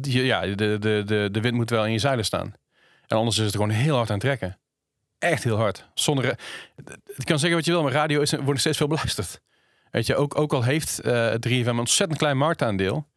ja, 0.02 0.42
de, 0.42 0.56
de, 0.56 1.04
de, 1.06 1.30
de 1.32 1.42
wind 1.42 1.56
moet 1.56 1.70
wel 1.70 1.86
in 1.86 1.92
je 1.92 2.00
zeilen 2.00 2.26
staan. 2.26 2.54
En 3.14 3.20
anders 3.20 3.38
is 3.38 3.45
het 3.45 3.55
gewoon 3.55 3.70
heel 3.70 3.95
hard 3.95 4.09
aan 4.09 4.16
het 4.16 4.24
trekken. 4.24 4.59
Echt 5.20 5.43
heel 5.43 5.57
hard. 5.57 5.89
Zonder, 5.93 6.26
ik 7.16 7.26
kan 7.26 7.39
zeggen 7.39 7.57
wat 7.57 7.66
je 7.66 7.72
wil, 7.72 7.84
maar 7.84 7.91
radio 7.91 8.22
is, 8.22 8.32
wordt 8.32 8.59
steeds 8.59 8.78
veel 8.78 8.88
beluisterd. 8.88 9.41
Weet 9.91 10.05
je, 10.05 10.16
ook, 10.16 10.38
ook 10.38 10.53
al 10.53 10.64
heeft 10.64 11.05
uh, 11.05 11.34
3FM 11.34 11.68
een 11.68 11.80
ontzettend 11.80 12.20
klein 12.20 12.38
marktaandeel. 12.38 13.07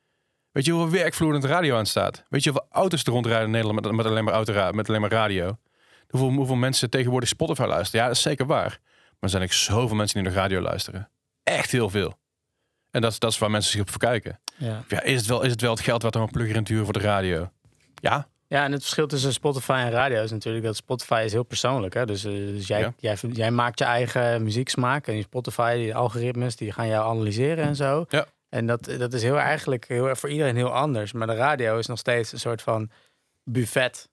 Weet 0.52 0.64
je 0.64 0.72
hoeveel 0.72 0.90
werkvloer 0.90 1.40
de 1.40 1.46
radio 1.46 1.76
aan 1.76 1.86
staat? 1.86 2.24
Weet 2.28 2.44
je 2.44 2.50
hoeveel 2.50 2.68
auto's 2.70 3.04
er 3.04 3.12
rondrijden 3.12 3.44
in 3.44 3.50
Nederland 3.50 3.80
met, 3.80 3.92
met, 3.92 4.06
alleen, 4.06 4.24
maar 4.24 4.34
auto, 4.34 4.72
met 4.72 4.88
alleen 4.88 5.00
maar 5.00 5.10
radio? 5.10 5.58
Hoeveel, 6.08 6.30
hoeveel 6.30 6.56
mensen 6.56 6.90
tegenwoordig 6.90 7.28
Spotify 7.28 7.62
luisteren? 7.62 8.00
Ja, 8.00 8.06
dat 8.06 8.16
is 8.16 8.22
zeker 8.22 8.46
waar. 8.46 8.78
Maar 8.80 9.16
er 9.20 9.28
zijn 9.28 9.42
er 9.42 9.52
zoveel 9.52 9.96
mensen 9.96 10.22
die 10.22 10.32
naar 10.32 10.40
radio 10.40 10.60
luisteren. 10.60 11.10
Echt 11.42 11.70
heel 11.70 11.90
veel. 11.90 12.18
En 12.90 13.00
dat, 13.00 13.20
dat 13.20 13.32
is 13.32 13.38
waar 13.38 13.50
mensen 13.50 13.72
zich 13.72 13.80
op 13.80 13.90
verkijken. 13.90 14.40
Ja. 14.56 14.84
ja. 14.88 15.02
is, 15.02 15.18
het 15.18 15.26
wel, 15.26 15.42
is 15.42 15.50
het 15.50 15.60
wel 15.60 15.70
het 15.70 15.80
geld 15.80 16.02
wat 16.02 16.14
er 16.14 16.20
een 16.20 16.30
plugger 16.30 16.56
in 16.56 16.64
duur 16.64 16.84
voor 16.84 16.92
de 16.92 16.98
radio? 16.98 17.50
Ja. 17.94 18.28
Ja, 18.48 18.64
en 18.64 18.72
het 18.72 18.80
verschil 18.80 19.06
tussen 19.06 19.32
Spotify 19.32 19.82
en 19.84 19.90
radio 19.90 20.22
is 20.22 20.30
natuurlijk 20.30 20.64
dat 20.64 20.76
Spotify 20.76 21.22
is 21.24 21.32
heel 21.32 21.42
persoonlijk. 21.42 21.94
Hè? 21.94 22.06
Dus, 22.06 22.24
uh, 22.24 22.32
dus 22.32 22.66
jij, 22.66 22.92
jij, 22.98 23.16
jij, 23.32 23.50
maakt 23.50 23.78
je 23.78 23.84
eigen 23.84 24.42
muzieksmaak 24.42 25.06
en 25.06 25.16
je 25.16 25.22
Spotify, 25.22 25.76
die 25.76 25.94
algoritmes, 25.94 26.56
die 26.56 26.72
gaan 26.72 26.88
jou 26.88 27.10
analyseren 27.10 27.64
en 27.64 27.76
zo. 27.76 28.04
Ja. 28.08 28.26
En 28.48 28.66
dat, 28.66 28.84
dat 28.84 29.12
is 29.12 29.22
heel 29.22 29.38
eigenlijk 29.38 29.88
heel, 29.88 30.16
voor 30.16 30.30
iedereen 30.30 30.56
heel 30.56 30.72
anders. 30.72 31.12
Maar 31.12 31.26
de 31.26 31.34
radio 31.34 31.78
is 31.78 31.86
nog 31.86 31.98
steeds 31.98 32.32
een 32.32 32.38
soort 32.38 32.62
van 32.62 32.90
buffet. 33.44 34.08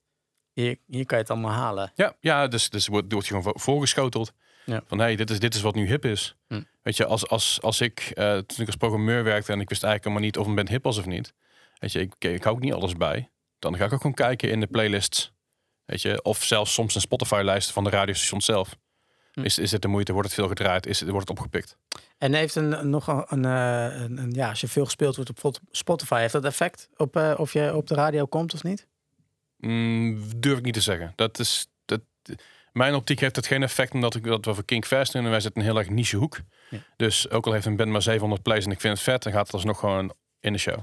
Hier, 0.54 0.78
hier 0.88 1.06
kan 1.06 1.18
je 1.18 1.24
het 1.24 1.32
allemaal 1.32 1.52
halen. 1.52 1.92
Ja, 1.96 2.16
ja 2.20 2.48
dus, 2.48 2.70
dus 2.70 2.88
wordt, 2.88 3.12
wordt 3.12 3.28
je 3.28 3.34
gewoon 3.34 3.54
voorgeschoteld. 3.58 4.34
Ja. 4.66 4.82
Van 4.88 5.00
hey, 5.00 5.16
dit 5.16 5.30
is, 5.30 5.40
dit 5.40 5.56
is 5.56 5.62
wat 5.62 5.76
nu 5.76 5.88
hip 5.88 6.06
is. 6.06 6.36
Hm. 6.48 6.62
Weet 6.82 6.98
je, 6.98 7.06
als, 7.06 7.28
als, 7.28 7.62
als 7.62 7.82
ik 7.82 8.12
uh, 8.16 8.38
toen 8.38 8.60
ik 8.60 8.68
als 8.68 8.76
programmeur 8.76 9.24
werkte 9.24 9.52
en 9.52 9.60
ik 9.60 9.70
wist 9.70 9.84
eigenlijk 9.84 10.04
helemaal 10.04 10.26
niet 10.26 10.38
of 10.38 10.48
een 10.48 10.56
band 10.56 10.70
hip 10.70 10.84
was 10.84 10.98
of 10.98 11.06
niet. 11.06 11.34
Weet 11.80 11.92
je, 11.92 12.00
ik, 12.00 12.14
ik 12.20 12.44
hou 12.44 12.56
ook 12.56 12.62
niet 12.62 12.74
alles 12.74 12.96
bij. 12.96 13.30
Dan 13.72 13.80
ga 13.80 13.86
ik 13.86 13.94
ook 13.94 14.02
gewoon 14.02 14.16
kijken 14.16 14.50
in 14.50 14.60
de 14.60 14.68
playlists. 14.68 15.32
Weet 15.86 16.02
je, 16.02 16.22
of 16.22 16.44
zelfs 16.44 16.74
soms 16.74 16.96
een 16.96 17.02
Spotify-lijst 17.02 17.72
van 17.72 17.84
de 17.84 17.90
radiostation 17.90 18.42
zelf. 18.42 18.76
Hm. 19.34 19.44
Is, 19.44 19.58
is 19.58 19.72
het 19.72 19.82
de 19.82 19.88
moeite? 19.88 20.12
Wordt 20.12 20.28
het 20.28 20.38
veel 20.38 20.48
gedraaid? 20.48 20.86
Is 20.86 21.00
het, 21.00 21.10
wordt 21.10 21.28
het 21.30 21.38
opgepikt? 21.38 21.78
En 22.18 22.34
heeft 22.34 22.56
een, 22.56 22.90
nog 22.90 23.08
een, 23.08 23.46
eh, 23.46 24.02
een, 24.02 24.18
een, 24.18 24.32
ja, 24.32 24.50
als 24.50 24.62
je 24.62 24.68
veel 24.68 24.86
gespeeld 24.86 25.16
wordt 25.16 25.44
op 25.44 25.60
Spotify, 25.72 26.20
heeft 26.20 26.34
dat 26.34 26.46
effect 26.46 26.90
op 26.96 27.16
uh, 27.18 27.34
of 27.38 27.54
je 27.54 27.76
op 27.76 27.88
de 27.88 27.96
radio 27.96 28.26
komt 28.26 28.54
of 28.54 28.64
niet? 28.64 28.88
Mm, 29.58 30.22
durf 30.38 30.58
ik 30.58 30.64
niet 30.64 30.74
te 30.74 30.82
zeggen. 30.82 31.14
Dat 31.16 31.40
is, 31.40 31.68
dat, 31.86 32.02
mijn 32.72 32.96
optiek 32.96 33.20
heeft 33.20 33.36
het 33.36 33.48
geen 33.48 33.64
effect 33.64 33.94
omdat 33.94 34.16
ik 34.16 34.24
dat 34.24 34.46
we 34.46 34.54
voor 34.54 34.66
King 34.66 34.86
Fast 34.86 35.12
doen 35.14 35.24
en 35.24 35.30
wij 35.30 35.40
zitten 35.40 35.62
een 35.62 35.68
heel 35.68 35.78
erg 35.78 35.90
niche 35.90 36.18
hoek. 36.18 36.40
Ja. 36.70 36.78
Dus 36.96 37.30
ook 37.30 37.46
al 37.46 37.54
heeft 37.54 37.66
een 37.66 37.76
band 37.76 37.90
maar 37.90 38.02
700 38.02 38.42
plays 38.42 38.66
en 38.66 38.72
ik 38.72 38.82
vind 38.82 38.94
het 38.94 39.04
vet, 39.04 39.24
dan 39.24 39.34
gaat 39.34 39.46
het 39.46 39.54
alsnog 39.54 39.80
gewoon 39.80 40.14
in 40.40 40.54
de 40.54 40.60
show. 40.60 40.80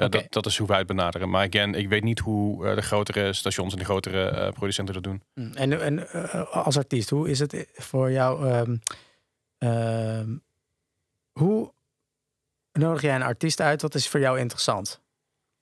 Ja, 0.00 0.08
dat, 0.08 0.26
dat 0.28 0.46
is 0.46 0.58
hoe 0.58 0.66
wij 0.66 0.78
het 0.78 0.86
benaderen. 0.86 1.30
Maar 1.30 1.46
again, 1.46 1.74
ik 1.74 1.88
weet 1.88 2.02
niet 2.04 2.18
hoe 2.18 2.66
uh, 2.66 2.74
de 2.74 2.82
grotere 2.82 3.32
stations 3.32 3.72
en 3.72 3.78
de 3.78 3.84
grotere 3.84 4.32
uh, 4.32 4.52
producenten 4.52 4.94
dat 4.94 5.02
doen. 5.02 5.22
Mm, 5.34 5.52
en, 5.54 5.80
en 5.80 5.98
uh, 5.98 6.56
als 6.56 6.76
artiest, 6.76 7.10
hoe 7.10 7.30
is 7.30 7.38
het 7.38 7.66
voor 7.74 8.10
jou? 8.10 8.48
Um, 9.58 10.42
hoe 11.32 11.72
nodig 12.72 13.02
jij 13.02 13.14
een 13.14 13.22
artiest 13.22 13.60
uit? 13.60 13.82
Wat 13.82 13.94
is 13.94 14.08
voor 14.08 14.20
jou 14.20 14.38
interessant? 14.38 15.00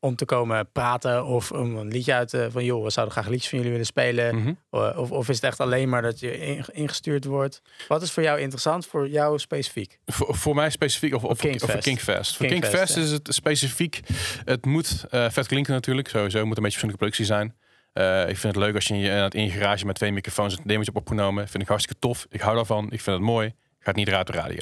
Om 0.01 0.17
te 0.17 0.25
komen 0.25 0.73
praten 0.73 1.25
of 1.25 1.53
om 1.53 1.77
een 1.77 1.89
liedje 1.89 2.15
uit 2.15 2.29
te 2.29 2.49
van 2.51 2.65
joh, 2.65 2.85
we 2.85 2.91
zouden 2.91 3.15
graag 3.17 3.29
liedjes 3.29 3.49
van 3.49 3.59
jullie 3.59 3.73
willen 3.73 3.87
spelen? 3.87 4.37
Mhm. 4.37 4.53
Of, 5.01 5.11
of 5.11 5.29
is 5.29 5.35
het 5.35 5.45
echt 5.45 5.61
alleen 5.61 5.89
maar 5.89 6.03
dat 6.03 6.21
je 6.21 6.39
in- 6.39 6.65
ingestuurd 6.73 7.25
wordt? 7.25 7.63
Wat 7.89 8.03
is 8.03 8.13
voor 8.13 8.23
jou 8.23 8.41
interessant, 8.41 8.87
voor 8.87 9.09
jou 9.09 9.39
specifiek? 9.39 9.99
Voor, 10.07 10.35
voor 10.37 10.55
mij 10.55 10.71
specifiek, 10.71 11.15
of, 11.15 11.25
of, 11.25 11.39
Kinkfest. 11.39 11.65
of 11.65 11.71
voor 11.71 11.81
Kinkfest. 11.81 12.37
Voor 12.37 12.47
Kinkfest 12.47 12.95
ja. 12.95 13.03
is 13.03 13.11
het 13.11 13.29
specifiek, 13.35 14.01
het 14.45 14.67
moet 14.67 15.05
eh, 15.11 15.31
vet 15.31 15.47
klinken 15.47 15.73
natuurlijk, 15.73 16.09
sowieso. 16.09 16.47
Moet 16.47 16.57
een 16.57 16.63
beetje 16.63 16.79
persoonlijke 16.81 16.97
productie 17.05 17.25
zijn. 17.25 17.57
Eh, 17.93 18.21
ik 18.29 18.37
vind 18.39 18.55
het 18.55 18.65
leuk 18.65 18.75
als 18.75 18.85
je 18.87 18.95
in 18.95 19.01
je, 19.01 19.27
in 19.35 19.45
je 19.45 19.51
garage 19.51 19.87
met 19.87 19.95
twee 19.95 20.13
microfoons 20.13 20.53
een 20.53 20.61
demootje 20.65 20.93
hebt 20.93 21.05
opgenomen. 21.07 21.49
Vind 21.49 21.63
ik 21.63 21.69
hartstikke 21.69 22.01
tof. 22.01 22.27
Ik 22.31 22.41
hou 22.41 22.57
daarvan. 22.57 22.85
Ik 22.85 23.01
vind 23.01 23.17
het 23.17 23.27
mooi. 23.27 23.55
Gaat 23.79 23.95
niet 23.97 24.09
eruit 24.09 24.27
de 24.27 24.33
radio. 24.33 24.59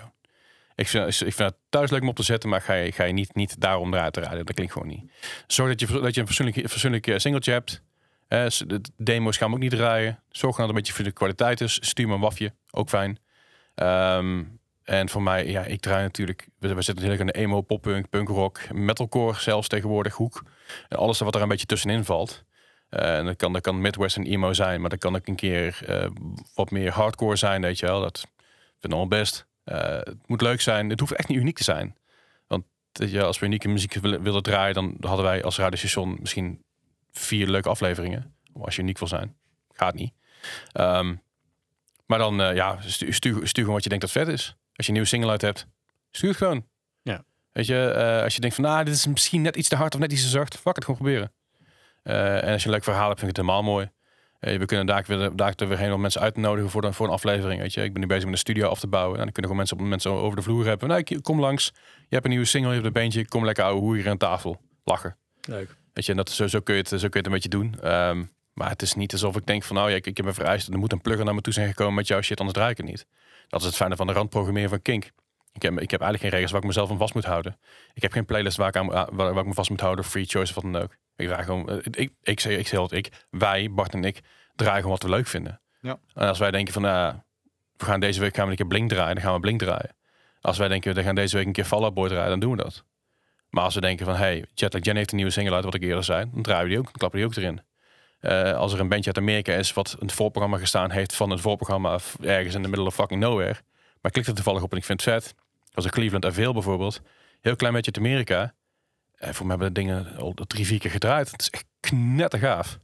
Ik 0.76 0.88
vind, 0.88 1.08
ik 1.08 1.34
vind 1.34 1.38
het 1.38 1.56
thuis 1.68 1.90
leuk 1.90 2.02
om 2.02 2.08
op 2.08 2.16
te 2.16 2.22
zetten, 2.22 2.48
maar 2.48 2.60
ga 2.60 2.74
je, 2.74 2.92
ga 2.92 3.04
je 3.04 3.12
niet, 3.12 3.34
niet 3.34 3.60
daarom 3.60 3.94
eruit 3.94 4.14
de 4.14 4.20
radio. 4.20 4.42
Dat 4.42 4.54
klinkt 4.54 4.72
gewoon 4.72 4.88
niet. 4.88 5.12
Zorg 5.46 5.76
dat 5.76 5.80
je, 5.80 6.00
dat 6.00 6.14
je 6.14 6.20
een 6.20 6.68
fatsoenlijk, 6.68 7.20
singeltje 7.20 7.52
hebt. 7.52 7.82
Eh, 8.28 8.46
de 8.66 8.80
demo's 8.96 9.36
gaan 9.36 9.48
we 9.48 9.54
ook 9.54 9.60
niet 9.60 9.70
draaien. 9.70 10.22
Zorg 10.28 10.56
dat 10.56 10.68
een 10.68 10.74
beetje 10.74 10.92
voor 10.92 11.04
de 11.04 11.12
kwaliteit 11.12 11.60
is. 11.60 11.78
Stuur 11.80 12.08
me 12.08 12.14
een 12.14 12.20
wafje. 12.20 12.52
Ook 12.70 12.88
fijn. 12.88 13.18
Ehm, 13.74 14.42
en 14.84 15.08
voor 15.08 15.22
mij, 15.22 15.46
ja, 15.46 15.64
ik 15.64 15.80
draai 15.80 16.02
natuurlijk. 16.02 16.48
We, 16.58 16.74
we 16.74 16.82
zitten 16.82 16.94
natuurlijk 16.94 17.20
aan 17.20 17.26
de 17.26 17.46
emo, 17.46 17.60
poppunk, 17.60 18.08
punkrock, 18.08 18.72
metalcore 18.72 19.40
zelfs 19.40 19.68
tegenwoordig, 19.68 20.14
hoek. 20.14 20.42
En 20.88 20.98
alles 20.98 21.18
wat 21.18 21.34
er 21.34 21.42
een 21.42 21.48
beetje 21.48 21.66
tussenin 21.66 22.04
valt. 22.04 22.44
Eh, 22.88 23.18
en 23.18 23.24
dat 23.24 23.36
kan, 23.36 23.52
dat 23.52 23.62
kan 23.62 23.80
Midwest 23.80 24.16
en 24.16 24.24
emo 24.24 24.52
zijn, 24.52 24.80
maar 24.80 24.90
dat 24.90 24.98
kan 24.98 25.16
ook 25.16 25.26
een 25.26 25.36
keer 25.36 25.78
eh, 25.86 26.10
wat 26.54 26.70
meer 26.70 26.92
hardcore 26.92 27.36
zijn, 27.36 27.62
weet 27.62 27.78
je 27.78 27.86
wel. 27.86 28.00
Dat 28.00 28.18
vind 28.18 28.84
ik 28.84 28.90
allemaal 28.90 29.18
best. 29.18 29.45
Eh, 29.66 29.78
het 29.80 30.28
moet 30.28 30.40
leuk 30.40 30.60
zijn. 30.60 30.90
Het 30.90 31.00
hoeft 31.00 31.12
echt 31.12 31.28
niet 31.28 31.38
uniek 31.38 31.56
te 31.56 31.64
zijn. 31.64 31.96
Want 32.46 32.64
je, 32.92 33.22
als 33.22 33.38
we 33.38 33.46
unieke 33.46 33.68
muziek 33.68 33.94
willen, 33.94 34.22
willen 34.22 34.42
draaien, 34.42 34.74
dan 34.74 34.96
hadden 35.00 35.24
wij 35.24 35.42
als 35.42 35.58
radiostation 35.58 36.16
misschien 36.20 36.64
vier 37.12 37.48
leuke 37.48 37.68
afleveringen. 37.68 38.34
Als 38.60 38.76
je 38.76 38.82
uniek 38.82 38.98
wil 38.98 39.08
zijn. 39.08 39.36
Gaat 39.72 39.94
niet. 39.94 40.12
Ehm, 40.72 41.14
maar 42.06 42.18
dan, 42.18 42.40
eh, 42.40 42.54
ja, 42.54 42.78
stuur, 42.80 43.14
stuur, 43.14 43.34
stuur 43.34 43.62
gewoon 43.62 43.74
wat 43.74 43.82
je 43.82 43.88
denkt 43.88 44.04
dat 44.04 44.12
vet 44.12 44.28
is. 44.28 44.56
Als 44.74 44.86
je 44.86 44.86
een 44.86 44.92
nieuwe 44.92 45.08
single 45.08 45.30
uit 45.30 45.42
hebt, 45.42 45.66
stuur 46.10 46.28
het 46.28 46.38
gewoon. 46.38 46.66
Ja. 47.02 47.24
Weet 47.52 47.66
je, 47.66 47.90
eh, 47.90 48.22
als 48.22 48.34
je 48.34 48.40
denkt 48.40 48.56
van, 48.56 48.64
nou, 48.64 48.84
dit 48.84 48.94
is 48.94 49.06
misschien 49.06 49.42
net 49.42 49.56
iets 49.56 49.68
te 49.68 49.76
hard 49.76 49.94
of 49.94 50.00
net 50.00 50.12
iets 50.12 50.22
te 50.22 50.28
zacht, 50.28 50.56
fuck 50.56 50.74
het, 50.74 50.84
gewoon 50.84 51.00
proberen. 51.00 51.32
En 52.02 52.52
als 52.52 52.62
je 52.62 52.68
een 52.68 52.74
leuk 52.74 52.84
verhaal 52.84 53.08
hebt, 53.08 53.18
vind 53.18 53.30
ik 53.30 53.36
het 53.36 53.46
helemaal 53.46 53.72
mooi. 53.72 53.90
Eh, 54.40 54.58
we 54.58 54.64
kunnen 54.64 54.86
daar 54.86 55.04
weer, 55.06 55.36
daar 55.36 55.54
weer 55.56 55.78
heen 55.78 55.92
om 55.92 56.00
mensen 56.00 56.20
uit 56.20 56.34
te 56.34 56.40
nodigen 56.40 56.70
voor, 56.70 56.82
de, 56.82 56.92
voor 56.92 57.06
een 57.06 57.12
aflevering. 57.12 57.60
Weet 57.60 57.74
je. 57.74 57.82
Ik 57.82 57.92
ben 57.92 58.00
nu 58.00 58.06
bezig 58.06 58.24
met 58.24 58.32
een 58.32 58.38
studio 58.38 58.68
af 58.68 58.80
te 58.80 58.86
bouwen. 58.86 59.18
En 59.18 59.22
dan 59.24 59.32
kunnen 59.32 59.50
gewoon 59.50 59.56
mensen, 59.56 59.78
op, 59.78 59.86
mensen 59.86 60.10
over 60.10 60.36
de 60.36 60.42
vloer 60.42 60.66
hebben. 60.66 60.88
Nou, 60.88 61.20
kom 61.20 61.40
langs. 61.40 61.72
Je 61.74 62.06
hebt 62.08 62.24
een 62.24 62.30
nieuwe 62.30 62.46
single, 62.46 62.68
je 62.68 62.74
hebt 62.74 62.86
een 62.86 62.92
beentje. 62.92 63.28
Kom 63.28 63.44
lekker 63.44 63.64
ouwe 63.64 63.80
hoer 63.80 63.94
hier 63.94 64.08
aan 64.08 64.16
tafel. 64.16 64.60
Lachen. 64.84 65.16
Leuk. 65.40 65.76
Weet 65.92 66.04
je, 66.04 66.10
en 66.10 66.16
dat, 66.16 66.30
zo, 66.30 66.46
zo, 66.46 66.60
kun 66.60 66.74
je 66.74 66.80
het, 66.80 66.88
zo 66.88 66.96
kun 66.96 67.08
je 67.10 67.16
het 67.16 67.26
een 67.26 67.32
beetje 67.32 67.48
doen. 67.48 67.74
Ehm, 67.80 68.24
maar 68.52 68.68
het 68.68 68.82
is 68.82 68.94
niet 68.94 69.12
alsof 69.12 69.36
ik 69.36 69.46
denk 69.46 69.62
van, 69.62 69.76
nou 69.76 69.90
ja, 69.90 69.96
ik, 69.96 70.06
ik 70.06 70.16
heb 70.16 70.26
een 70.26 70.34
vereist. 70.34 70.68
Er 70.68 70.78
moet 70.78 70.92
een 70.92 71.00
plugger 71.00 71.24
naar 71.24 71.34
me 71.34 71.40
toe 71.40 71.52
zijn 71.52 71.68
gekomen 71.68 71.94
met 71.94 72.06
jouw 72.06 72.20
shit, 72.20 72.38
anders 72.38 72.56
draai 72.56 72.70
ik 72.70 72.76
het 72.76 72.86
niet. 72.86 73.06
Dat 73.48 73.60
is 73.60 73.66
het 73.66 73.76
fijne 73.76 73.96
van 73.96 74.06
de 74.06 74.12
randprogrammeren 74.12 74.68
van 74.68 74.82
Kink. 74.82 75.10
Ik 75.56 75.62
heb, 75.62 75.80
ik 75.80 75.90
heb 75.90 76.00
eigenlijk 76.00 76.20
geen 76.20 76.30
regels 76.30 76.50
waar 76.50 76.60
ik 76.60 76.66
mezelf 76.66 76.90
aan 76.90 76.98
vast 76.98 77.14
moet 77.14 77.24
houden. 77.24 77.58
Ik 77.94 78.02
heb 78.02 78.12
geen 78.12 78.24
playlist 78.24 78.56
waar 78.56 78.68
ik, 78.68 78.76
aan, 78.76 78.86
waar, 78.86 79.14
waar 79.14 79.38
ik 79.38 79.46
me 79.46 79.54
vast 79.54 79.70
moet 79.70 79.80
houden, 79.80 80.04
free 80.04 80.24
choice 80.24 80.48
of 80.48 80.62
wat 80.62 80.72
dan 80.72 80.82
ook. 80.82 80.96
Ik 81.16 81.26
draai 81.26 81.44
gewoon, 81.44 81.70
eh, 81.70 81.76
ik, 81.90 82.12
ik, 82.22 82.40
zeg, 82.40 82.58
ik 82.58 82.66
zeg 82.66 82.78
altijd, 82.78 83.06
ik, 83.06 83.26
wij, 83.30 83.70
Bart 83.70 83.94
en 83.94 84.04
ik, 84.04 84.20
draaien 84.54 84.76
gewoon 84.76 84.92
wat 84.92 85.02
we 85.02 85.08
leuk 85.08 85.26
vinden. 85.26 85.60
Ja. 85.80 85.98
En 86.14 86.28
als 86.28 86.38
wij 86.38 86.50
denken 86.50 86.72
van, 86.72 86.82
nou, 86.82 87.14
we 87.76 87.84
gaan 87.84 88.00
deze 88.00 88.20
week 88.20 88.34
gaan 88.34 88.44
we 88.44 88.50
een 88.50 88.56
keer 88.56 88.66
Blink 88.66 88.88
draaien, 88.88 89.14
dan 89.14 89.24
gaan 89.24 89.34
we 89.34 89.40
Blink 89.40 89.58
draaien. 89.60 89.96
Als 90.40 90.58
wij 90.58 90.68
denken, 90.68 90.94
we 90.94 91.02
gaan 91.02 91.14
deze 91.14 91.36
week 91.36 91.46
een 91.46 91.52
keer 91.52 91.64
Fall 91.64 91.82
Out 91.82 91.94
Boy 91.94 92.08
draaien, 92.08 92.30
dan 92.30 92.40
doen 92.40 92.50
we 92.50 92.62
dat. 92.62 92.84
Maar 93.50 93.64
als 93.64 93.74
we 93.74 93.80
denken 93.80 94.06
van, 94.06 94.14
hey, 94.14 94.44
Jetlag 94.54 94.84
Jen 94.84 94.96
heeft 94.96 95.10
een 95.10 95.16
nieuwe 95.16 95.32
single 95.32 95.54
uit, 95.54 95.64
wat 95.64 95.74
ik 95.74 95.82
eerder 95.82 96.04
zei, 96.04 96.30
dan 96.32 96.42
draaien 96.42 96.64
we 96.64 96.68
die 96.68 96.78
ook, 96.78 96.84
dan 96.84 96.92
klappen 96.92 97.18
die 97.18 97.28
ook 97.28 97.36
erin. 97.36 97.60
Eh, 98.20 98.52
als 98.52 98.72
er 98.72 98.80
een 98.80 98.88
bandje 98.88 99.06
uit 99.06 99.18
Amerika 99.18 99.52
is 99.52 99.72
wat 99.72 99.96
een 99.98 100.10
voorprogramma 100.10 100.58
gestaan 100.58 100.90
heeft 100.90 101.14
van 101.14 101.30
een 101.30 101.38
voorprogramma 101.38 101.98
ergens 102.20 102.54
in 102.54 102.62
de 102.62 102.68
middle 102.68 102.86
of 102.86 102.94
fucking 102.94 103.20
nowhere. 103.20 103.52
Maar 103.52 104.10
ik 104.10 104.12
klik 104.12 104.26
er 104.26 104.34
toevallig 104.34 104.62
op 104.62 104.70
en 104.72 104.76
ik 104.76 104.84
vind 104.84 105.04
het 105.04 105.12
vet. 105.14 105.34
Als 105.76 105.84
een 105.84 105.90
Cleveland 105.90 106.24
Avale 106.24 106.52
bijvoorbeeld. 106.52 107.00
Heel 107.40 107.56
klein 107.56 107.72
beetje 107.72 107.92
uit 107.94 108.04
Amerika. 108.04 108.54
En 109.16 109.34
voor 109.34 109.46
mij 109.46 109.56
hebben 109.56 109.74
de 109.74 109.80
dingen 109.80 110.16
al 110.16 110.34
drie, 110.46 110.66
vier 110.66 110.78
keer 110.78 110.90
gedraaid. 110.90 111.30
Het 111.30 111.40
is 111.40 111.50
echt 111.50 111.64
knettergaaf. 111.80 112.78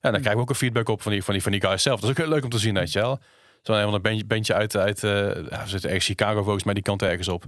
En 0.00 0.12
dan 0.12 0.20
krijgen 0.20 0.34
we 0.34 0.40
ook 0.40 0.50
een 0.50 0.54
feedback 0.54 0.88
op 0.88 1.02
van 1.02 1.12
die, 1.12 1.22
van 1.22 1.32
die, 1.32 1.42
van 1.42 1.52
die 1.52 1.60
guys 1.60 1.82
zelf. 1.82 2.00
Dat 2.00 2.10
is 2.10 2.16
ook 2.16 2.22
heel 2.22 2.34
leuk 2.34 2.44
om 2.44 2.50
te 2.50 2.58
zien, 2.58 2.74
weet 2.74 2.92
je 2.92 3.00
wel. 3.00 3.18
Zo'n 3.62 3.76
een 3.76 4.02
bandje, 4.02 4.24
bandje 4.24 4.54
uit, 4.54 4.76
uit 4.76 5.04
eh, 5.04 5.10
ja, 5.50 5.62
we 5.62 5.68
zitten 5.68 5.90
ergens 5.90 6.06
Chicago 6.06 6.42
volgens 6.42 6.64
mij, 6.64 6.74
die 6.74 6.82
kant 6.82 7.02
ergens 7.02 7.28
op. 7.28 7.44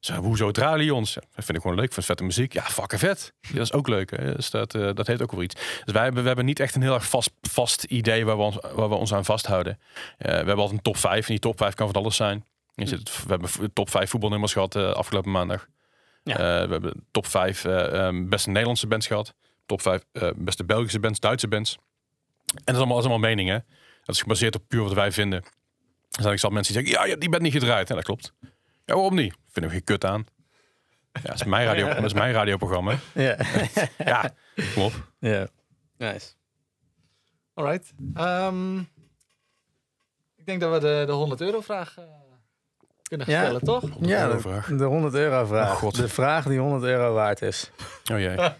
Zo, 0.00 0.14
hoezo 0.14 0.50
draaien 0.50 0.78
die 0.78 0.94
ons? 0.94 1.14
Ja, 1.14 1.20
dat 1.20 1.44
vind 1.44 1.56
ik 1.56 1.62
gewoon 1.62 1.76
leuk. 1.76 1.92
Vind 1.92 2.06
vette 2.06 2.24
muziek. 2.24 2.52
Ja, 2.52 2.62
fucking 2.62 3.00
vet. 3.00 3.32
Ja, 3.40 3.52
dat 3.52 3.62
is 3.62 3.72
ook 3.72 3.88
leuk. 3.88 4.10
Hè? 4.10 4.34
Dus 4.34 4.50
dat, 4.50 4.74
eh, 4.74 4.90
dat 4.94 5.06
heeft 5.06 5.22
ook 5.22 5.32
wel 5.32 5.42
iets. 5.42 5.54
Dus 5.54 5.92
wij 5.92 6.02
hebben, 6.02 6.20
we 6.20 6.26
hebben 6.26 6.44
niet 6.46 6.60
echt 6.60 6.74
een 6.74 6.82
heel 6.82 6.94
erg 6.94 7.08
vast, 7.08 7.30
vast 7.40 7.84
idee 7.84 8.24
waar 8.24 8.36
we, 8.36 8.42
ons, 8.42 8.58
waar 8.74 8.88
we 8.88 8.94
ons 8.94 9.14
aan 9.14 9.24
vasthouden. 9.24 9.78
Eh, 10.18 10.30
we 10.30 10.36
hebben 10.36 10.56
altijd 10.56 10.76
een 10.76 10.82
top 10.82 10.96
5. 10.96 11.26
En 11.26 11.32
die 11.32 11.38
top 11.38 11.58
5 11.58 11.74
kan 11.74 11.92
van 11.92 12.02
alles 12.02 12.16
zijn. 12.16 12.44
Je 12.78 12.86
zit, 12.86 13.24
we 13.24 13.28
hebben 13.28 13.72
top 13.72 13.90
5 13.90 14.10
voetbalnummers 14.10 14.52
gehad 14.52 14.76
eh, 14.76 14.92
afgelopen 14.92 15.30
maandag. 15.30 15.68
Ja. 16.22 16.34
Eh, 16.34 16.66
we 16.66 16.72
hebben 16.72 17.06
top 17.10 17.26
5 17.26 17.64
eh, 17.64 18.06
ehm, 18.06 18.28
beste 18.28 18.48
Nederlandse 18.48 18.86
bands 18.86 19.06
gehad. 19.06 19.34
Top 19.66 19.82
5 19.82 20.04
eh, 20.12 20.30
beste 20.36 20.64
Belgische 20.64 21.00
bands, 21.00 21.20
Duitse 21.20 21.48
bands. 21.48 21.78
En 22.46 22.62
dat 22.64 22.74
is 22.74 22.76
allemaal, 22.76 22.96
dat 22.96 23.04
is 23.04 23.10
allemaal 23.10 23.28
meningen. 23.28 23.64
Dat 24.04 24.14
is 24.14 24.22
gebaseerd 24.22 24.54
op 24.54 24.62
puur 24.68 24.82
wat 24.82 24.92
wij 24.92 25.12
vinden. 25.12 25.42
Er 26.10 26.22
zijn 26.22 26.32
ik 26.32 26.40
zal 26.40 26.50
mensen 26.50 26.74
die 26.74 26.82
zeggen, 26.82 27.02
ja, 27.02 27.08
hebt 27.08 27.20
die 27.20 27.30
band 27.30 27.42
niet 27.42 27.52
gedraaid. 27.52 27.88
Ja, 27.88 27.94
dat 27.94 28.04
klopt. 28.04 28.32
Ja, 28.84 28.94
waarom 28.94 29.14
niet? 29.14 29.34
Vind 29.48 29.66
ik 29.66 29.72
geen 29.72 29.84
kut 29.84 30.04
aan. 30.04 30.26
Ja, 31.12 31.20
dat 31.20 31.34
is 31.34 31.44
mijn, 31.44 31.66
radio, 31.66 31.86
dat 31.94 32.04
is 32.04 32.12
mijn 32.12 32.32
radioprogramma. 32.32 32.98
Ja. 33.14 33.36
Ja, 33.98 34.34
kom 34.74 34.82
op. 34.82 34.92
ja. 35.18 35.48
Nice. 35.96 36.32
Alright. 37.54 37.92
Ehm, 38.14 38.78
ik 40.36 40.46
denk 40.46 40.60
dat 40.60 40.72
we 40.72 40.78
de, 40.78 41.02
de 41.06 41.12
100 41.12 41.40
euro 41.40 41.60
vraag 41.60 41.98
eh, 41.98 42.04
kunnen 43.08 43.30
Ja. 43.30 43.40
stellen, 43.42 43.60
toch? 43.60 43.84
Ja, 44.00 44.28
de, 44.28 44.38
vraag. 44.40 44.66
de 44.66 44.84
100 44.84 45.14
euro 45.14 45.44
vraag. 45.46 45.70
Oh, 45.70 45.76
God. 45.76 45.94
de 45.96 46.08
vraag 46.08 46.44
die 46.46 46.58
100 46.58 46.82
euro 46.84 47.12
waard 47.14 47.42
is. 47.42 47.70
Oh 48.12 48.18
jee. 48.18 48.36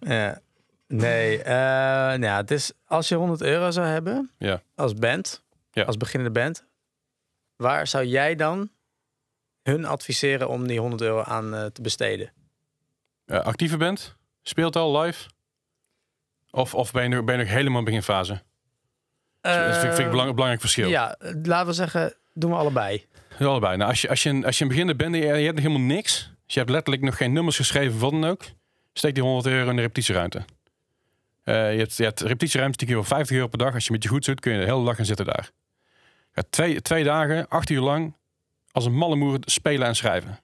Ja. 0.00 0.40
Nee, 0.88 1.42
eh, 1.42 1.54
nou 1.54 2.20
ja, 2.22 2.36
het 2.36 2.50
is 2.50 2.72
als 2.84 3.08
je 3.08 3.14
100 3.14 3.40
euro 3.42 3.70
zou 3.70 3.86
hebben 3.86 4.30
Ja. 4.38 4.60
als 4.74 4.94
band, 4.94 5.42
Ja. 5.70 5.82
als 5.84 5.96
beginnende 5.96 6.40
band, 6.40 6.64
waar 7.56 7.86
zou 7.86 8.04
jij 8.04 8.34
dan 8.34 8.70
hun 9.62 9.84
adviseren 9.84 10.48
om 10.48 10.66
die 10.66 10.80
100 10.80 11.02
euro 11.02 11.22
aan 11.22 11.54
eh, 11.54 11.64
te 11.64 11.82
besteden? 11.82 12.32
Eh, 13.24 13.40
actieve 13.44 13.76
band? 13.76 14.16
Speelt 14.42 14.76
al 14.76 14.98
live? 15.00 15.28
Of, 16.50 16.74
of 16.74 16.92
ben, 16.92 17.02
je 17.02 17.08
nu, 17.08 17.22
ben 17.22 17.36
je 17.38 17.42
nog 17.44 17.52
helemaal 17.52 17.78
in 17.78 17.84
beginfase? 17.84 18.42
dat 19.40 19.54
vind, 19.54 19.74
ik- 19.74 19.80
vind 19.80 19.98
ik 19.98 20.04
een 20.04 20.10
belang- 20.10 20.30
belangrijk 20.30 20.60
verschil. 20.60 20.88
Ja, 20.88 21.16
laten 21.42 21.66
we 21.66 21.72
zeggen, 21.72 22.14
doen 22.34 22.50
we 22.50 22.56
allebei. 22.56 23.06
Ja, 23.38 23.46
allebei. 23.46 23.76
Nou, 23.76 23.90
als, 23.90 24.00
je, 24.00 24.08
als, 24.08 24.22
je, 24.22 24.28
een- 24.28 24.44
als 24.44 24.56
je 24.58 24.62
een 24.62 24.68
beginnende 24.70 25.02
bent 25.04 25.14
en 25.14 25.20
je, 25.20 25.44
hebt 25.44 25.54
nog 25.54 25.64
helemaal 25.66 25.86
niks. 25.86 26.30
Dus 26.44 26.54
je 26.54 26.60
hebt 26.60 26.70
letterlijk 26.70 27.04
nog 27.04 27.16
geen 27.16 27.32
nummers 27.32 27.56
geschreven, 27.56 27.98
wat 27.98 28.10
dan 28.10 28.24
ook. 28.24 28.44
Steek 28.92 29.14
die 29.14 29.22
100 29.22 29.46
euro 29.46 29.70
in 29.70 29.76
de 29.76 29.82
repetitieruimte. 29.82 30.44
Eh, 31.42 31.72
je, 31.72 31.78
hebt, 31.78 31.96
je 31.96 32.02
hebt 32.02 32.20
repetitieruimte 32.20 32.78
die 32.78 32.86
keer 32.86 32.96
wel 32.96 33.04
50 33.04 33.36
euro 33.36 33.48
per 33.48 33.58
dag. 33.58 33.74
Als 33.74 33.84
je 33.86 33.92
met 33.92 34.02
je 34.02 34.08
goed 34.08 34.24
zit, 34.24 34.40
kun 34.40 34.52
je 34.52 34.58
de 34.58 34.64
hele 34.64 34.84
dag 34.84 34.96
gaan 34.96 35.04
zitten 35.04 35.24
daar. 35.26 35.50
Ja, 36.34 36.42
twee, 36.50 36.82
twee 36.82 37.04
dagen, 37.04 37.48
acht 37.48 37.70
uur 37.70 37.80
lang, 37.80 38.14
als 38.70 38.84
een 38.84 38.94
malle 38.94 39.16
moer 39.16 39.38
spelen 39.40 39.86
en 39.86 39.96
schrijven. 39.96 40.40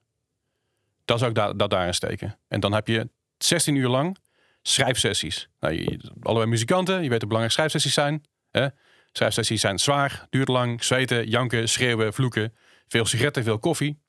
Dat 1.05 1.17
zou 1.17 1.29
ik 1.29 1.35
daar 1.35 1.57
dat 1.57 1.69
daarin 1.69 1.93
steken. 1.93 2.37
En 2.47 2.59
dan 2.59 2.73
heb 2.73 2.87
je 2.87 3.09
16 3.37 3.75
uur 3.75 3.87
lang 3.87 4.17
schrijfsessies. 4.61 5.49
Nou, 5.59 5.99
allebei 6.21 6.49
muzikanten, 6.49 6.93
je 7.03 7.09
weet 7.09 7.19
hoe 7.19 7.27
belangrijk 7.27 7.51
schrijfsessies 7.51 7.93
zijn. 7.93 8.23
Hè? 8.51 8.67
Schrijfsessies 9.11 9.61
zijn 9.61 9.79
zwaar, 9.79 10.25
duurt 10.29 10.47
lang, 10.47 10.83
zweten, 10.83 11.27
janken, 11.29 11.69
schreeuwen, 11.69 12.13
vloeken. 12.13 12.53
Veel 12.87 13.05
sigaretten, 13.05 13.43
veel 13.43 13.59
koffie. 13.59 14.01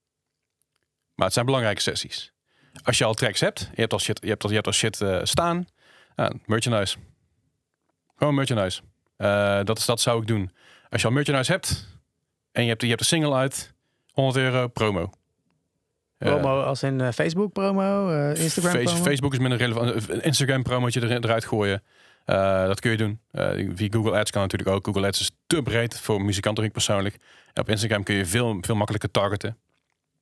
Maar 1.14 1.24
het 1.24 1.34
zijn 1.34 1.46
belangrijke 1.46 1.80
sessies. 1.80 2.32
Als 2.82 2.98
je 2.98 3.04
al 3.04 3.14
tracks 3.14 3.40
hebt, 3.40 3.60
je 3.60 3.80
hebt 3.80 3.92
al 3.92 3.98
shit, 3.98 4.18
je 4.22 4.28
hebt 4.28 4.42
al, 4.42 4.48
je 4.48 4.54
hebt 4.54 4.66
al 4.66 4.72
shit 4.72 5.00
eh, 5.00 5.20
staan. 5.22 5.66
Merchandise. 6.46 6.96
Gewoon 8.16 8.34
merchandise. 8.34 8.80
Eh, 9.16 9.60
dat, 9.64 9.78
is, 9.78 9.84
dat 9.84 10.00
zou 10.00 10.20
ik 10.20 10.26
doen. 10.26 10.50
Als 10.90 11.00
je 11.00 11.06
al 11.08 11.14
merchandise 11.14 11.52
hebt 11.52 11.88
en 12.52 12.62
je 12.62 12.68
hebt, 12.68 12.82
je 12.82 12.88
hebt 12.88 13.00
een 13.00 13.06
single 13.06 13.34
uit, 13.34 13.74
100 14.12 14.36
euro 14.36 14.68
promo. 14.68 15.10
Eh, 16.18 16.28
Promo 16.28 16.62
als 16.62 16.82
in 16.82 17.12
Facebook 17.12 17.52
promo, 17.52 18.08
Instagram 18.32 18.84
promo? 18.84 19.02
Facebook 19.02 19.32
is 19.32 19.38
minder 19.38 19.58
relevant. 19.58 20.08
Een 20.08 20.22
Instagram 20.22 20.62
promotje 20.62 21.00
er, 21.00 21.10
eruit 21.10 21.44
gooien. 21.44 21.82
Eh, 22.24 22.66
dat 22.66 22.80
kun 22.80 22.90
je 22.90 22.96
doen. 22.96 23.20
Eh, 23.30 23.68
via 23.74 23.88
Google 23.90 24.18
Ads 24.18 24.30
kan 24.30 24.42
natuurlijk 24.42 24.70
ook. 24.70 24.84
Google 24.84 25.06
Ads 25.06 25.20
is 25.20 25.30
te 25.46 25.62
breed 25.62 26.00
voor 26.00 26.22
muzikanten 26.22 26.64
ik 26.64 26.72
persoonlijk. 26.72 27.16
En 27.52 27.62
op 27.62 27.68
Instagram 27.68 28.02
kun 28.02 28.14
je 28.14 28.26
veel, 28.26 28.58
veel 28.60 28.74
makkelijker 28.74 29.10
targeten. 29.10 29.58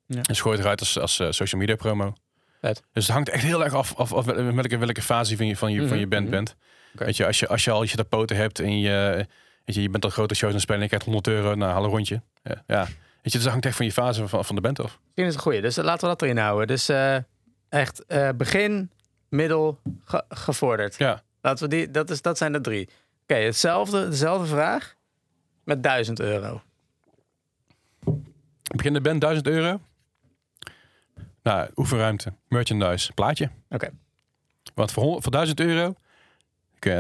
Ja. 0.07 0.21
En 0.23 0.37
gooi 0.37 0.55
het 0.57 0.65
eruit 0.65 0.81
als, 0.81 0.99
als 0.99 1.19
eh, 1.19 1.27
social 1.31 1.61
media 1.61 1.77
promo. 1.77 2.13
Dus 2.61 2.81
het 3.07 3.07
hangt 3.15 3.29
echt 3.29 3.43
heel 3.45 3.65
erg 3.65 3.75
af, 3.75 3.95
af, 3.97 4.13
af 4.13 4.25
welke, 4.25 4.79
welke 4.79 5.03
fase 5.03 5.37
van 5.37 5.47
je, 5.47 5.57
van 5.57 5.73
je, 5.73 5.89
van 5.89 5.99
je 5.99 6.07
Mhm, 6.07 6.11
band 6.11 6.23
mhm. 6.23 6.31
bent. 6.31 6.57
Weet 6.93 7.17
je, 7.17 7.27
als 7.27 7.39
je, 7.39 7.49
als 7.49 7.65
je 7.65 7.71
al 7.71 7.83
je 7.83 8.05
poten 8.09 8.37
hebt 8.37 8.59
en 8.61 8.79
je, 8.79 9.27
weet 9.65 9.75
je, 9.75 9.83
je 9.83 9.91
bent 9.91 10.05
al 10.05 10.11
grote 10.11 10.35
shows 10.35 10.49
aan 10.49 10.55
het 10.57 10.63
spelen 10.63 10.83
en 10.83 10.89
je 10.91 10.97
krijgt 10.99 11.07
100 11.07 11.29
euro, 11.29 11.55
nou, 11.55 11.73
haal 11.73 11.85
een 11.85 11.91
rondje. 11.91 12.23
Ja, 12.43 12.63
ja. 12.67 12.85
Weet 12.85 12.89
je, 13.23 13.31
dus 13.31 13.43
dat 13.43 13.51
hangt 13.51 13.67
echt 13.67 13.77
van 13.77 13.87
je 13.87 13.93
fase 13.93 14.29
van, 14.29 14.45
van 14.45 14.55
de 14.55 14.61
band 14.61 14.81
af. 14.81 14.85
Misschien 15.05 15.15
is 15.17 15.25
het 15.25 15.35
een 15.35 15.41
goeie, 15.41 15.61
dus 15.61 15.77
laten 15.77 16.01
we 16.01 16.07
dat 16.07 16.23
erin 16.23 16.37
houden. 16.39 16.67
Dus 16.67 16.89
echt, 17.69 18.05
begin 18.37 18.91
middel, 19.29 19.81
ge- 20.05 20.25
gevorderd. 20.29 20.97
Ja. 20.99 21.23
Laten 21.43 21.69
we 21.69 21.77
die, 21.77 21.91
dat, 21.91 22.11
is, 22.11 22.23
dat 22.23 22.39
zijn 22.39 22.53
de 22.53 22.61
drie. 22.61 22.89
Oké, 23.23 23.35
hetzelfde, 23.35 24.09
dezelfde 24.09 24.47
vraag 24.47 24.95
met 25.65 25.83
1000 25.83 26.21
euro. 26.21 26.63
Begin 28.77 28.93
de 28.93 29.01
band 29.01 29.21
1000 29.21 29.47
euro. 29.47 29.81
Nou, 31.43 31.71
oefenruimte, 31.77 32.33
merchandise, 32.49 33.13
plaatje. 33.13 33.51
Oké. 33.69 33.91
Want 34.75 34.93
voor, 34.93 35.23
voor 35.23 35.33
1000 35.33 35.61
euro, 35.61 35.95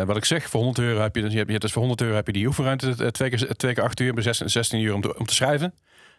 wat 0.06 0.16
ik 0.16 0.24
zeg, 0.24 0.48
voor 0.48 0.60
100 0.60 0.78
euro 0.86 1.00
heb 1.00 1.16
je, 1.16 1.22
dus- 1.22 1.32
je 1.32 1.38
hebt, 1.38 1.60
dus 1.60 1.72
voor 1.72 1.82
100 1.82 2.00
euro 2.00 2.14
heb 2.14 2.26
je 2.26 2.32
die 2.32 2.46
oefenruimte 2.46 2.94
eh, 2.98 3.06
twee 3.06 3.30
keer, 3.30 3.56
twee 3.56 3.74
keer 3.74 3.82
8 3.82 4.00
uur, 4.00 4.14
bij 4.14 4.22
16, 4.22 4.50
16 4.50 4.80
uur 4.80 4.94
om 4.94 5.00
te, 5.00 5.18
om 5.18 5.26
te 5.26 5.34
schrijven. 5.34 5.74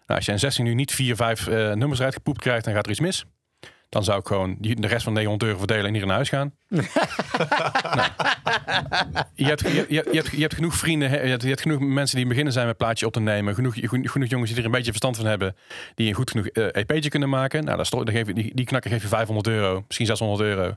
Nou, 0.05 0.19
als 0.19 0.25
je 0.25 0.31
in 0.31 0.39
16 0.39 0.65
uur 0.65 0.75
niet 0.75 0.91
4, 0.91 1.15
5 1.15 1.47
eh, 1.47 1.73
nummers 1.73 2.01
uitgepoept 2.01 2.39
krijgt, 2.39 2.65
dan 2.65 2.73
gaat 2.73 2.85
er 2.85 2.91
iets 2.91 2.99
mis. 2.99 3.25
Dan 3.93 4.03
zou 4.03 4.19
ik 4.19 4.27
gewoon 4.27 4.55
de 4.59 4.87
rest 4.87 5.03
van 5.03 5.13
900 5.13 5.43
euro 5.43 5.57
verdelen 5.57 5.85
en 5.85 5.93
hier 5.93 6.05
naar 6.05 6.15
huis 6.15 6.29
gaan. 6.29 6.53
nou, 6.67 6.83
je, 9.35 9.45
hebt, 9.45 9.61
je, 9.89 10.09
hebt, 10.11 10.31
je 10.31 10.41
hebt 10.41 10.53
genoeg 10.53 10.75
vrienden, 10.75 11.09
je 11.09 11.17
hebt, 11.17 11.41
je 11.41 11.47
hebt 11.47 11.61
genoeg 11.61 11.79
mensen 11.79 12.17
die 12.17 12.27
beginnen 12.27 12.53
zijn 12.53 12.67
met 12.67 12.77
plaatje 12.77 13.05
op 13.05 13.13
te 13.13 13.19
nemen. 13.19 13.55
Genoeg, 13.55 13.73
genoeg, 13.75 14.11
genoeg 14.11 14.29
jongens 14.29 14.49
die 14.49 14.59
er 14.59 14.65
een 14.65 14.71
beetje 14.71 14.89
verstand 14.89 15.15
van 15.15 15.25
hebben. 15.25 15.55
Die 15.95 16.07
een 16.07 16.13
goed 16.13 16.29
genoeg 16.29 16.47
eh, 16.47 16.65
EP'tje 16.71 17.09
kunnen 17.09 17.29
maken. 17.29 17.63
Nou, 17.63 17.85
dan 17.89 18.09
geef 18.09 18.27
je, 18.27 18.33
die, 18.33 18.51
die 18.55 18.65
knakker 18.65 18.91
geef 18.91 19.01
je 19.01 19.07
500 19.07 19.47
euro, 19.47 19.83
misschien 19.87 20.05
600 20.05 20.41
euro. 20.41 20.75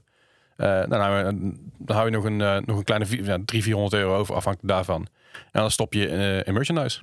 Eh, 0.57 0.67
nou, 0.67 0.89
nou, 0.89 1.19
eh, 1.19 1.33
dan 1.79 1.97
hou 1.97 2.11
je 2.11 2.17
nog 2.17 2.25
een, 2.25 2.37
nog 2.67 2.77
een 2.77 2.85
kleine 2.85 3.07
vier- 3.07 3.19
ja, 3.19 3.25
300, 3.25 3.63
400 3.63 3.95
euro 3.95 4.17
over, 4.17 4.35
afhankelijk 4.35 4.73
daarvan. 4.73 5.07
En 5.53 5.61
dan 5.61 5.71
stop 5.71 5.93
je 5.93 6.09
in 6.45 6.55
merchandise. 6.55 7.01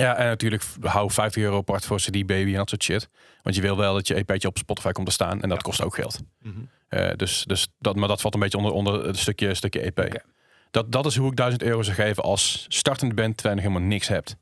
Ja, 0.00 0.16
en 0.16 0.26
natuurlijk 0.26 0.64
hou 0.80 1.10
50 1.10 1.42
euro 1.42 1.56
apart 1.56 1.84
voor 1.84 1.96
CD 1.98 2.10
Baby 2.26 2.50
en 2.50 2.56
dat 2.56 2.68
soort 2.68 2.82
shit. 2.82 3.08
Want 3.42 3.56
je 3.56 3.62
wil 3.62 3.76
wel 3.76 3.94
dat 3.94 4.06
je 4.06 4.14
EP'tje 4.14 4.48
op 4.48 4.58
Spotify 4.58 4.90
komt 4.90 5.06
te 5.06 5.12
staan. 5.12 5.42
En 5.42 5.48
dat 5.48 5.62
kost 5.62 5.82
ook 5.82 5.94
geld. 5.94 6.20
Mhm. 6.42 6.60
Eh, 6.88 7.10
dus, 7.16 7.44
dus 7.44 7.68
dat, 7.78 7.96
maar 7.96 8.08
dat 8.08 8.20
valt 8.20 8.34
een 8.34 8.40
beetje 8.40 8.58
onder, 8.58 8.72
onder 8.72 9.06
het 9.06 9.18
stukje, 9.18 9.54
stukje 9.54 9.80
EP. 9.80 10.22
Dat, 10.70 10.92
dat 10.92 11.06
is 11.06 11.16
hoe 11.16 11.30
ik 11.30 11.36
1000 11.36 11.62
euro 11.62 11.82
zou 11.82 11.96
geven 11.96 12.22
als 12.22 12.66
startende 12.68 13.14
band 13.14 13.36
terwijl 13.36 13.56
je 13.56 13.62
nog 13.62 13.72
helemaal 13.72 13.96
niks 13.96 14.08
hebt. 14.08 14.36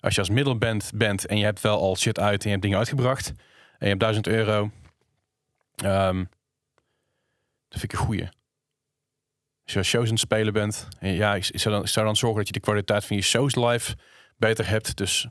Als 0.00 0.14
je 0.14 0.20
als 0.20 0.30
middelband 0.30 0.90
bent 0.94 1.26
en 1.26 1.38
je 1.38 1.44
hebt 1.44 1.60
wel 1.60 1.78
al 1.80 1.96
shit 1.96 2.18
uit 2.18 2.38
en 2.38 2.44
je 2.44 2.50
hebt 2.50 2.62
dingen 2.62 2.78
uitgebracht. 2.78 3.28
En 3.28 3.34
je 3.78 3.86
hebt 3.86 4.00
1000 4.00 4.26
euro. 4.26 4.70
ehm, 5.76 6.24
dat 7.68 7.80
vind 7.80 7.82
ik 7.82 7.92
een 7.92 8.04
goeie. 8.04 8.28
Als 9.64 9.74
je 9.74 9.82
shows 9.82 10.04
aan 10.04 10.10
het 10.10 10.20
spelen 10.20 10.52
bent. 10.52 10.88
En 10.98 11.12
ja, 11.12 11.34
ik 11.34 11.44
zou 11.44 11.74
dan, 11.74 11.84
ik 11.84 11.88
zou 11.88 12.06
dan 12.06 12.16
zorgen 12.16 12.38
dat 12.38 12.46
je 12.46 12.52
de 12.52 12.60
kwaliteit 12.60 13.04
van 13.04 13.16
je 13.16 13.22
shows 13.22 13.54
live 13.54 13.96
beter 14.36 14.68
hebt. 14.68 14.96
Dus 14.96 15.28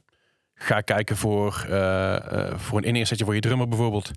ga 0.53 0.82
kijken 0.82 1.18
voor, 1.18 1.66
eh, 1.70 2.16
eh, 2.16 2.58
voor 2.58 2.78
een 2.78 2.84
in-eersetje 2.84 3.26
voor 3.26 3.36
je 3.36 3.41
drummer 3.41 3.68
bijvoorbeeld. 3.68 4.12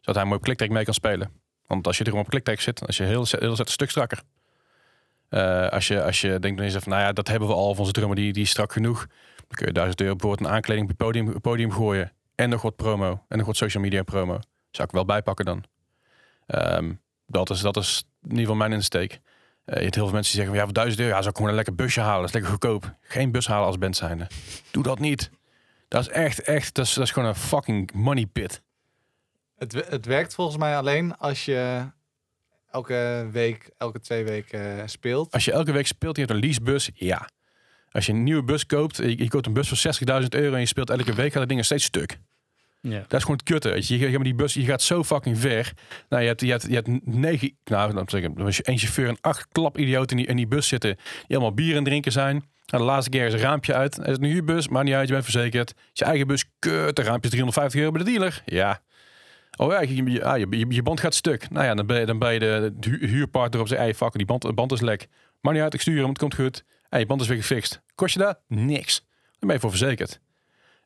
Zodat 0.00 0.14
hij 0.14 0.24
mooi 0.24 0.36
op 0.36 0.42
kliktrek 0.42 0.70
mee 0.70 0.84
kan 0.84 0.94
spelen. 0.94 1.30
Want 1.66 1.86
als 1.86 1.98
je 1.98 2.04
drummer 2.04 2.24
op 2.24 2.30
kliktrek 2.30 2.60
zit, 2.60 2.88
is 2.88 2.96
je 2.96 3.04
heel, 3.04 3.26
heel 3.28 3.56
zet 3.56 3.66
een 3.66 3.72
stuk 3.72 3.90
strakker. 3.90 4.22
Eh, 5.28 5.68
als, 5.68 5.88
je, 5.88 6.02
als 6.02 6.20
je 6.20 6.38
denkt 6.38 6.60
is 6.60 6.72
van, 6.72 6.82
nou 6.92 7.02
ja, 7.02 7.12
dat 7.12 7.28
hebben 7.28 7.48
we 7.48 7.54
al 7.54 7.70
van 7.70 7.80
onze 7.80 7.92
drummer, 7.92 8.16
die, 8.16 8.32
die 8.32 8.42
is 8.42 8.50
strak 8.50 8.72
genoeg. 8.72 9.06
Dan 9.36 9.56
kun 9.56 9.66
je 9.66 9.72
1000 9.72 10.00
euro 10.00 10.16
bijvoorbeeld 10.16 10.48
een 10.48 10.54
aankleding 10.54 10.84
op 10.84 10.90
je 10.98 11.04
podium, 11.04 11.26
het 11.26 11.40
podium 11.40 11.72
gooien. 11.72 12.12
En 12.34 12.48
nog 12.48 12.62
wat 12.62 12.76
promo. 12.76 13.24
En 13.28 13.38
nog 13.38 13.46
wat 13.46 13.56
social 13.56 13.82
media 13.82 14.02
promo. 14.02 14.38
Zou 14.70 14.88
ik 14.88 14.94
wel 14.94 15.04
bijpakken 15.04 15.44
dan. 15.44 15.64
Ehm, 16.46 16.92
dat, 17.26 17.50
is, 17.50 17.60
dat 17.60 17.76
is 17.76 18.04
in 18.22 18.28
ieder 18.28 18.40
geval 18.40 18.56
mijn 18.56 18.72
insteek. 18.72 19.20
Eh, 19.70 19.76
je 19.76 19.82
hebt 19.82 19.94
heel 19.94 20.04
veel 20.04 20.14
mensen 20.14 20.32
die 20.32 20.42
zeggen, 20.42 20.58
ja, 20.58 20.64
voor 20.64 20.72
1000 20.72 21.00
euro 21.00 21.12
ja, 21.12 21.18
zou 21.18 21.30
ik 21.30 21.36
gewoon 21.36 21.50
een 21.50 21.56
lekker 21.56 21.74
busje 21.74 22.00
halen. 22.00 22.20
Dat 22.20 22.28
is 22.28 22.32
lekker 22.32 22.50
goedkoop. 22.50 22.94
Geen 23.00 23.30
bus 23.30 23.46
halen 23.46 23.66
als 23.66 23.78
band 23.78 23.96
zijnde. 23.96 24.26
Doe 24.70 24.82
dat 24.82 24.98
niet. 24.98 25.30
Dat 25.88 26.00
is 26.00 26.08
echt, 26.08 26.40
echt, 26.40 26.74
dat 26.74 26.86
is, 26.86 26.94
dat 26.94 27.04
is 27.04 27.10
gewoon 27.10 27.28
een 27.28 27.34
fucking 27.34 27.92
money 27.92 28.26
pit. 28.26 28.62
Het, 29.56 29.72
het 29.72 30.06
werkt 30.06 30.34
volgens 30.34 30.56
mij 30.56 30.76
alleen 30.76 31.16
als 31.16 31.44
je 31.44 31.86
elke 32.70 33.28
week, 33.32 33.70
elke 33.78 34.00
twee 34.00 34.24
weken 34.24 34.80
eh, 34.80 34.86
speelt. 34.86 35.32
Als 35.32 35.44
je 35.44 35.52
elke 35.52 35.72
week 35.72 35.86
speelt, 35.86 36.16
je 36.16 36.22
hebt 36.22 36.34
een 36.34 36.40
leasebus, 36.40 36.90
ja. 36.94 37.28
Als 37.90 38.06
je 38.06 38.12
een 38.12 38.22
nieuwe 38.22 38.42
bus 38.42 38.66
koopt, 38.66 38.96
je, 38.96 39.18
je 39.18 39.28
koopt 39.28 39.46
een 39.46 39.52
bus 39.52 39.68
voor 39.68 39.94
60.000 40.22 40.28
euro 40.28 40.54
en 40.54 40.60
je 40.60 40.66
speelt 40.66 40.90
elke 40.90 41.14
week, 41.14 41.32
gaat 41.32 41.40
dat 41.40 41.48
ding 41.48 41.64
steeds 41.64 41.84
stuk. 41.84 42.18
Ja. 42.80 42.98
Dat 42.98 43.12
is 43.12 43.20
gewoon 43.20 43.36
het 43.36 43.42
kutte. 43.42 43.68
Weet 43.68 43.86
je. 43.86 43.98
Je, 43.98 44.18
die 44.22 44.34
bus, 44.34 44.56
gaat 44.60 44.82
zo 44.82 45.04
fucking 45.04 45.38
ver. 45.38 45.72
Nou, 46.08 46.22
je 46.22 46.28
hebt, 46.28 46.40
je 46.40 46.50
hebt, 46.50 46.66
je 46.68 46.74
hebt 46.74 47.06
negen, 47.06 47.56
nou, 47.64 47.94
dan 47.94 48.04
zeg 48.08 48.22
ik, 48.22 48.38
één 48.66 48.78
chauffeur 48.78 49.08
en 49.08 49.18
acht 49.20 49.46
klapidioten 49.52 50.10
in 50.10 50.16
die, 50.16 50.26
in 50.26 50.36
die 50.36 50.46
bus 50.46 50.68
zitten. 50.68 50.96
Die 51.26 51.36
allemaal 51.36 51.54
bier 51.54 51.76
en 51.76 51.84
drinken 51.84 52.12
zijn. 52.12 52.44
Nou, 52.66 52.82
de 52.84 52.90
laatste 52.90 53.10
keer 53.10 53.26
is 53.26 53.32
een 53.32 53.38
raampje 53.38 53.74
uit. 53.74 53.98
Is 53.98 54.16
een 54.16 54.24
huurbus, 54.24 54.68
maar 54.68 54.84
niet 54.84 54.94
uit, 54.94 55.06
je 55.06 55.12
bent 55.12 55.24
verzekerd. 55.24 55.70
Is 55.70 55.76
je 55.92 56.04
eigen 56.04 56.26
bus, 56.26 56.44
kut, 56.58 56.96
de 56.96 57.02
raampje 57.02 57.22
is 57.22 57.30
350 57.30 57.80
euro 57.80 57.92
bij 57.92 58.04
de 58.04 58.10
dealer. 58.10 58.42
Ja. 58.44 58.80
Oh 59.56 59.72
ja, 59.72 59.80
je, 59.80 60.10
je, 60.10 60.24
ah, 60.24 60.38
je, 60.38 60.46
je, 60.50 60.66
je 60.68 60.82
band 60.82 61.00
gaat 61.00 61.14
stuk. 61.14 61.50
Nou 61.50 61.64
ja, 61.64 61.74
dan 61.74 61.86
ben 61.86 62.00
je, 62.00 62.06
dan 62.06 62.18
ben 62.18 62.40
de, 62.40 62.72
de 62.78 62.90
hu- 62.90 63.06
huurpartner 63.06 63.60
op 63.60 63.68
zijn 63.68 63.80
ei, 63.80 63.94
fuck, 63.94 64.12
die 64.12 64.26
band, 64.26 64.54
band 64.54 64.72
is 64.72 64.80
lek. 64.80 65.08
Maar 65.40 65.52
niet 65.52 65.62
uit, 65.62 65.74
ik 65.74 65.80
stuur 65.80 65.98
hem, 66.00 66.08
het 66.08 66.18
komt 66.18 66.34
goed. 66.34 66.64
Hey, 66.88 67.00
je 67.00 67.06
band 67.06 67.20
is 67.20 67.28
weer 67.28 67.36
gefixt. 67.36 67.80
Kost 67.94 68.14
je 68.14 68.20
dat? 68.20 68.40
Niks. 68.48 69.06
Dan 69.38 69.48
ben 69.48 69.52
je 69.52 69.60
voor 69.60 69.70
verzekerd. 69.70 70.20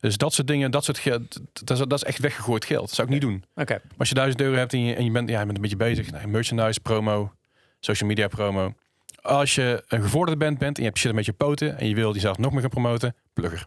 Dus 0.05 0.17
dat 0.17 0.35
soort 0.35 0.47
dingen, 0.47 0.71
dat 0.71 0.85
soort 0.85 0.99
geld, 0.99 1.41
dat 1.53 1.79
is, 1.79 1.87
dat 1.87 1.93
is 1.93 2.05
echt 2.05 2.19
weggegooid 2.19 2.65
geld. 2.65 2.87
Dat 2.87 2.95
zou 2.95 3.07
ik 3.07 3.13
niet 3.13 3.23
doen. 3.23 3.45
Oké. 3.55 3.73
Maar 3.73 3.99
als 3.99 4.09
je 4.09 4.15
1000 4.15 4.43
euro 4.43 4.57
hebt 4.57 4.73
en 4.73 4.81
je, 4.81 4.95
en 4.95 5.05
je, 5.05 5.11
bent, 5.11 5.29
ja, 5.29 5.39
je 5.39 5.45
bent 5.45 5.57
een 5.57 5.63
beetje 5.63 5.77
bezig, 5.77 6.11
nou, 6.11 6.27
merchandise, 6.27 6.81
promo, 6.81 7.33
social 7.81 8.09
media 8.09 8.29
promo. 8.29 8.75
Als 9.21 9.55
je 9.55 9.85
een 9.89 10.03
gevorderde 10.03 10.45
band 10.45 10.59
bent 10.59 10.77
en 10.77 10.83
je 10.83 10.89
hebt 10.89 11.01
shit 11.01 11.11
een 11.11 11.17
beetje 11.17 11.33
poten 11.33 11.79
en 11.79 11.89
je 11.89 11.95
wil 11.95 12.15
jezelf 12.15 12.39
nog 12.39 12.53
meer 12.53 12.61
gaan 12.61 12.71
promoten, 12.71 13.17
plugger. 13.33 13.67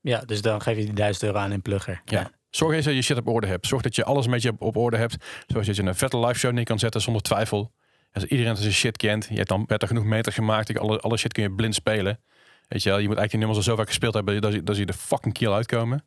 Ja, 0.00 0.20
dus 0.20 0.42
dan 0.42 0.60
geef 0.62 0.76
je 0.76 0.84
die 0.84 0.92
1000 0.92 1.24
euro 1.24 1.38
aan 1.38 1.52
in 1.52 1.62
plugger. 1.62 2.02
Ja. 2.04 2.30
Zorg 2.50 2.74
eens 2.74 2.84
dat 2.84 2.94
je 2.94 3.02
shit 3.02 3.16
op 3.16 3.28
orde 3.28 3.46
hebt. 3.46 3.66
Zorg 3.66 3.82
dat 3.82 3.96
je 3.96 4.04
alles 4.04 4.24
een 4.24 4.30
beetje 4.30 4.52
op, 4.58 4.76
orde 4.76 4.96
hebt. 4.96 5.16
Zoals 5.46 5.66
dat 5.66 5.76
je 5.76 5.82
een 5.82 5.94
vette 5.94 6.18
live 6.18 6.38
show 6.38 6.52
neer 6.52 6.64
kan 6.64 6.78
zetten 6.78 7.00
zonder 7.00 7.22
twijfel. 7.22 7.72
Als 8.12 8.24
iedereen 8.24 8.56
zijn 8.56 8.72
shit 8.72 8.96
kent, 8.96 9.26
je 9.30 9.36
hebt 9.36 9.48
dan 9.48 9.64
werd 9.66 9.82
er 9.82 9.88
genoeg 9.88 10.04
meters 10.04 10.34
gemaakt. 10.34 10.68
je 10.68 10.78
Alle, 10.78 11.00
alle 11.00 11.16
shit 11.16 11.32
kun 11.32 11.42
je 11.42 11.50
blind 11.50 11.74
spelen. 11.74 12.20
Weet 12.68 12.82
je 12.82 12.88
wel, 12.88 12.98
je 12.98 13.06
moet 13.08 13.16
eigenlijk 13.16 13.30
die 13.30 13.38
nummers 13.38 13.58
al 13.58 13.72
zo 13.72 13.76
vaak 13.76 13.86
gespeeld 13.86 14.14
hebben 14.14 14.40
dat 14.40 14.52
je, 14.52 14.62
dat 14.62 14.76
je 14.76 14.86
de 14.86 14.92
fucking 14.92 15.34
kill 15.34 15.52
uitkomen. 15.52 16.04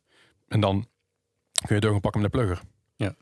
En 0.48 0.60
dan 0.60 0.86
kun 1.66 1.74
je 1.74 1.80
door 1.80 1.90
gaan 1.90 2.00
pakken 2.00 2.20
met 2.20 2.32
de 2.32 2.38
plugger. 2.38 2.60
Ja. 2.96 3.14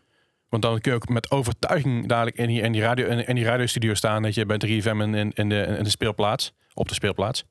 Want 0.48 0.62
dan 0.62 0.80
kun 0.80 0.90
je 0.90 0.96
ook 0.96 1.08
met 1.08 1.30
overtuiging 1.30 2.06
dadelijk 2.08 2.36
in 2.36 2.46
die, 2.46 2.60
in 2.60 2.72
die, 2.72 2.80
radio, 2.80 3.06
in, 3.06 3.26
in 3.26 3.34
die 3.34 3.44
radiostudio 3.44 3.94
staan. 3.94 4.22
Dat 4.22 4.34
je 4.34 4.46
bij 4.46 4.60
3FM 4.66 4.84
in, 4.84 5.14
in, 5.14 5.32
in, 5.32 5.48
de, 5.48 5.60
in 5.78 5.84
de 5.84 5.90
speelplaats, 5.90 6.52
op 6.74 6.88
de 6.88 6.94
speelplaats. 6.94 7.44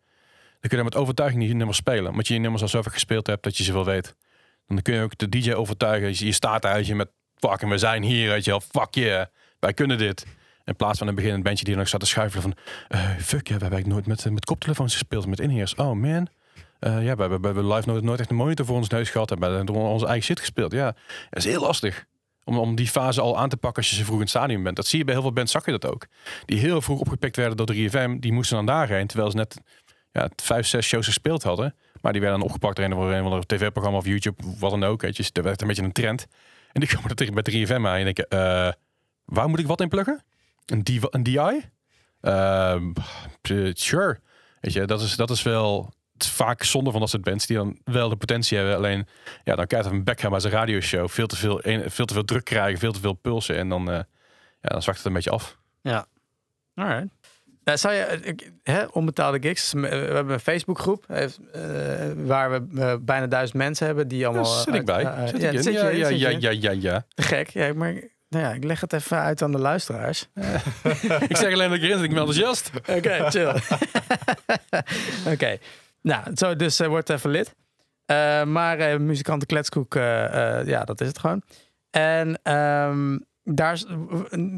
Dan 0.59 0.69
kun 0.69 0.77
je 0.77 0.83
met 0.83 0.95
overtuiging 0.95 1.43
die 1.43 1.53
nummers 1.53 1.77
spelen. 1.77 2.11
Omdat 2.11 2.27
je 2.27 2.33
die 2.33 2.41
nummers 2.41 2.61
al 2.61 2.69
zo 2.69 2.81
vaak 2.81 2.93
gespeeld 2.93 3.27
hebt 3.27 3.43
dat 3.43 3.57
je 3.57 3.63
ze 3.63 3.73
wel 3.73 3.85
weet. 3.85 4.15
Dan 4.67 4.81
kun 4.81 4.93
je 4.93 5.01
ook 5.01 5.17
de 5.17 5.29
DJ 5.29 5.51
overtuigen. 5.51 6.09
Je, 6.09 6.25
je 6.25 6.31
staat 6.31 6.61
daar 6.61 6.83
je 6.83 6.95
met 6.95 7.09
fucking 7.35 7.71
we 7.71 7.77
zijn 7.77 8.03
hier, 8.03 8.29
weet 8.29 8.45
je 8.45 8.51
wel. 8.51 8.61
Fuck 8.61 8.95
yeah, 8.95 9.25
wij 9.59 9.73
kunnen 9.73 9.97
dit. 9.97 10.25
In 10.69 10.75
plaats 10.75 10.97
van 10.97 11.07
een 11.07 11.15
beginnend 11.15 11.43
bandje 11.43 11.65
die 11.65 11.75
nog 11.75 11.87
staat 11.87 11.99
te 11.99 12.05
schuifelen 12.05 12.43
van... 12.43 12.53
eh, 12.87 13.09
fuck, 13.09 13.47
ja, 13.47 13.55
we 13.55 13.59
hebben 13.59 13.71
eigenlijk 13.71 13.87
nooit 13.87 14.05
met, 14.05 14.25
eh, 14.25 14.31
met 14.31 14.45
koptelefoons 14.45 14.93
gespeeld, 14.93 15.27
met 15.27 15.39
inheers. 15.39 15.75
Oh 15.75 15.93
man. 15.93 16.27
Eh, 16.79 17.03
ja, 17.03 17.15
we 17.15 17.21
hebben, 17.21 17.55
we 17.55 17.73
live 17.73 17.89
nooit, 17.89 18.03
nooit 18.03 18.19
echt 18.19 18.29
een 18.29 18.35
monitor 18.35 18.65
voor 18.65 18.75
ons 18.75 18.89
neus 18.89 19.09
gehad. 19.09 19.29
We 19.29 19.45
hebben 19.45 19.75
onze 19.75 20.05
eigen 20.05 20.23
shit 20.23 20.39
gespeeld. 20.39 20.71
Ja, 20.71 20.95
het 21.29 21.37
is 21.39 21.45
heel 21.45 21.61
lastig. 21.61 22.05
Om, 22.43 22.57
om 22.57 22.75
die 22.75 22.87
fase 22.87 23.21
al 23.21 23.37
aan 23.37 23.49
te 23.49 23.57
pakken 23.57 23.81
als 23.81 23.89
je 23.91 23.95
ze 23.95 24.03
vroeg 24.03 24.15
in 24.15 24.21
het 24.21 24.29
stadium 24.29 24.63
bent. 24.63 24.75
Dat 24.75 24.87
zie 24.87 24.99
je 24.99 25.05
bij 25.05 25.13
heel 25.13 25.23
veel 25.23 25.33
bands, 25.33 25.51
zag 25.51 25.65
je 25.65 25.71
dat 25.71 25.85
ook. 25.85 26.05
Die 26.45 26.59
heel 26.59 26.81
vroeg 26.81 26.99
opgepikt 26.99 27.35
werden 27.35 27.57
door 27.57 27.75
3FM. 27.75 28.19
Die 28.19 28.33
moesten 28.33 28.55
dan 28.55 28.65
daarheen, 28.65 29.07
terwijl 29.07 29.31
ze 29.31 29.37
net 29.37 29.61
ja, 30.11 30.29
vijf, 30.35 30.67
zes 30.67 30.85
shows 30.87 31.05
gespeeld 31.05 31.43
hadden. 31.43 31.75
Maar 32.01 32.11
die 32.11 32.21
werden 32.21 32.39
dan 32.39 32.47
opgepakt 32.47 32.75
door 32.75 32.85
een 32.85 32.93
of 32.93 33.03
een 33.03 33.23
ander 33.23 33.45
tv-programma 33.45 33.97
of 33.97 34.05
YouTube, 34.05 34.43
wat 34.59 34.71
dan 34.71 34.83
ook. 34.83 35.01
Weet 35.01 35.15
je. 35.15 35.21
Dus 35.21 35.31
Dat 35.31 35.43
werd 35.43 35.61
een 35.61 35.67
beetje 35.67 35.83
een 35.83 35.91
trend. 35.91 36.27
En 36.71 36.79
die 36.79 36.89
komen 36.89 37.09
er 37.09 37.15
tegen 37.15 37.33
bij 37.33 37.65
3FM 37.65 37.71
aan 37.71 37.85
en 37.85 38.03
denken, 38.03 38.27
waar 39.25 39.49
moet 39.49 39.59
ik 39.59 39.67
wat 39.67 39.81
in 39.81 39.89
pluggen? 39.89 40.23
Een, 40.71 40.83
DI? 40.83 40.99
een 41.09 41.23
DI? 41.23 41.61
Ehm, 42.21 42.91
eh, 43.41 43.69
sure. 43.73 44.19
Weet 44.61 44.73
je, 44.73 44.85
dat 44.85 45.01
is, 45.01 45.15
dat 45.15 45.29
is 45.29 45.43
wel 45.43 45.93
vaak 46.17 46.63
zonde 46.63 46.91
van 46.91 46.99
dat 46.99 47.09
soort 47.09 47.23
bands 47.23 47.47
die 47.47 47.57
dan 47.57 47.79
wel 47.83 48.09
de 48.09 48.15
potentie 48.15 48.57
hebben. 48.57 48.75
Alleen, 48.75 49.07
ja, 49.43 49.55
dan 49.55 49.67
krijgt 49.67 49.85
een 49.91 50.03
gaan 50.15 50.31
bij 50.31 50.39
zijn 50.39 50.53
radioshow. 50.53 51.09
Veel 51.09 51.27
te 51.27 51.35
veel, 51.35 51.65
een- 51.65 51.91
veel 51.91 52.05
te 52.05 52.13
veel 52.13 52.23
druk 52.25 52.43
krijgen, 52.43 52.79
veel 52.79 52.91
te 52.91 52.99
veel 52.99 53.13
pulsen. 53.13 53.55
En 53.55 53.69
dan, 53.69 53.89
eh, 53.91 53.95
ja, 54.61 54.69
dan 54.69 54.81
zwakt 54.81 54.97
het 54.97 55.07
een 55.07 55.13
beetje 55.13 55.29
af. 55.29 55.57
Alright. 56.75 57.07
Nou, 57.63 57.77
zou 57.77 57.93
je, 57.93 58.19
ik, 58.23 58.51
hè, 58.63 58.83
onbetaalde 58.85 59.39
gigs. 59.41 59.73
We 59.73 59.87
hebben 59.87 60.33
een 60.33 60.39
Facebookgroep 60.39 61.03
heeft, 61.07 61.39
eh, 61.53 61.61
waar 62.15 62.51
we 62.51 62.81
eh, 62.81 62.95
bijna 63.01 63.27
duizend 63.27 63.57
mensen 63.57 63.85
hebben 63.85 64.07
die 64.07 64.25
allemaal. 64.27 64.43
Daar 64.53 64.63
zit 64.63 64.73
ik 64.73 64.85
bij. 64.85 65.03
eh, 65.03 65.23
eh, 65.23 65.27
Zit 65.27 65.41
ja, 65.41 65.47
ik 65.47 65.53
in? 65.53 65.63
zit 65.63 65.73
je 65.73 65.79
ja, 65.79 65.89
ja, 65.89 66.07
ja, 66.09 66.29
ja, 66.29 66.49
ja, 66.49 66.71
ja. 66.71 67.05
Te 67.13 67.23
gek. 67.23 67.49
Ja, 67.49 67.73
maar 67.73 67.93
nou 68.29 68.45
ja, 68.45 68.51
ik 68.53 68.63
leg 68.63 68.81
het 68.81 68.93
even 68.93 69.17
uit 69.17 69.41
aan 69.41 69.51
de 69.51 69.59
luisteraars. 69.59 70.29
ik 71.27 71.37
zeg 71.37 71.53
alleen 71.53 71.69
dat 71.69 71.77
ik 71.77 71.83
erin 71.83 71.97
zit, 71.97 72.03
ik 72.03 72.09
ben 72.09 72.19
enthousiast. 72.19 72.71
Oké, 72.97 73.29
chill. 73.29 73.53
Oké. 75.33 75.57
Nou, 76.01 76.23
zo 76.35 76.55
dus 76.55 76.79
eh, 76.79 76.87
wordt 76.87 77.09
even 77.09 77.29
lid. 77.29 77.55
Eh, 78.05 78.43
maar 78.43 78.77
eh 78.77 78.99
muzikanten 78.99 79.47
kletskoek, 79.47 79.95
eh, 79.95 80.59
eh, 80.59 80.67
ja, 80.67 80.83
dat 80.83 81.01
is 81.01 81.07
het 81.07 81.19
gewoon. 81.19 81.41
En 81.89 82.39
ehm, 82.43 83.17
daar 83.43 83.73
is 83.73 83.85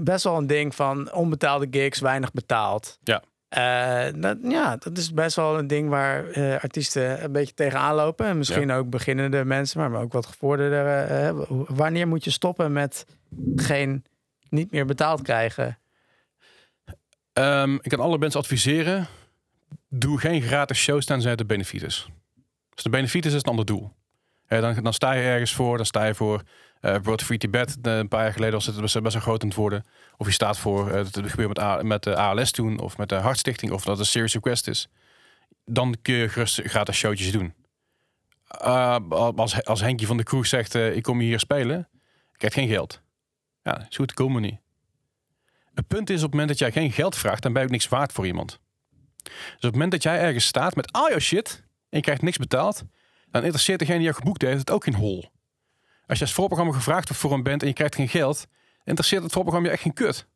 best 0.03 0.23
wel 0.23 0.37
een 0.37 0.47
ding 0.47 0.75
van 0.75 1.13
onbetaalde 1.13 1.67
gigs, 1.71 1.99
weinig 1.99 2.31
betaald. 2.31 2.97
Ja. 3.03 3.23
Eh, 3.51 4.05
dat, 4.15 4.37
ja, 4.41 4.75
dat 4.75 4.97
is 4.97 5.13
best 5.13 5.35
wel 5.35 5.57
een 5.57 5.67
ding 5.67 5.89
waar 5.89 6.29
eh, 6.29 6.63
artiesten 6.63 7.23
een 7.23 7.31
beetje 7.31 7.53
tegenaan 7.53 7.95
lopen. 7.95 8.25
En 8.25 8.37
misschien 8.37 8.71
ook 8.71 8.89
beginnende 8.89 9.45
mensen, 9.45 9.91
maar 9.91 10.01
ook 10.01 10.13
wat 10.13 10.25
gevorderde. 10.25 11.45
wanneer 11.67 12.07
moet 12.07 12.23
je 12.23 12.31
stoppen 12.31 12.71
met 12.71 13.05
geen 13.55 14.05
niet 14.49 14.71
meer 14.71 14.85
betaald 14.85 15.21
krijgen? 15.21 15.79
Ehm, 17.33 17.75
ik 17.75 17.89
kan 17.89 17.99
alle 17.99 18.17
mensen 18.17 18.39
adviseren. 18.39 19.07
Doe 19.89 20.19
geen 20.19 20.41
gratis 20.41 20.77
shows 20.77 21.05
tenzij 21.05 21.35
de 21.35 21.45
benefiet. 21.45 21.83
Als 21.83 22.09
de 22.83 22.89
benefiet 22.89 23.25
is, 23.25 23.33
een 23.33 23.41
ander 23.41 23.65
doel. 23.65 23.91
Dan, 24.47 24.83
dan 24.83 24.93
sta 24.93 25.11
je 25.11 25.21
ergens 25.23 25.53
voor. 25.53 25.77
Dan 25.77 25.85
sta 25.85 26.05
je 26.05 26.15
voor 26.15 26.43
eh 26.79 26.95
Road 27.03 27.23
Free 27.23 27.37
Tibet. 27.37 27.77
eh, 27.81 27.97
Een 27.97 28.07
paar 28.07 28.23
jaar 28.23 28.33
geleden 28.33 28.53
was 28.53 28.65
het 28.65 28.81
best, 28.81 29.01
best 29.01 29.13
wel 29.13 29.23
groot 29.23 29.41
aan 29.41 29.47
het 29.47 29.57
worden. 29.57 29.85
Of 30.17 30.27
je 30.27 30.33
staat 30.33 30.57
voor, 30.57 30.89
eh, 30.89 30.95
het 30.95 31.19
gebeurt 31.23 31.57
met, 31.57 31.83
met 31.83 32.03
de 32.03 32.15
ALS 32.15 32.51
toen. 32.51 32.79
Of 32.79 32.97
met 32.97 33.09
de 33.09 33.15
Hartstichting. 33.15 33.71
Of 33.71 33.83
dat 33.83 33.99
een 33.99 34.05
serious 34.05 34.33
request 34.33 34.67
is. 34.67 34.87
Dan 35.65 35.95
kun 36.01 36.13
je 36.13 36.29
gerust 36.29 36.61
gratis 36.63 36.97
showtjes 36.97 37.31
doen. 37.31 37.53
Uh, 38.65 38.97
als, 39.09 39.63
als 39.63 39.81
Henkje 39.81 40.05
van 40.05 40.17
de 40.17 40.23
Kroeg 40.23 40.47
zegt, 40.47 40.75
eh, 40.75 40.95
ik 40.95 41.03
kom 41.03 41.19
hier 41.19 41.39
spelen. 41.39 41.79
Ik 42.31 42.37
krijg 42.37 42.53
geen 42.53 42.67
geld. 42.67 43.00
Ja, 43.63 43.87
is 43.89 43.95
goed, 43.95 44.13
komen 44.13 44.41
niet. 44.41 44.59
Het 45.73 45.87
punt 45.87 46.09
is, 46.09 46.15
op 46.15 46.21
het 46.21 46.31
moment 46.31 46.49
dat 46.49 46.59
jij 46.59 46.71
geen 46.71 46.91
geld 46.91 47.15
vraagt, 47.15 47.43
dan 47.43 47.53
ben 47.53 47.61
je 47.61 47.67
ook 47.67 47.73
niks 47.73 47.87
waard 47.87 48.11
voor 48.11 48.25
iemand. 48.25 48.59
Dus 49.23 49.33
op 49.55 49.61
het 49.61 49.71
moment 49.71 49.91
dat 49.91 50.03
jij 50.03 50.19
ergens 50.19 50.45
staat 50.45 50.75
met 50.75 50.91
al 50.91 51.09
jouw 51.09 51.19
shit 51.19 51.63
en 51.65 51.97
je 51.97 52.01
krijgt 52.01 52.21
niks 52.21 52.37
betaald, 52.37 52.83
dan 53.31 53.41
interesseert 53.41 53.79
degene 53.79 53.97
die 53.97 54.07
jou 54.07 54.17
geboekt 54.17 54.41
heeft 54.41 54.59
het 54.59 54.71
ook 54.71 54.83
geen 54.83 54.95
hol. 54.95 55.31
Als 56.05 56.19
je 56.19 56.25
als 56.25 56.33
voorprogramma 56.33 56.73
gevraagd 56.73 57.07
wordt 57.07 57.21
voor 57.21 57.33
een 57.33 57.43
band 57.43 57.61
en 57.61 57.67
je 57.67 57.73
krijgt 57.73 57.95
geen 57.95 58.09
geld, 58.09 58.47
interesseert 58.83 59.23
het 59.23 59.31
voorprogramma 59.31 59.67
je 59.67 59.73
echt 59.73 59.83
geen 59.83 59.93
kut. 59.93 60.27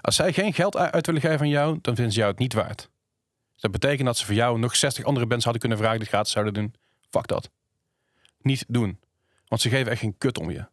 Als 0.00 0.16
zij 0.16 0.32
geen 0.32 0.54
geld 0.54 0.76
uit 0.76 1.06
willen 1.06 1.20
geven 1.20 1.40
aan 1.40 1.48
jou, 1.48 1.78
dan 1.80 1.94
vinden 1.94 2.12
ze 2.12 2.18
jou 2.18 2.30
het 2.30 2.40
niet 2.40 2.52
waard. 2.52 2.90
Dus 3.52 3.60
dat 3.60 3.70
betekent 3.70 4.06
dat 4.06 4.16
ze 4.16 4.26
voor 4.26 4.34
jou 4.34 4.58
nog 4.58 4.76
60 4.76 5.04
andere 5.04 5.26
bands 5.26 5.44
hadden 5.44 5.60
kunnen 5.60 5.78
vragen 5.78 5.98
die 5.98 6.08
gratis 6.08 6.32
zouden 6.32 6.54
doen. 6.54 6.74
Fuck 7.10 7.26
dat. 7.26 7.50
Niet 8.38 8.64
doen. 8.68 9.00
Want 9.46 9.60
ze 9.60 9.68
geven 9.68 9.90
echt 9.90 10.00
geen 10.00 10.18
kut 10.18 10.38
om 10.38 10.50
je. 10.50 10.66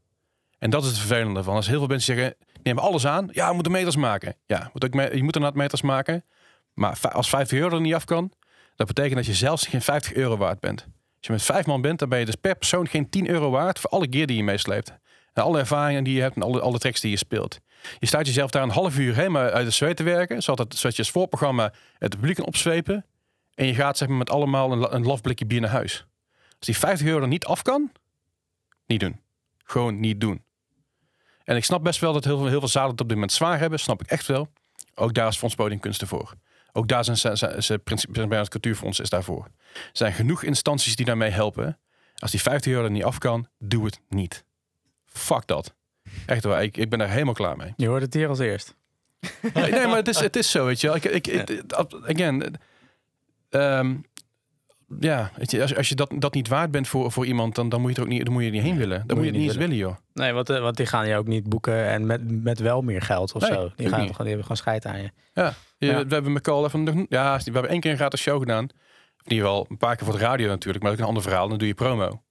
En 0.59 0.69
dat 0.69 0.83
is 0.83 0.89
het 0.89 0.97
vervelende 0.97 1.43
van. 1.43 1.55
Als 1.55 1.67
heel 1.67 1.77
veel 1.77 1.87
mensen 1.87 2.15
zeggen, 2.15 2.35
neem 2.63 2.77
alles 2.77 3.07
aan. 3.07 3.29
Ja, 3.31 3.47
we 3.47 3.53
moeten 3.53 3.71
meters 3.71 3.95
maken. 3.95 4.35
Ja, 4.45 4.69
moet 4.73 4.85
ook 4.85 4.93
je 4.93 5.23
moet 5.23 5.35
inderdaad 5.35 5.55
meters 5.55 5.81
maken. 5.81 6.25
Maar 6.73 6.99
als 7.11 7.29
50 7.29 7.59
euro 7.59 7.75
er 7.75 7.81
niet 7.81 7.93
af 7.93 8.05
kan, 8.05 8.31
dat 8.75 8.87
betekent 8.87 9.15
dat 9.15 9.25
je 9.25 9.33
zelfs 9.33 9.67
geen 9.67 9.81
50 9.81 10.13
euro 10.13 10.37
waard 10.37 10.59
bent. 10.59 10.81
Als 10.81 11.27
je 11.27 11.31
met 11.31 11.41
vijf 11.41 11.65
man 11.65 11.81
bent, 11.81 11.99
dan 11.99 12.09
ben 12.09 12.19
je 12.19 12.25
dus 12.25 12.35
per 12.35 12.55
persoon 12.55 12.87
geen 12.87 13.09
10 13.09 13.29
euro 13.29 13.49
waard 13.49 13.79
voor 13.79 13.89
alle 13.89 14.07
gear 14.09 14.25
die 14.25 14.37
je 14.37 14.43
meesleept. 14.43 14.93
En 15.33 15.43
alle 15.43 15.59
ervaringen 15.59 16.03
die 16.03 16.15
je 16.15 16.21
hebt 16.21 16.35
en 16.35 16.41
alle, 16.41 16.61
alle 16.61 16.79
tracks 16.79 17.01
die 17.01 17.11
je 17.11 17.17
speelt. 17.17 17.59
Je 17.99 18.07
staat 18.07 18.25
jezelf 18.25 18.51
daar 18.51 18.63
een 18.63 18.69
half 18.69 18.97
uur 18.97 19.15
helemaal 19.15 19.49
uit 19.49 19.65
de 19.65 19.71
zweet 19.71 19.97
te 19.97 20.03
werken, 20.03 20.43
zodat, 20.43 20.71
het, 20.71 20.81
je 20.81 20.97
als 20.97 21.11
voorprogramma 21.11 21.73
het 21.97 22.09
publiek 22.09 22.35
kan 22.35 22.45
opzwepen. 22.45 23.05
En 23.53 23.65
je 23.65 23.73
gaat 23.73 23.97
zeg 23.97 24.07
maar, 24.07 24.17
met 24.17 24.29
allemaal 24.29 24.71
een, 24.71 24.95
een 24.95 25.05
lafblikje 25.05 25.45
bier 25.45 25.61
naar 25.61 25.69
huis. 25.69 26.05
Als 26.57 26.65
die 26.65 26.77
50 26.77 27.07
euro 27.07 27.25
niet 27.25 27.45
af 27.45 27.61
kan, 27.61 27.91
niet 28.85 28.99
doen. 28.99 29.19
Gewoon 29.63 29.99
niet 29.99 30.21
doen. 30.21 30.43
En 31.49 31.55
ik 31.55 31.63
snap 31.63 31.83
best 31.83 31.99
wel 31.99 32.13
dat 32.13 32.23
heel 32.23 32.37
veel, 32.37 32.47
heel 32.47 32.59
veel 32.59 32.67
zalen 32.67 32.91
het 32.91 33.01
op 33.01 33.07
dit 33.07 33.15
moment 33.17 33.33
zwaar 33.35 33.59
hebben. 33.59 33.79
Snap 33.79 34.01
ik 34.01 34.07
echt 34.07 34.27
wel. 34.27 34.47
Ook 34.95 35.13
daar 35.13 35.27
is 35.27 35.37
Fonds 35.37 35.55
Podiumkunsten 35.55 36.07
voor. 36.07 36.33
Ook 36.71 36.87
daar 36.87 37.03
zijn 37.03 37.17
ze, 37.17 37.37
ze, 37.37 37.55
ze 37.59 37.77
principe 37.79 38.27
bij 38.27 38.39
het 38.39 38.49
cultuurfonds 38.49 38.99
is 38.99 39.09
daarvoor. 39.09 39.43
Er 39.73 39.79
zijn 39.93 40.13
genoeg 40.13 40.43
instanties 40.43 40.95
die 40.95 41.05
daarmee 41.05 41.29
helpen. 41.29 41.79
Als 42.15 42.31
die 42.31 42.41
50 42.41 42.71
euro 42.71 42.83
er 42.85 42.91
niet 42.91 43.03
af 43.03 43.17
kan, 43.17 43.47
doe 43.59 43.85
het 43.85 43.99
niet. 44.09 44.43
Fuck 45.05 45.47
dat. 45.47 45.73
Echt 46.25 46.43
waar, 46.43 46.63
ik, 46.63 46.77
ik 46.77 46.89
ben 46.89 46.99
daar 46.99 47.09
helemaal 47.09 47.33
klaar 47.33 47.57
mee. 47.57 47.73
Je 47.75 47.87
hoort 47.87 48.01
het 48.01 48.13
hier 48.13 48.27
als 48.29 48.39
eerst. 48.39 48.75
Nee, 49.53 49.71
nee, 49.71 49.87
maar 49.87 49.95
het 49.95 50.07
is, 50.07 50.19
het 50.19 50.35
is 50.35 50.51
zo, 50.51 50.65
weet 50.65 50.81
je 50.81 50.87
wel. 50.87 50.95
Ik, 50.95 51.05
ik, 51.05 51.27
ik- 51.27 51.63
again, 52.07 52.55
ehm, 53.49 53.95
ja, 54.99 55.31
als, 55.59 55.75
als 55.75 55.89
je 55.89 55.95
dat, 55.95 56.11
dat 56.17 56.33
niet 56.33 56.47
waard 56.47 56.71
bent 56.71 56.87
voor, 56.87 57.11
voor 57.11 57.25
iemand, 57.25 57.55
dan, 57.55 57.69
dan 57.69 57.81
moet 57.81 57.89
je 57.89 57.95
er 57.95 58.01
ook 58.03 58.07
niet, 58.09 58.23
dan 58.25 58.33
moet 58.33 58.41
je 58.41 58.47
er 58.47 58.53
niet 58.55 58.63
heen 58.63 58.77
willen. 58.77 59.03
Dan 59.07 59.17
moet 59.17 59.25
je 59.25 59.31
het 59.31 59.39
niet 59.39 59.49
eens 59.49 59.57
willen, 59.57 59.75
joh. 59.75 59.95
Nee, 60.13 60.33
want, 60.33 60.49
eh, 60.49 60.59
want 60.59 60.77
die 60.77 60.85
gaan 60.85 61.07
je 61.07 61.15
ook 61.15 61.27
niet 61.27 61.49
boeken 61.49 61.85
en 61.87 62.05
met, 62.05 62.43
met 62.43 62.59
wel 62.59 62.81
meer 62.81 63.01
geld 63.01 63.33
of 63.33 63.41
Nee, 63.41 63.51
zo. 63.51 63.71
Die, 63.75 63.89
gaan 63.89 63.99
niet. 63.99 64.07
die 64.17 64.17
hebben 64.25 64.41
gewoon 64.41 64.57
scheid 64.57 64.85
aan 64.85 65.01
je. 65.01 65.11
Ja, 65.33 65.53
je- 65.77 65.85
Ja. 65.87 66.05
we 66.07 66.13
hebben 66.13 66.31
met 66.33 66.41
Call 66.41 66.63
even 66.65 66.83
nog, 66.83 67.05
ja, 67.09 67.37
we 67.37 67.51
hebben 67.51 67.69
één 67.71 67.79
keer 67.79 67.91
een 67.91 67.97
gratis 67.97 68.21
show 68.21 68.39
gedaan. 68.39 68.63
In 69.23 69.31
ieder 69.35 69.47
geval 69.47 69.65
een 69.69 69.77
paar 69.77 69.95
keer 69.95 70.05
voor 70.05 70.15
de 70.17 70.21
radio 70.23 70.47
natuurlijk, 70.47 70.83
maar 70.83 70.91
ook 70.93 70.99
een 70.99 71.05
ander 71.05 71.23
verhaal. 71.23 71.47
Dan 71.49 71.57
doe 71.57 71.67
je 71.67 71.73
promo. 71.73 72.21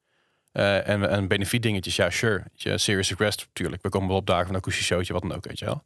Eh, 0.52 0.88
en, 0.88 1.08
en 1.10 1.28
benefiet 1.28 1.62
dingetjes, 1.62 1.96
ja, 1.96 2.10
sure. 2.10 2.44
Je, 2.54 2.78
serious 2.78 3.08
request 3.08 3.44
natuurlijk. 3.46 3.82
We 3.82 3.88
komen 3.88 4.08
wel 4.08 4.16
op 4.16 4.26
dagen 4.26 4.44
van 4.46 4.54
een 4.54 4.60
akoestisch 4.60 4.86
showtje, 4.86 5.12
wat 5.12 5.22
dan 5.22 5.32
ook, 5.34 5.44
weet 5.46 5.58
je 5.58 5.64
wel. 5.64 5.82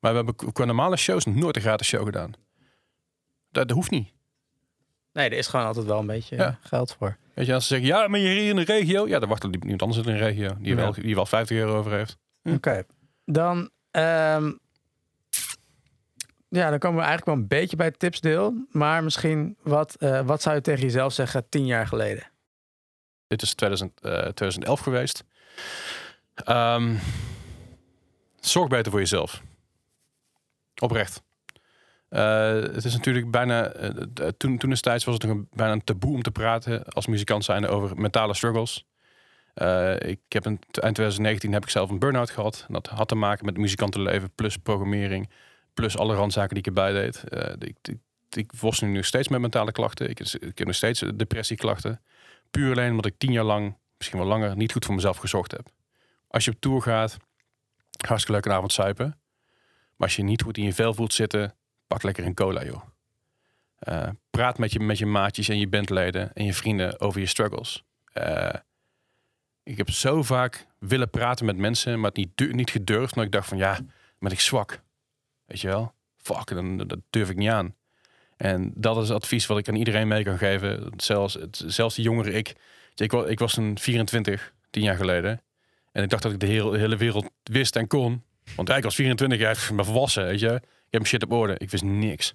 Maar 0.00 0.10
we 0.10 0.16
hebben 0.16 0.52
qua 0.52 0.64
normale 0.64 0.96
shows 0.96 1.24
nooit 1.24 1.56
een 1.56 1.62
gratis 1.62 1.86
show 1.86 2.04
gedaan. 2.04 2.32
Dat, 3.50 3.68
dat 3.68 3.70
hoeft 3.76 3.90
niet. 3.90 4.12
Nee, 5.18 5.30
er 5.30 5.36
is 5.36 5.46
gewoon 5.46 5.66
altijd 5.66 5.86
wel 5.86 5.98
een 5.98 6.06
beetje 6.06 6.36
Ja. 6.36 6.46
eh, 6.46 6.54
geld 6.60 6.96
voor. 6.98 7.16
Weet 7.34 7.46
je, 7.46 7.54
als 7.54 7.66
ze 7.66 7.74
zeggen, 7.74 7.88
ja, 7.88 8.08
maar 8.08 8.20
je 8.20 8.28
hier 8.28 8.48
in 8.48 8.56
de 8.56 8.62
regio. 8.64 9.08
Ja, 9.08 9.18
dan 9.18 9.28
wacht 9.28 9.42
er 9.42 9.48
niemand 9.48 9.82
anders 9.82 10.06
in 10.06 10.12
de 10.12 10.18
regio. 10.18 10.56
Die, 10.58 10.76
wel, 10.76 10.92
die 10.92 11.14
wel 11.14 11.26
50 11.26 11.56
euro 11.56 11.76
over 11.78 11.92
heeft. 11.92 12.16
Hm. 12.42 12.52
Oké. 12.52 12.84
Dan, 13.24 13.70
ehm, 13.90 14.52
ja, 16.48 16.70
dan 16.70 16.78
komen 16.78 16.98
we 16.98 17.06
eigenlijk 17.06 17.24
wel 17.24 17.34
een 17.34 17.46
beetje 17.48 17.76
bij 17.76 17.86
het 17.86 17.98
tipsdeel. 17.98 18.66
Maar 18.70 19.04
misschien, 19.04 19.56
wat, 19.62 19.94
eh, 19.94 20.20
wat 20.20 20.42
zou 20.42 20.54
je 20.54 20.60
tegen 20.60 20.82
jezelf 20.82 21.12
zeggen 21.12 21.48
tien 21.48 21.66
jaar 21.66 21.86
geleden? 21.86 22.30
Dit 23.26 23.42
is 23.42 23.54
2000, 23.54 24.00
eh, 24.00 24.12
2011 24.12 24.80
geweest. 24.80 25.24
Ehm, 26.34 26.94
zorg 28.40 28.68
beter 28.68 28.90
voor 28.90 29.00
jezelf. 29.00 29.42
Oprecht. 30.82 31.22
Eh, 32.08 32.52
het 32.52 32.84
is 32.84 32.96
natuurlijk 32.96 33.30
bijna... 33.30 33.66
eh, 33.66 34.28
toen, 34.36 34.58
toen 34.58 34.70
destijds 34.70 35.04
was 35.04 35.14
het 35.14 35.24
een, 35.24 35.48
bijna 35.52 35.72
een 35.72 35.84
taboe 35.84 36.14
om 36.14 36.22
te 36.22 36.30
praten 36.30 36.84
als 36.84 37.06
muzikant 37.06 37.44
zijn 37.44 37.66
over 37.66 38.00
mentale 38.00 38.34
struggles. 38.34 38.86
Eh, 39.54 40.00
ik 40.00 40.20
heb 40.28 40.44
een, 40.44 40.58
eind 40.70 40.94
2019 40.94 41.52
heb 41.52 41.62
ik 41.62 41.70
zelf 41.70 41.90
een 41.90 41.98
burn-out 41.98 42.30
gehad. 42.30 42.64
En 42.68 42.74
dat 42.74 42.86
had 42.86 43.08
te 43.08 43.14
maken 43.14 43.44
met 43.44 43.56
muzikantenleven 43.56 44.30
plus 44.34 44.56
programmering. 44.56 45.30
Plus 45.74 45.98
alle 45.98 46.14
randzaken 46.14 46.48
die 46.48 46.58
ik 46.58 46.66
erbij 46.66 46.92
deed. 46.92 47.24
Ik, 47.58 47.76
ik, 47.82 47.98
ik 48.30 48.52
worstel 48.60 48.86
nu 48.86 48.94
nog 48.94 49.04
steeds 49.04 49.28
met 49.28 49.40
mentale 49.40 49.72
klachten. 49.72 50.10
Ik, 50.10 50.20
ik 50.20 50.58
heb 50.58 50.66
nog 50.66 50.76
steeds 50.76 51.04
depressieklachten. 51.14 52.00
Puur 52.50 52.70
alleen 52.70 52.90
omdat 52.90 53.06
ik 53.06 53.18
tien 53.18 53.32
jaar 53.32 53.44
lang, 53.44 53.76
misschien 53.96 54.18
wel 54.18 54.28
langer, 54.28 54.56
niet 54.56 54.72
goed 54.72 54.84
voor 54.84 54.94
mezelf 54.94 55.16
gezorgd 55.16 55.50
heb. 55.50 55.68
Als 56.28 56.44
je 56.44 56.50
op 56.50 56.60
tour 56.60 56.82
gaat, 56.82 57.16
hartstikke 58.06 58.32
leuk 58.32 58.46
een 58.46 58.58
avond 58.58 58.72
zuipen. 58.72 59.06
Maar 59.96 60.06
als 60.08 60.16
je 60.16 60.22
niet 60.22 60.42
goed 60.42 60.56
in 60.56 60.64
je 60.64 60.74
vel 60.74 60.94
voelt 60.94 61.12
zitten, 61.12 61.54
pak 61.88 62.02
lekker 62.02 62.24
een 62.24 62.34
cola, 62.34 62.64
joh. 62.64 62.82
Eh, 63.78 64.08
praat 64.30 64.58
met 64.58 64.72
je, 64.72 64.80
met 64.80 64.98
je 64.98 65.06
maatjes 65.06 65.48
en 65.48 65.58
je 65.58 65.68
bandleden 65.68 66.32
en 66.34 66.44
je 66.44 66.54
vrienden 66.54 67.00
over 67.00 67.20
je 67.20 67.26
struggles. 67.26 67.84
Eh, 68.12 68.54
ik 69.62 69.76
heb 69.76 69.90
zo 69.90 70.22
vaak 70.22 70.66
willen 70.78 71.10
praten 71.10 71.46
met 71.46 71.56
mensen, 71.56 72.00
maar 72.00 72.10
het 72.10 72.16
niet, 72.16 72.52
niet 72.54 72.70
gedurfd. 72.70 73.14
Maar 73.14 73.24
ik 73.24 73.32
dacht 73.32 73.48
van, 73.48 73.58
ja, 73.58 73.78
ben 74.18 74.32
ik 74.32 74.40
zwak. 74.40 74.80
Weet 75.44 75.60
je 75.60 75.68
wel? 75.68 75.94
Fuck, 76.16 76.46
dan, 76.46 76.76
dat 76.76 76.98
durf 77.10 77.30
ik 77.30 77.36
niet 77.36 77.50
aan. 77.50 77.74
En 78.36 78.72
dat 78.74 79.02
is 79.02 79.10
advies 79.10 79.46
wat 79.46 79.58
ik 79.58 79.68
aan 79.68 79.74
iedereen 79.74 80.08
mee 80.08 80.24
kan 80.24 80.38
geven. 80.38 80.92
Zelfs, 80.96 81.34
het- 81.34 81.62
zelfs 81.66 81.94
die 81.94 82.04
jongere 82.04 82.32
ik. 82.32 82.54
Ik, 82.94 83.12
ik 83.12 83.38
was 83.38 83.52
toen 83.54 83.78
24, 83.78 84.52
tien 84.70 84.82
jaar 84.82 84.96
geleden. 84.96 85.42
En 85.92 86.02
ik 86.02 86.10
dacht 86.10 86.22
dat 86.22 86.32
ik 86.32 86.40
de 86.40 86.46
hele, 86.46 86.78
hele 86.78 86.96
wereld 86.96 87.30
wist 87.42 87.76
en 87.76 87.86
kon. 87.86 88.24
Want 88.56 88.68
ik 88.68 88.82
was 88.82 88.94
24 88.94 89.38
jaar, 89.38 89.66
ik 89.70 89.76
ben 89.76 89.84
volwassen, 89.84 90.24
weet 90.24 90.40
je. 90.40 90.62
Ik 90.88 90.94
heb 90.94 91.00
mijn 91.00 91.12
shit 91.14 91.22
op 91.22 91.32
orde. 91.32 91.54
Ik 91.58 91.70
wist 91.70 91.84
niks. 91.84 92.34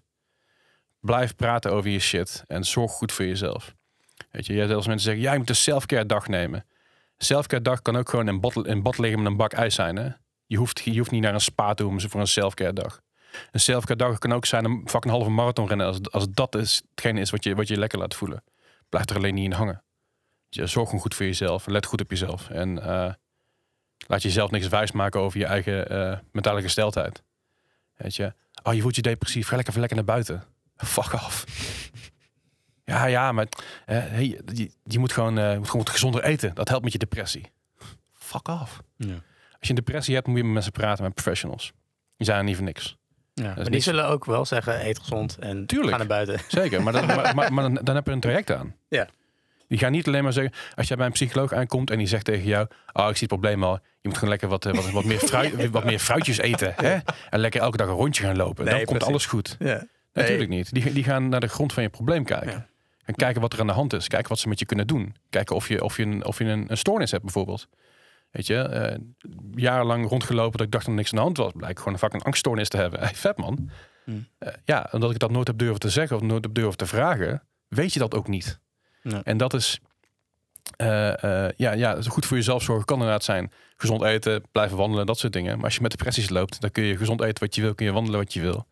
Blijf 1.00 1.36
praten 1.36 1.72
over 1.72 1.90
je 1.90 2.00
shit 2.00 2.44
en 2.48 2.64
zorg 2.64 2.92
goed 2.92 3.12
voor 3.12 3.26
jezelf. 3.26 3.76
Weet 4.32 4.46
je, 4.46 4.54
je 4.54 4.60
hebt 4.60 4.74
mensen 4.74 5.00
zeggen, 5.00 5.24
ja, 5.24 5.32
je 5.32 5.38
moet 5.38 5.50
een 5.50 5.56
selfcare 5.56 6.06
dag 6.06 6.28
nemen. 6.28 6.66
Selfcare 7.18 7.62
dag 7.62 7.82
kan 7.82 7.96
ook 7.96 8.10
gewoon 8.10 8.28
in 8.28 8.40
bad, 8.40 8.66
in 8.66 8.82
bad 8.82 8.98
liggen 8.98 9.22
met 9.22 9.32
een 9.32 9.38
bak 9.38 9.54
ijs 9.54 9.76
zijn, 9.76 9.96
hè. 9.96 10.10
Je 10.46 10.58
hoeft, 10.58 10.82
je 10.84 10.98
hoeft 10.98 11.12
niet 11.12 11.22
naar 11.22 11.34
een 11.34 11.42
spa 11.42 11.74
te 11.74 11.84
hoeven 11.84 12.10
voor 12.10 12.20
een 12.20 12.28
selfcare 12.28 12.74
dag. 12.74 13.02
Een 13.52 13.60
selfcare 13.60 13.96
dag 13.96 14.18
kan 14.18 14.34
ook 14.34 14.46
zijn 14.46 14.66
een 14.66 14.82
fucking 14.86 15.14
halve 15.14 15.30
marathon 15.30 15.68
rennen. 15.68 15.88
Als, 15.88 16.12
als 16.12 16.30
dat 16.30 16.56
is, 16.56 16.82
hetgene 16.90 17.20
is 17.20 17.30
wat 17.30 17.44
je, 17.44 17.56
wat 17.56 17.68
je 17.68 17.78
lekker 17.78 18.00
laat 18.00 18.16
voelen. 18.16 18.44
Blijf 18.90 19.10
er 19.10 19.16
alleen 19.16 19.34
niet 19.34 19.46
in 19.46 19.52
hangen. 19.52 19.84
Je 20.50 20.68
zorg 20.68 20.86
gewoon 20.86 21.02
goed 21.02 21.16
voor 21.16 21.26
jezelf. 21.26 21.66
Let 21.66 21.86
goed 21.86 22.02
op 22.02 22.10
jezelf. 22.10 22.50
En 22.50 22.82
eh, 22.82 23.14
laat 24.08 24.22
jezelf 24.22 24.52
niks 24.52 24.68
wijs 24.68 24.92
maken 24.92 25.20
over 25.20 25.40
je 25.40 25.46
eigen 25.46 25.90
eh, 25.90 26.18
mentale 26.32 26.62
gesteldheid. 26.62 27.24
Weet 27.96 28.16
je. 28.16 28.34
Oh, 28.64 28.74
je 28.74 28.82
voelt 28.82 28.96
je 28.96 29.02
depressief. 29.02 29.48
Ga 29.48 29.56
lekker 29.56 29.70
even 29.70 29.80
lekker 29.80 29.98
naar 29.98 30.16
buiten. 30.16 30.44
Fuck 30.78 31.14
af. 31.14 31.46
Ja, 32.86 33.06
ja, 33.06 33.32
maar 33.32 33.48
eh, 33.86 33.98
hey, 33.98 34.42
je, 34.54 34.72
je 34.84 35.00
moet 35.00 35.12
gewoon, 35.14 35.38
eh, 35.38 35.58
moet 35.58 35.70
gewoon 35.70 35.88
gezonder 35.88 36.24
eten. 36.24 36.54
Dat 36.56 36.68
helpt 36.70 36.84
met 36.84 36.94
je 36.94 37.00
depressie. 37.00 37.52
Fuck 38.12 38.48
af. 38.50 38.82
Ja. 38.98 39.14
Als 39.60 39.68
je 39.68 39.70
een 39.70 39.76
depressie 39.76 40.16
hebt, 40.16 40.28
moet 40.28 40.38
je 40.38 40.44
met 40.44 40.54
mensen 40.54 40.72
praten, 40.72 41.04
met 41.04 41.14
professionals. 41.14 41.72
Die 42.18 42.26
zijn 42.26 42.38
er 42.38 42.44
niet 42.44 42.56
voor 42.56 42.66
niks. 42.66 42.98
Ja, 43.34 43.44
maar 43.44 43.56
die 43.56 43.70
niks- 43.70 43.84
zullen 43.84 44.08
ook 44.08 44.26
wel 44.26 44.46
zeggen, 44.46 44.86
eet 44.86 45.00
gezond 45.00 45.38
en 45.40 45.66
Tuurlijk. 45.66 45.92
ga 45.92 45.98
naar 45.98 46.08
buiten. 46.08 46.40
Zeker, 46.48 46.84
maar, 46.84 46.94
dan, 46.94 47.06
maar, 47.16 47.36
maar, 47.36 47.54
maar 47.54 47.64
dan, 47.64 47.80
dan 47.84 47.96
heb 47.96 48.06
je 48.06 48.12
een 48.12 48.20
traject 48.20 48.52
aan. 48.52 48.76
Ja. 48.88 49.08
Die 49.74 49.82
gaan 49.82 49.92
niet 49.92 50.08
alleen 50.08 50.24
maar 50.24 50.34
zeggen, 50.34 50.54
als 50.76 50.88
jij 50.88 50.98
bij 50.98 51.06
een 51.06 51.12
psycholoog 51.12 51.54
aankomt 51.54 51.90
en 51.90 51.98
die 51.98 52.08
zegt 52.08 52.26
tegen 52.26 52.44
jou, 52.44 52.68
oh, 52.92 53.10
ik 53.10 53.18
zie 53.18 53.28
het 53.28 53.28
probleem 53.28 53.64
al, 53.64 53.74
je 53.74 54.08
moet 54.08 54.14
gewoon 54.14 54.30
lekker 54.30 54.48
wat, 54.48 54.66
eh, 54.66 54.74
wat, 54.74 54.92
wat, 54.92 55.04
meer, 55.04 55.18
fruit, 55.18 55.70
wat 55.72 55.84
meer 55.84 56.00
fruitjes 56.00 56.38
eten. 56.38 56.74
Hè? 56.76 56.98
En 57.30 57.40
lekker 57.40 57.62
elke 57.62 57.78
dag 57.78 57.88
een 57.88 57.94
rondje 57.94 58.24
gaan 58.24 58.36
lopen. 58.36 58.66
Nee, 58.66 58.74
dan 58.74 58.84
komt 58.84 58.98
precies. 58.98 59.08
alles 59.08 59.26
goed. 59.26 59.56
Ja. 59.60 59.88
Natuurlijk 60.14 60.50
niet. 60.50 60.74
Die, 60.74 60.94
die 60.94 61.04
gaan 61.04 61.30
naar 61.30 61.40
de 61.40 61.48
grond 61.48 61.74
van 61.74 61.84
je 61.84 61.90
probleem 61.90 62.24
kijken. 62.24 62.52
Ja. 62.52 62.68
En 63.06 63.16
kijken 63.16 63.42
wat 63.42 63.54
er 63.54 63.60
aan 63.60 63.68
de 63.68 63.74
hand 63.74 63.94
is. 63.94 64.08
Kijken 64.08 64.30
wat 64.30 64.40
ze 64.40 64.48
met 64.48 64.60
je 64.60 64.66
kunnen 64.66 64.88
doen. 64.88 65.16
Kijken 65.30 65.56
of 65.56 65.68
je, 65.68 65.84
of 65.84 65.98
je, 65.98 66.04
een, 66.04 66.26
of 66.26 66.38
je 66.38 66.46
een, 66.46 66.66
een 66.68 66.78
stoornis 66.78 67.12
hebt 67.12 67.24
bijvoorbeeld. 67.24 67.68
Weet 68.32 68.48
je, 68.48 68.58
eh, 68.58 68.98
jarenlang 69.52 70.10
rondgelopen 70.10 70.58
dat 70.58 70.66
ik 70.66 70.72
dacht 70.72 70.86
dat 70.86 70.94
er 70.94 71.00
niks 71.00 71.12
aan 71.12 71.18
de 71.18 71.24
hand 71.24 71.38
was. 71.38 71.52
Blijkt 71.56 71.78
gewoon 71.78 71.94
een 71.94 72.00
fucking 72.00 72.24
angststoornis 72.24 72.70
te 72.70 72.78
hebben. 72.78 73.00
Hey, 73.04 73.16
vet 73.16 73.38
man. 73.38 73.70
Eh, 74.38 74.54
ja, 74.66 74.90
omdat 74.92 75.12
ik 75.12 75.20
dat 75.20 75.32
nooit 75.32 75.48
heb 75.48 75.58
durven 75.58 75.80
te 75.80 75.90
zeggen 75.90 76.16
of 76.16 76.22
nooit 76.22 76.44
heb 76.44 76.54
durven 76.54 76.78
te 76.78 76.86
vragen, 76.86 77.44
weet 77.68 77.94
je 77.94 78.00
dat 78.00 78.16
ook 78.16 78.28
niet. 78.28 78.62
En 79.24 79.38
dat 79.38 79.54
is, 79.54 79.80
eh, 80.76 81.24
eh, 81.24 81.52
ja, 81.58 81.72
ja, 81.72 82.02
goed 82.02 82.26
voor 82.26 82.38
jezelf 82.38 82.64
zorgen 82.64 82.86
kan 82.86 82.98
inderdaad 82.98 83.24
zijn. 83.24 83.52
Gezond 83.78 84.04
eten, 84.04 84.44
blijven 84.52 84.78
wandelen, 84.78 85.06
dat 85.06 85.20
soort 85.20 85.34
dingen. 85.34 85.56
Maar 85.56 85.66
als 85.66 85.76
je 85.76 85.82
met 85.82 85.92
depressies 85.92 86.30
loopt, 86.30 86.62
dan 86.62 86.72
kun 86.72 86.84
je 86.84 86.98
gezond 86.98 87.22
eten 87.22 87.44
wat 87.44 87.56
je 87.56 87.62
wil, 87.62 87.76
kun 87.76 87.86
je 87.86 87.92
wandelen 87.92 88.20
wat 88.20 88.34
je 88.34 88.42
wil. 88.42 88.68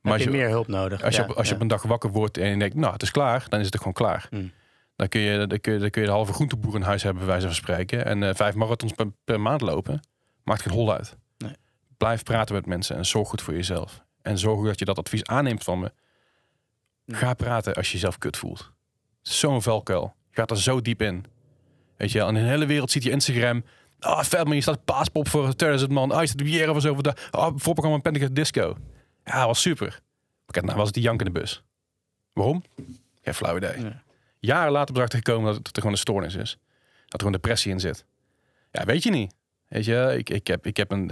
Maar 0.00 0.12
heb 0.12 0.12
als 0.12 0.22
je 0.22 0.30
je, 0.30 0.36
meer 0.36 0.48
hulp 0.48 0.66
nodig. 0.66 1.02
als 1.02 1.16
je, 1.16 1.22
op, 1.22 1.30
als 1.30 1.48
je 1.48 1.54
op 1.54 1.60
een 1.60 1.68
dag 1.68 1.82
wakker 1.82 2.10
wordt 2.10 2.38
en 2.38 2.48
je 2.48 2.58
denkt, 2.58 2.74
nou, 2.74 2.92
het 2.92 3.02
is 3.02 3.10
klaar, 3.10 3.46
dan 3.48 3.60
is 3.60 3.66
het 3.66 3.76
gewoon 3.76 3.92
klaar. 3.92 4.26
Hmm. 4.30 4.52
Dan, 4.96 5.08
kun 5.08 5.20
je, 5.20 5.46
dan, 5.46 5.60
kun 5.60 5.72
je, 5.72 5.78
dan 5.78 5.90
kun 5.90 6.00
je 6.00 6.06
de 6.06 6.12
halve 6.12 6.32
groenteboer 6.32 6.74
in 6.74 6.82
huis 6.82 7.02
hebben, 7.02 7.22
bij 7.22 7.30
wijze 7.30 7.46
van 7.46 7.56
spreken. 7.56 8.04
En 8.04 8.22
eh, 8.22 8.34
vijf 8.34 8.54
marathons 8.54 8.92
per, 8.92 9.06
per 9.24 9.40
maand 9.40 9.60
lopen. 9.60 10.00
Maakt 10.42 10.62
geen 10.62 10.72
hol 10.72 10.92
uit. 10.92 11.16
Nee. 11.38 11.52
Blijf 11.96 12.22
praten 12.22 12.54
met 12.54 12.66
mensen 12.66 12.96
en 12.96 13.06
zorg 13.06 13.28
goed 13.28 13.42
voor 13.42 13.54
jezelf. 13.54 14.04
En 14.22 14.38
zorg 14.38 14.66
dat 14.66 14.78
je 14.78 14.84
dat 14.84 14.98
advies 14.98 15.24
aanneemt 15.24 15.64
van 15.64 15.78
me. 15.78 15.92
Ja. 17.04 17.16
Ga 17.16 17.34
praten 17.34 17.74
als 17.74 17.86
je 17.86 17.92
jezelf 17.92 18.18
kut 18.18 18.36
voelt. 18.36 18.72
Zo'n 19.28 19.62
valkuil. 19.62 20.14
Je 20.30 20.36
gaat 20.36 20.50
er 20.50 20.60
zo 20.60 20.80
diep 20.80 21.02
in. 21.02 21.24
Weet 21.96 22.12
je 22.12 22.20
in 22.20 22.34
de 22.34 22.40
hele 22.40 22.66
wereld 22.66 22.90
ziet 22.90 23.02
je 23.02 23.10
Instagram. 23.10 23.64
Oh, 24.00 24.22
vet 24.22 24.44
man, 24.44 24.54
je 24.54 24.60
staat 24.60 24.84
paaspop 24.84 25.28
voor 25.28 25.54
2000 25.54 25.90
man. 25.90 26.12
Oh, 26.12 26.20
je 26.20 26.26
staat 26.26 26.46
hier 26.46 26.70
of 26.70 26.80
zo. 26.82 26.96
Oh, 27.30 27.50
voorprogramma 27.56 28.28
Disco. 28.32 28.76
Ja, 29.24 29.46
was 29.46 29.60
super. 29.60 30.00
Maar 30.46 30.64
nou 30.64 30.76
was 30.76 30.86
het 30.86 30.94
die 30.94 31.02
jank 31.02 31.18
in 31.20 31.32
de 31.32 31.40
bus. 31.40 31.62
Waarom? 32.32 32.62
Geen 33.22 33.34
flauw 33.34 33.56
idee. 33.56 33.80
Ja. 33.80 34.02
Jaren 34.38 34.72
later 34.72 34.96
erachter 34.96 35.18
gekomen 35.18 35.54
dat 35.54 35.66
het 35.66 35.76
gewoon 35.76 35.92
een 35.92 35.98
stoornis 35.98 36.34
is. 36.34 36.58
Dat 37.04 37.12
er 37.12 37.18
gewoon 37.18 37.32
depressie 37.32 37.72
in 37.72 37.80
zit. 37.80 38.04
Ja, 38.70 38.84
weet 38.84 39.02
je 39.02 39.10
niet. 39.10 39.34
Weet 39.68 39.84
je, 39.84 40.14
ik, 40.18 40.30
ik, 40.30 40.46
heb, 40.46 40.66
ik 40.66 40.76
heb 40.76 40.90
een... 40.90 41.10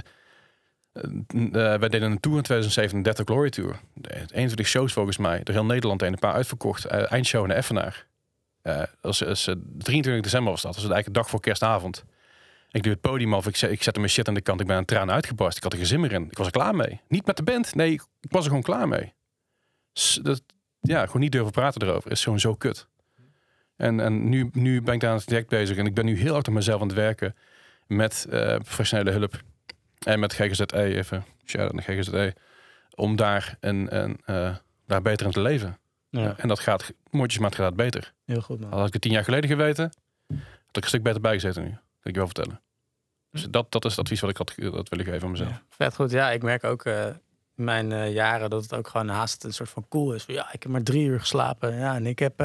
eh, 0.92 1.50
wij 1.52 1.88
deden 1.88 2.02
een 2.10 2.20
tour 2.20 2.36
in 2.36 2.42
2007, 2.42 3.02
30 3.02 3.24
Glory 3.24 3.50
Tour. 3.50 3.80
De- 3.94 4.08
21 4.14 4.66
shows 4.66 4.92
volgens 4.92 5.16
mij. 5.16 5.42
Door 5.42 5.54
heel 5.54 5.64
Nederland. 5.64 6.02
Een 6.02 6.18
paar 6.18 6.32
uitverkocht. 6.34 6.84
Eh, 6.84 7.12
eindshow 7.12 7.44
in 7.44 7.50
Effenaar. 7.50 8.06
Eh, 8.62 8.82
23 9.00 10.22
december 10.22 10.50
was 10.52 10.62
dat. 10.62 10.72
Dat 10.74 10.82
was 10.82 10.90
eigenlijk 10.92 11.04
de 11.04 11.10
dag 11.12 11.28
voor 11.30 11.40
kerstavond. 11.40 12.04
Ik 12.70 12.82
doe 12.82 12.92
het 12.92 13.00
podium 13.00 13.34
af. 13.34 13.46
Ik, 13.46 13.56
zet- 13.56 13.70
ik 13.70 13.82
zette 13.82 13.98
mijn 14.00 14.12
shit 14.12 14.28
aan 14.28 14.34
de 14.34 14.40
kant. 14.40 14.60
Ik 14.60 14.66
ben 14.66 14.76
aan 14.76 14.84
tranen 14.84 15.14
uitgebarst. 15.14 15.56
Ik 15.56 15.62
had 15.62 15.72
er 15.72 15.78
geen 15.78 15.86
zin 15.86 16.00
meer 16.00 16.12
in. 16.12 16.24
Ik 16.30 16.36
was 16.36 16.46
er 16.46 16.52
klaar 16.52 16.74
mee. 16.74 17.00
Niet 17.08 17.26
met 17.26 17.36
de 17.36 17.42
band. 17.42 17.74
Nee, 17.74 17.92
ik 17.92 18.30
was 18.30 18.40
er 18.42 18.48
gewoon 18.48 18.62
klaar 18.62 18.88
mee. 18.88 19.12
Dat, 20.22 20.42
ja, 20.80 21.06
gewoon 21.06 21.20
niet 21.22 21.32
durven 21.32 21.52
praten 21.52 21.82
erover. 21.82 22.10
Is 22.10 22.22
gewoon 22.22 22.40
zo 22.40 22.54
kut. 22.54 22.86
En, 23.76 24.00
en 24.00 24.28
nu, 24.28 24.48
nu 24.52 24.82
ben 24.82 24.94
ik 24.94 25.00
daar 25.00 25.10
aan 25.10 25.16
het 25.16 25.26
direct 25.28 25.48
bezig. 25.48 25.76
En 25.76 25.86
ik 25.86 25.94
ben 25.94 26.04
nu 26.04 26.18
heel 26.18 26.32
hard 26.32 26.48
aan 26.48 26.54
mezelf 26.54 26.80
aan 26.80 26.86
het 26.86 26.96
werken. 26.96 27.36
Met 27.86 28.26
professionele 28.62 29.10
hulp. 29.10 29.42
En 30.04 30.20
met 30.20 30.32
GGZE 30.32 30.76
even. 30.76 31.24
Shout 31.44 31.64
out 31.64 31.72
naar 31.72 31.96
GGZE. 31.96 32.34
Om 32.94 33.16
daar, 33.16 33.56
een, 33.60 33.96
een, 34.02 34.20
eh, 34.24 34.56
daar 34.86 35.02
beter 35.02 35.26
in 35.26 35.32
te 35.32 35.40
leven. 35.40 35.78
Ja, 36.10 36.34
En 36.36 36.48
dat 36.48 36.60
gaat, 36.60 36.92
mondjesmaat 37.10 37.54
gaat 37.54 37.76
beter. 37.76 38.12
heel 38.24 38.40
goed 38.40 38.60
man. 38.60 38.72
Had 38.72 38.86
ik 38.86 38.92
het 38.92 39.02
tien 39.02 39.12
jaar 39.12 39.24
geleden 39.24 39.50
geweten, 39.50 39.92
had 40.66 40.76
ik 40.76 40.82
een 40.82 40.88
stuk 40.88 41.02
beter 41.02 41.20
bijgezeten 41.20 41.62
nu. 41.62 41.68
Dat 41.68 41.78
kan 41.78 42.10
ik 42.10 42.12
je 42.12 42.18
wel 42.18 42.26
vertellen. 42.26 42.60
Dus 43.30 43.46
dat, 43.50 43.72
dat 43.72 43.84
is 43.84 43.90
het 43.90 44.00
advies 44.00 44.20
wat 44.20 44.30
ik 44.30 44.36
had 44.36 44.52
dat 44.56 44.88
wil 44.88 44.98
ik 44.98 45.06
geven 45.06 45.22
aan 45.22 45.30
mezelf. 45.30 45.48
Ja, 45.50 45.62
vet 45.68 45.94
goed. 45.94 46.10
Ja, 46.10 46.30
ik 46.30 46.42
merk 46.42 46.64
ook 46.64 46.84
eh, 46.84 47.06
in 47.56 47.64
mijn 47.64 47.92
eh, 47.92 48.12
jaren 48.12 48.50
dat 48.50 48.62
het 48.62 48.74
ook 48.74 48.88
gewoon 48.88 49.08
haast 49.08 49.44
een 49.44 49.52
soort 49.52 49.68
van 49.70 49.88
cool 49.88 50.14
is. 50.14 50.24
Ja, 50.26 50.52
ik 50.52 50.62
heb 50.62 50.72
maar 50.72 50.82
drie 50.82 51.06
uur 51.06 51.20
geslapen. 51.20 51.74
Ja, 51.78 51.94
en 51.94 52.06
ik 52.06 52.18
heb, 52.18 52.40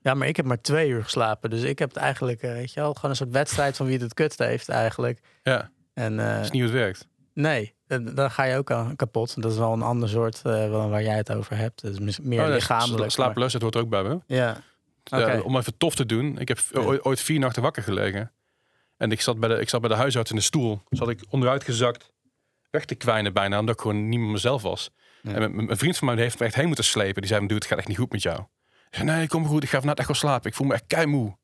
ja, 0.00 0.14
maar 0.14 0.28
ik 0.28 0.36
heb 0.36 0.46
maar 0.46 0.60
twee 0.60 0.88
uur 0.88 1.04
geslapen. 1.04 1.50
Dus 1.50 1.62
ik 1.62 1.78
heb 1.78 1.88
het 1.88 1.98
eigenlijk, 1.98 2.40
weet 2.40 2.72
je 2.72 2.80
wel, 2.80 2.94
gewoon 2.94 3.10
een 3.10 3.16
soort 3.16 3.30
wedstrijd 3.30 3.76
van 3.76 3.86
wie 3.86 3.94
het 3.94 4.04
het 4.04 4.14
kutst 4.14 4.38
heeft 4.38 4.68
eigenlijk. 4.68 5.20
Ja, 5.42 5.70
En 5.94 6.18
eh, 6.20 6.34
dat 6.34 6.44
is 6.44 6.50
niet 6.50 6.62
hoe 6.62 6.70
het 6.70 6.80
werkt. 6.80 7.06
nee, 7.34 7.74
dan 8.14 8.30
ga 8.30 8.44
je 8.44 8.56
ook 8.56 8.70
aan 8.70 8.96
kapot. 8.96 9.42
Dat 9.42 9.52
is 9.52 9.58
wel 9.58 9.72
een 9.72 9.82
ander 9.82 10.08
soort 10.08 10.36
eh, 10.36 10.52
wel 10.52 10.88
waar 10.88 11.02
jij 11.02 11.16
het 11.16 11.32
over 11.32 11.56
hebt. 11.56 11.80
Dus 11.82 11.98
mis- 11.98 12.20
meer 12.20 12.40
Oh, 12.40 12.44
nee, 12.46 12.54
lichamelijk. 12.54 12.98
maar- 13.00 13.10
Slapeloosheid 13.10 13.62
hoort 13.62 13.76
ook 13.76 13.88
bij 13.88 14.02
me. 14.02 14.18
Ja, 14.26 14.56
Ja, 15.04 15.20
Oké. 15.22 15.40
om 15.40 15.56
even 15.56 15.76
tof 15.76 15.94
te 15.94 16.06
doen. 16.06 16.38
Ik 16.38 16.48
heb 16.48 16.58
Ja. 16.72 16.80
ooit, 16.80 17.20
vier 17.20 17.38
nachten 17.38 17.62
wakker 17.62 17.82
gelegen. 17.82 18.32
En 18.96 19.10
ik 19.12 19.20
zat, 19.20 19.40
bij 19.40 19.48
de, 19.48 19.54
ik 19.60 19.68
zat 19.68 19.80
bij 19.80 19.90
de 19.90 19.96
huisarts 19.96 20.30
in 20.30 20.36
de 20.36 20.42
stoel. 20.42 20.82
Zat 20.88 21.08
ik 21.08 21.20
onderuit 21.30 21.64
gezakt. 21.64 22.12
Weg 22.70 22.84
te 22.84 22.94
kwijnen 22.94 23.32
bijna. 23.32 23.58
Omdat 23.58 23.74
ik 23.74 23.80
gewoon 23.80 24.08
niet 24.08 24.20
meer 24.20 24.28
mezelf 24.30 24.62
was. 24.62 24.90
Ja. 25.22 25.32
En 25.32 25.54
mijn, 25.54 25.76
vriend 25.76 25.96
van 25.96 26.06
mij 26.14 26.16
heeft 26.16 26.38
me 26.38 26.46
echt 26.46 26.54
heen 26.54 26.66
moeten 26.66 26.84
slepen. 26.84 27.22
Die 27.22 27.30
zei, 27.30 27.40
dude, 27.40 27.54
het 27.54 27.64
gaat 27.66 27.78
echt 27.78 27.88
niet 27.88 27.96
goed 27.98 28.12
met 28.12 28.22
jou. 28.22 28.40
Ik 28.90 28.94
zei, 29.00 29.04
nee, 29.04 29.28
kom 29.28 29.46
goed. 29.46 29.62
Ik 29.62 29.68
ga 29.68 29.74
vanavond 29.76 29.98
echt 29.98 30.08
wel 30.08 30.16
slapen. 30.16 30.50
Ik 30.50 30.56
voel 30.56 30.66
me 30.66 30.72
echt 30.74 30.84
keimoe. 30.86 31.36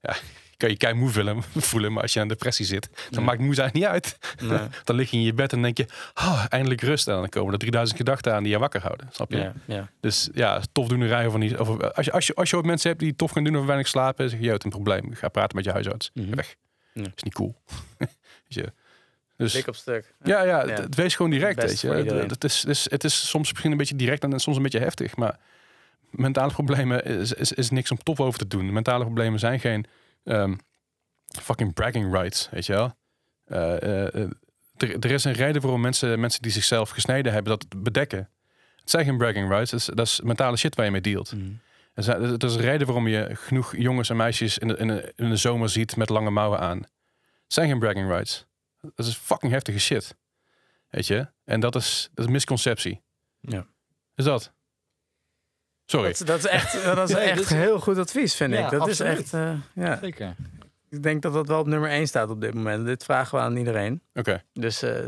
Ja, 0.00 0.10
ik 0.10 0.22
kan 0.56 0.68
je 0.70 0.76
keimoe 0.76 1.10
voelen, 1.10 1.42
voelen. 1.70 1.92
Maar 1.92 2.02
als 2.02 2.12
je 2.12 2.20
aan 2.20 2.28
depressie 2.28 2.66
zit, 2.66 2.88
dan 3.10 3.20
Ja. 3.20 3.20
maakt 3.20 3.40
moe 3.40 3.54
zijn 3.54 3.70
niet 3.72 3.84
uit. 3.84 4.18
nee. 4.42 4.58
Dan 4.84 4.96
lig 4.96 5.10
je 5.10 5.16
in 5.16 5.22
je 5.22 5.32
bed 5.34 5.52
en 5.52 5.62
denk 5.62 5.76
je, 5.76 5.86
oh, 6.14 6.44
eindelijk 6.48 6.80
rust. 6.80 7.08
En 7.08 7.14
dan 7.14 7.28
komen 7.28 7.52
er 7.52 7.58
3000 7.58 7.98
gedachten 7.98 8.34
aan 8.34 8.42
die 8.42 8.52
je 8.52 8.58
wakker 8.58 8.80
houden. 8.80 9.08
Snap 9.12 9.30
je? 9.30 9.36
ja, 9.38 9.52
ja. 9.64 9.88
Dus 10.00 10.28
ja, 10.34 10.60
tof 10.72 10.88
doen 10.88 11.06
rijden 11.06 11.30
van 11.30 11.40
die. 11.40 11.60
Of, 11.60 11.80
als, 11.80 12.04
je, 12.04 12.12
als, 12.12 12.26
je, 12.26 12.34
als 12.34 12.50
je 12.50 12.56
ooit 12.56 12.64
mensen 12.66 12.88
hebt 12.88 13.00
die 13.00 13.16
tof 13.16 13.30
gaan 13.30 13.44
doen 13.44 13.54
over 13.54 13.66
weinig 13.66 13.88
slapen, 13.88 14.28
zeg 14.30 14.38
je, 14.38 14.44
je 14.44 14.50
hebt 14.50 14.64
een 14.64 14.70
probleem. 14.70 15.14
Ga 15.14 15.28
praten 15.28 15.56
met 15.56 15.64
je 15.64 15.70
huisarts. 15.70 16.10
Mhm. 16.14 16.34
Weg. 16.34 16.54
Ja. 16.92 17.02
Is 17.16 17.22
niet 17.22 17.34
cool. 17.34 17.54
Je. 18.46 18.72
Dus 19.36 19.52
Dik 19.52 19.66
op 19.66 19.74
stuk. 19.76 20.14
ja, 20.22 20.42
ja, 20.42 20.64
Ja. 20.64 20.68
Het, 20.68 20.78
het 20.78 20.94
wees 20.94 21.14
gewoon 21.16 21.30
direct. 21.30 21.62
Weet 21.62 21.80
je. 21.80 21.88
Het, 21.88 22.30
het, 22.30 22.44
is, 22.44 22.60
het, 22.60 22.68
is, 22.70 22.86
het 22.90 23.04
is 23.04 23.28
soms 23.28 23.48
misschien 23.50 23.70
een 23.70 23.76
beetje 23.76 23.96
direct 23.96 24.22
en 24.24 24.40
soms 24.40 24.56
een 24.56 24.62
beetje 24.62 24.78
heftig. 24.78 25.16
Maar 25.16 25.38
mentale 26.10 26.52
problemen 26.52 27.04
is, 27.04 27.32
is, 27.32 27.52
is 27.52 27.70
niks 27.70 27.90
om 27.90 27.98
tof 28.02 28.20
over 28.20 28.38
te 28.38 28.46
doen. 28.46 28.72
Mentale 28.72 29.04
problemen 29.04 29.38
zijn 29.38 29.60
geen 29.60 29.86
ehm, 30.24 30.54
fucking 31.42 31.74
bragging 31.74 32.12
rights. 32.12 32.48
Weet 32.50 32.66
je 32.66 32.72
wel. 32.72 32.96
Eh, 33.44 33.82
eh, 33.82 34.14
eh, 34.22 34.30
er, 34.76 35.10
is 35.10 35.24
een 35.24 35.32
reden 35.32 35.62
waarom 35.62 35.80
mensen, 35.80 36.20
mensen 36.20 36.42
die 36.42 36.52
zichzelf 36.52 36.90
gesneden 36.90 37.32
hebben 37.32 37.58
dat 37.58 37.82
bedekken. 37.82 38.30
Het 38.80 38.90
zijn 38.90 39.04
geen 39.04 39.18
bragging 39.18 39.48
rights. 39.48 39.70
Dat 39.70 39.80
is, 39.80 39.86
dat 39.86 40.06
is 40.06 40.20
mentale 40.20 40.56
shit 40.56 40.74
waar 40.74 40.84
je 40.84 40.90
mee 40.90 41.00
dealt. 41.00 41.32
Zijn- 41.94 42.22
Er 42.22 42.44
is 42.44 42.54
een 42.54 42.60
reden 42.60 42.86
waarom 42.86 43.08
je 43.08 43.30
genoeg 43.32 43.76
jongens 43.76 44.10
en 44.10 44.16
meisjes 44.16 44.58
in 44.58 44.68
de, 44.68 44.76
in 44.76 44.86
de, 44.88 45.12
in 45.16 45.28
de 45.30 45.36
zomer 45.36 45.68
ziet 45.68 45.96
met 45.96 46.08
lange 46.08 46.30
mouwen 46.30 46.58
aan. 46.60 46.78
Het 46.78 47.52
zijn 47.52 47.68
geen 47.68 47.78
bragging 47.78 48.08
rights. 48.08 48.46
Dat 48.94 49.06
is 49.06 49.14
fucking 49.16 49.52
heftige 49.52 49.78
shit. 49.78 50.16
Weet 50.88 51.06
je? 51.06 51.28
En 51.44 51.60
dat 51.60 51.74
is, 51.74 52.10
dat 52.14 52.24
is 52.26 52.30
misconceptie. 52.32 53.02
Ja. 53.40 53.66
Is 54.14 54.24
dat? 54.24 54.52
Sorry. 55.86 56.08
Dat, 56.18 56.26
dat 56.26 56.38
is 56.38 56.46
echt, 56.46 56.84
dat 56.94 57.08
is 57.08 57.16
echt 57.16 57.48
heel 57.48 57.80
goed 57.80 57.98
advies, 57.98 58.34
vind 58.34 58.52
ik. 58.54 58.70
Dat 58.70 58.80
absoluut. 58.80 59.18
is 59.18 59.18
echt, 59.18 59.32
eh, 59.32 59.52
ja. 59.74 59.98
Zeker. 59.98 60.34
Ik 60.90 61.02
denk 61.02 61.22
dat 61.22 61.32
dat 61.32 61.48
wel 61.48 61.58
op 61.58 61.66
nummer 61.66 61.90
1 61.90 62.06
staat 62.06 62.30
op 62.30 62.40
dit 62.40 62.54
moment. 62.54 62.86
Dit 62.86 63.04
vragen 63.04 63.38
we 63.38 63.44
aan 63.44 63.56
iedereen. 63.56 64.02
Oké, 64.14 64.42
Dus 64.52 64.82
eh 64.82 65.06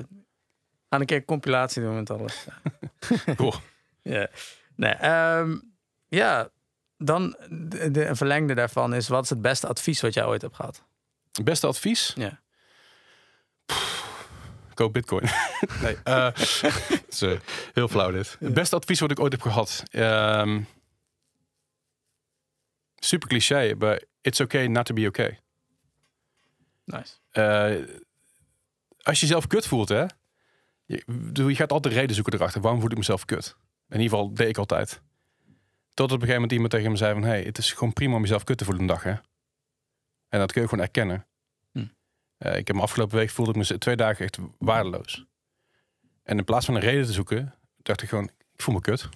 gaan 0.89 1.01
een 1.01 1.07
keer 1.07 1.17
een 1.17 1.25
compilatie 1.25 1.83
doen 1.83 1.95
met 1.95 2.11
alles. 2.11 2.47
cool. 3.37 3.55
ja. 4.03 4.29
Nee, 4.77 4.93
ehm, 4.93 5.59
ja, 6.09 6.49
dan 6.99 7.37
de, 7.91 8.09
verlengde 8.13 8.55
daarvan 8.55 8.95
is: 8.95 9.09
wat 9.09 9.23
is 9.23 9.31
het 9.31 9.43
beste 9.43 9.67
advies 9.67 10.01
wat 10.01 10.15
jij 10.15 10.25
ooit 10.25 10.43
hebt 10.43 10.55
gehad? 10.55 10.83
Beste 11.43 11.67
advies? 11.67 12.13
Ja. 12.17 12.41
Koop 14.77 14.93
bitcoin. 14.93 15.23
nee, 15.83 15.97
is, 17.09 17.23
eh, 17.23 17.39
heel 17.75 17.89
flauw 17.89 18.11
dit. 18.11 18.37
Het 18.41 18.55
beste 18.55 18.77
advies 18.77 19.01
wat 19.01 19.11
ik 19.11 19.21
ooit 19.21 19.33
heb 19.33 19.43
gehad. 19.43 19.83
ehm, 19.91 20.61
super 22.95 23.29
cliché, 23.29 23.75
maar 23.79 24.03
it's 24.21 24.41
okay 24.41 24.67
not 24.67 24.87
to 24.87 24.95
be 24.95 25.07
okay. 25.07 25.41
Nice. 26.85 27.15
Eh, 27.31 27.97
als 29.03 29.21
je 29.21 29.27
jezelf 29.27 29.47
kut 29.47 29.67
voelt, 29.67 29.89
hè. 29.89 30.05
Je, 30.85 31.03
je 31.33 31.55
gaat 31.55 31.73
altijd 31.73 31.95
reden 31.95 32.15
zoeken 32.15 32.35
erachter. 32.35 32.61
Waarom 32.61 32.81
voel 32.81 32.91
ik 32.91 32.97
mezelf 32.97 33.25
kut? 33.25 33.57
In 33.89 34.01
ieder 34.01 34.19
geval 34.19 34.35
deed 34.35 34.49
ik 34.49 34.59
altijd. 34.59 35.01
Tot 35.95 36.07
op 36.07 36.21
een 36.21 36.27
gegeven 36.27 36.35
moment 36.35 36.53
iemand 36.53 36.71
tegen 36.71 36.91
me 36.91 36.97
zei 36.97 37.13
van... 37.13 37.23
hey, 37.23 37.43
het 37.43 37.59
is 37.59 37.73
gewoon 37.73 37.93
prima 37.93 38.15
om 38.15 38.23
jezelf 38.23 38.45
kut 38.45 38.59
te 38.59 38.65
voelen 38.65 38.83
een 38.83 38.89
dag, 38.89 39.03
hè. 39.03 39.15
En 40.29 40.39
dat 40.39 40.53
kun 40.53 40.63
je 40.63 40.69
gewoon 40.69 40.85
erkennen. 40.85 41.26
Eh, 42.39 42.57
ik 42.57 42.67
heb 42.67 42.77
me 42.77 42.83
afgelopen 42.83 43.17
week 43.17 43.31
voelde 43.31 43.61
ik 43.61 43.69
me 43.69 43.79
twee 43.79 43.97
dagen 43.97 44.25
echt 44.25 44.39
waardeloos. 44.59 45.27
En 46.23 46.39
in 46.39 46.45
plaats 46.45 46.67
van 46.67 46.75
een 46.75 46.81
reden 46.81 47.07
te 47.07 47.13
zoeken, 47.13 47.55
dacht 47.77 48.03
ik 48.03 48.09
gewoon... 48.09 48.31
ik 48.53 48.63
voel 48.63 48.75
me 48.75 48.81
kut. 48.81 49.09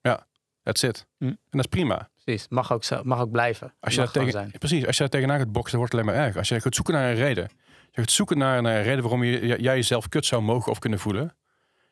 Ja, 0.00 0.26
that's 0.62 0.82
it. 0.82 1.06
Hm. 1.18 1.24
En 1.24 1.38
dat 1.50 1.60
is 1.60 1.66
prima. 1.66 2.10
Precies. 2.24 2.48
Mag 2.48 2.72
ook, 2.72 2.84
zo, 2.84 3.00
mag 3.04 3.20
ook 3.20 3.30
blijven. 3.30 3.74
Als 3.80 3.94
je, 3.94 4.00
mag 4.00 4.12
daar 4.12 4.24
tegen, 4.24 4.40
zijn. 4.40 4.58
precies, 4.58 4.86
als 4.86 4.96
je 4.96 5.02
daar 5.02 5.12
tegenaan 5.12 5.38
gaat 5.38 5.52
boksen, 5.52 5.70
dan 5.70 5.80
wordt 5.80 5.94
het 5.94 6.02
alleen 6.02 6.16
maar 6.16 6.26
erg. 6.26 6.36
Als 6.36 6.48
je 6.48 6.60
gaat 6.60 6.74
zoeken 6.74 6.94
naar 6.94 7.10
een 7.10 7.16
reden. 7.16 7.44
Als 7.44 7.90
je 7.90 8.00
gaat 8.00 8.10
zoeken 8.10 8.38
naar, 8.38 8.62
naar 8.62 8.76
een 8.76 8.82
reden 8.82 9.02
waarom 9.02 9.24
je, 9.24 9.46
jij 9.46 9.74
jezelf 9.74 10.08
kut 10.08 10.26
zou 10.26 10.42
mogen 10.42 10.72
of 10.72 10.78
kunnen 10.78 10.98
voelen. 10.98 11.36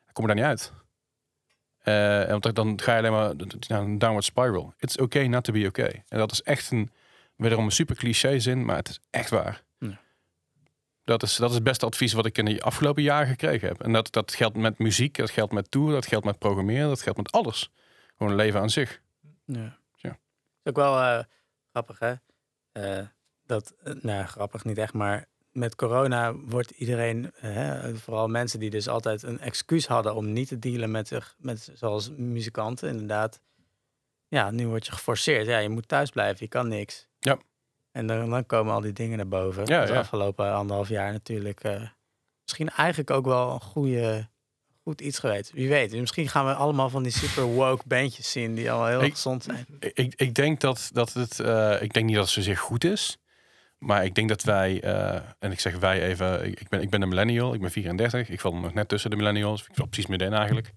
Dan 0.05 0.13
kom 0.13 0.27
je 0.27 0.33
daar 0.33 0.35
niet 0.35 0.45
uit. 0.45 0.73
Eh, 1.79 2.29
want 2.29 2.55
dan 2.55 2.81
ga 2.81 2.91
je 2.91 2.97
alleen 2.97 3.11
maar 3.11 3.35
naar 3.67 3.81
een 3.81 3.97
downward 3.97 4.25
spiral. 4.25 4.73
It's 4.77 4.97
okay 4.97 5.25
not 5.25 5.43
to 5.43 5.53
be 5.53 5.65
okay. 5.67 6.03
En 6.07 6.17
dat 6.17 6.31
is 6.31 6.41
echt 6.41 6.71
een, 6.71 6.91
wederom 7.35 7.65
een 7.65 7.71
super 7.71 7.95
cliché 7.95 8.39
zin, 8.39 8.65
maar 8.65 8.75
het 8.75 8.89
is 8.89 8.99
echt 9.09 9.29
waar. 9.29 9.63
Dat 11.09 11.23
is, 11.23 11.35
dat 11.35 11.49
is 11.49 11.55
het 11.55 11.63
beste 11.63 11.85
advies 11.85 12.13
wat 12.13 12.25
ik 12.25 12.37
in 12.37 12.45
de 12.45 12.61
afgelopen 12.61 13.03
jaren 13.03 13.27
gekregen 13.27 13.67
heb. 13.67 13.81
En 13.81 13.91
dat, 13.91 14.11
dat 14.11 14.33
geldt 14.33 14.57
met 14.57 14.77
muziek, 14.77 15.17
dat 15.17 15.29
geldt 15.29 15.53
met 15.53 15.71
tour, 15.71 15.91
dat 15.91 16.07
geldt 16.07 16.25
met 16.25 16.39
programmeren, 16.39 16.87
dat 16.87 17.01
geldt 17.01 17.17
met 17.17 17.31
alles. 17.31 17.71
Gewoon 18.17 18.35
leven 18.35 18.59
aan 18.59 18.69
zich. 18.69 19.01
Ja. 19.45 19.77
Ja. 19.95 20.09
Is 20.63 20.69
ook 20.69 20.75
wel 20.75 20.99
eh, 20.99 21.23
grappig, 21.71 21.99
hè? 21.99 22.13
Eh, 22.71 23.05
dat, 23.45 23.75
eh, 23.83 23.93
nou, 23.93 24.25
grappig 24.25 24.63
niet 24.63 24.77
echt, 24.77 24.93
maar 24.93 25.25
met 25.51 25.75
corona 25.75 26.35
wordt 26.35 26.71
iedereen, 26.71 27.31
hè, 27.35 27.95
vooral 27.95 28.27
mensen 28.27 28.59
die 28.59 28.69
dus 28.69 28.87
altijd 28.87 29.23
een 29.23 29.39
excuus 29.39 29.87
hadden 29.87 30.15
om 30.15 30.33
niet 30.33 30.47
te 30.47 30.59
dealen 30.59 30.91
met 30.91 31.07
zich, 31.07 31.35
met, 31.37 31.71
zoals 31.73 32.09
muzikanten 32.09 32.89
inderdaad. 32.89 33.41
Ja, 34.27 34.51
nu 34.51 34.67
word 34.67 34.85
je 34.85 34.91
geforceerd. 34.91 35.45
Ja, 35.45 35.57
je 35.57 35.69
moet 35.69 35.87
thuis 35.87 36.09
blijven, 36.09 36.37
je 36.39 36.47
kan 36.47 36.67
niks. 36.67 37.07
Ja. 37.19 37.39
En 37.99 38.07
dan, 38.07 38.29
dan 38.29 38.45
komen 38.45 38.73
al 38.73 38.81
die 38.81 38.93
dingen 38.93 39.17
naar 39.17 39.27
boven. 39.27 39.65
Ja, 39.65 39.87
ja. 39.87 39.97
afgelopen 39.97 40.53
anderhalf 40.53 40.89
jaar 40.89 41.11
natuurlijk. 41.11 41.59
eh, 41.63 41.81
misschien 42.43 42.69
eigenlijk 42.69 43.09
ook 43.11 43.25
wel 43.25 43.51
een 43.53 43.61
goede, 43.61 44.27
goed 44.83 45.01
iets 45.01 45.19
geweest. 45.19 45.51
Wie 45.51 45.69
weet. 45.69 45.93
Misschien 45.95 46.27
gaan 46.29 46.45
we 46.45 46.53
allemaal 46.53 46.89
van 46.89 47.03
die 47.03 47.11
super 47.11 47.43
woke 47.43 47.83
bandjes 47.87 48.31
zien 48.31 48.55
die 48.55 48.71
al 48.71 48.85
heel 48.85 49.03
Ik- 49.03 49.11
gezond 49.13 49.43
zijn. 49.43 49.65
Ik, 49.79 50.13
ik 50.15 50.33
denk 50.33 50.59
dat, 50.59 50.89
dat 50.93 51.13
het. 51.13 51.39
eh, 51.39 51.81
ik 51.81 51.93
denk 51.93 52.05
niet 52.05 52.15
dat 52.15 52.23
het 52.23 52.33
zozeer 52.33 52.57
goed 52.57 52.83
is. 52.83 53.17
Maar 53.77 54.05
ik 54.05 54.15
denk 54.15 54.29
dat 54.29 54.43
wij. 54.43 54.81
eh, 54.81 55.19
en 55.39 55.51
ik 55.51 55.59
zeg 55.59 55.77
wij 55.77 56.01
even. 56.03 56.45
Ik, 56.47 56.69
ben, 56.69 56.81
ik 56.81 56.89
ben 56.89 57.01
een 57.01 57.09
millennial. 57.09 57.53
Ik 57.53 57.61
ben 57.61 57.71
34. 57.71 58.29
Ik 58.29 58.39
val 58.39 58.55
nog 58.55 58.73
net 58.73 58.87
tussen 58.87 59.09
de 59.09 59.15
millennials. 59.15 59.61
Ik 59.67 59.75
val 59.75 59.85
precies 59.85 60.07
middenin 60.09 60.33
eigenlijk. 60.37 60.71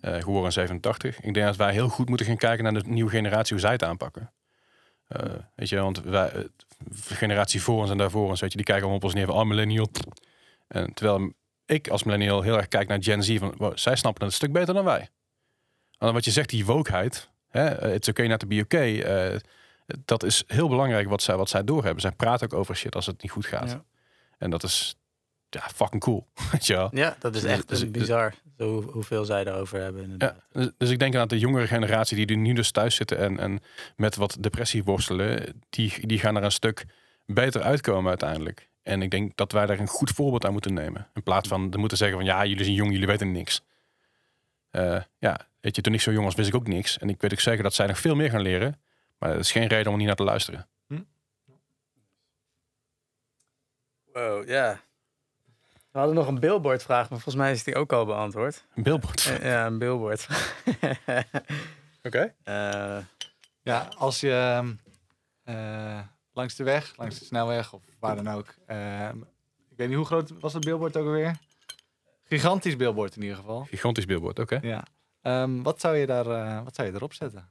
Eh 0.00 0.14
geboren 0.14 0.44
in 0.44 0.52
87. 0.52 1.20
Ik 1.20 1.34
denk 1.34 1.46
dat 1.46 1.56
wij 1.56 1.72
heel 1.72 1.88
goed 1.88 2.08
moeten 2.08 2.26
gaan 2.26 2.36
kijken 2.36 2.64
naar 2.64 2.72
de 2.72 2.82
nieuwe 2.88 3.10
generatie. 3.10 3.52
Hoe 3.52 3.60
zij 3.60 3.72
het 3.72 3.82
aanpakken. 3.84 4.32
Eh, 5.08 5.34
weet 5.54 5.68
je, 5.68 5.80
want 5.80 6.02
wij, 6.02 6.30
eh, 6.30 6.40
de 6.78 7.14
generatie 7.14 7.62
voor 7.62 7.80
ons 7.80 7.90
en 7.90 7.96
daarvoor 7.96 8.28
ons, 8.28 8.40
weet 8.40 8.50
je, 8.50 8.56
die 8.56 8.66
kijken 8.66 8.82
allemaal 8.82 9.00
op 9.00 9.04
ons 9.04 9.14
neer 9.14 9.26
van, 9.26 9.34
oh, 9.34 9.44
millennial. 9.44 9.90
En 10.68 10.94
terwijl 10.94 11.32
ik 11.66 11.88
als 11.88 12.02
millennial 12.02 12.42
heel 12.42 12.56
erg 12.56 12.68
kijk 12.68 12.88
naar 12.88 13.02
Gen 13.02 13.22
Z 13.22 13.38
van, 13.38 13.54
wow, 13.56 13.76
zij 13.76 13.96
snappen 13.96 14.22
het 14.24 14.32
een 14.32 14.38
stuk 14.38 14.52
beter 14.52 14.74
dan 14.74 14.84
wij. 14.84 15.08
En 15.98 16.12
wat 16.12 16.24
je 16.24 16.30
zegt, 16.30 16.48
die 16.48 16.66
wokeheid, 16.66 17.30
hè, 17.48 17.66
eh, 17.66 17.94
it's 17.94 18.08
okay 18.08 18.26
not 18.26 18.38
to 18.38 18.46
be 18.46 18.60
okay, 18.60 19.40
dat 20.04 20.22
is 20.22 20.44
heel 20.46 20.68
belangrijk 20.68 21.08
wat 21.08 21.22
zij, 21.22 21.36
wat 21.36 21.48
zij 21.48 21.64
doorhebben. 21.64 22.00
Zij 22.00 22.12
praten 22.12 22.52
ook 22.52 22.58
over 22.58 22.76
shit 22.76 22.94
als 22.94 23.06
het 23.06 23.22
niet 23.22 23.30
goed 23.30 23.46
gaat. 23.46 23.70
Ja. 23.70 23.84
En 24.38 24.50
dat 24.50 24.62
is 24.62 24.96
ja, 25.56 25.68
fucking 25.74 26.02
cool. 26.02 26.26
Weet 26.52 26.66
je 26.66 26.74
wel? 26.74 26.88
Ja, 26.92 27.16
dat 27.18 27.34
is 27.34 27.42
Dus- 27.42 27.50
echt 27.50 27.68
dus- 27.68 27.80
een 27.80 27.90
bizar. 27.92 28.34
Zo, 28.58 28.82
hoeveel 28.82 29.24
zij 29.24 29.44
erover 29.44 29.80
hebben 29.80 30.02
inderdaad. 30.02 30.34
Ja, 30.52 30.60
dus, 30.60 30.70
dus 30.78 30.90
ik 30.90 30.98
denk 30.98 31.14
aan 31.14 31.28
de 31.28 31.38
jongere 31.38 31.66
generatie 31.66 32.16
die 32.16 32.26
er 32.26 32.36
nu 32.36 32.52
dus 32.52 32.70
thuis 32.70 32.94
zitten 32.94 33.18
en, 33.18 33.38
en 33.38 33.60
met 33.96 34.16
wat 34.16 34.36
depressie 34.40 34.84
worstelen, 34.84 35.60
die, 35.70 36.06
die 36.06 36.18
gaan 36.18 36.36
er 36.36 36.42
een 36.44 36.50
stuk 36.52 36.84
beter 37.26 37.62
uitkomen 37.62 38.08
uiteindelijk. 38.08 38.68
En 38.82 39.02
ik 39.02 39.10
denk 39.10 39.36
dat 39.36 39.52
wij 39.52 39.66
daar 39.66 39.78
een 39.78 39.86
goed 39.86 40.10
voorbeeld 40.10 40.44
aan 40.44 40.52
moeten 40.52 40.74
nemen. 40.74 41.08
In 41.14 41.22
plaats 41.22 41.48
van 41.48 41.70
te 41.70 41.78
moeten 41.78 41.98
zeggen 41.98 42.16
van 42.16 42.26
ja, 42.26 42.44
jullie 42.44 42.64
zijn 42.64 42.76
jong, 42.76 42.92
jullie 42.92 43.06
weten 43.06 43.32
niks. 43.32 43.62
Eh, 44.70 45.00
ja, 45.18 45.48
weet 45.60 45.76
je, 45.76 45.82
toen 45.82 45.94
ik 45.94 46.00
zo 46.00 46.12
jong 46.12 46.24
was, 46.24 46.34
wist 46.34 46.48
ik 46.48 46.54
ook 46.54 46.66
niks. 46.68 46.98
En 46.98 47.08
ik 47.08 47.20
weet 47.20 47.32
ook 47.32 47.40
zeker 47.40 47.62
dat 47.62 47.74
zij 47.74 47.86
nog 47.86 47.98
veel 47.98 48.14
meer 48.14 48.30
gaan 48.30 48.40
leren. 48.42 48.80
Maar 49.18 49.30
dat 49.30 49.40
is 49.40 49.52
geen 49.52 49.66
reden 49.66 49.86
om 49.86 49.92
er 49.92 49.98
niet 49.98 50.06
naar 50.06 50.16
te 50.16 50.24
luisteren. 50.24 50.68
Wow, 54.12 54.48
ja. 54.48 54.80
We 55.96 56.02
hadden 56.02 56.20
nog 56.20 56.28
een 56.30 56.40
billboard-vraag, 56.40 57.00
maar 57.10 57.18
volgens 57.20 57.34
mij 57.34 57.52
is 57.52 57.64
die 57.64 57.74
ook 57.74 57.92
al 57.92 58.04
beantwoord. 58.04 58.64
Een 58.74 58.82
billboard. 58.82 59.26
Eh, 59.26 59.44
ja, 59.44 59.66
een 59.66 59.78
billboard. 59.78 60.26
Oké. 62.06 62.34
Eh, 62.44 62.98
Ja, 63.62 63.88
als 63.98 64.20
je 64.20 64.30
ehm, 64.32 64.74
eh, 65.44 66.00
langs 66.32 66.54
de 66.54 66.64
weg, 66.64 66.96
langs 66.96 67.18
de 67.18 67.24
snelweg 67.24 67.72
of 67.72 67.82
waar 67.98 68.16
dan 68.16 68.28
ook. 68.28 68.54
ehm, 68.66 69.16
ik 69.70 69.76
weet 69.76 69.88
niet 69.88 69.96
hoe 69.96 70.06
groot 70.06 70.32
was 70.40 70.52
dat 70.52 70.64
billboard 70.64 70.96
ook 70.96 71.06
alweer? 71.06 71.38
Gigantisch 72.24 72.76
billboard 72.76 73.16
in 73.16 73.22
ieder 73.22 73.36
geval. 73.36 73.64
Gigantisch 73.64 74.06
billboard, 74.06 74.38
oké. 74.38 74.58
Ja. 74.62 74.84
Ehm, 75.22 75.62
wat, 75.62 75.80
zou 75.80 75.96
je 75.96 76.06
daar, 76.06 76.64
wat 76.64 76.74
zou 76.74 76.88
je 76.88 76.94
erop 76.94 77.12
zetten? 77.12 77.50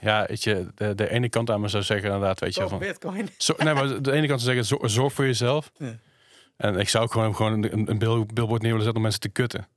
Ja, 0.00 0.24
weet 0.28 0.42
je, 0.42 0.66
de, 0.74 0.94
de 0.94 1.10
ene 1.10 1.28
kant 1.28 1.50
aan 1.50 1.60
me 1.60 1.68
zou 1.68 1.82
zeggen 1.82 2.06
inderdaad, 2.06 2.40
weet 2.40 2.54
je, 2.54 2.68
van, 2.68 2.78
bitcoin. 2.78 3.28
Zo, 3.38 3.54
nee, 3.58 3.74
maar 3.74 4.02
de 4.02 4.12
ene 4.12 4.26
kant 4.26 4.40
zou 4.40 4.54
zeggen, 4.54 4.64
zorg, 4.64 4.90
zorg 4.90 5.12
voor 5.12 5.24
jezelf. 5.24 5.70
Ja. 5.76 5.98
En 6.56 6.78
ik 6.78 6.88
zou 6.88 7.04
ook 7.04 7.12
gewoon, 7.12 7.36
gewoon 7.36 7.62
een, 7.62 7.90
een 7.90 7.98
bill- 7.98 8.26
billboard 8.34 8.62
neer 8.62 8.70
willen 8.70 8.84
zetten 8.84 8.94
om 8.94 9.02
mensen 9.02 9.20
te 9.20 9.28
kutten. 9.28 9.68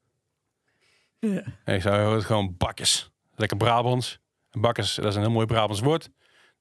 Ja. 1.19 1.43
En 1.63 1.75
ik 1.75 1.81
zou 1.81 2.15
het 2.15 2.25
gewoon 2.25 2.55
bakkes. 2.57 3.11
Lekker 3.35 3.57
Brabants. 3.57 4.19
En 4.51 4.61
bakkes, 4.61 4.95
dat 4.95 5.05
is 5.05 5.15
een 5.15 5.21
heel 5.21 5.31
mooi 5.31 5.45
Brabants 5.45 5.81
woord. 5.81 6.03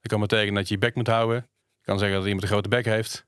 Dat 0.01 0.11
kan 0.11 0.19
betekenen 0.19 0.53
dat 0.53 0.67
je 0.67 0.73
je 0.73 0.79
bek 0.79 0.95
moet 0.95 1.07
houden. 1.07 1.39
Dat 1.41 1.85
kan 1.85 1.99
zeggen 1.99 2.17
dat 2.17 2.25
iemand 2.25 2.43
een 2.43 2.49
grote 2.49 2.69
bek 2.69 2.85
heeft. 2.85 3.25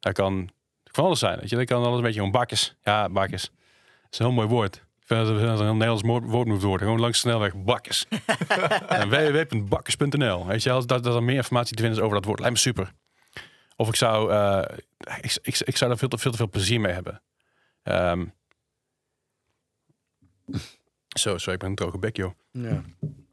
Dat 0.00 0.12
kan 0.12 0.50
van 0.84 1.04
alles 1.04 1.18
zijn. 1.18 1.38
Weet 1.38 1.50
je? 1.50 1.56
Dat 1.56 1.64
kan 1.64 1.82
alles 1.84 1.96
een 1.96 2.02
beetje 2.02 2.18
gewoon 2.18 2.32
bakkes. 2.32 2.76
Ja, 2.82 3.08
bakkes. 3.08 3.42
Dat 3.42 4.12
is 4.12 4.18
een 4.18 4.24
heel 4.26 4.34
mooi 4.34 4.48
woord. 4.48 4.83
Ik 5.04 5.10
vind 5.10 5.26
dat 5.26 5.60
er 5.60 5.66
een 5.66 5.76
Nederlands 5.76 6.02
woord 6.26 6.46
moet 6.46 6.62
worden. 6.62 6.86
Gewoon 6.86 7.00
langs 7.00 7.22
de 7.22 7.28
snelweg 7.28 7.54
bakkes. 7.56 8.06
en 8.88 9.08
www.bakkes.nl. 9.08 10.46
Weet 10.46 10.62
je, 10.62 10.68
wel, 10.68 10.86
dat, 10.86 11.04
dat 11.04 11.14
er 11.14 11.22
meer 11.22 11.36
informatie 11.36 11.76
te 11.76 11.82
vinden 11.82 12.00
is 12.00 12.04
over 12.04 12.16
dat 12.16 12.26
woord. 12.26 12.38
Lijkt 12.38 12.54
me 12.54 12.60
super. 12.60 12.92
Of 13.76 13.88
ik 13.88 13.94
zou, 13.94 14.32
eh, 14.32 14.78
ik, 15.20 15.38
ik, 15.42 15.60
ik 15.60 15.76
zou 15.76 15.90
er 15.90 15.98
veel 15.98 16.08
te, 16.08 16.18
veel 16.18 16.30
te 16.30 16.36
veel 16.36 16.48
plezier 16.48 16.80
mee 16.80 16.92
hebben. 16.92 17.22
Ehm, 17.82 18.24
zo, 21.18 21.38
zo, 21.38 21.50
ik 21.50 21.58
ben 21.58 21.68
een 21.68 21.74
droge 21.74 21.98
bek, 21.98 22.16
joh. 22.16 22.32
Ja. 22.50 22.82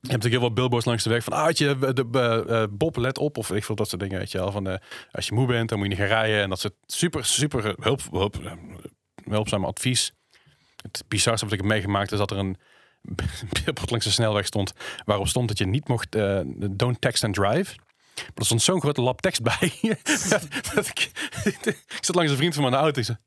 Je 0.01 0.07
hebt 0.07 0.23
natuurlijk 0.23 0.33
heel 0.33 0.39
veel 0.39 0.53
billboards 0.53 0.85
langs 0.85 1.03
de 1.03 1.09
weg 1.09 1.23
van, 1.23 1.33
ah, 1.33 1.45
weet 1.45 1.57
je, 1.57 1.77
de, 1.79 2.09
de, 2.09 2.45
eh, 2.47 2.63
Bob, 2.69 2.95
let 2.95 3.17
op. 3.17 3.37
Of 3.37 3.51
ik 3.51 3.63
veel 3.63 3.75
dat 3.75 3.89
soort 3.89 4.01
dingen, 4.01 4.17
weet 4.17 4.31
je 4.31 4.37
wel. 4.37 4.51
Van, 4.51 4.67
eh, 4.67 4.77
als 5.11 5.27
je 5.27 5.33
moe 5.33 5.47
bent, 5.47 5.69
dan 5.69 5.77
moet 5.77 5.87
je 5.87 5.93
niet 5.93 6.03
gaan 6.03 6.11
rijden. 6.17 6.41
En 6.41 6.49
dat 6.49 6.59
soort 6.59 6.73
super, 6.85 7.25
super 7.25 7.75
hulp, 7.79 8.01
hulp, 8.11 8.35
eh, 8.35 8.51
hulpzaam 9.23 9.65
advies. 9.65 10.13
Het 10.81 11.03
bizarste 11.07 11.45
wat 11.45 11.53
ik 11.53 11.59
heb 11.59 11.69
meegemaakt 11.69 12.11
is 12.11 12.17
dat 12.17 12.31
er 12.31 12.37
een 12.37 12.57
billboard 13.63 13.89
langs 13.89 14.05
de 14.05 14.11
snelweg 14.11 14.45
stond. 14.45 14.73
Waarop 15.05 15.27
stond 15.27 15.47
dat 15.47 15.57
je 15.57 15.65
niet 15.65 15.87
mocht, 15.87 16.15
eh, 16.15 16.39
don't 16.71 17.01
text 17.01 17.23
and 17.23 17.35
drive. 17.35 17.75
Maar 18.15 18.31
er 18.35 18.45
stond 18.45 18.61
zo'n 18.61 18.81
grote 18.81 19.01
lap 19.01 19.21
tekst 19.21 19.41
bij. 19.43 19.73
dat, 20.29 20.47
dat 20.73 20.87
ik, 20.87 21.11
ik 21.43 21.97
zat 22.01 22.15
langs 22.15 22.31
een 22.31 22.37
vriend 22.37 22.53
van 22.53 22.63
me 22.63 22.69
in 22.69 22.75
de 22.75 22.81
auto. 22.81 22.99
Ik 22.99 23.05
zei, 23.05 23.17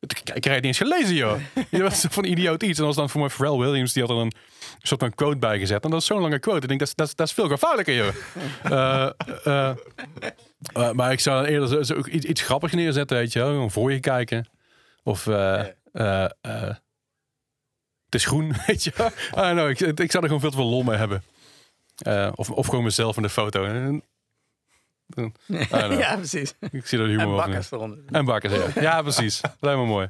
ik, 0.00 0.18
ik 0.18 0.40
krijg 0.40 0.56
het 0.56 0.64
niet 0.64 0.64
eens 0.64 0.78
gelezen, 0.78 1.14
joh. 1.14 1.40
Je 1.70 1.82
was 1.82 2.06
van 2.10 2.24
idioot 2.24 2.62
iets. 2.62 2.78
En 2.78 2.84
dat 2.84 2.86
was 2.86 2.96
dan 2.96 3.10
voor 3.10 3.20
mij 3.20 3.30
Pharrell 3.30 3.58
Williams. 3.58 3.92
Die 3.92 4.02
had 4.02 4.10
er 4.10 4.16
een 4.16 4.32
soort 4.78 5.00
van 5.00 5.14
quote 5.14 5.36
bij 5.36 5.58
gezet. 5.58 5.84
En 5.84 5.90
dat 5.90 6.00
is 6.00 6.06
zo'n 6.06 6.20
lange 6.20 6.38
quote. 6.38 6.62
Ik 6.62 6.68
denk, 6.68 6.80
dat 6.80 6.88
is, 6.88 6.94
dat 6.94 7.06
is, 7.06 7.14
dat 7.14 7.26
is 7.26 7.32
veel 7.32 7.48
gevaarlijker, 7.48 7.94
joh. 7.94 8.14
Eh, 8.62 9.76
eh, 10.72 10.92
maar 10.92 11.12
ik 11.12 11.20
zou 11.20 11.42
dan 11.42 11.52
eerder 11.52 11.68
zo, 11.68 11.82
zo 11.82 12.00
iets, 12.10 12.26
iets 12.26 12.42
grappigs 12.42 12.72
neerzetten, 12.72 13.16
weet 13.16 13.32
je 13.32 13.38
wel. 13.38 13.48
Gewoon 13.48 13.70
voor 13.70 13.92
je 13.92 14.00
kijken. 14.00 14.48
Of... 15.02 15.28
eh, 15.96 16.24
eh, 16.24 16.74
het 18.04 18.14
is 18.14 18.24
groen, 18.24 18.52
weet 18.66 18.84
je 18.84 18.92
don't 19.30 19.52
know, 19.52 19.68
ik, 19.68 19.80
ik 19.80 20.10
zou 20.10 20.22
er 20.22 20.28
gewoon 20.28 20.40
veel 20.40 20.50
te 20.50 20.56
veel 20.56 20.66
lol 20.66 20.82
mee 20.82 20.96
hebben. 20.96 21.22
Eh, 21.96 22.32
of, 22.34 22.50
of 22.50 22.66
gewoon 22.66 22.84
mezelf 22.84 23.16
in 23.16 23.22
de 23.22 23.28
foto. 23.28 23.66
Don't 25.06 25.38
know. 25.46 26.00
ja, 26.00 26.16
precies. 26.16 26.54
Ik 26.70 26.86
zie 26.86 26.98
er 26.98 27.06
humor 27.06 27.24
En 27.24 27.36
bakkers 27.36 27.70
eronder. 27.70 27.98
En 28.06 28.24
bakkers, 28.24 28.74
ja. 28.74 28.80
Ja, 28.80 29.02
precies. 29.02 29.40
Lijkt 29.60 29.80
me 29.80 29.86
mooi. 29.86 30.06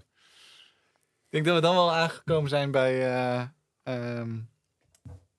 Ik 1.28 1.32
denk 1.32 1.44
dat 1.44 1.54
we 1.54 1.60
dan 1.60 1.74
wel 1.74 1.92
aangekomen 1.92 2.50
zijn 2.50 2.70
bij 2.70 3.06
eh, 3.06 3.42
ehm, 3.82 4.38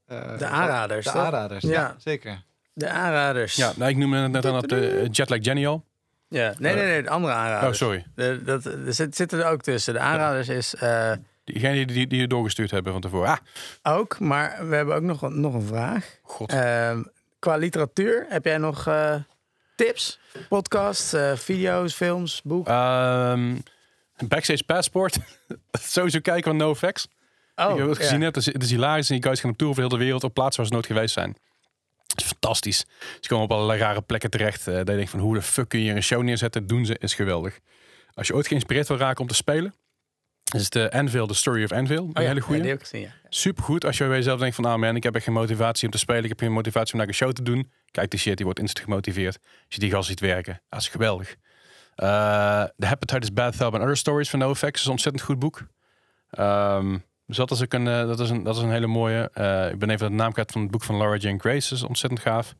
eh, 0.06 0.38
De 0.38 0.45
aanraders, 0.45 1.06
De 1.06 1.11
toch? 1.11 1.22
aanraders, 1.22 1.64
ja. 1.64 1.69
Ja. 1.72 1.95
zeker. 1.98 2.44
De 2.74 2.90
aanraders. 2.90 3.56
Ja, 3.56 3.74
nou, 3.76 3.91
ik 3.91 3.98
noemde 3.98 4.18
het 4.18 4.32
net 4.32 4.45
aan 4.45 4.56
het 4.56 4.72
uh, 4.72 5.07
Jetlag 5.11 5.40
Jenny 5.41 5.68
al. 5.68 5.86
Ja. 6.30 6.54
Nee, 6.58 6.76
nee, 6.76 6.86
nee. 6.86 7.04
De 7.04 7.10
andere 7.10 7.34
Oh, 7.34 7.40
aanraders. 7.40 7.78
sorry. 7.78 8.06
De, 8.16 8.41
dat, 8.44 8.66
er 8.66 8.94
zit, 8.94 9.16
zitten 9.16 9.40
er 9.40 9.52
ook 9.52 9.62
tussen. 9.62 9.94
De 9.94 9.99
aanraders 9.99 10.48
is 10.49 10.76
eh, 10.76 11.12
Diegene 11.44 11.74
die, 11.74 11.86
die, 11.86 12.08
die 12.08 12.20
je 12.20 12.28
doorgestuurd 12.28 12.72
hebben 12.72 12.91
van 12.91 13.02
tevoren. 13.02 13.40
Ah, 13.82 13.98
ook, 13.98 14.20
maar 14.20 14.70
we 14.70 14.76
hebben 14.76 14.95
ook 14.95 15.02
nog, 15.02 15.22
een- 15.22 15.40
nog 15.41 15.54
een 15.54 15.66
vraag. 15.66 16.18
god. 16.24 16.52
Ehm, 16.52 17.04
qua 17.40 17.56
literatuur, 17.56 18.26
heb 18.30 18.45
jij 18.45 18.58
nog 18.58 18.88
eh, 18.88 19.16
tips? 19.76 20.20
Podcasts, 20.49 21.14
eh, 21.14 21.36
video's, 21.36 21.94
films, 21.94 22.41
boeken? 22.44 22.74
Ehm, 22.74 23.56
backstage 24.28 24.64
Passport. 24.64 25.18
Sowieso 25.72 26.20
kijken 26.20 26.44
van 26.44 26.58
NoFX. 26.58 27.08
oh, 27.56 27.72
ik 27.72 27.78
heb 27.78 27.88
het 27.88 27.98
ja. 27.98 28.04
gezien, 28.04 28.20
net, 28.20 28.36
het 28.36 28.48
is, 28.48 28.54
het 28.54 28.64
is 28.64 28.70
hilarisch. 28.70 29.10
En 29.10 29.16
die 29.16 29.24
guys 29.24 29.40
gaan 29.40 29.49
op 29.49 29.58
tour 29.58 29.72
over 29.72 29.84
heel 29.84 29.98
de 29.98 30.04
wereld 30.04 30.24
op 30.24 30.34
plaatsen 30.34 30.58
waar 30.58 30.66
ze 30.68 30.74
nooit 30.74 30.86
geweest 30.86 31.14
zijn. 31.14 31.36
Het 32.18 32.26
is 32.26 32.31
fantastisch. 32.31 32.85
Ze 33.19 33.27
komen 33.30 33.44
op 33.45 33.52
allerlei 33.52 33.80
rare 33.80 34.02
plekken 34.02 34.30
terecht. 34.30 34.68
eh 34.68 34.73
dat 34.76 34.88
je 34.88 34.95
denkt 34.95 35.10
van 35.10 35.19
hoe 35.19 35.34
de 35.34 35.41
fuck 35.41 35.69
kun 35.69 35.80
je 35.80 35.85
hier 35.85 35.95
een 35.95 36.03
show 36.03 36.22
neerzetten? 36.23 36.68
Doen 36.68 36.85
ze, 36.85 36.95
is 36.99 37.14
geweldig. 37.14 37.60
Als 38.14 38.27
je 38.27 38.34
ooit 38.35 38.48
geïnspireerd 38.48 38.88
wil 38.88 38.98
raken 38.98 39.22
om 39.22 39.27
te 39.27 39.34
spelen, 39.35 39.73
is 40.56 40.64
het 40.64 40.72
de 40.73 40.91
Anvil, 40.91 41.27
The 41.27 41.34
Story 41.34 41.64
of 41.64 41.72
Anvil. 41.72 42.03
Een 42.03 42.07
Oh, 42.18 42.22
ja. 42.22 42.27
hele 42.27 42.41
goede. 42.41 42.61
die 42.61 42.69
heb 42.69 42.80
ik 42.80 42.84
gezien, 42.88 43.02
ja. 43.02 43.14
Super 43.30 43.64
goed 43.64 43.85
als 43.85 43.98
je 43.98 44.07
bij 44.07 44.15
jezelf 44.18 44.39
denkt 44.39 44.56
van, 44.56 44.65
ah 44.65 44.80
man, 44.80 44.95
ik 44.95 45.03
heb 45.03 45.15
echt 45.15 45.23
geen 45.23 45.34
motivatie 45.34 45.85
om 45.85 45.91
te 45.91 45.98
spelen. 45.98 46.23
Ik 46.23 46.30
heb 46.30 46.39
geen 46.39 46.52
motivatie 46.52 46.94
om 46.94 46.99
naar 46.99 47.07
een 47.07 47.14
show 47.14 47.31
te 47.31 47.44
doen. 47.44 47.72
Kijk 47.91 48.10
die 48.10 48.19
shit, 48.19 48.35
die 48.35 48.45
wordt 48.45 48.60
instant 48.60 48.85
gemotiveerd. 48.85 49.38
Als 49.41 49.65
je 49.68 49.80
die 49.80 49.91
gast 49.91 50.07
ziet 50.07 50.19
werken, 50.19 50.61
dat 50.69 50.80
is 50.81 50.88
geweldig. 50.88 51.35
Eh 51.95 52.64
The 52.77 52.85
Hepatitis 52.85 53.34
Bath 53.34 53.61
and 53.61 53.73
Other 53.76 53.98
Stories 53.98 54.30
van 54.30 54.39
NoFX 54.39 54.64
is 54.80 54.85
een 54.85 54.91
ontzettend 54.91 55.23
goed 55.23 55.39
boek. 55.39 55.68
Ehm, 56.30 56.98
dus 57.28 57.38
dat 57.38 57.52
is, 57.52 57.62
ook 57.62 57.74
een, 57.74 57.88
eh, 57.88 58.08
dat, 58.08 58.20
is 58.20 58.30
een, 58.30 58.44
dat 58.44 58.56
is 58.56 58.62
een 58.62 58.72
hele 58.72 58.88
mooie. 58.88 59.30
Eh, 59.34 59.72
ik 59.72 59.80
ben 59.80 59.90
even 59.90 60.10
de 60.10 60.16
naam 60.16 60.32
kwijt 60.32 60.52
van 60.52 60.62
het 60.62 60.72
boek 60.72 60.84
van 60.84 60.98
Laura 60.98 61.18
Jane 61.18 61.40
Grace. 61.40 61.74
Is 61.74 61.84
ontzettend 61.84 62.22
gaaf. 62.22 62.56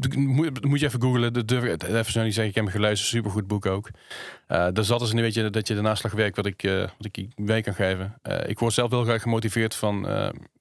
D- 0.00 0.16
moet, 0.16 0.64
moet 0.64 0.80
je 0.80 0.86
even 0.86 1.02
googlen. 1.02 1.32
Dat 1.32 1.52
even 1.52 2.12
zo 2.12 2.22
niet 2.22 2.34
zeggen. 2.34 2.44
Ik 2.44 2.54
heb 2.54 2.64
hem 2.64 2.72
gelezen. 2.72 3.06
Supergoed 3.06 3.46
boek 3.46 3.66
ook. 3.66 3.90
Eh, 4.46 4.68
dus 4.72 4.86
dat 4.86 5.02
is 5.02 5.10
een 5.10 5.20
beetje 5.20 5.50
dat 5.50 5.68
je 5.68 5.74
de 5.74 5.80
naslagwerk 5.80 6.36
wat 6.36 6.46
ik, 6.46 6.62
wat 6.98 7.06
ik 7.10 7.26
mee 7.36 7.62
kan 7.62 7.74
geven. 7.74 8.20
Ik 8.46 8.58
word 8.58 8.72
zelf 8.72 8.90
heel 8.90 9.04
graag 9.04 9.22
gemotiveerd 9.22 9.74
van, 9.74 10.06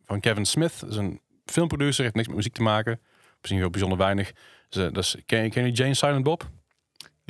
van 0.05 0.19
Kevin 0.19 0.45
Smith. 0.45 0.79
Dat 0.79 0.89
is 0.89 0.95
een 0.95 1.21
filmproducer, 1.45 2.03
heeft 2.03 2.15
niks 2.15 2.27
met 2.27 2.37
muziek 2.37 2.53
te 2.53 2.61
maken. 2.61 2.99
Misschien 3.37 3.59
heel 3.59 3.69
bijzonder 3.69 3.97
weinig. 3.97 4.31
Dus, 4.69 5.15
ken, 5.25 5.49
ken 5.49 5.65
je 5.65 5.71
Jane 5.71 5.93
Silent 5.93 6.23
Bob? 6.23 6.49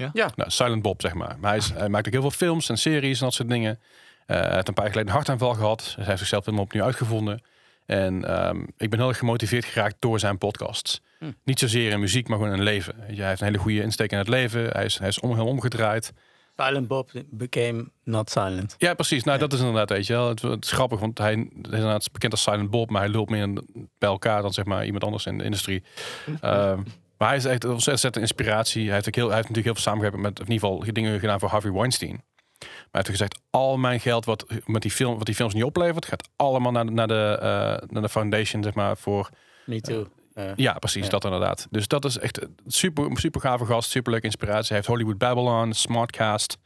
Ja. 0.02 0.10
Ja. 0.14 0.30
Nou, 0.36 0.50
Silent 0.50 0.82
Bob, 0.82 1.02
zeg 1.02 1.14
maar. 1.14 1.36
Maar 1.40 1.50
hij, 1.50 1.60
is, 1.60 1.72
hij 1.74 1.90
maakt 1.90 2.06
ook 2.08 2.12
heel 2.14 2.22
veel 2.22 2.32
films 2.32 2.70
en 2.70 2.78
series 2.78 3.20
en 3.20 3.26
dat 3.26 3.34
soort 3.34 3.50
dingen. 3.50 3.80
Eh, 4.26 4.40
hij 4.40 4.54
heeft 4.54 4.68
een 4.68 4.74
paar 4.74 4.84
jaar 4.84 4.94
geleden 4.94 5.12
een 5.12 5.18
hartaanval 5.18 5.54
gehad. 5.54 5.80
Dus 5.80 5.96
hij 5.96 6.06
heeft 6.06 6.18
zichzelf 6.18 6.46
helemaal 6.46 6.66
opnieuw 6.66 6.84
uitgevonden. 6.84 7.42
En 7.86 8.26
ehm, 8.26 8.62
ik 8.78 8.90
ben 8.90 9.00
heel 9.00 9.08
erg 9.08 9.18
gemotiveerd 9.18 9.66
geraakt 9.66 9.96
door 10.00 10.20
zijn 10.20 10.38
podcasts. 10.38 11.02
Hm. 11.20 11.32
Niet 11.44 11.60
zozeer 11.60 11.92
in 11.92 12.00
muziek, 12.00 12.28
maar 12.28 12.38
gewoon 12.38 12.54
in 12.54 12.64
leven. 12.64 12.96
Hij 13.00 13.28
heeft 13.28 13.42
een 13.42 13.48
hele 13.48 13.58
goede 13.60 13.82
insteek 13.82 14.12
in 14.12 14.18
het 14.18 14.28
leven. 14.28 14.70
Hij 14.70 14.86
is, 14.86 14.98
hij 15.00 15.08
is 15.08 15.20
om, 15.20 15.40
omgedraaid. 15.40 16.14
Silent 16.56 16.88
Bob 16.88 17.12
became 17.30 17.90
not 18.04 18.30
silent. 18.30 18.76
Ja, 18.78 18.94
precies. 18.94 19.24
Nou, 19.24 19.40
Ja. 19.40 19.44
dat 19.48 19.54
is 19.54 19.60
inderdaad, 19.60 19.90
weet 19.90 20.08
je 20.08 20.14
wel. 20.14 20.28
Het, 20.30 20.42
het 20.42 20.66
is 20.66 20.72
grappig, 20.72 21.00
want 21.00 21.18
hij 21.18 21.34
is 21.34 21.38
inderdaad 21.62 22.12
bekend 22.12 22.32
als 22.32 22.42
Silent 22.42 22.70
Bob, 22.70 22.90
maar 22.90 23.02
hij 23.02 23.12
lult 23.12 23.30
meer 23.30 23.54
bij 23.98 24.10
elkaar 24.10 24.42
dan 24.42 24.54
zeg 24.54 24.66
maar 24.66 24.86
iemand 24.86 25.04
anders 25.04 25.26
in 25.26 25.38
de 25.38 25.44
industrie. 25.44 25.84
Ehm, 26.42 26.80
maar 27.22 27.30
hij 27.30 27.40
is 27.40 27.46
echt 27.46 27.64
een 27.64 27.72
ontzettend 27.72 28.18
inspiratie. 28.18 28.86
Hij 28.86 28.94
heeft, 28.94 29.08
ook 29.08 29.16
heel, 29.16 29.28
hij 29.28 29.36
heeft 29.36 29.48
natuurlijk 29.50 29.76
heel 29.76 29.84
veel 29.84 29.92
samengewerkt 29.92 30.24
met, 30.24 30.40
in 30.40 30.52
ieder 30.52 30.70
geval 30.70 30.94
dingen 30.94 31.20
gedaan 31.20 31.40
voor 31.40 31.50
Harvey 31.50 31.72
Weinstein. 31.72 32.24
Maar 32.60 32.70
hij 32.70 32.90
heeft 32.92 33.10
gezegd, 33.10 33.40
al 33.50 33.78
mijn 33.78 34.00
geld 34.00 34.26
wat, 34.26 34.46
met 34.66 34.82
die 34.82 34.92
film, 34.92 35.18
wat 35.18 35.26
die 35.26 35.36
films 35.36 35.54
niet 35.54 35.64
oplevert, 35.64 36.06
gaat 36.06 36.30
allemaal 36.36 36.72
naar 36.72 36.86
de, 36.86 36.92
naar 36.92 37.08
de, 37.08 37.38
eh, 37.42 37.90
naar 37.90 38.02
de 38.02 38.10
foundation, 38.10 38.64
zeg 38.64 38.74
maar, 38.74 38.98
voor... 38.98 39.30
Me 39.66 39.82
too. 39.82 40.08
Eh, 40.34 40.56
Ja, 40.56 40.74
precies, 40.74 41.10
dat 41.10 41.24
inderdaad. 41.24 41.68
Dus 41.70 41.88
dat 41.88 42.06
is 42.06 42.18
echt 42.18 42.40
super, 42.68 43.18
super 43.20 43.42
gave 43.42 43.66
gast, 43.66 43.90
super 43.90 44.12
leuke 44.12 44.26
inspiratie. 44.26 44.68
Hij 44.68 44.76
heeft 44.76 44.88
Hollywood 44.88 45.18
Babylon, 45.18 45.74
Smartcast, 45.74 46.58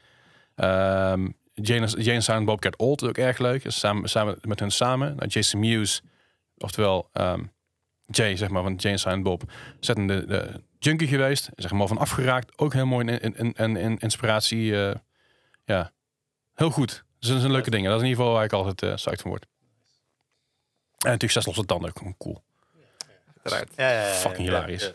Ehm 0.56 1.28
Jane, 1.54 1.88
Jane 1.88 2.22
Silent 2.22 2.46
Bob 2.46 2.64
Get 2.64 2.78
Old, 2.78 3.04
ook 3.04 3.18
erg 3.18 3.38
leuk. 3.38 3.64
Samen, 3.68 4.10
samen 4.10 4.38
met 4.42 4.60
hun 4.60 4.72
samen. 4.72 5.16
Nou, 5.16 5.28
Jason 5.28 5.60
Mewes, 5.60 6.02
oftewel 6.58 7.10
ehm, 7.14 7.44
Jay, 8.06 8.36
zeg 8.36 8.50
maar, 8.50 8.64
van 8.64 8.76
Jane 8.76 8.98
Silent 8.98 9.24
Bob, 9.24 9.44
zettende 9.80 10.26
de 10.26 10.62
junkie 10.80 11.08
geweest. 11.08 11.48
Er 11.48 11.54
helemaal 11.64 11.88
van 11.88 11.98
afgeraakt. 11.98 12.58
Ook 12.58 12.74
heel 12.74 12.86
mooi 12.86 13.06
in, 13.08 13.20
in, 13.20 13.36
in, 13.36 13.54
in, 13.54 13.78
in 13.78 13.98
inspiratie. 13.98 14.88
eh, 14.88 14.96
ja, 15.66 15.92
heel 16.54 16.70
goed. 16.70 17.04
Dus 17.20 17.30
dat 17.30 17.40
zijn 17.40 17.52
leuke 17.52 17.70
dingen. 17.70 17.90
Dat 17.90 17.96
is 18.00 18.04
in 18.04 18.10
ieder 18.10 18.24
geval 18.24 18.38
waar 18.38 18.46
ik 18.48 18.54
altijd 18.54 18.96
psyched 18.96 19.22
van 19.22 19.30
word. 19.30 19.46
En 20.98 21.12
natuurlijk 21.12 21.32
zes 21.32 21.46
losse 21.46 21.66
tanden, 21.66 21.90
ook 21.90 21.98
gewoon 21.98 22.18
cool. 22.18 22.44
Ja, 23.44 23.58
ja, 23.76 23.92
ja, 23.92 24.08
ja. 24.08 24.14
Fucking 24.14 24.48
hilarisch. 24.48 24.94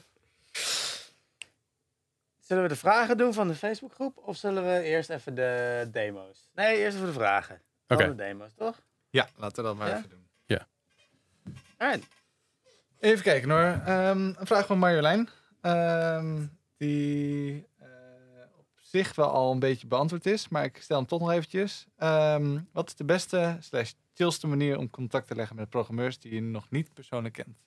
Zullen 2.41 2.63
we 2.63 2.69
de 2.69 2.77
vragen 2.77 3.17
doen 3.17 3.35
van 3.35 3.49
de 3.49 3.55
Facebookgroep? 3.55 4.17
Of 4.19 4.37
zullen 4.37 4.65
we 4.67 4.83
eerst 4.83 5.11
even 5.11 5.35
de 5.35 5.89
demo's? 5.93 6.49
Nee, 6.55 6.77
eerst 6.79 6.95
even 6.97 7.07
de 7.09 7.13
vragen. 7.13 7.61
Dan 7.87 7.99
Oké. 7.99 8.09
de 8.09 8.15
demo's, 8.15 8.55
toch? 8.57 8.81
Ja, 9.11 9.29
laten 9.37 9.57
we 9.57 9.69
dat 9.69 9.77
maar 9.79 9.89
Ja? 9.89 9.97
even 9.97 10.09
doen. 10.11 10.29
Alright. 11.79 12.07
Even 13.01 13.23
kijken 13.25 13.51
hoor. 13.51 13.81
Ehm, 13.85 14.21
een 14.21 14.47
vraag 14.47 14.67
van 14.67 14.79
Marjolein. 14.79 15.29
Ehm, 15.61 16.47
die 16.77 17.67
eh, 17.79 17.87
op 18.59 18.67
zich 18.81 19.15
wel 19.15 19.31
al 19.31 19.53
een 19.53 19.59
beetje 19.59 19.87
beantwoord 19.87 20.27
is, 20.27 20.49
maar 20.49 20.65
ik 20.65 20.77
stel 20.81 20.97
hem 20.97 21.07
toch 21.07 21.21
nog 21.21 21.31
eventjes. 21.31 21.87
Ehm, 21.97 22.59
wat 22.73 22.89
is 22.89 22.95
de 22.95 23.05
beste 23.05 23.57
slash 23.61 23.93
chillste 24.15 24.47
manier 24.47 24.79
om 24.79 24.91
contact 24.91 25.27
te 25.27 25.35
leggen 25.35 25.57
met 25.57 25.69
programmeurs 25.71 26.19
die 26.19 26.35
je 26.35 26.41
nog 26.43 26.71
niet 26.71 26.95
persoonlijk 26.95 27.35
kent? 27.35 27.59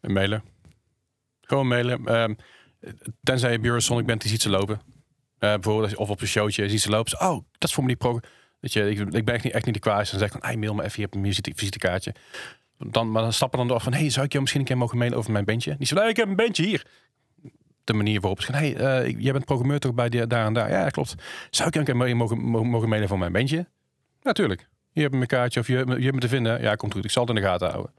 Een 0.00 0.12
mailen. 0.12 0.42
Gewoon 1.40 1.68
mailen. 1.68 2.36
Tenzij 3.22 3.52
je 3.52 3.58
Bureau 3.58 3.80
Sonic 3.80 4.06
bent, 4.06 4.20
die 4.20 4.30
ziet 4.30 4.42
ze 4.42 4.50
lopen. 4.50 4.80
Eh, 5.38 5.52
bijvoorbeeld, 5.52 5.96
of 5.96 6.10
op 6.10 6.20
een 6.20 6.26
showtje, 6.26 6.68
ziet 6.68 6.80
ze 6.80 6.90
lopen. 6.90 7.20
Oh, 7.20 7.44
dat 7.58 7.68
is 7.68 7.74
voor 7.74 7.82
me 7.82 7.88
die 7.88 7.98
pro. 7.98 8.20
Weet 8.60 8.72
je, 8.72 8.90
ik, 8.90 9.24
ben 9.24 9.34
echt 9.34 9.44
niet, 9.44 9.52
echt 9.52 9.64
niet 9.64 9.74
de 9.74 9.80
kwaas. 9.80 10.10
Dan 10.10 10.18
zeg 10.18 10.28
ik 10.28 10.34
van, 10.40 10.48
hey, 10.48 10.56
mail 10.56 10.74
me 10.74 10.82
even, 10.82 10.94
je 10.96 11.02
hebt 11.02 11.14
een 11.14 11.24
visite- 11.24 11.52
visitekaartje. 11.54 12.14
Dan, 12.78 13.10
maar 13.10 13.22
dan 13.22 13.32
stappen 13.32 13.58
dan 13.58 13.68
door 13.68 13.80
van, 13.80 13.92
hey, 13.92 14.10
zou 14.10 14.24
ik 14.24 14.30
jou 14.30 14.42
misschien 14.42 14.60
een 14.62 14.68
keer 14.68 14.78
mogen 14.78 14.98
mailen 14.98 15.18
over 15.18 15.32
mijn 15.32 15.44
bandje? 15.44 15.76
Die 15.76 15.86
zegt, 15.86 16.00
hey, 16.00 16.10
ik 16.10 16.16
heb 16.16 16.28
een 16.28 16.36
bandje 16.36 16.64
hier. 16.64 16.86
De 17.84 17.92
manier 17.92 18.20
waarop 18.20 18.40
ze 18.40 18.52
gaan, 18.52 18.62
hey, 18.62 18.76
eh, 18.76 19.20
jij 19.20 19.32
bent 19.32 19.44
programmeur 19.44 19.78
toch 19.78 19.94
bij 19.94 20.08
die, 20.08 20.26
daar 20.26 20.46
en 20.46 20.52
daar? 20.52 20.70
Ja, 20.70 20.88
klopt. 20.88 21.14
Zou 21.50 21.68
ik 21.68 21.74
jou 21.74 21.78
een 21.78 21.84
keer 21.84 22.16
mogen, 22.16 22.38
mogen, 22.38 22.68
mogen 22.68 22.88
mailen 22.88 23.08
voor 23.08 23.18
mijn 23.18 23.32
bandje? 23.32 23.66
Natuurlijk. 24.22 24.68
Je 24.92 25.00
hebt 25.00 25.14
mijn 25.14 25.26
kaartje 25.26 25.60
of 25.60 25.66
je, 25.66 25.74
je 25.74 26.02
hebt 26.02 26.14
me 26.14 26.20
te 26.20 26.28
vinden. 26.28 26.60
Ja, 26.60 26.74
komt 26.74 26.92
goed. 26.92 27.04
Ik 27.04 27.10
zal 27.10 27.26
het 27.26 27.36
in 27.36 27.42
de 27.42 27.48
gaten 27.48 27.70
houden. 27.70 27.92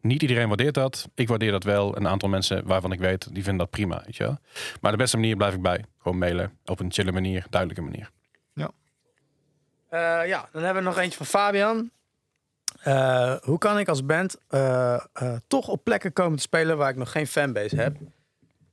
Niet 0.00 0.22
iedereen 0.22 0.48
waardeert 0.48 0.74
dat. 0.74 1.08
Ik 1.14 1.28
waardeer 1.28 1.50
dat 1.50 1.64
wel. 1.64 1.96
Een 1.96 2.08
aantal 2.08 2.28
mensen 2.28 2.66
waarvan 2.66 2.92
ik 2.92 2.98
weet, 2.98 3.24
die 3.24 3.42
vinden 3.42 3.56
dat 3.56 3.70
prima. 3.70 4.02
Weet 4.04 4.16
je 4.16 4.24
wel? 4.24 4.38
Maar 4.80 4.90
de 4.90 4.96
beste 4.96 5.16
manier 5.16 5.36
blijf 5.36 5.54
ik 5.54 5.62
bij. 5.62 5.84
Gewoon 5.98 6.18
mailen. 6.18 6.58
Op 6.64 6.80
een 6.80 6.92
chille 6.92 7.12
manier, 7.12 7.46
duidelijke 7.50 7.82
manier. 7.82 8.10
Eh, 9.90 10.26
ja, 10.26 10.48
dan 10.52 10.62
hebben 10.62 10.82
we 10.82 10.88
nog 10.88 10.98
eentje 10.98 11.16
van 11.16 11.26
Fabian. 11.26 11.90
Eh, 12.80 13.34
hoe 13.42 13.58
kan 13.58 13.78
ik 13.78 13.88
als 13.88 14.04
band 14.04 14.36
eh, 14.48 14.94
eh, 14.94 15.36
toch 15.46 15.68
op 15.68 15.84
plekken 15.84 16.12
komen 16.12 16.36
te 16.36 16.42
spelen 16.42 16.76
waar 16.76 16.90
ik 16.90 16.96
nog 16.96 17.12
geen 17.12 17.26
fanbase 17.26 17.76
heb? 17.76 17.96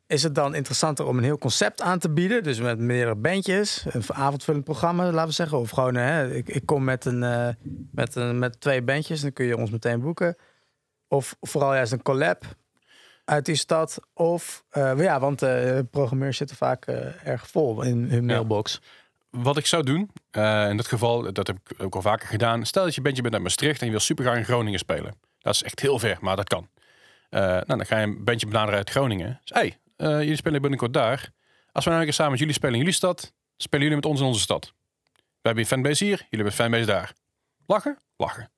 Is 0.08 0.24
het 0.24 0.36
dan 0.36 0.56
interessanter 0.56 1.06
om 1.06 1.18
een 1.18 1.24
heel 1.24 1.38
concept 1.38 1.82
aan 1.82 2.00
te 2.00 2.10
bieden? 2.10 2.44
Dus 2.44 2.60
met 2.60 2.80
meerdere 2.80 3.16
bandjes, 3.16 3.86
een 3.90 4.04
avondvullend 4.08 4.66
programma, 4.66 5.12
laten 5.12 5.28
we 5.28 5.34
zeggen. 5.34 5.58
Of 5.58 5.70
gewoon, 5.70 5.96
hè, 5.96 6.34
ik, 6.34 6.50
ik 6.50 6.66
kom 6.66 6.84
met, 6.84 7.06
een, 7.06 7.20
met, 7.92 8.16
een, 8.16 8.40
met 8.40 8.62
twee 8.62 8.82
bandjes, 8.82 9.22
dan 9.22 9.34
kun 9.34 9.46
je 9.46 9.58
ons 9.58 9.72
meteen 9.72 10.02
boeken. 10.02 10.36
Of 11.08 11.36
vooral 11.42 11.74
juist 11.74 11.92
een 11.92 12.02
collab 12.02 12.44
uit 13.26 13.46
die 13.46 13.56
stad. 13.56 14.00
Of, 14.14 14.64
ja, 14.98 15.20
want 15.20 15.40
programmeurs 15.92 16.38
zitten 16.38 16.56
vaak 16.56 16.86
erg 17.24 17.48
vol 17.48 17.82
in 17.82 18.10
hun 18.10 18.26
mailbox. 18.26 18.82
Wat 19.30 19.58
ik 19.58 19.66
zou 19.66 19.84
doen, 19.84 20.12
eh, 20.32 20.70
in 20.70 20.78
dit 20.78 20.88
geval, 20.88 21.34
dat 21.34 21.48
heb 21.48 21.58
ik 21.68 21.84
ook 21.84 21.96
al 21.96 22.02
vaker 22.02 22.28
gedaan. 22.28 22.66
Stel 22.66 22.84
dat 22.84 22.96
je 22.96 23.02
bandje 23.02 23.22
bent 23.22 23.34
uit 23.34 23.44
Maastricht 23.44 23.80
en 23.80 23.86
je 23.86 23.92
wil 23.92 24.00
super 24.02 24.24
graag 24.26 24.38
in 24.38 24.46
Groningen 24.46 24.80
spelen. 24.80 25.16
Dat 25.40 25.54
is 25.54 25.64
echt 25.64 25.80
heel 25.80 26.00
ver, 26.00 26.18
maar 26.22 26.36
dat 26.36 26.48
kan. 26.48 26.70
Eh, 27.30 27.42
nou, 27.42 27.66
dan 27.66 27.86
ga 27.86 27.98
je 27.98 28.04
een 28.04 28.24
bandje 28.24 28.48
benaderen 28.48 28.78
uit 28.78 28.90
Groningen. 28.90 29.40
Dus, 29.44 29.58
hey, 29.58 29.78
eh, 29.96 30.08
jullie 30.20 30.36
spelen 30.36 30.62
binnenkort 30.62 30.94
daar. 30.94 31.30
Als 31.72 31.84
we 31.84 31.90
nou 31.90 32.02
een 32.02 32.08
keer 32.08 32.14
samen 32.18 32.32
met 32.32 32.40
jullie 32.40 32.56
spelen 32.56 32.74
in 32.74 32.80
jullie 32.80 32.96
stad, 32.96 33.34
spelen 33.58 33.82
jullie 33.86 34.02
met 34.02 34.12
ons 34.12 34.20
in 34.20 34.26
onze 34.26 34.40
stad. 34.40 34.74
We 35.16 35.54
hebben 35.54 35.64
een 35.64 35.70
fanbase 35.70 36.04
hier, 36.04 36.14
jullie 36.18 36.28
hebben 36.30 36.46
een 36.48 36.52
fanbase 36.52 36.86
daar. 36.86 37.14
Lachen? 37.66 37.98
Lachen. 38.18 38.52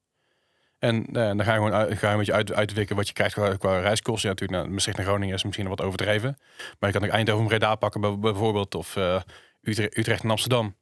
En 0.80 1.06
dan 1.12 1.44
ga 1.44 1.54
je 1.54 1.58
gewoon 1.60 1.72
ga 1.98 2.08
je 2.08 2.12
een 2.12 2.18
beetje 2.18 2.34
uit, 2.34 2.54
uitwikken 2.54 2.96
wat 2.96 3.08
je 3.08 3.14
krijgt 3.14 3.34
qua, 3.58 3.80
reiskosten. 3.80 4.30
Ja, 4.30 4.36
natuurlijk, 4.36 4.52
nou, 4.60 4.70
Maastricht 4.74 4.98
naar 4.98 5.08
Groningen 5.08 5.36
is 5.36 5.44
misschien 5.44 5.68
wat 5.68 5.82
overdreven. 5.82 6.38
Maar 6.80 6.90
je 6.94 7.00
kan 7.00 7.08
ook 7.08 7.14
Eindhoven 7.14 7.48
Breda 7.48 7.76
pakken 7.76 8.02
bij- 8.02 8.20
bijvoorbeeld. 8.20 8.76
Of 8.76 8.96
Utrecht, 9.62 9.98
Utrecht 9.98 10.24
en 10.24 10.30
Amsterdam. 10.30 10.76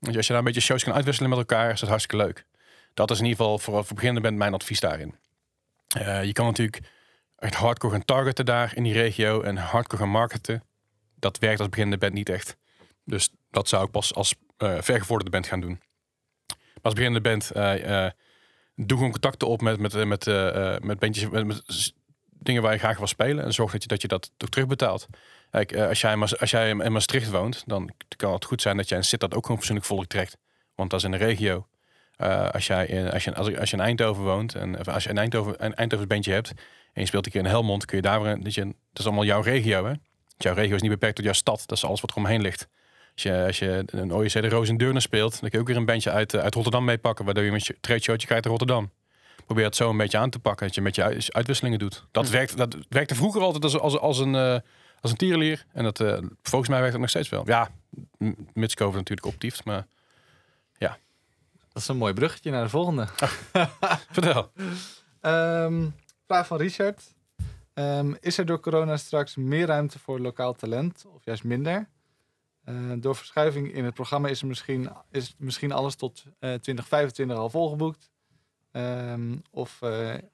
Als 0.00 0.14
je 0.14 0.28
daar 0.28 0.38
een 0.38 0.44
beetje 0.44 0.60
shows 0.60 0.84
kan 0.84 0.92
uitwisselen 0.92 1.30
met 1.30 1.38
elkaar, 1.38 1.70
is 1.72 1.80
dat 1.80 1.88
hartstikke 1.88 2.24
leuk. 2.24 2.46
Dat 2.94 3.10
is 3.10 3.18
in 3.18 3.24
ieder 3.24 3.38
geval 3.38 3.58
voor, 3.58 3.84
voor 3.84 3.94
beginnende 3.94 4.28
bent 4.28 4.38
mijn 4.38 4.54
advies 4.54 4.80
daarin. 4.80 5.14
Eh, 5.88 6.24
je 6.24 6.32
kan 6.32 6.46
natuurlijk 6.46 6.80
hardcore 7.38 7.92
gaan 7.92 8.04
targeten 8.04 8.44
daar 8.44 8.76
in 8.76 8.82
die 8.82 8.92
regio 8.92 9.42
en 9.42 9.56
hardcore 9.56 10.02
gaan 10.02 10.10
marketen. 10.10 10.62
Dat 11.14 11.38
werkt 11.38 11.60
als 11.60 11.68
beginnende 11.68 11.98
band 11.98 12.12
niet 12.12 12.28
echt. 12.28 12.56
Dus 13.04 13.30
dat 13.50 13.68
zou 13.68 13.84
ik 13.84 13.90
pas 13.90 14.14
als 14.14 14.34
eh 14.56 14.76
vergevorderde 14.80 15.30
band 15.30 15.46
gaan 15.46 15.60
doen. 15.60 15.80
Maar 16.46 16.82
als 16.82 16.94
beginnende 16.94 17.28
band, 17.28 17.50
eh, 17.50 18.10
doe 18.74 18.96
gewoon 18.96 19.12
contacten 19.12 19.48
op 19.48 19.60
met, 19.60 19.78
met, 19.78 20.04
met, 20.04 20.26
met 20.82 20.98
bandjes, 20.98 21.28
met, 21.28 21.46
met 21.46 21.92
dingen 22.28 22.62
waar 22.62 22.72
je 22.72 22.78
graag 22.78 22.98
wil 22.98 23.06
spelen. 23.06 23.44
En 23.44 23.52
zorg 23.52 23.72
dat 23.72 23.82
je 23.82 23.88
dat, 23.88 24.02
je 24.02 24.08
dat 24.08 24.30
ook 24.38 24.48
terugbetaalt. 24.48 25.06
Kijk, 25.50 25.72
eh, 25.72 25.88
als, 25.88 26.00
jij 26.00 26.16
als 26.16 26.50
jij 26.50 26.68
in 26.68 26.92
Maastricht 26.92 27.30
woont, 27.30 27.62
dan 27.66 27.90
kan 28.16 28.32
het 28.32 28.44
goed 28.44 28.62
zijn 28.62 28.76
dat 28.76 28.88
jij 28.88 28.98
in 28.98 29.04
Sittard 29.04 29.34
ook 29.34 29.42
gewoon 29.42 29.56
persoonlijk 29.56 29.86
volk 29.86 30.06
trekt. 30.06 30.36
Want 30.74 30.90
dat 30.90 30.98
is 30.98 31.04
in 31.04 31.10
de 31.10 31.16
regio. 31.16 31.66
Eh, 32.16 32.50
als, 32.50 32.66
jij 32.66 32.86
in, 32.86 33.10
als, 33.10 33.24
je, 33.24 33.34
als, 33.34 33.46
je- 33.46 33.60
als 33.60 33.70
je 33.70 33.76
in 33.76 33.82
Eindhoven 33.82 34.24
woont 34.24 34.54
en 34.54 34.78
of 34.78 34.88
als 34.88 35.04
je 35.04 35.10
een 35.10 35.18
Eindhoven 35.18 35.64
een 35.64 35.74
Eindhoven 35.74 36.08
bandje 36.08 36.32
hebt 36.32 36.48
en 36.92 37.00
je 37.02 37.06
speelt 37.06 37.26
een 37.26 37.32
keer 37.32 37.40
in 37.40 37.46
Helmond, 37.46 37.84
kun 37.84 37.96
je 37.96 38.02
daar 38.02 38.22
weer, 38.22 38.42
dat, 38.42 38.54
je, 38.54 38.64
dat 38.64 38.74
is 38.92 39.04
allemaal 39.04 39.24
jouw 39.24 39.40
regio. 39.40 39.86
Hè? 39.86 39.92
Jouw 40.36 40.54
regio 40.54 40.74
is 40.74 40.82
niet 40.82 40.90
beperkt 40.90 41.16
tot 41.16 41.24
jouw 41.24 41.34
stad. 41.34 41.62
Dat 41.66 41.76
is 41.76 41.84
alles 41.84 42.00
wat 42.00 42.10
er 42.10 42.16
omheen 42.16 42.40
ligt. 42.40 42.68
Als 43.14 43.22
je, 43.22 43.44
als 43.46 43.58
je 43.58 43.82
een 43.86 44.12
OEC 44.12 44.32
de 44.32 44.48
Roos 44.48 44.68
in 44.68 44.76
Deurne 44.76 45.00
speelt, 45.00 45.30
dan 45.30 45.40
kun 45.40 45.50
je 45.50 45.58
ook 45.58 45.66
weer 45.66 45.76
een 45.76 45.84
bandje 45.84 46.10
uit, 46.10 46.34
eh, 46.34 46.40
uit 46.40 46.54
Rotterdam 46.54 46.84
meepakken, 46.84 47.24
waardoor 47.24 47.44
je 47.44 47.50
met 47.52 47.66
je 47.66 47.76
trade 47.80 48.00
showtje 48.02 48.26
krijgt 48.26 48.44
in 48.44 48.50
Rotterdam. 48.50 48.90
Probeer 49.46 49.64
het 49.64 49.76
zo 49.76 49.90
een 49.90 49.96
beetje 49.96 50.18
aan 50.18 50.30
te 50.30 50.38
pakken, 50.38 50.66
dat 50.66 50.74
je 50.74 50.80
met 50.80 50.94
je 50.94 51.02
uit- 51.02 51.32
uitwisselingen 51.32 51.78
doet. 51.78 52.04
Dat, 52.10 52.28
werkt, 52.28 52.56
dat 52.56 52.76
werkte 52.88 53.14
vroeger 53.14 53.42
altijd 53.42 53.64
als, 53.64 53.78
als, 53.78 53.98
als 53.98 54.18
een, 54.18 54.62
als 55.00 55.10
een 55.10 55.16
tierenlier. 55.16 55.66
En 55.72 55.84
dat, 55.84 56.00
eh, 56.00 56.18
volgens 56.42 56.70
mij 56.70 56.78
werkt 56.78 56.92
het 56.92 57.00
nog 57.00 57.10
steeds 57.10 57.28
wel. 57.28 57.42
Ja, 57.46 57.70
mits 58.52 58.74
COVID 58.74 58.96
natuurlijk 58.96 59.26
optieft, 59.26 59.64
maar 59.64 59.86
Dat 61.76 61.84
is 61.84 61.90
een 61.90 61.96
mooi 61.96 62.12
bruggetje 62.12 62.50
naar 62.50 62.62
de 62.62 62.68
volgende. 62.68 63.06
vertel. 64.10 64.52
Ehm, 65.20 65.88
vraag 66.26 66.46
van 66.46 66.58
Richard. 66.58 67.14
Ehm, 67.74 68.14
is 68.20 68.38
er 68.38 68.46
door 68.46 68.60
corona 68.60 68.96
straks 68.96 69.36
meer 69.36 69.66
ruimte 69.66 69.98
voor 69.98 70.20
lokaal 70.20 70.54
talent 70.54 71.04
of 71.14 71.24
juist 71.24 71.44
minder? 71.44 71.88
Eh, 72.64 72.74
door 72.96 73.16
verschuiving 73.16 73.72
in 73.72 73.84
het 73.84 73.94
programma 73.94 74.28
is, 74.28 74.40
er 74.40 74.46
misschien, 74.46 74.90
is 75.10 75.34
misschien 75.38 75.72
alles 75.72 75.94
tot 75.94 76.22
eh 76.22 76.30
2025 76.38 77.36
al 77.36 77.50
volgeboekt. 77.50 78.10
Ehm, 78.70 79.36
of 79.50 79.80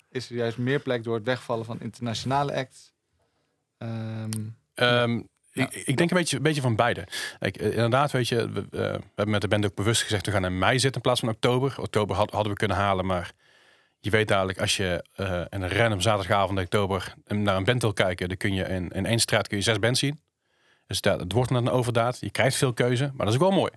is 0.09 0.31
er 0.31 0.37
juist 0.37 0.59
meer 0.59 0.81
plek 0.81 1.05
door 1.05 1.15
het 1.15 1.25
wegvallen 1.25 1.65
van 1.65 1.81
internationale 1.81 2.55
acts? 2.55 2.92
Ehm, 3.87 4.31
Ehm, 4.75 5.21
Ja. 5.53 5.65
ik, 5.71 5.75
ik 5.75 5.97
denk 5.97 6.11
een 6.11 6.17
beetje, 6.17 6.37
een 6.37 6.43
beetje 6.43 6.61
van 6.61 6.77
beide. 6.77 7.07
Kijk, 7.39 7.57
eh, 7.57 7.71
inderdaad, 7.71 8.11
weet 8.13 8.29
je, 8.29 8.51
we, 8.51 8.61
eh, 8.61 8.69
we 8.71 9.01
hebben 9.15 9.31
met 9.31 9.41
de 9.41 9.49
band 9.49 9.65
ook 9.65 9.75
bewust 9.75 10.03
gezegd, 10.03 10.27
we 10.27 10.33
gaan 10.33 10.45
in 10.45 10.59
mei 10.59 10.73
zitten 10.79 10.95
in 10.95 11.01
plaats 11.01 11.21
van 11.21 11.29
oktober. 11.29 11.75
Oktober 11.81 12.17
had- 12.17 12.31
hadden 12.31 12.53
we 12.53 12.59
kunnen 12.59 12.77
halen, 12.77 13.07
maar 13.07 13.33
Je 14.05 14.11
weet 14.11 14.29
dadelijk, 14.29 14.61
als 14.61 14.77
je 14.77 15.05
uh, 15.17 15.43
een 15.49 15.69
random 15.69 16.01
zaterdagavond 16.01 16.59
in 16.59 16.65
oktober 16.65 17.15
naar 17.27 17.57
een 17.57 17.65
band 17.65 17.83
wil 17.83 17.93
kijken, 17.93 18.29
dan 18.29 18.37
kun 18.37 18.55
je 18.55 18.65
in, 18.65 18.89
in 18.89 19.07
één 19.07 19.19
straat 19.19 19.49
kun 19.49 19.57
je 19.57 19.63
zes 19.63 19.79
bands 19.79 20.01
zien. 20.01 20.21
Dus 20.87 21.01
dat, 21.01 21.21
het 21.21 21.33
wordt 21.33 21.51
een 21.51 21.71
overdaad. 21.71 22.19
Je 22.21 22.31
krijgt 22.31 22.57
veel 22.57 22.73
keuze, 22.73 23.05
maar 23.15 23.27
dat 23.27 23.35
is 23.35 23.41
ook 23.41 23.49
wel 23.51 23.59
mooi. 23.59 23.71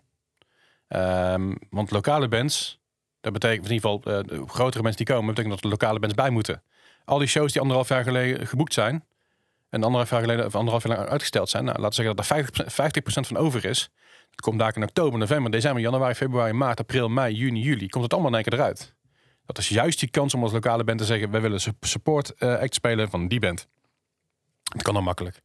Um, 1.34 1.58
want 1.70 1.92
lokale 1.92 2.28
bands, 2.28 2.80
dat 3.22 3.34
betekent 3.34 3.66
in 3.68 3.74
ieder 3.74 3.90
geval 3.90 4.24
uh, 4.24 4.48
grotere 4.48 4.84
mensen 4.84 5.06
die 5.06 5.16
komen, 5.16 5.30
betekent 5.30 5.54
dat 5.54 5.64
er 5.64 5.70
lokale 5.70 6.00
bands 6.00 6.16
bij 6.16 6.30
moeten. 6.30 6.64
Al 7.06 7.18
die 7.18 7.28
shows 7.28 7.52
die 7.52 7.62
anderhalf 7.62 7.88
jaar 7.90 8.04
geleden 8.04 8.48
geboekt 8.48 8.74
zijn, 8.74 9.04
en 9.76 9.84
anderhalf 9.84 10.10
jaar 10.10 10.22
geleden 10.22 10.46
of 10.46 10.56
anderhalf 10.56 10.88
jaar 10.88 11.08
uitgesteld 11.08 11.50
zijn, 11.50 11.64
nou, 11.64 11.80
laten 11.80 12.04
we 12.04 12.04
zeggen 12.04 12.16
dat 12.16 12.64
er 12.64 12.66
50%, 12.66 12.74
50 12.74 13.28
van 13.28 13.38
over 13.38 13.66
is. 13.66 13.90
Komt 14.36 14.60
daar 14.60 14.76
in 14.76 14.84
oktober, 14.84 15.20
november, 15.20 15.52
december, 15.52 15.82
januari, 15.82 16.14
februari, 16.14 16.54
maart, 16.54 16.80
april, 16.80 17.10
mei, 17.10 17.36
juni, 17.36 17.62
juli. 17.62 17.88
Komt 17.88 18.04
het 18.04 18.14
allemaal 18.14 18.32
in 18.32 18.38
één 18.38 18.44
keer 18.44 18.60
eruit. 18.60 18.94
Dat 19.46 19.58
is 19.58 19.70
juist 19.70 20.00
die 20.00 20.10
kans 20.10 20.34
om 20.34 20.44
als 20.44 20.52
lokale 20.52 20.84
band 20.84 21.00
te 21.00 21.06
zeggen: 21.06 21.32
wij 21.32 21.42
willen 21.42 21.60
support 21.80 22.34
uh, 22.40 22.60
act 22.60 22.74
spelen 22.74 23.10
van 23.10 23.28
die 23.28 23.40
band. 23.40 23.68
Het 24.74 24.82
kan 24.82 24.94
dan 24.94 25.04
makkelijk. 25.04 25.42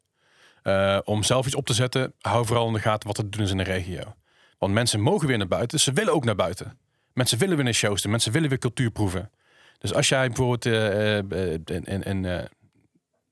Uh, 0.62 0.98
om 1.04 1.22
zelf 1.22 1.46
iets 1.46 1.54
op 1.54 1.66
te 1.66 1.74
zetten, 1.74 2.14
hou 2.20 2.46
vooral 2.46 2.66
in 2.66 2.72
de 2.72 2.80
gaten 2.80 3.08
wat 3.08 3.18
er 3.18 3.30
doen 3.30 3.42
is 3.42 3.50
in 3.50 3.56
de 3.56 3.62
regio. 3.62 4.14
Want 4.58 4.72
mensen 4.72 5.00
mogen 5.00 5.26
weer 5.26 5.38
naar 5.38 5.48
buiten, 5.48 5.80
ze 5.80 5.92
willen 5.92 6.12
ook 6.12 6.24
naar 6.24 6.34
buiten. 6.34 6.78
Mensen 7.12 7.38
willen 7.38 7.56
weer 7.56 7.64
naar 7.64 7.74
shows, 7.74 8.06
mensen 8.06 8.32
willen 8.32 8.48
weer 8.48 8.58
cultuur 8.58 8.90
proeven. 8.90 9.30
Dus 9.78 9.94
als 9.94 10.08
jij 10.08 10.26
bijvoorbeeld 10.26 10.66
uh, 10.66 11.16
in, 11.16 12.24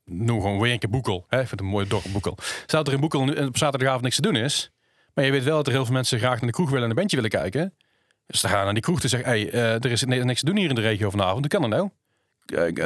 noem 0.09 0.41
gewoon 0.41 0.69
een 0.69 0.79
keer 0.79 0.91
Boekel. 0.91 1.25
Hè? 1.29 1.41
Ik 1.41 1.49
vind 1.49 1.51
het 1.51 1.61
een 1.61 1.67
mooie 1.67 1.87
dorp 1.87 2.05
Boekel. 2.13 2.37
Staat 2.67 2.87
er 2.87 2.93
in 2.93 3.01
Boekel 3.01 3.47
op 3.47 3.57
zaterdagavond 3.57 4.03
niks 4.03 4.17
te 4.17 4.23
doen 4.23 4.37
is. 4.37 4.71
Maar 5.15 5.25
je 5.25 5.31
weet 5.31 5.45
wel 5.45 5.57
dat 5.57 5.67
er 5.67 5.73
heel 5.73 5.85
veel 5.85 5.95
mensen 5.95 6.19
graag 6.19 6.41
naar 6.41 6.51
de 6.51 6.57
kroeg 6.57 6.69
willen 6.69 6.85
en 6.85 6.91
een 6.91 6.97
bandje 6.97 7.17
willen 7.17 7.31
kijken. 7.31 7.75
Dus 8.27 8.41
dan 8.41 8.51
gaan 8.51 8.65
naar 8.65 8.75
die 8.75 8.83
kroeg 8.83 9.01
te 9.01 9.09
zeggen, 9.09 9.29
hey, 9.29 9.53
uh, 9.53 9.75
er 9.75 9.91
is 9.91 10.05
niks 10.05 10.41
te 10.41 10.47
doen 10.47 10.57
hier 10.57 10.69
in 10.69 10.75
de 10.75 10.81
regio 10.81 11.11
vanavond. 11.11 11.43
Dat 11.43 11.61
kan 11.61 11.63
er 11.63 11.69
nou. 11.69 11.91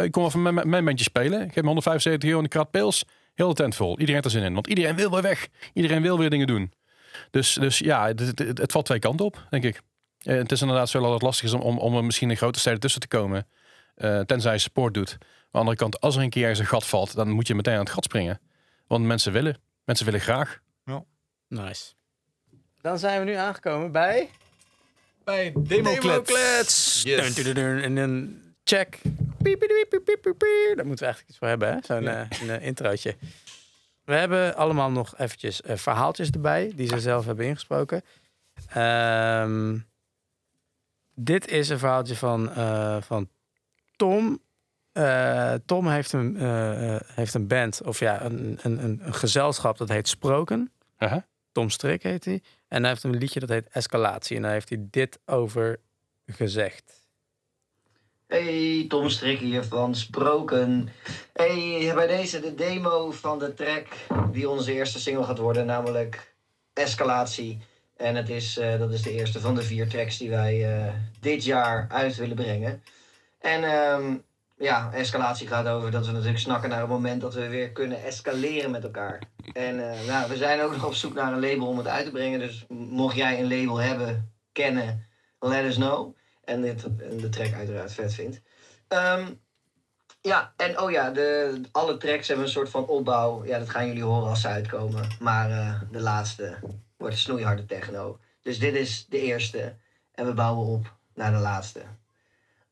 Ik 0.04 0.12
kom 0.12 0.24
even 0.24 0.42
met 0.42 0.64
mijn 0.64 0.84
bandje 0.84 1.04
spelen. 1.04 1.42
Ik 1.42 1.54
heb 1.54 1.64
175 1.64 2.28
euro 2.28 2.38
in 2.38 2.44
de 2.44 2.50
krat 2.50 2.70
pils. 2.70 3.04
Heel 3.34 3.48
de 3.48 3.54
tent 3.54 3.74
vol. 3.74 3.90
Iedereen 3.90 4.14
heeft 4.14 4.24
er 4.24 4.30
zin 4.30 4.42
in. 4.42 4.54
Want 4.54 4.66
iedereen 4.66 4.96
wil 4.96 5.10
weer 5.10 5.22
weg. 5.22 5.48
Iedereen 5.72 6.02
wil 6.02 6.18
weer 6.18 6.30
dingen 6.30 6.46
doen. 6.46 6.72
Dus, 7.30 7.54
dus 7.54 7.78
ja, 7.78 8.06
het, 8.06 8.38
het, 8.38 8.72
valt 8.72 8.84
twee 8.84 8.98
kanten 8.98 9.26
op, 9.26 9.46
denk 9.50 9.64
ik. 9.64 9.80
Het 10.22 10.52
is 10.52 10.60
inderdaad 10.60 10.88
zo 10.88 11.00
dat 11.00 11.12
het 11.12 11.22
lastig 11.22 11.44
is 11.44 11.52
om, 11.52 11.60
om, 11.60 11.78
om 11.78 12.04
misschien 12.04 12.30
in 12.30 12.36
grote 12.36 12.58
steden 12.58 12.80
tussen 12.80 13.00
te 13.00 13.08
komen. 13.08 13.46
Tenzij 14.26 14.52
je 14.52 14.58
support 14.58 14.94
doet 14.94 15.18
de 15.52 15.58
andere 15.58 15.76
kant, 15.76 16.00
als 16.00 16.16
er 16.16 16.22
een 16.22 16.30
keer 16.30 16.58
een 16.58 16.66
gat 16.66 16.86
valt, 16.86 17.14
dan 17.14 17.30
moet 17.30 17.46
je 17.46 17.54
meteen 17.54 17.74
aan 17.74 17.80
het 17.80 17.90
gat 17.90 18.04
springen. 18.04 18.40
Want 18.86 19.04
mensen 19.04 19.32
willen. 19.32 19.56
Mensen 19.84 20.04
willen 20.04 20.20
graag. 20.20 20.60
Ja. 20.84 21.04
Nice. 21.48 21.92
Dan 22.80 22.98
zijn 22.98 23.18
we 23.18 23.24
nu 23.24 23.34
aangekomen 23.34 23.92
bij... 23.92 24.30
Bij 25.24 25.52
Democlets. 25.56 27.02
Yes. 27.02 27.44
En 27.44 27.96
een 27.96 28.42
check. 28.64 28.98
Daar 29.42 30.86
moeten 30.86 31.06
we 31.06 31.12
eigenlijk 31.12 31.28
iets 31.28 31.38
voor 31.38 31.48
hebben, 31.48 31.82
Zo'n 31.84 32.02
ja. 32.02 32.28
uh, 32.42 32.48
een, 32.48 32.60
introotje. 32.60 33.16
We 34.04 34.14
hebben 34.14 34.56
allemaal 34.56 34.90
nog 34.90 35.18
eventjes 35.18 35.60
uh, 35.60 35.76
verhaaltjes 35.76 36.30
erbij, 36.30 36.72
die 36.74 36.88
ze 36.88 37.00
zelf 37.00 37.24
hebben 37.24 37.46
ingesproken. 37.46 38.02
Um, 38.76 39.86
dit 41.14 41.48
is 41.48 41.68
een 41.68 41.78
verhaaltje 41.78 42.16
van, 42.16 42.48
uh, 42.48 42.96
van 43.00 43.28
Tom 43.96 44.40
uh, 44.92 45.54
Tom 45.66 45.88
heeft 45.88 46.12
een, 46.12 46.36
uh, 46.36 46.96
heeft 47.06 47.34
een 47.34 47.46
band, 47.46 47.82
of 47.82 47.98
ja, 47.98 48.22
een, 48.24 48.58
een, 48.62 48.84
een 48.84 49.14
gezelschap 49.14 49.78
dat 49.78 49.88
heet 49.88 50.08
Sproken. 50.08 50.72
Uh 50.98 51.12
-huh. 51.12 51.22
Tom 51.52 51.70
Strik 51.70 52.02
heet 52.02 52.24
hij. 52.24 52.42
En 52.68 52.80
hij 52.80 52.90
heeft 52.90 53.02
een 53.02 53.16
liedje 53.16 53.40
dat 53.40 53.48
heet 53.48 53.68
Escalatie. 53.68 54.36
En 54.36 54.42
daar 54.42 54.52
heeft 54.52 54.68
hij 54.68 54.86
dit 54.90 55.18
over 55.26 55.80
gezegd. 56.26 57.00
Hey, 58.26 58.84
Tom 58.88 59.08
Strik 59.08 59.38
hier 59.38 59.64
van 59.64 59.94
Sproken. 59.94 60.88
Hey, 61.32 61.92
bij 61.94 62.06
deze 62.06 62.40
de 62.40 62.54
demo 62.54 63.10
van 63.10 63.38
de 63.38 63.54
track 63.54 63.86
die 64.32 64.48
onze 64.48 64.72
eerste 64.72 65.00
single 65.00 65.24
gaat 65.24 65.38
worden, 65.38 65.66
namelijk 65.66 66.34
Escalatie. 66.72 67.58
En 67.96 68.14
het 68.14 68.28
is, 68.28 68.58
uh, 68.58 68.78
dat 68.78 68.92
is 68.92 69.02
de 69.02 69.12
eerste 69.12 69.40
van 69.40 69.54
de 69.54 69.62
vier 69.62 69.88
tracks 69.88 70.18
die 70.18 70.30
wij 70.30 70.84
uh, 70.84 70.92
dit 71.20 71.44
jaar 71.44 71.86
uit 71.88 72.16
willen 72.16 72.36
brengen. 72.36 72.82
En 73.38 73.64
um, 73.64 74.24
ja, 74.62 74.92
escalatie 74.92 75.46
gaat 75.46 75.66
over 75.66 75.90
dat 75.90 76.06
we 76.06 76.12
natuurlijk 76.12 76.38
snakken 76.38 76.68
naar 76.68 76.82
een 76.82 76.88
moment 76.88 77.20
dat 77.20 77.34
we 77.34 77.48
weer 77.48 77.72
kunnen 77.72 78.02
escaleren 78.02 78.70
met 78.70 78.84
elkaar. 78.84 79.22
En 79.52 79.78
uh, 79.78 80.06
nou, 80.06 80.28
we 80.28 80.36
zijn 80.36 80.60
ook 80.60 80.72
nog 80.72 80.84
op 80.84 80.94
zoek 80.94 81.14
naar 81.14 81.32
een 81.32 81.40
label 81.40 81.66
om 81.66 81.78
het 81.78 81.86
uit 81.86 82.04
te 82.04 82.10
brengen. 82.10 82.38
Dus 82.38 82.64
mocht 82.68 83.16
jij 83.16 83.40
een 83.40 83.58
label 83.58 83.76
hebben, 83.76 84.32
kennen, 84.52 85.06
let 85.38 85.64
us 85.64 85.74
know. 85.74 86.16
En 86.44 86.60
dit, 86.60 86.86
de 87.20 87.28
track 87.28 87.52
uiteraard 87.52 87.92
vet 87.92 88.14
vindt. 88.14 88.40
Um, 88.88 89.40
ja, 90.20 90.52
en 90.56 90.80
oh 90.80 90.90
ja, 90.90 91.10
de, 91.10 91.60
alle 91.72 91.96
tracks 91.96 92.28
hebben 92.28 92.46
een 92.46 92.52
soort 92.52 92.70
van 92.70 92.86
opbouw. 92.86 93.44
Ja, 93.44 93.58
dat 93.58 93.70
gaan 93.70 93.86
jullie 93.86 94.04
horen 94.04 94.28
als 94.28 94.40
ze 94.40 94.48
uitkomen. 94.48 95.08
Maar 95.20 95.50
uh, 95.50 95.80
de 95.90 96.00
laatste 96.00 96.58
wordt 96.96 97.18
snoeiharde 97.18 97.64
techno. 97.64 98.18
Dus 98.42 98.58
dit 98.58 98.74
is 98.74 99.06
de 99.08 99.20
eerste. 99.20 99.76
En 100.14 100.26
we 100.26 100.32
bouwen 100.32 100.66
op 100.66 100.96
naar 101.14 101.32
de 101.32 101.38
laatste. 101.38 101.80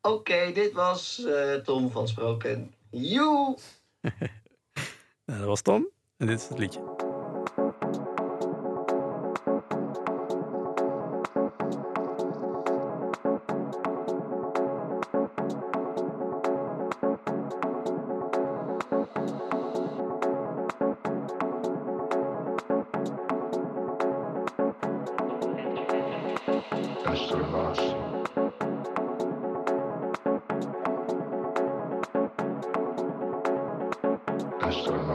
Oké, 0.03 0.53
dit 0.53 0.73
was 0.73 1.23
uh, 1.27 1.55
Tom 1.55 1.91
van 1.91 2.09
Sproken. 2.09 2.75
Joe! 2.91 3.57
nou, 5.27 5.39
dat 5.39 5.47
was 5.47 5.63
Tom. 5.63 5.89
En 6.17 6.27
dit 6.27 6.41
is 6.41 6.49
het 6.49 6.59
liedje. 6.59 7.00
Christ. 34.87 35.10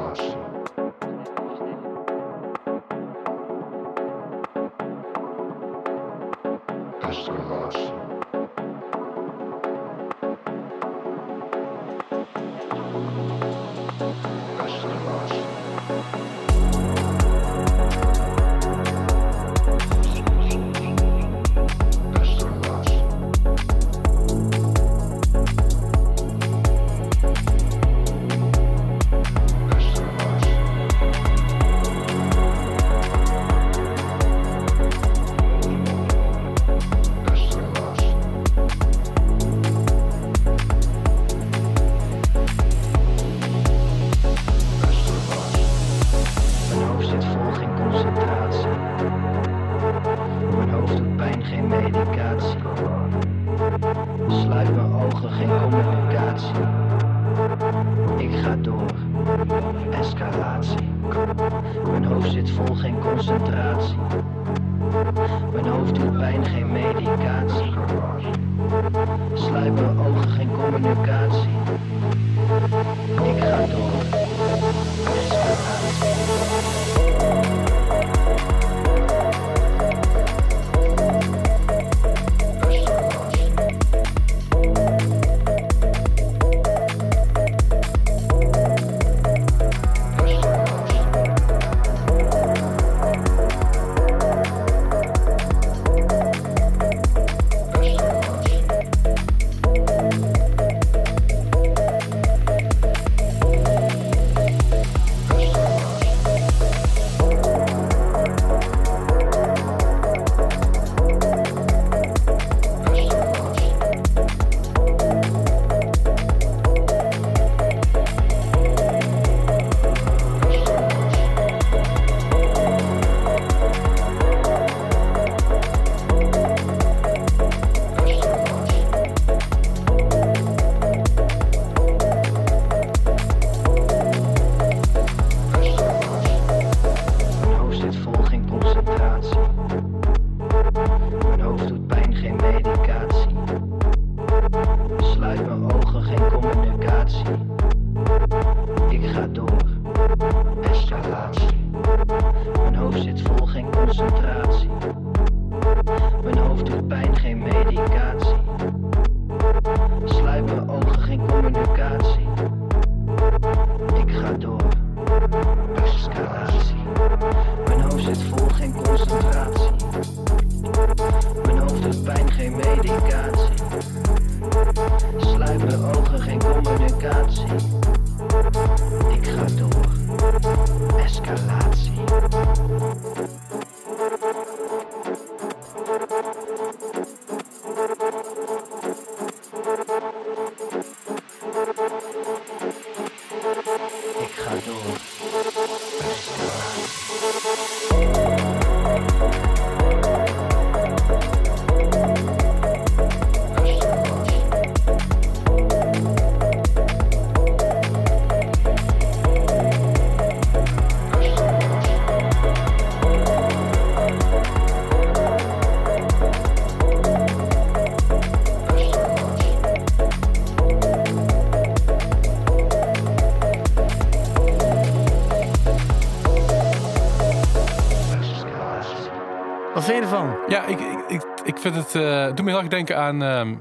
Vind 231.72 231.76
het... 231.76 231.96
eh 231.96 232.26
doet 232.28 232.42
me 232.46 232.52
heel 232.52 232.60
erg 232.60 232.68
denken 232.70 232.98
aan 232.98 233.24
ehm, 233.24 233.56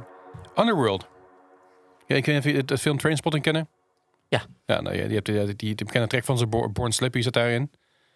Underworld. 0.57 1.09
Ja, 2.07 2.17
ik 2.17 2.27
weet 2.27 2.35
niet 2.35 2.45
of 2.45 2.51
je 2.51 2.57
het, 2.57 2.71
het 2.71 2.81
film 2.81 2.99
Trainspotting 2.99 3.45
kennen. 3.45 3.69
Ja. 4.29 4.43
Ja, 4.67 4.81
nou 4.81 4.97
ja, 4.97 5.05
die, 5.05 5.15
hebt, 5.15 5.27
die, 5.27 5.45
die, 5.45 5.55
die 5.75 5.87
bekende 5.87 6.07
track 6.07 6.25
van 6.25 6.37
zijn 6.39 6.51
Bo- 6.51 6.69
Born 6.69 6.93
Slippy 6.93 7.21
zit 7.21 7.33
daarin. 7.33 7.71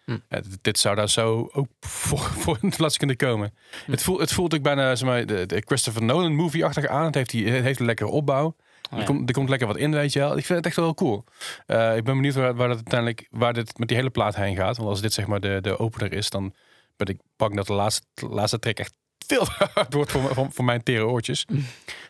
Hm. 0.05 0.11
Ja, 0.29 0.39
dit, 0.41 0.57
dit 0.61 0.79
zou 0.79 0.95
daar 0.95 1.09
zo 1.09 1.49
ook 1.51 1.67
voor, 1.79 2.19
voor 2.41 2.57
in 2.61 2.69
de 2.69 2.75
plaats 2.75 2.97
kunnen 2.97 3.15
komen. 3.15 3.53
Hm. 3.85 3.91
Het, 3.91 4.03
voelt, 4.03 4.19
het 4.19 4.31
voelt 4.33 4.55
ook 4.55 4.61
bijna 4.61 4.95
zeg 4.95 5.07
maar, 5.07 5.25
de, 5.25 5.45
de 5.45 5.63
Christopher 5.65 6.03
Nolan 6.03 6.35
movie-achtig 6.35 6.87
aan. 6.87 7.05
Het 7.05 7.15
heeft, 7.15 7.29
die, 7.29 7.49
het 7.49 7.63
heeft 7.63 7.79
een 7.79 7.85
lekkere 7.85 8.09
opbouw. 8.09 8.55
ja. 8.91 8.97
er, 8.97 9.05
komt, 9.05 9.29
er 9.29 9.35
komt 9.35 9.49
lekker 9.49 9.67
wat 9.67 9.77
in, 9.77 9.91
weet 9.91 10.13
je 10.13 10.19
wel. 10.19 10.37
Ik 10.37 10.45
vind 10.45 10.57
het 10.57 10.67
echt 10.67 10.75
wel 10.75 10.93
cool. 10.93 11.23
Eh, 11.65 11.95
ik 11.95 12.03
ben 12.03 12.15
benieuwd 12.15 12.35
waar, 12.35 12.55
waar 12.55 12.67
dat 12.67 12.75
uiteindelijk 12.77 13.27
waar 13.31 13.53
dit 13.53 13.77
met 13.77 13.87
die 13.87 13.97
hele 13.97 14.09
plaat 14.09 14.35
heen 14.35 14.55
gaat. 14.55 14.77
Want 14.77 14.89
als 14.89 15.01
dit 15.01 15.13
zeg 15.13 15.27
maar 15.27 15.39
de, 15.39 15.57
de 15.61 15.79
opener 15.79 16.13
is, 16.13 16.29
dan 16.29 16.53
ben 16.95 17.07
ik 17.07 17.19
bang 17.37 17.55
dat 17.55 17.67
de 17.67 17.73
laatste, 17.73 18.05
laatste 18.29 18.59
track 18.59 18.77
echt 18.79 18.93
veel 19.27 19.45
hard 19.73 19.93
wordt 19.93 20.11
voor, 20.11 20.49
voor, 20.51 20.65
mijn 20.65 20.83
tere 20.83 21.05
oortjes. 21.05 21.45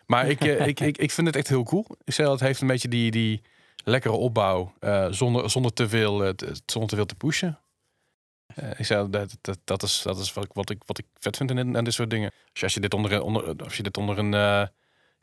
Maar 0.05 0.27
ik, 0.29 0.41
eh, 0.43 0.67
ik, 0.67 0.79
ik, 0.79 0.97
ik 0.97 1.11
vind 1.11 1.27
het 1.27 1.35
echt 1.35 1.47
heel 1.47 1.63
cool. 1.63 1.85
Ik 2.03 2.13
zei 2.13 2.27
al, 2.27 2.33
het 2.33 2.43
heeft 2.43 2.61
een 2.61 2.67
beetje 2.67 2.87
die, 2.87 3.11
die 3.11 3.41
lekkere 3.83 4.13
opbouw 4.13 4.73
eh, 4.79 5.07
zonder, 5.09 5.49
zonder, 5.49 5.73
te 5.73 5.89
veel, 5.89 6.23
eh, 6.25 6.33
zonder 6.65 6.89
te 6.89 6.95
veel 6.95 7.05
te 7.05 7.15
pushen. 7.15 7.59
Ik 8.77 8.85
zei 8.85 9.09
dat, 9.09 9.37
dat, 9.41 9.59
dat 9.63 9.83
is, 9.83 10.01
dat 10.01 10.19
is 10.19 10.33
wat, 10.33 10.43
ik, 10.43 10.49
wat, 10.53 10.69
ik, 10.69 10.81
wat 10.85 10.97
ik 10.97 11.05
vet 11.19 11.37
vind 11.37 11.51
in, 11.51 11.75
in 11.75 11.83
dit 11.83 11.93
soort 11.93 12.09
dingen. 12.09 12.31
Als 12.61 12.73
je, 12.73 12.79
dit 12.79 12.93
onder, 12.93 13.11
een- 13.11 13.21
onder, 13.21 13.55
als 13.63 13.77
je 13.77 13.83
dit 13.83 13.97
onder 13.97 14.17
een 14.17 14.69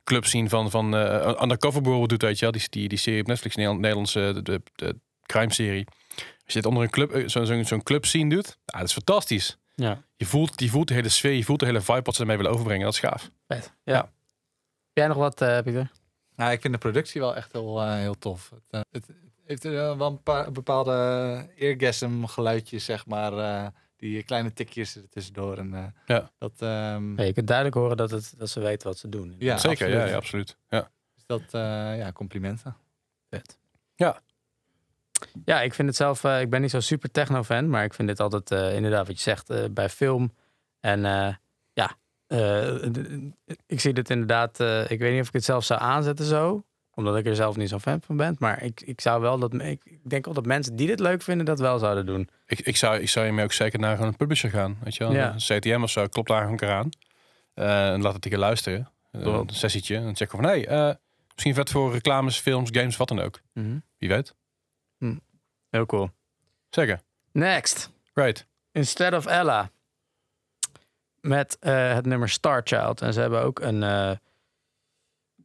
club 0.04 0.26
zien 0.26 0.48
van, 0.48 0.70
van 0.70 0.94
Undercover 1.42 1.82
doet, 2.08 2.22
weet 2.22 2.38
je 2.38 2.50
die, 2.50 2.66
die, 2.70 2.88
die 2.88 2.98
serie 2.98 3.20
op 3.20 3.26
Netflix, 3.26 3.54
Nederland- 3.54 3.80
Nederlandse 3.82 4.40
de, 4.42 4.62
de, 4.74 4.96
crime 5.22 5.52
serie. 5.52 5.84
Als 6.16 6.54
je 6.54 6.60
dit 6.60 6.66
onder 6.66 6.82
een 6.82 6.90
club, 6.90 7.30
zo- 7.30 7.44
zo'n 7.64 7.82
club 7.82 8.04
scene 8.04 8.34
doet, 8.34 8.58
ja, 8.64 8.78
dat 8.78 8.88
is 8.88 8.92
fantastisch. 8.94 9.56
Ja. 9.78 10.02
Je 10.16 10.26
voelt, 10.26 10.60
je 10.60 10.68
voelt 10.68 10.88
de 10.88 10.94
hele 10.94 11.08
sfeer, 11.08 11.32
je 11.32 11.44
voelt 11.44 11.60
de 11.60 11.66
hele 11.66 11.80
vibe 11.80 12.02
wat 12.02 12.14
ze 12.14 12.20
ermee 12.20 12.36
willen 12.36 12.50
overbrengen. 12.52 12.84
Dat 12.84 12.92
is 12.94 13.00
gaaf. 13.00 13.30
Vet. 13.46 13.72
Ja. 13.84 13.92
Ja. 13.94 13.98
Heb 14.00 14.10
jij 14.92 15.06
nog 15.06 15.16
wat, 15.16 15.40
eh 15.40 15.60
Pieter? 15.62 15.90
Nou, 16.36 16.52
ik 16.52 16.60
vind 16.60 16.72
de 16.72 16.78
productie 16.78 17.20
wel 17.20 17.36
echt 17.36 17.52
heel, 17.52 17.80
eh, 17.82 17.94
heel 17.94 18.18
tof. 18.18 18.50
Het, 18.50 18.62
eh, 18.70 18.80
het 18.92 19.06
heeft 19.44 19.62
wel 19.62 20.00
een 20.00 20.22
paar 20.22 20.52
bepaalde 20.52 20.92
eargasm 21.58 22.24
geluidjes, 22.24 22.84
zeg 22.84 23.06
maar. 23.06 23.32
eh, 23.38 23.66
die 23.96 24.22
kleine 24.22 24.52
tikjes 24.52 24.96
er 24.96 25.08
tussendoor. 25.08 25.58
En, 25.58 25.74
eh, 25.74 25.84
Ja. 26.06 26.30
Dat, 26.38 26.52
ehm, 26.58 27.16
Ja, 27.18 27.22
je 27.24 27.32
kunt 27.32 27.46
duidelijk 27.46 27.76
horen 27.76 27.96
dat, 27.96 28.10
het, 28.10 28.34
dat 28.36 28.48
ze 28.50 28.60
weten 28.60 28.88
wat 28.88 28.98
ze 28.98 29.08
doen. 29.08 29.34
Ja, 29.38 29.56
Zeker, 29.58 29.70
absoluut. 29.86 29.92
ja, 30.02 30.06
ja, 30.10 30.16
absoluut. 30.16 30.56
Ja. 30.68 30.90
dus 31.14 31.24
dat, 31.26 31.42
eh, 31.42 31.98
ja, 31.98 32.12
complimenten. 32.12 32.76
Vet. 33.30 33.58
Ja. 33.94 34.20
Ja, 35.44 35.60
ik 35.62 35.74
vind 35.74 35.88
het 35.88 35.96
zelf, 35.96 36.24
eh, 36.24 36.40
ik 36.40 36.50
ben 36.50 36.60
niet 36.60 36.70
zo 36.70 36.80
super 36.80 37.10
techno-fan, 37.10 37.70
maar 37.70 37.84
ik 37.84 37.94
vind 37.94 38.08
dit 38.08 38.20
altijd 38.20 38.50
eh, 38.50 38.74
inderdaad 38.74 39.06
wat 39.06 39.16
je 39.16 39.22
zegt 39.22 39.50
eh, 39.50 39.64
bij 39.70 39.88
film. 39.88 40.32
En 40.80 41.00
ja, 41.72 41.96
ik 43.66 43.80
zie 43.80 43.92
dit 43.92 44.10
inderdaad, 44.10 44.60
ik 44.90 44.98
weet 44.98 45.12
niet 45.12 45.20
of 45.20 45.26
ik 45.26 45.32
het 45.32 45.44
zelf 45.44 45.64
zou 45.64 45.80
aanzetten 45.80 46.24
zo, 46.24 46.64
omdat 46.94 47.16
ik 47.16 47.26
er 47.26 47.36
zelf 47.36 47.56
niet 47.56 47.68
zo'n 47.68 47.80
fan 47.80 48.00
van 48.02 48.16
ben. 48.16 48.36
Maar 48.38 48.62
ik, 48.62 48.80
ik 48.80 49.00
zou 49.00 49.20
wel 49.20 49.38
dat, 49.38 49.54
ik, 49.54 49.80
ik 49.84 50.00
denk 50.02 50.24
wel 50.24 50.34
dat 50.34 50.46
mensen 50.46 50.76
die 50.76 50.86
dit 50.86 51.00
leuk 51.00 51.22
vinden, 51.22 51.46
dat 51.46 51.58
wel 51.58 51.78
zouden 51.78 52.06
doen. 52.06 52.28
Ik, 52.46 52.60
ik, 52.60 52.76
zou, 52.76 52.98
ik 53.00 53.08
zou 53.08 53.24
hiermee 53.24 53.44
ook 53.44 53.52
zeker 53.52 53.78
naar 53.78 54.00
een 54.00 54.16
publisher 54.16 54.50
gaan. 54.50 54.78
Weet 54.82 54.96
je 54.96 55.04
wel? 55.04 55.12
Ja. 55.12 55.32
Een 55.32 55.58
CTM 55.58 55.80
of 55.82 55.90
zo, 55.90 56.06
klopt 56.06 56.28
daar 56.28 56.36
gewoon 56.38 56.52
een 56.52 56.58
keer 56.58 56.70
aan. 56.70 56.90
En 57.54 58.02
laat 58.02 58.14
het 58.14 58.24
een 58.24 58.30
keer 58.30 58.40
luisteren. 58.40 58.90
Een 59.10 59.48
sessietje. 59.52 59.96
En 59.96 60.02
dan 60.02 60.16
checken 60.16 60.38
van, 60.38 60.46
hey, 60.46 60.66
eh, 60.66 60.94
misschien 61.32 61.54
vet 61.54 61.70
voor 61.70 61.92
reclames, 61.92 62.38
films, 62.38 62.70
games, 62.72 62.96
wat 62.96 63.08
dan 63.08 63.20
ook. 63.20 63.40
Wie 63.98 64.08
weet. 64.08 64.34
Heel 65.70 65.86
cool. 65.86 66.10
Zeker. 66.70 67.00
Next. 67.32 67.90
Right. 68.14 68.46
Instead 68.72 69.12
of 69.12 69.26
Ella. 69.26 69.70
Met 71.20 71.58
eh, 71.58 71.94
het 71.94 72.06
nummer 72.06 72.28
Star 72.28 72.60
Child. 72.64 73.00
En 73.00 73.12
ze 73.12 73.20
hebben 73.20 73.42
ook 73.42 73.60
een, 73.60 73.82
eh, 73.82 74.16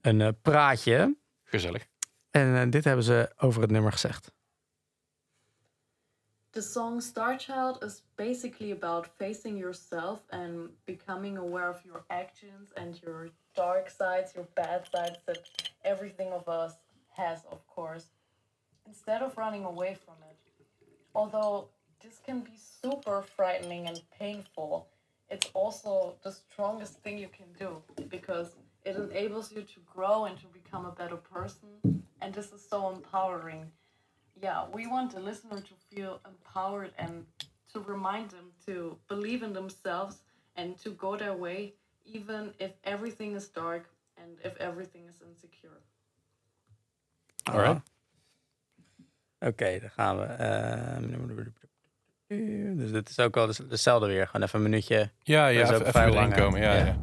een 0.01 0.21
eh, 0.21 0.29
praatje. 0.41 1.15
Gezellig. 1.43 1.87
En 2.29 2.69
dit 2.69 2.83
hebben 2.83 3.03
ze 3.03 3.33
over 3.37 3.61
het 3.61 3.71
nummer 3.71 3.91
gezegd. 3.91 4.31
The 6.49 6.61
song 6.61 6.99
Star 7.01 7.39
Child 7.39 7.83
is 7.83 8.03
basically 8.15 8.71
about 8.71 9.07
facing 9.17 9.57
yourself 9.57 10.19
and 10.29 10.69
becoming 10.85 11.37
aware 11.37 11.69
of 11.69 11.81
your 11.83 12.03
actions 12.07 12.73
and 12.73 12.99
your 12.99 13.31
dark 13.53 13.89
sides, 13.89 14.33
your 14.33 14.47
bad 14.53 14.87
sides 14.91 15.19
that 15.25 15.71
everything 15.81 16.31
of 16.33 16.47
us 16.47 16.73
has, 17.07 17.45
of 17.49 17.65
course, 17.65 18.05
instead 18.87 19.21
of 19.21 19.37
running 19.37 19.65
away 19.65 19.97
from 20.05 20.15
it. 20.29 20.37
Although 21.13 21.67
this 22.03 22.19
can 22.25 22.39
be 22.39 22.57
super 22.81 23.21
frightening 23.21 23.87
and 23.87 24.01
painful, 24.17 24.87
it's 25.29 25.49
also 25.53 26.15
the 26.23 26.31
strongest 26.31 26.95
thing 27.03 27.17
you 27.17 27.29
can 27.29 27.47
do 27.57 27.81
because 28.09 28.55
it 28.83 28.95
enables 28.95 29.51
you 29.51 29.61
to 29.61 29.79
grow 29.93 30.25
and 30.25 30.37
to 30.39 30.45
become 30.47 30.85
a 30.85 30.91
better 30.91 31.15
person. 31.15 31.69
And 32.21 32.33
this 32.33 32.51
is 32.51 32.65
so 32.67 32.89
empowering 32.89 33.71
yeah, 34.41 34.65
we 34.73 34.87
want 34.87 35.13
the 35.13 35.19
listener 35.19 35.59
to 35.59 35.73
feel 35.89 36.19
empowered 36.25 36.91
and 36.97 37.25
to 37.73 37.79
remind 37.79 38.31
them 38.31 38.51
to 38.65 38.97
believe 39.07 39.43
in 39.43 39.53
themselves 39.53 40.17
and 40.55 40.77
to 40.79 40.89
go 40.91 41.15
their 41.15 41.33
way, 41.33 41.73
even 42.05 42.53
if 42.59 42.71
everything 42.83 43.33
is 43.33 43.47
dark 43.47 43.89
and 44.17 44.37
if 44.43 44.57
everything 44.57 45.03
is 45.07 45.15
insecure. 45.25 45.79
Alright. 47.49 47.81
Oké, 49.45 49.79
dan 49.79 49.89
gaan 49.89 50.17
we. 50.19 50.23
eh, 50.23 50.97
dus 52.77 52.91
dit 52.91 53.09
is 53.09 53.19
ook 53.19 53.35
wel 53.35 53.45
des- 53.47 53.57
dezelfde 53.57 54.07
weer. 54.07 54.27
Gewoon 54.27 54.45
even 54.47 54.59
een 54.59 54.65
minuutje. 54.69 55.09
Ja, 55.19 55.47
ja, 55.47 55.61
even, 55.61 55.85
even 55.85 56.01
erin 56.01 56.13
lang, 56.13 56.35
komen. 56.35 56.61
Ja, 56.61 56.73
Ja. 56.75 56.85
ja. 56.85 56.95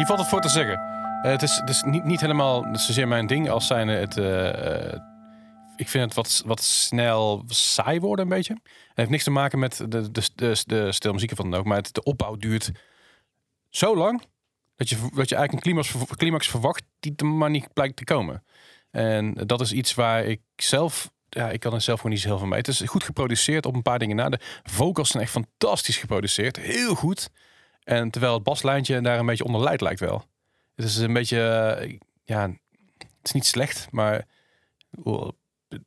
Hier 0.00 0.08
valt 0.08 0.20
het 0.20 0.28
voor 0.28 0.40
te 0.40 0.48
zeggen. 0.48 0.80
Eh, 1.22 1.30
het 1.30 1.42
is, 1.42 1.62
is 1.66 1.82
niet, 1.82 2.04
niet 2.04 2.20
helemaal 2.20 2.66
zozeer 2.72 3.08
mijn 3.08 3.26
ding 3.26 3.50
als 3.50 3.66
zijn 3.66 3.88
het. 3.88 4.16
eh, 4.16 4.92
eh, 4.92 5.00
ik 5.76 5.88
vind 5.88 6.04
het 6.04 6.14
wat, 6.14 6.42
wat 6.46 6.62
snel 6.62 7.44
saai 7.46 8.00
worden 8.00 8.24
een 8.24 8.30
beetje. 8.30 8.52
Het 8.62 8.96
heeft 8.96 9.10
niks 9.10 9.24
te 9.24 9.30
maken 9.30 9.58
met 9.58 9.76
de, 9.76 10.10
de, 10.10 10.22
de, 10.34 10.62
de 10.66 10.92
stijl 10.92 11.14
muziek 11.14 11.30
of 11.30 11.36
wat 11.36 11.50
dan 11.50 11.60
ook. 11.60 11.66
Maar 11.66 11.76
het, 11.76 11.94
de 11.94 12.02
opbouw 12.02 12.36
duurt 12.36 12.70
zo 13.68 13.96
lang 13.96 14.22
dat 14.76 14.88
je, 14.88 14.96
dat 15.14 15.28
je 15.28 15.36
eigenlijk 15.36 15.52
een 15.52 15.72
climax, 15.72 15.94
climax 16.16 16.48
verwacht 16.48 16.82
die 17.00 17.12
er 17.16 17.26
maar 17.26 17.50
niet 17.50 17.72
blijkt 17.72 17.96
te 17.96 18.04
komen. 18.04 18.44
En 18.90 19.34
dat 19.34 19.60
is 19.60 19.72
iets 19.72 19.94
waar 19.94 20.24
ik 20.24 20.40
zelf... 20.56 21.10
Ja, 21.28 21.50
ik 21.50 21.60
kan 21.60 21.74
er 21.74 21.80
zelf 21.80 21.98
gewoon 21.98 22.12
niet 22.12 22.22
zo 22.22 22.28
heel 22.28 22.38
veel 22.38 22.46
mee. 22.46 22.58
Het 22.58 22.68
is 22.68 22.80
goed 22.80 23.04
geproduceerd 23.04 23.66
op 23.66 23.74
een 23.74 23.82
paar 23.82 23.98
dingen 23.98 24.16
na. 24.16 24.28
De 24.28 24.40
vocals 24.62 25.10
zijn 25.10 25.22
echt 25.22 25.32
fantastisch 25.32 25.96
geproduceerd. 25.96 26.56
Heel 26.56 26.94
goed. 26.94 27.30
En 27.90 28.10
terwijl 28.10 28.34
het 28.34 28.42
baslijntje 28.42 29.00
daar 29.00 29.18
een 29.18 29.26
beetje 29.26 29.44
onder 29.44 29.62
leidt 29.62 29.80
lijkt 29.82 30.00
wel. 30.00 30.24
Het 30.74 30.84
is 30.84 30.96
een 30.96 31.12
beetje... 31.12 31.42
eh, 31.42 31.98
ja, 32.24 32.42
het 32.98 33.08
is 33.22 33.32
niet 33.32 33.46
slecht, 33.46 33.88
maar... 33.90 34.26
oh, 35.02 35.28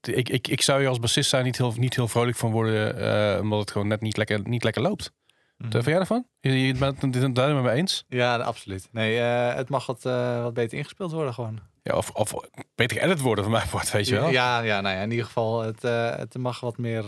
Ik, 0.02 0.30
ik, 0.30 0.48
ik 0.48 0.62
zou 0.62 0.82
je 0.82 0.88
als 0.88 1.00
bassist 1.00 1.30
zijn 1.30 1.44
niet 1.44 1.58
heel, 1.58 1.74
niet 1.78 1.96
heel 1.96 2.08
vrolijk 2.08 2.38
van 2.38 2.52
worden... 2.52 2.98
eh, 3.36 3.42
omdat 3.42 3.60
het 3.60 3.72
gewoon 3.72 3.88
net 3.88 4.02
niet 4.02 4.18
lekker, 4.18 4.40
niet 4.44 4.64
lekker 4.64 4.82
loopt. 4.82 5.12
Wat 5.58 5.72
vind 5.72 5.86
jij 5.86 5.96
daarvan? 5.96 6.26
Je, 6.40 6.66
je 6.68 6.74
bent 6.74 7.02
het 7.02 7.36
daar 7.36 7.54
met 7.54 7.64
me 7.64 7.72
eens? 7.72 8.06
Ja, 8.08 8.38
absoluut. 8.38 8.88
Nee, 8.92 9.20
eh, 9.20 9.56
het 9.56 9.70
mag 9.70 9.86
wat, 9.86 10.04
wat 10.44 10.54
beter 10.54 10.78
ingespeeld 10.78 11.12
worden 11.12 11.34
gewoon. 11.34 11.60
Ja, 11.84 11.96
of, 11.96 12.10
of 12.10 12.34
beter 12.76 12.98
geëdit 12.98 13.20
worden 13.20 13.44
van 13.44 13.54
mij 13.54 13.64
wordt, 13.72 13.92
weet 13.92 14.08
je 14.08 14.16
wel? 14.16 14.30
Ja, 14.30 14.60
ja, 14.60 14.82
nou 14.82 14.96
ja, 14.96 15.02
in 15.02 15.12
ieder 15.12 15.26
geval, 15.26 15.62
het, 15.62 15.82
het 16.20 16.38
mag 16.38 16.60
wat 16.60 16.78
meer, 16.78 17.06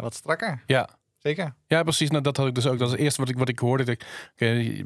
wat 0.00 0.14
strakker. 0.14 0.62
Ja. 0.66 0.88
Zeker. 1.18 1.54
Ja, 1.66 1.82
precies. 1.82 2.10
Nou, 2.10 2.22
dat 2.22 2.36
had 2.36 2.46
ik 2.46 2.54
dus 2.54 2.66
ook. 2.66 2.78
Dat 2.78 2.86
is 2.86 2.92
het 2.92 3.02
eerste 3.02 3.20
wat 3.20 3.30
ik, 3.30 3.38
wat 3.38 3.48
ik 3.48 3.58
hoorde. 3.58 3.84
Dat 3.84 3.94
ik, 3.94 4.04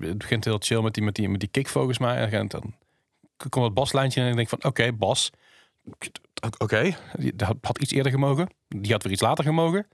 het 0.01 0.19
begint 0.19 0.45
heel 0.45 0.59
chill 0.59 0.81
met 0.83 0.95
die, 0.95 1.03
met 1.03 1.15
die, 1.15 1.29
met 1.29 1.41
die 1.41 1.49
kick 1.49 1.69
volgens 1.69 1.99
mij. 1.99 2.31
En 2.31 2.49
dan- 2.49 2.75
komt 3.49 3.65
het 3.65 3.75
baslijntje 3.75 4.21
en 4.21 4.29
ik 4.29 4.37
denk 4.37 4.49
van, 4.49 4.65
oké, 4.65 4.93
bas. 4.93 5.31
Oké, 6.59 6.97
die 7.19 7.33
had, 7.37 7.57
had 7.61 7.79
iets 7.79 7.93
eerder 7.93 8.13
gemogen. 8.13 8.49
Die 8.69 8.93
had 8.93 9.03
weer 9.03 9.13
iets 9.13 9.23
later 9.23 9.45
gemogen. 9.45 9.87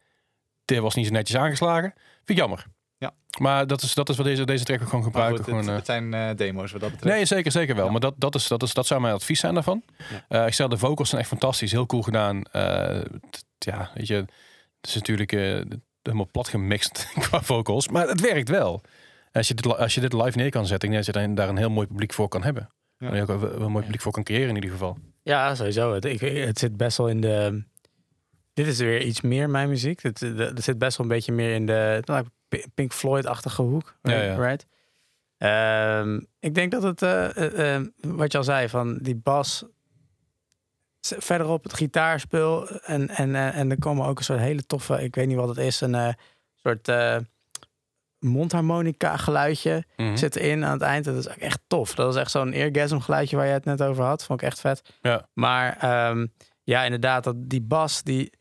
Dit 0.64 0.78
was 0.78 0.94
niet 0.94 1.06
zo 1.06 1.12
netjes 1.12 1.36
aangeslagen. 1.36 1.92
Vind 2.16 2.28
ik 2.30 2.36
jammer. 2.36 2.66
Ja. 2.98 3.14
Maar 3.38 3.66
dat 3.66 3.82
is, 3.82 3.94
dat 3.94 4.08
is 4.08 4.16
wat 4.16 4.26
deze, 4.26 4.44
deze 4.44 4.64
track 4.64 4.80
ook 4.82 4.88
gewoon 4.88 5.00
Maar 5.04 5.10
gebruiken. 5.12 5.44
goed, 5.44 5.54
het, 5.54 5.64
gewoon, 5.64 5.70
eh, 5.70 5.76
het 5.76 5.86
zijn 5.86 6.14
eh, 6.14 6.36
demo's 6.36 6.72
wat 6.72 6.80
dat 6.80 6.90
betreft. 6.90 7.14
Nee, 7.16 7.24
zeker, 7.24 7.50
zeker 7.52 7.74
wel. 7.74 7.84
Ja. 7.84 7.90
Maar 7.90 8.00
dat, 8.00 8.14
dat, 8.16 8.34
is, 8.34 8.48
dat, 8.48 8.62
is, 8.62 8.74
dat 8.74 8.86
zou 8.86 9.00
mijn 9.00 9.14
advies 9.14 9.40
zijn 9.40 9.54
daarvan. 9.54 9.82
Eh, 10.28 10.46
ik 10.46 10.52
stel, 10.52 10.68
de 10.68 10.78
vocals 10.78 11.08
zijn 11.08 11.20
echt 11.20 11.30
fantastisch. 11.30 11.72
Heel 11.72 11.86
cool 11.86 12.02
gedaan. 12.02 12.42
T- 12.42 13.44
ja, 13.58 13.90
weet 13.94 14.06
je, 14.06 14.14
het 14.14 14.30
is 14.88 14.94
natuurlijk 14.94 15.32
helemaal 16.08 16.30
plat 16.32 16.48
gemixt 16.48 17.08
qua 17.28 17.42
vocals. 17.42 17.88
Maar 17.88 18.08
het 18.08 18.20
werkt 18.20 18.48
wel. 18.48 18.80
Als 19.32 19.48
je 19.48 19.54
dit, 19.54 19.76
als 19.76 19.94
je 19.94 20.00
dit 20.00 20.12
live 20.12 20.36
neer 20.38 20.50
kan 20.50 20.66
zetten, 20.66 20.90
denk 20.90 21.04
dat 21.04 21.14
je 21.14 21.34
daar- 21.34 21.48
een 21.48 21.56
heel 21.56 21.70
mooi 21.70 21.86
publiek 21.86 22.12
voor 22.12 22.28
kan 22.28 22.42
hebben. 22.42 22.70
Ja. 22.98 23.08
En 23.08 23.16
je 23.16 23.22
ook 23.22 23.28
een, 23.28 23.62
een 23.62 23.70
mooi 23.70 23.84
publiek 23.84 24.00
voor 24.02 24.12
kan 24.12 24.22
creëren 24.22 24.48
in 24.48 24.54
ieder 24.54 24.70
geval. 24.70 24.98
Ja, 25.22 25.54
sowieso. 25.54 25.94
Het, 25.94 26.04
ik, 26.04 26.20
het 26.20 26.58
zit 26.58 26.76
best 26.76 26.96
wel 26.96 27.08
in 27.08 27.20
de. 27.20 27.64
Dit 28.52 28.66
is 28.66 28.78
weer 28.78 29.02
iets 29.02 29.20
meer 29.20 29.50
mijn 29.50 29.68
muziek. 29.68 30.02
Het, 30.02 30.20
het, 30.20 30.64
zit 30.64 30.78
best 30.78 30.96
wel 30.96 31.06
een 31.06 31.12
beetje 31.12 31.32
meer 31.32 31.54
in 31.54 31.66
de 31.66 32.02
nou, 32.04 32.26
Pink 32.74 32.92
Floyd-achtige 32.92 33.62
hoek. 33.62 33.96
Ja, 34.02 34.22
ja. 34.22 34.34
Right? 34.34 34.66
Ehm, 35.38 36.20
ik 36.40 36.54
denk 36.54 36.70
dat 36.72 36.82
het, 36.82 37.02
eh, 37.02 37.36
eh, 37.36 37.74
eh, 37.74 37.86
wat 38.00 38.32
je 38.32 38.38
al 38.38 38.44
zei, 38.44 38.68
van 38.68 38.98
die 39.02 39.16
bas. 39.16 39.64
Verderop 41.00 41.62
het 41.62 41.74
gitaarspel. 41.74 42.68
En, 42.68 43.08
en, 43.08 43.34
eh, 43.34 43.56
en 43.56 43.70
er 43.70 43.78
komen 43.78 44.06
ook 44.06 44.18
een 44.18 44.24
soort 44.24 44.38
hele 44.38 44.66
toffe, 44.66 45.02
ik 45.02 45.14
weet 45.14 45.26
niet 45.26 45.36
wat 45.36 45.48
het 45.48 45.58
is, 45.58 45.80
een 45.80 45.94
eh, 45.94 46.08
soort 46.62 46.88
eh, 46.88 47.16
mondharmonica 48.18 49.16
geluidje 49.16 49.84
Mhm. 49.96 50.16
zit 50.16 50.36
erin 50.36 50.64
aan 50.64 50.72
het 50.72 50.82
eind. 50.82 51.04
Dat 51.04 51.16
is 51.16 51.28
ook 51.28 51.36
echt 51.36 51.60
tof. 51.66 51.94
Dat 51.94 52.14
is 52.14 52.20
echt 52.20 52.30
zo'n 52.30 52.54
orgasm 52.54 52.98
geluidje 52.98 53.36
waar 53.36 53.46
je 53.46 53.52
het 53.52 53.64
net 53.64 53.82
over 53.82 54.04
had. 54.04 54.24
Vond 54.24 54.40
ik 54.42 54.46
echt 54.46 54.60
vet. 54.60 54.82
Ja. 55.02 55.28
Maar 55.32 55.76
ehm, 55.76 56.26
ja, 56.64 56.84
inderdaad, 56.84 57.24
dat 57.24 57.34
die 57.38 57.60
bas, 57.62 58.02
die... 58.02 58.32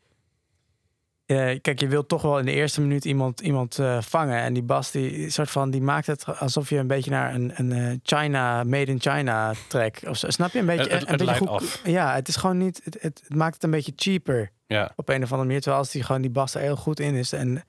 eh, 1.28 1.60
kijk, 1.62 1.80
je 1.80 1.88
wilt 1.88 2.08
toch 2.08 2.22
wel 2.22 2.40
in 2.40 2.46
de 2.46 2.52
eerste 2.52 2.82
minuut 2.82 3.06
iemand, 3.06 3.40
iemand 3.40 3.80
eh, 3.80 4.02
vangen. 4.02 4.40
En 4.42 4.54
die 4.54 4.64
bas, 4.64 4.92
die 4.92 5.30
soort 5.30 5.50
van, 5.50 5.70
die 5.72 5.82
maakt 5.82 6.08
het 6.08 6.40
alsof 6.40 6.70
je 6.70 6.78
een 6.78 6.88
beetje 6.88 7.12
naar 7.12 7.34
een, 7.36 7.52
een 7.56 7.72
eh, 7.72 7.98
China, 8.04 8.64
made 8.64 8.92
in 8.92 9.00
China 9.02 9.54
track. 9.68 9.98
Of 10.08 10.18
zo. 10.18 10.30
Snap 10.30 10.52
je? 10.52 10.60
Een 10.60 10.66
beetje, 10.66 10.82
Het- 10.84 10.92
het- 10.92 11.02
een 11.02 11.08
het 11.08 11.18
beetje 11.26 11.46
leidt 11.46 11.62
goed. 11.64 11.72
af. 11.80 11.82
Ja, 11.86 12.14
het 12.14 12.28
is 12.28 12.36
gewoon 12.36 12.58
niet. 12.58 12.82
Het, 12.84 12.98
het, 13.02 13.22
het 13.28 13.36
maakt 13.36 13.54
het 13.54 13.64
een 13.64 13.72
beetje 13.72 13.94
cheaper 13.96 14.52
Ja. 14.68 14.92
op 14.96 15.10
een 15.10 15.16
of 15.24 15.30
andere 15.32 15.44
manier. 15.48 15.62
Terwijl 15.62 15.82
als 15.82 15.92
die 15.92 16.04
gewoon 16.04 16.22
die 16.22 16.32
bas 16.32 16.56
er 16.56 16.62
heel 16.62 16.76
goed 16.76 17.00
in 17.00 17.14
is. 17.16 17.32
En 17.34 17.64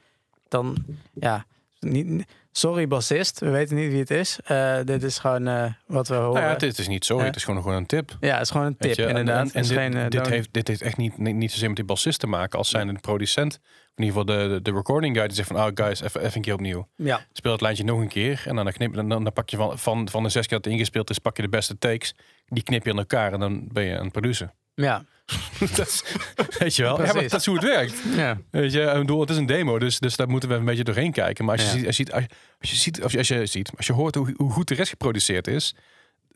dan, 0.49 0.77
ja, 1.15 1.45
niet, 1.81 2.25
sorry 2.53 2.87
bassist, 2.89 3.41
we 3.41 3.49
weten 3.51 3.77
niet 3.77 3.91
wie 3.91 3.99
het 4.01 4.11
is. 4.11 4.39
Eh, 4.45 4.79
dit 4.85 5.03
is 5.03 5.19
gewoon 5.19 5.47
eh, 5.47 5.73
wat 5.87 6.09
we 6.09 6.15
horen. 6.15 6.33
Nou 6.33 6.45
ja, 6.45 6.67
het, 6.67 6.79
is- 6.79 6.89
niet 6.89 7.05
sorry, 7.05 7.25
het 7.27 7.37
is 7.37 7.45
gewoon, 7.45 7.63
gewoon 7.63 7.77
een 7.77 7.87
tip. 7.87 8.17
Ja, 8.21 8.33
het 8.33 8.43
is 8.43 8.51
gewoon 8.51 8.67
een 8.67 8.77
tip, 8.77 8.95
je, 8.95 9.07
inderdaad. 9.07 9.47
En, 9.47 9.53
en 9.53 9.63
dit, 9.63 9.73
geen, 9.73 9.95
eh, 9.95 10.03
dit, 10.03 10.13
don't- 10.13 10.27
heeft, 10.29 10.49
dit 10.53 10.69
heeft 10.69 10.83
echt 10.83 10.97
niet, 10.97 11.19
niet, 11.19 11.35
niet 11.35 11.51
zozeer 11.51 11.67
met 11.69 11.77
die 11.77 11.85
bassist 11.85 12.21
te 12.21 12.27
maken 12.27 12.59
als 12.59 12.71
zijn 12.71 12.87
de 12.87 13.01
producent. 13.01 13.59
In 13.95 14.05
ieder 14.05 14.21
geval 14.21 14.49
de, 14.49 14.63
de, 14.63 14.73
recording 14.73 15.17
guy 15.17 15.27
die 15.27 15.37
zegt 15.37 15.49
van, 15.49 15.57
oh 15.57 15.69
guys, 15.75 16.01
even, 16.01 16.21
even 16.21 16.37
een 16.37 16.43
keer 16.43 16.53
opnieuw. 16.55 16.89
Ja, 16.97 17.21
Speel 17.33 17.53
het 17.53 17.61
lijntje 17.61 17.85
nog 17.85 18.01
een 18.01 18.09
keer 18.09 18.43
en 18.47 18.57
dan, 18.57 18.73
knip, 18.73 18.95
dan, 18.95 19.09
dan 19.09 19.25
dan 19.25 19.33
pak 19.33 19.49
je 19.51 19.57
van, 19.57 19.79
van, 19.79 20.09
van 20.09 20.23
de 20.23 20.29
zes 20.29 20.47
keer 20.47 20.57
dat 20.57 20.65
het 20.65 20.73
ingespeeld 20.75 21.11
is, 21.11 21.19
pak 21.19 21.37
je 21.37 21.43
de 21.43 21.49
beste 21.49 21.79
takes. 21.79 22.15
Die 22.47 22.63
knip 22.63 22.85
je 22.85 22.91
in 22.91 22.99
elkaar 22.99 23.33
en 23.33 23.41
dan 23.41 23.69
ben 23.73 23.85
je 23.85 23.95
een 23.95 24.11
producer. 24.11 24.51
ja, 24.75 25.05
dat 25.77 25.87
is, 25.87 26.03
weet 26.59 26.77
je 26.77 26.83
wel? 26.83 27.05
Ja, 27.05 27.13
maar 27.13 27.23
dat 27.29 27.41
is 27.41 27.47
hoe 27.47 27.55
het 27.55 27.65
werkt. 27.65 27.95
ja. 28.17 28.39
Weet 28.51 28.73
je, 28.73 28.81
ik 28.81 28.99
bedoel, 28.99 29.21
het 29.21 29.31
is 29.31 29.37
een 29.37 29.47
demo, 29.47 29.79
dus, 29.79 29.99
dus 29.99 30.17
daar 30.17 30.29
moeten 30.29 30.49
we 30.49 30.55
een 30.55 30.65
beetje 30.65 30.85
doorheen 30.85 31.13
kijken. 31.13 31.45
Maar 31.45 31.57
als 31.59 31.73
je 31.73 31.81
Ja. 31.81 31.93
ziet, 31.93 32.13
als 32.13 32.21
je 32.27 32.27
ziet, 32.27 32.53
als 32.61 32.71
je 32.71 32.77
ziet, 32.77 33.05
of 33.05 33.17
als 33.17 33.29
je 33.29 33.47
ziet, 33.47 33.71
als 33.77 33.87
je 33.87 33.93
hoort 33.93 34.15
hoe, 34.15 34.35
hoe 34.37 34.51
goed 34.51 34.69
de 34.69 34.75
rest 34.75 34.91
geproduceerd 34.91 35.47
is, 35.47 35.75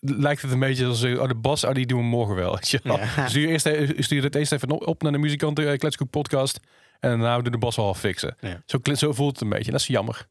lijkt 0.00 0.42
het 0.42 0.50
een 0.52 0.58
beetje 0.58 0.86
als 0.86 1.02
oh, 1.04 1.28
de 1.28 1.34
bas, 1.34 1.64
oh, 1.64 1.72
die 1.74 1.86
doen 1.86 1.98
we 1.98 2.04
morgen 2.06 2.34
wel. 2.34 2.54
Weet 2.54 2.68
je 2.70 2.80
wel. 2.82 2.98
Ja. 2.98 3.28
Stuur, 3.28 3.48
eerst, 3.48 3.68
stuur 4.04 4.22
het 4.22 4.34
eerst 4.34 4.52
even 4.52 4.70
op- 4.86 5.02
naar 5.02 5.12
de 5.12 5.18
muzikanten 5.18 5.64
uh, 5.64 5.76
Kletskoek 5.78 6.10
podcast 6.10 6.60
en 7.00 7.08
daarna 7.10 7.24
houden 7.28 7.52
we 7.52 7.58
de 7.58 7.64
bas 7.64 7.78
al 7.78 7.94
fixen. 7.94 8.36
Ja. 8.40 8.62
Zo, 8.66 8.78
zo 8.94 9.12
voelt 9.12 9.32
het 9.32 9.40
een 9.40 9.48
beetje. 9.48 9.64
En 9.66 9.72
dat 9.72 9.80
is 9.80 9.86
jammer. 9.86 10.26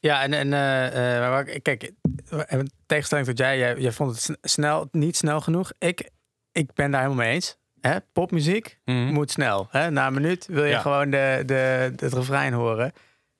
Ja, 0.00 0.22
en, 0.22 0.32
en 0.32 0.52
eh, 0.52 1.38
eh, 1.38 1.62
kijk, 1.62 1.92
eh, 2.28 2.40
in 2.58 2.70
tegenstelling 2.86 3.26
tot 3.26 3.38
jij, 3.38 3.58
jij, 3.58 3.76
jij 3.78 3.92
vond 3.92 4.10
het 4.10 4.20
sn- 4.22 4.36
snel, 4.42 4.88
niet 4.92 5.16
snel 5.16 5.40
genoeg. 5.40 5.72
Ik, 5.78 6.10
ik 6.56 6.72
ben 6.74 6.90
daar 6.90 7.02
helemaal 7.02 7.24
mee 7.24 7.34
eens. 7.34 7.56
Hè? 7.80 7.96
Popmuziek 8.12 8.78
Mhm. 8.84 9.12
moet 9.12 9.30
snel. 9.30 9.68
Hè? 9.70 9.90
Na 9.90 10.06
een 10.06 10.12
minuut 10.14 10.46
wil 10.46 10.64
je 10.64 10.70
Ja. 10.70 10.80
gewoon 10.80 11.10
de, 11.10 11.42
de, 11.46 11.54
het 11.96 12.12
refrein 12.12 12.52
horen. 12.52 12.92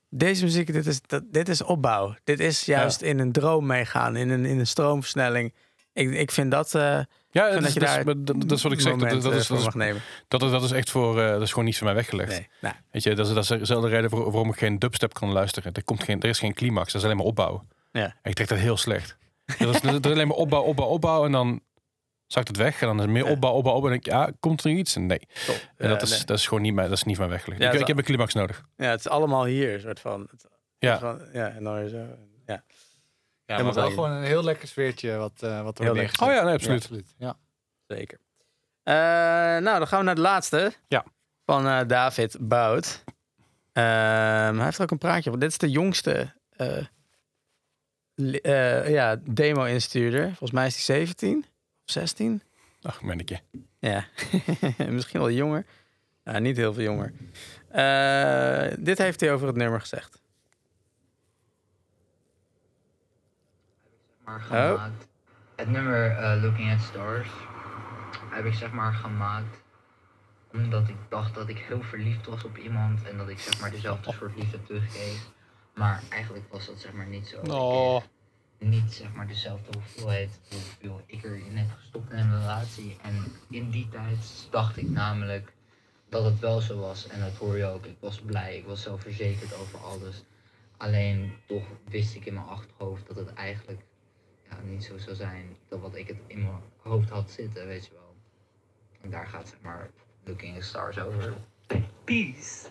Deze 0.09 0.45
muziek, 0.45 0.73
dit 0.73 0.87
is, 0.87 1.01
dat, 1.07 1.23
dit 1.31 1.49
is 1.49 1.63
opbouw. 1.63 2.15
Dit 2.25 2.41
is 2.41 2.65
juist 2.65 3.01
in 3.03 3.19
een 3.19 3.33
droom 3.33 3.67
meegaan, 3.67 4.17
in 4.17 4.31
een, 4.31 4.45
in 4.45 4.59
een 4.59 4.67
stroomversnelling. 4.67 5.55
Ik, 5.93 6.11
ik 6.15 6.31
vind 6.31 6.51
dat, 6.51 6.75
eh, 6.75 6.83
Ja, 7.31 7.51
dat, 7.61 7.73
je 7.73 7.81
dat, 7.81 7.89
daar 7.89 8.05
dat, 8.05 8.27
dat 8.27 8.53
is 8.53 8.63
wat 8.63 8.73
ik 8.73 8.81
zeg. 8.81 8.91
Dat, 8.93 9.01
moment, 9.01 9.23
dat, 9.23 9.33
eh, 9.33 9.39
is, 9.39 9.47
dat, 9.47 9.59
is, 9.59 10.01
dat, 10.29 10.41
dat 10.41 10.63
is 10.63 10.71
echt 10.71 10.91
voor, 10.91 11.21
eh, 11.23 11.29
dat 11.31 11.43
is 11.43 11.51
gewoon 11.51 11.65
niet 11.65 11.77
voor 11.77 11.87
mij 11.87 11.95
weggelegd. 11.95 12.29
Nee. 12.31 12.49
Nou, 12.61 12.75
Weet 12.91 13.03
je, 13.03 13.15
dat 13.15 13.27
is, 13.29 13.35
dat 13.35 13.43
is 13.43 13.49
dezelfde 13.49 13.89
reden 13.89 14.11
voor- 14.11 14.25
waarom 14.31 14.49
ik 14.51 14.59
geen 14.59 14.79
dubstep 14.79 15.13
kan 15.15 15.33
luisteren. 15.33 15.73
Er, 15.73 15.85
komt 15.85 16.03
geen, 16.03 16.21
er 16.23 16.29
is 16.29 16.39
geen 16.39 16.55
climax, 16.55 16.87
dat 16.87 16.95
is 16.95 17.05
alleen 17.05 17.17
maar 17.17 17.27
opbouw. 17.27 17.65
Ja. 17.93 18.15
Ik 18.23 18.35
trek 18.35 18.49
dat 18.49 18.59
heel 18.59 18.77
slecht. 18.77 19.17
Dat 19.59 19.75
is, 19.75 19.81
dat 19.81 20.05
is 20.07 20.13
alleen 20.13 20.29
maar 20.29 20.37
opbouw, 20.37 20.63
opbouw, 20.63 20.87
opbouw 20.87 21.25
en 21.25 21.33
dan 21.33 21.61
zakt 22.27 22.49
het 22.49 22.57
weg. 22.57 22.81
En 22.81 22.87
dan 22.87 22.99
is 22.99 23.05
er 23.05 23.11
meer 23.11 23.27
opbouw, 23.27 23.53
opbouw, 23.53 23.75
opbouw. 23.75 23.91
En 23.91 24.01
denk 24.01 24.07
ik, 24.07 24.13
ja, 24.13 24.31
komt 24.41 24.65
er 24.65 24.71
iets? 24.71 24.97
Nee. 24.97 25.21
En 25.77 25.89
dat, 25.89 26.03
is, 26.03 26.11
nee. 26.11 26.25
dat 26.25 26.39
is 26.39 26.47
gewoon 26.47 26.63
niet, 26.63 26.75
mijn, 26.75 26.89
dat 26.89 26.97
is 26.97 27.05
niet 27.05 27.19
mijn 27.19 27.31
weggelegd. 27.31 27.61
Ja, 27.61 27.67
ik, 27.67 27.73
het 27.73 27.83
ik 27.83 27.87
heb 27.87 27.97
een 27.99 28.05
climax 28.05 28.35
nodig. 28.35 28.65
Ja, 28.77 28.91
het 28.91 29.01
is 29.01 29.09
allemaal 29.09 29.45
hier, 29.45 29.81
soort 29.81 30.01
van. 30.01 30.29
Het, 30.31 30.47
Ja. 30.79 30.99
Van, 30.99 31.21
ja, 31.33 31.49
en 31.49 31.65
dan 31.65 31.89
zo. 31.89 32.07
Ja. 32.47 32.65
Ja, 33.47 33.63
maar 33.63 33.75
wel 33.75 33.91
gewoon 33.91 34.11
een 34.11 34.23
heel 34.23 34.45
lekker 34.45 34.69
sfeertje 34.69 35.17
wat, 35.17 35.43
eh 35.43 35.63
wat 35.63 35.79
er 35.79 35.95
neergezet. 35.95 36.29
Oh 36.29 36.35
ja, 36.35 36.43
nee, 36.45 36.55
absoluut. 36.55 36.89
Ja, 36.91 37.27
Ja. 37.27 37.37
Zeker. 37.87 38.19
Eh, 38.83 38.95
nou, 39.63 39.79
dan 39.79 39.87
gaan 39.87 39.99
we 39.99 40.05
naar 40.05 40.15
de 40.15 40.21
laatste. 40.21 40.73
Ja. 40.89 41.05
Van 41.45 41.67
eh, 41.67 41.81
David 41.87 42.37
Bout. 42.41 43.05
Ehm, 43.73 44.55
hij 44.55 44.65
heeft 44.65 44.77
er 44.77 44.83
ook 44.83 44.91
een 44.91 44.99
praatje 44.99 45.29
over. 45.29 45.41
Dit 45.41 45.51
is 45.51 45.59
de 45.59 45.71
jongste 45.71 46.35
eh, 46.51 46.87
eh, 48.43 48.91
ja, 48.91 49.17
demo-instuurder. 49.31 50.27
Volgens 50.27 50.51
mij 50.51 50.67
is 50.67 50.75
hij 50.75 50.97
17 50.97 51.39
of 51.39 51.56
16. 51.91 52.43
Ach, 52.83 53.03
mannetje. 53.03 53.41
Ja, 53.79 54.05
misschien 54.89 55.21
wel 55.21 55.31
jonger. 55.31 55.67
Ja, 56.25 56.39
niet 56.39 56.57
heel 56.57 56.75
veel 56.75 56.83
jonger. 56.83 57.13
Eh, 57.69 58.77
dit 58.79 58.99
heeft 58.99 59.21
hij 59.21 59.33
over 59.33 59.47
het 59.47 59.57
nummer 59.57 59.81
gezegd. 59.81 60.25
maar 64.27 64.41
gemaakt. 64.41 65.07
Het 65.57 65.69
nummer 65.69 66.11
eh, 66.11 66.43
Looking 66.43 66.73
at 66.73 66.81
Stars 66.81 67.29
heb 68.31 68.45
ik 68.45 68.55
zeg 68.55 68.73
maar 68.73 68.93
gemaakt 68.93 69.65
omdat 70.53 70.89
ik 70.89 70.97
dacht 71.09 71.35
dat 71.35 71.49
ik 71.49 71.59
heel 71.59 71.83
verliefd 71.83 72.27
was 72.27 72.45
op 72.45 72.59
iemand 72.59 73.09
en 73.09 73.17
dat 73.17 73.29
ik 73.29 73.39
zeg 73.39 73.61
maar 73.61 73.71
dezelfde 73.71 74.13
soort 74.13 74.37
liefde 74.37 74.63
terugkreeg. 74.63 75.31
Maar 75.75 76.03
eigenlijk 76.09 76.45
was 76.53 76.67
dat 76.67 76.81
zeg 76.81 76.93
maar 76.93 77.07
niet 77.07 77.27
zo. 77.27 77.41
Oh. 77.41 77.97
Ik, 77.97 78.11
niet 78.59 78.93
zeg 78.93 79.13
maar 79.15 79.27
dezelfde 79.27 79.79
hoeveelheid 79.79 80.41
hoeveel 80.51 81.03
ik 81.07 81.25
erin 81.25 81.57
heb 81.57 81.71
gestopt 81.79 82.11
in 82.11 82.19
een 82.19 82.41
relatie. 82.41 82.97
En 83.03 83.25
in 83.51 83.71
die 83.71 83.89
tijd 83.89 84.49
dacht 84.51 84.77
ik 84.77 84.89
namelijk 84.89 85.53
dat 86.09 86.25
het 86.25 86.39
wel 86.39 86.61
zo 86.61 86.79
was. 86.79 87.07
En 87.07 87.21
dat 87.21 87.35
hoor 87.35 87.57
je 87.57 87.65
ook. 87.65 87.85
Ik 87.85 87.97
was 88.01 88.21
blij, 88.21 88.57
ik 88.57 88.65
was 88.65 88.83
zelfverzekerd 88.83 89.55
over 89.55 89.79
alles. 89.79 90.23
Alleen 90.77 91.33
toch 91.47 91.65
wist 91.89 92.15
ik 92.15 92.27
in 92.27 92.35
mijn 92.35 92.47
achterhoofd 92.47 93.07
dat 93.07 93.17
het 93.17 93.33
eigenlijk 93.33 93.81
ja, 94.51 94.59
niet 94.65 94.85
zo 94.85 94.99
zou 94.99 95.17
zijn 95.17 95.57
dan 95.69 95.81
wat 95.81 95.97
ik 95.97 96.09
het 96.09 96.19
in 96.27 96.43
mijn 96.43 96.61
hoofd 96.77 97.11
had 97.11 97.31
zitten, 97.31 97.67
weet 97.67 97.87
je 97.87 97.93
wel. 97.93 98.15
En 99.01 99.11
daar 99.11 99.27
gaat 99.27 99.49
zeg 99.49 99.61
maar 99.61 99.91
Looking 100.25 100.65
Stars 100.65 100.99
over. 100.99 101.35
Peace. 102.05 102.69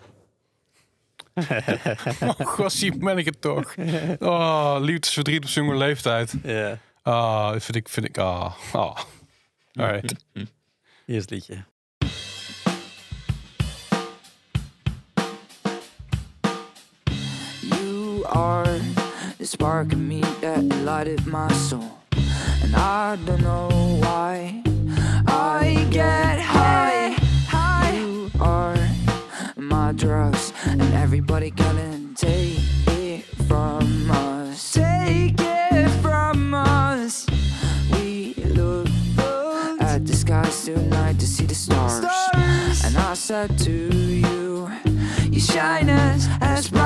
Oh, 2.20 2.46
gossie, 2.46 2.98
ben 2.98 3.18
ik 3.18 3.24
het 3.24 3.40
toch. 3.40 3.74
Oh, 4.18 4.76
liefdesverdriet 4.80 5.44
op 5.44 5.50
jonge 5.50 5.76
leeftijd. 5.76 6.34
Ja, 6.42 6.78
Ah, 7.02 7.52
dat 7.52 7.64
vind 7.64 7.76
ik, 7.76 7.88
vind 7.88 8.06
ik, 8.08 8.18
ah. 8.18 8.52
ah. 8.72 8.96
Alright. 9.74 10.14
hier 10.32 11.16
is 11.16 11.20
het 11.20 11.30
liedje. 11.30 11.64
You 17.62 18.24
are 18.26 18.78
the 19.38 19.46
spark 19.46 19.92
in 19.92 20.06
me 20.08 20.20
that 20.40 20.64
lighted 20.84 21.26
my 21.26 21.50
soul. 21.52 21.98
And 22.62 22.74
I 22.74 23.16
don't 23.24 23.42
know 23.42 23.68
why 24.00 24.62
I 25.26 25.86
get 25.90 26.40
high. 26.40 27.14
You 27.94 28.30
are 28.40 28.76
my 29.56 29.92
drugs, 29.92 30.35
and 30.35 30.35
everybody 31.06 31.50
gonna 31.50 32.00
take 32.16 32.58
it 32.88 33.22
from 33.46 34.10
us. 34.10 34.72
Take 34.72 35.36
it 35.38 35.88
from 36.02 36.52
us. 36.52 37.24
We 37.92 38.34
look 38.58 38.88
at 39.80 40.04
the 40.04 40.12
skies 40.12 40.64
tonight 40.64 41.20
to 41.20 41.26
see 41.28 41.46
the 41.46 41.54
stars. 41.54 42.04
And 42.84 42.96
I 42.96 43.14
said 43.14 43.56
to 43.66 43.70
you, 43.70 44.68
you 45.30 45.38
shine 45.38 45.88
as 45.88 46.68
bright 46.70 46.85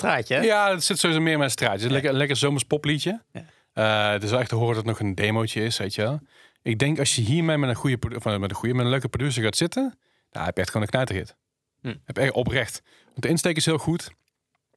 straatje. 0.00 0.34
hè? 0.34 0.40
Ja, 0.40 0.70
het 0.70 0.84
zit 0.84 0.98
sowieso 0.98 1.22
meer 1.22 1.32
in 1.32 1.38
mijn 1.38 1.50
straatje. 1.50 1.76
Het 1.76 1.80
is 1.80 1.86
een 1.86 1.92
lekker, 1.92 2.12
lekker 2.12 2.36
zomers 2.36 2.64
popliedje. 2.64 3.22
Ja. 3.32 3.44
Eh, 3.72 4.12
het 4.12 4.22
is 4.22 4.30
wel 4.30 4.40
echt 4.40 4.48
te 4.48 4.54
horen 4.54 4.74
dat 4.74 4.84
het 4.84 4.98
nog 4.98 5.00
een 5.00 5.14
demootje 5.14 5.64
is, 5.64 5.78
weet 5.78 5.94
je 5.94 6.02
wel. 6.02 6.20
Ik 6.62 6.78
denk 6.78 6.98
als 6.98 7.14
je 7.14 7.22
hiermee 7.22 7.58
met 7.58 7.68
een 7.68 7.74
goede, 7.74 8.16
of, 8.16 8.26
eh, 8.26 8.38
met 8.38 8.50
een 8.50 8.56
goede, 8.56 8.74
met 8.74 8.84
een 8.84 8.90
leuke 8.90 9.08
producer 9.08 9.42
gaat 9.42 9.56
zitten, 9.56 9.98
dan 10.30 10.44
heb 10.44 10.54
je 10.54 10.60
echt 10.60 10.70
gewoon 10.70 10.86
een 10.86 10.92
knijterhit. 10.92 11.36
Hm. 11.80 11.94
Heb 12.04 12.16
je 12.16 12.22
echt 12.22 12.32
oprecht. 12.32 12.82
Want 13.04 13.22
de 13.22 13.28
insteek 13.28 13.56
is 13.56 13.64
heel 13.64 13.78
goed. 13.78 14.10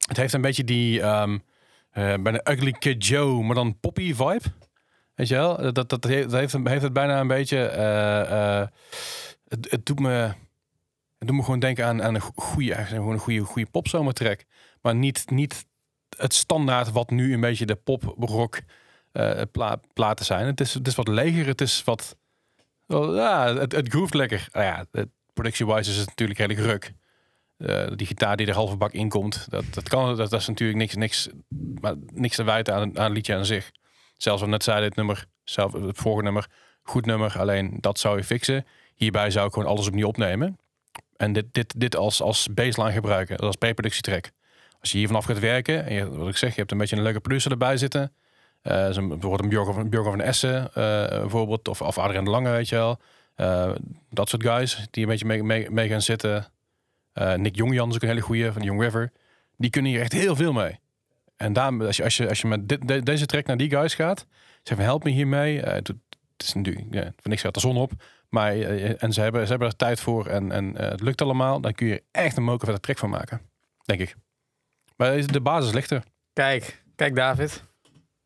Het 0.08 0.16
heeft 0.16 0.32
een 0.32 0.40
beetje 0.40 0.64
die 0.64 1.00
ehm 1.00 1.38
eh, 1.90 2.14
bijna 2.20 2.40
Ugly 2.50 2.72
Kid 2.72 3.06
Joe, 3.06 3.42
maar 3.42 3.54
dan 3.54 3.80
poppy 3.80 4.14
vibe. 4.14 4.42
Weet 5.14 5.28
je 5.28 5.34
wel? 5.34 5.56
Dat, 5.56 5.74
dat, 5.74 5.88
dat 5.88 6.04
heeft, 6.04 6.32
heeft, 6.32 6.82
het 6.82 6.92
bijna 6.92 7.20
een 7.20 7.26
beetje. 7.26 7.56
het, 9.48 9.70
het 9.70 9.86
doet 9.86 10.00
me. 10.00 10.32
Het 11.18 11.28
doet 11.28 11.36
me 11.36 11.44
gewoon 11.44 11.58
denken 11.60 11.86
aan, 11.86 12.02
aan 12.02 12.14
een 12.14 12.20
goede, 12.20 12.74
gewoon 12.74 13.12
een 13.12 13.18
goede, 13.18 13.40
goede 13.40 13.70
popzomertrack. 13.70 14.44
Maar 14.84 14.94
niet, 14.94 15.30
niet 15.30 15.66
het 16.16 16.34
standaard 16.34 16.92
wat 16.92 17.10
nu 17.10 17.32
een 17.34 17.40
beetje 17.40 17.66
de 17.66 17.74
pop-rock 17.74 18.60
eh, 19.12 19.40
pla 19.52 19.80
platen 19.92 20.24
zijn. 20.24 20.46
Het 20.46 20.60
is, 20.60 20.74
het 20.74 20.86
is 20.86 20.94
wat 20.94 21.08
leger, 21.08 21.46
het 21.46 21.60
is 21.60 21.84
wat... 21.84 22.16
ja, 22.86 23.54
het, 23.54 23.72
het 23.72 23.88
groeft 23.88 24.14
lekker. 24.14 24.48
Nou 24.52 24.64
ja, 24.64 25.04
production-wise 25.32 25.90
is 25.90 25.96
het 25.96 26.06
natuurlijk 26.06 26.38
redelijk 26.38 26.66
ruk. 26.66 26.92
Eh, 27.56 27.96
die 27.96 28.06
gitaar 28.06 28.36
die 28.36 28.46
er 28.46 28.54
halve 28.54 28.76
bak 28.76 28.92
in 28.92 29.08
komt, 29.08 29.46
dat, 29.50 29.64
dat, 29.70 29.88
kan, 29.88 30.16
dat, 30.16 30.30
dat 30.30 30.40
is 30.40 30.46
natuurlijk 30.46 30.78
niks, 30.78 30.94
niks, 30.94 31.28
maar 31.80 31.94
niks 32.12 32.36
te 32.36 32.44
wijten 32.44 32.74
aan, 32.74 32.98
aan 32.98 33.04
het 33.04 33.12
liedje 33.12 33.34
aan 33.34 33.46
zich. 33.46 33.72
Zelfs 34.16 34.40
wat 34.40 34.50
net 34.50 34.62
zeiden, 34.62 34.88
het 34.88 34.96
nummer, 34.96 35.26
zelf, 35.44 35.72
het 35.72 35.98
vorige 35.98 36.22
nummer, 36.22 36.46
goed 36.82 37.06
nummer, 37.06 37.38
alleen 37.38 37.78
dat 37.80 37.98
zou 37.98 38.16
je 38.16 38.24
fixen. 38.24 38.66
Hierbij 38.94 39.30
zou 39.30 39.46
ik 39.46 39.52
gewoon 39.52 39.68
alles 39.68 39.86
opnieuw 39.86 40.06
opnemen. 40.06 40.58
En 41.16 41.32
dit, 41.32 41.46
dit, 41.52 41.80
dit 41.80 41.96
als, 41.96 42.22
als 42.22 42.48
baseline 42.54 42.92
gebruiken, 42.92 43.36
als 43.36 43.56
pre-productietrack. 43.56 44.30
Als 44.84 44.92
je 44.92 44.98
hier 44.98 45.08
vanaf 45.08 45.24
gaat 45.24 45.38
werken, 45.38 45.86
en 45.86 46.16
wat 46.16 46.28
ik 46.28 46.36
zeg, 46.36 46.50
je 46.50 46.58
hebt 46.58 46.72
een 46.72 46.78
beetje 46.78 46.96
een 46.96 47.02
leuke 47.02 47.20
producer 47.20 47.50
erbij 47.50 47.76
zitten. 47.76 48.12
Eh 48.62 48.90
zo'n- 48.90 49.08
bijvoorbeeld 49.08 49.42
een 49.42 49.88
Björk 49.88 50.04
van, 50.04 50.20
Essen, 50.20 50.74
eh, 50.74 51.08
bijvoorbeeld. 51.08 51.68
Of, 51.68 51.82
of 51.82 51.98
Adriaan 51.98 52.24
de 52.24 52.30
Lange, 52.30 52.50
weet 52.50 52.68
je 52.68 52.74
wel. 52.76 52.98
Eh, 53.34 53.70
dat 54.10 54.28
soort 54.28 54.42
guys 54.42 54.86
die 54.90 55.02
een 55.02 55.08
beetje 55.08 55.24
mee, 55.42 55.70
mee, 55.70 55.88
gaan 55.88 56.02
zitten. 56.02 56.46
Nick 57.36 57.56
Jongjan 57.56 57.88
is 57.88 57.94
ook 57.94 58.02
een 58.02 58.08
hele 58.08 58.20
goeie 58.20 58.52
van 58.52 58.62
Young 58.62 58.80
River. 58.80 59.12
Die 59.56 59.70
kunnen 59.70 59.90
hier 59.90 60.00
echt 60.00 60.12
heel 60.12 60.36
veel 60.36 60.52
mee. 60.52 60.78
En 61.36 61.52
daarom, 61.52 61.82
als 61.82 61.96
je, 61.96 62.04
als 62.04 62.16
je, 62.16 62.28
als 62.28 62.40
je 62.40 62.46
met 62.46 62.68
de- 62.68 63.02
deze 63.02 63.26
track 63.26 63.46
naar 63.46 63.56
die 63.56 63.70
guys 63.70 63.94
gaat, 63.94 64.26
zeg 64.62 64.76
van 64.76 64.86
help 64.86 65.04
me 65.04 65.10
hiermee. 65.10 65.60
Het, 65.60 65.92
is 66.36 66.52
natuurlijk, 66.54 66.92
voor 66.92 67.30
niks 67.30 67.42
gaat 67.42 67.54
de 67.54 67.60
zon 67.60 67.76
op. 67.76 67.92
Maar, 68.28 68.58
en 68.60 69.12
ze 69.12 69.20
hebben, 69.20 69.42
ze 69.44 69.50
hebben 69.50 69.68
er 69.68 69.76
tijd 69.76 70.00
voor 70.00 70.26
en, 70.26 70.52
en 70.52 70.76
het 70.76 71.00
lukt 71.00 71.22
allemaal. 71.22 71.60
Dan 71.60 71.72
kun 71.72 71.86
je 71.86 72.02
echt 72.10 72.36
een 72.36 72.42
moker 72.42 72.66
van 72.66 72.74
de 72.74 72.80
van 72.98 73.10
maken. 73.10 73.40
Denk 73.84 74.00
ik. 74.00 74.16
Maar 74.96 75.26
de 75.26 75.40
basis 75.40 75.72
ligt 75.72 75.90
er. 75.90 76.02
Kijk, 76.32 76.82
kijk 76.96 77.14
David. 77.14 77.64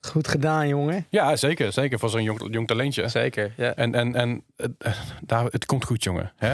Goed 0.00 0.28
gedaan, 0.28 0.68
jongen. 0.68 1.06
Ja, 1.10 1.36
zeker. 1.36 1.72
Zeker 1.72 1.98
voor 1.98 2.10
zo'n 2.10 2.22
jong, 2.22 2.48
jong 2.50 2.66
talentje. 2.66 3.08
Zeker, 3.08 3.52
ja. 3.56 3.74
En, 3.74 3.94
en, 3.94 4.14
en 4.14 4.44
het, 4.56 4.72
eh, 4.78 5.00
daar, 5.20 5.44
het 5.44 5.66
komt 5.66 5.84
goed, 5.84 6.02
jongen. 6.04 6.32
Hè? 6.36 6.48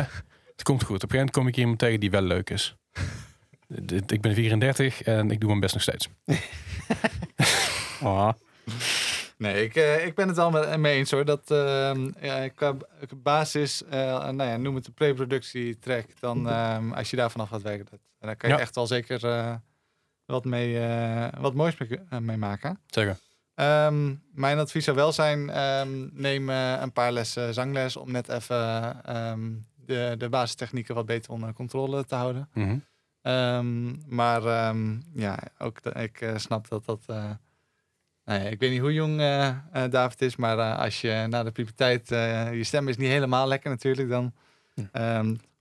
Het 0.52 0.62
komt 0.62 0.82
goed. 0.84 1.02
Op 1.02 1.02
een 1.02 1.08
gegeven 1.10 1.16
moment 1.16 1.30
kom 1.36 1.46
ik 1.48 1.56
iemand 1.56 1.78
tegen 1.78 2.00
die 2.00 2.10
wel 2.10 2.22
leuk 2.22 2.50
is. 2.50 2.74
Ik 4.06 4.20
ben 4.20 4.34
34 4.34 5.02
en 5.02 5.30
ik 5.30 5.40
doe 5.40 5.48
mijn 5.48 5.60
best 5.60 5.74
nog 5.74 5.82
steeds. 5.82 6.08
Oh. 8.02 8.28
Nee, 9.36 9.64
ik, 9.64 9.74
eh, 9.76 10.06
ik 10.06 10.14
ben 10.14 10.26
het 10.28 10.36
wel 10.36 10.50
met, 10.50 10.76
mee 10.76 10.96
eens 10.96 11.10
hoor. 11.10 11.24
Dat 11.24 11.50
ehm, 11.50 12.10
ja, 12.20 12.48
qua 12.48 12.76
basis, 13.16 13.84
eh, 13.84 14.28
nou 14.30 14.42
ja, 14.50 14.56
noem 14.56 14.74
het 14.74 14.84
de 14.84 14.90
pre-productie 14.92 15.78
track. 15.78 16.06
Dan 16.20 16.48
ehm, 16.48 16.92
als 16.92 17.10
je 17.10 17.16
daar 17.16 17.30
vanaf 17.30 17.48
gaat 17.48 17.62
werken, 17.62 17.86
dat, 17.90 18.00
dan 18.20 18.36
kan 18.36 18.48
je 18.50 18.54
Ja. 18.54 18.60
echt 18.60 18.74
wel 18.74 18.86
zeker 18.86 19.24
eh, 19.26 19.54
wat, 20.26 20.44
mee, 20.44 20.80
eh, 20.80 21.40
wat 21.40 21.54
moois 21.54 21.76
mee, 21.78 22.00
eh, 22.08 22.34
maken. 22.34 22.80
Zeker. 22.86 23.16
Ehm, 23.54 24.14
mijn 24.32 24.58
advies 24.58 24.84
zou 24.84 24.96
wel 24.96 25.12
zijn, 25.12 25.50
ehm, 25.50 26.08
neem 26.12 26.50
eh, 26.50 26.80
een 26.80 26.92
paar 26.92 27.12
lessen 27.12 27.54
zangles 27.54 27.96
om 27.96 28.10
net 28.10 28.28
even 28.28 28.94
ehm, 29.04 29.52
de, 29.86 30.14
de 30.18 30.28
basistechnieken 30.28 30.94
wat 30.94 31.06
beter 31.06 31.32
onder 31.32 31.52
controle 31.52 32.04
te 32.04 32.14
houden. 32.14 32.48
Mhm. 32.52 32.78
Maar 34.06 34.42
ja, 35.14 35.38
ook 35.58 35.80
ik 35.80 36.32
snap 36.36 36.68
dat 36.68 36.84
dat. 36.84 37.06
nou 37.06 37.38
ja, 38.24 38.48
ik 38.48 38.60
weet 38.60 38.70
niet 38.70 38.80
hoe 38.80 38.92
jong 38.92 39.18
David 39.90 40.22
is, 40.22 40.36
maar 40.36 40.76
als 40.76 41.00
je 41.00 41.26
na 41.28 41.42
de 41.42 41.50
puberteit 41.50 42.10
eh, 42.10 42.54
je 42.54 42.64
stem 42.64 42.88
is 42.88 42.96
niet 42.96 43.08
helemaal 43.08 43.48
lekker 43.48 43.70
natuurlijk, 43.70 44.08
dan 44.08 44.32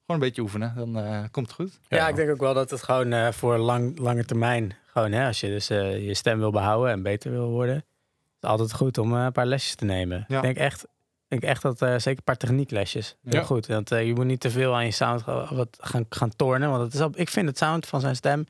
gewoon 0.05 0.21
een 0.21 0.27
beetje 0.27 0.41
oefenen, 0.41 0.73
dan 0.75 0.97
eh, 0.97 1.23
komt 1.31 1.47
het 1.47 1.55
goed. 1.55 1.79
Ja, 1.87 2.07
ik 2.07 2.15
denk 2.15 2.29
ook 2.29 2.39
wel 2.39 2.53
dat 2.53 2.69
het 2.69 2.83
gewoon 2.83 3.11
eh, 3.13 3.31
voor 3.31 3.57
lang, 3.57 3.99
lange 3.99 4.25
termijn, 4.25 4.75
gewoon 4.85 5.11
hè, 5.11 5.27
als 5.27 5.39
je 5.39 5.47
dus 5.47 5.69
eh, 5.69 6.05
je 6.07 6.13
stem 6.13 6.39
wil 6.39 6.51
behouden 6.51 6.91
en 6.91 7.03
beter 7.03 7.31
wil 7.31 7.49
worden, 7.49 7.75
is 7.75 8.39
het 8.39 8.49
altijd 8.49 8.73
goed 8.73 8.97
om 8.97 9.13
een 9.13 9.31
paar 9.31 9.45
lesjes 9.45 9.75
te 9.75 9.85
nemen. 9.85 10.25
Ja. 10.27 10.35
Ik 10.35 10.41
denk 10.41 10.57
echt, 10.57 10.85
denk 11.27 11.43
echt 11.43 11.61
dat 11.61 11.77
zeker 11.77 12.09
een 12.09 12.23
paar 12.23 12.37
technieklesjes. 12.37 13.15
Heel 13.23 13.33
Ja. 13.39 13.45
goed. 13.45 13.65
Want 13.67 13.89
je 13.89 14.11
moet 14.15 14.25
niet 14.25 14.39
te 14.39 14.49
veel 14.49 14.73
aan 14.75 14.85
je 14.85 14.91
sound 14.91 15.23
wat 15.49 15.77
gaan, 15.79 16.05
gaan 16.09 16.35
tornen. 16.35 16.69
Want 16.69 16.81
het 16.81 16.93
is 16.93 16.99
al, 16.99 17.09
ik 17.15 17.29
vind 17.29 17.47
het 17.47 17.57
sound 17.57 17.85
van 17.85 17.99
zijn 18.01 18.15
stem 18.15 18.45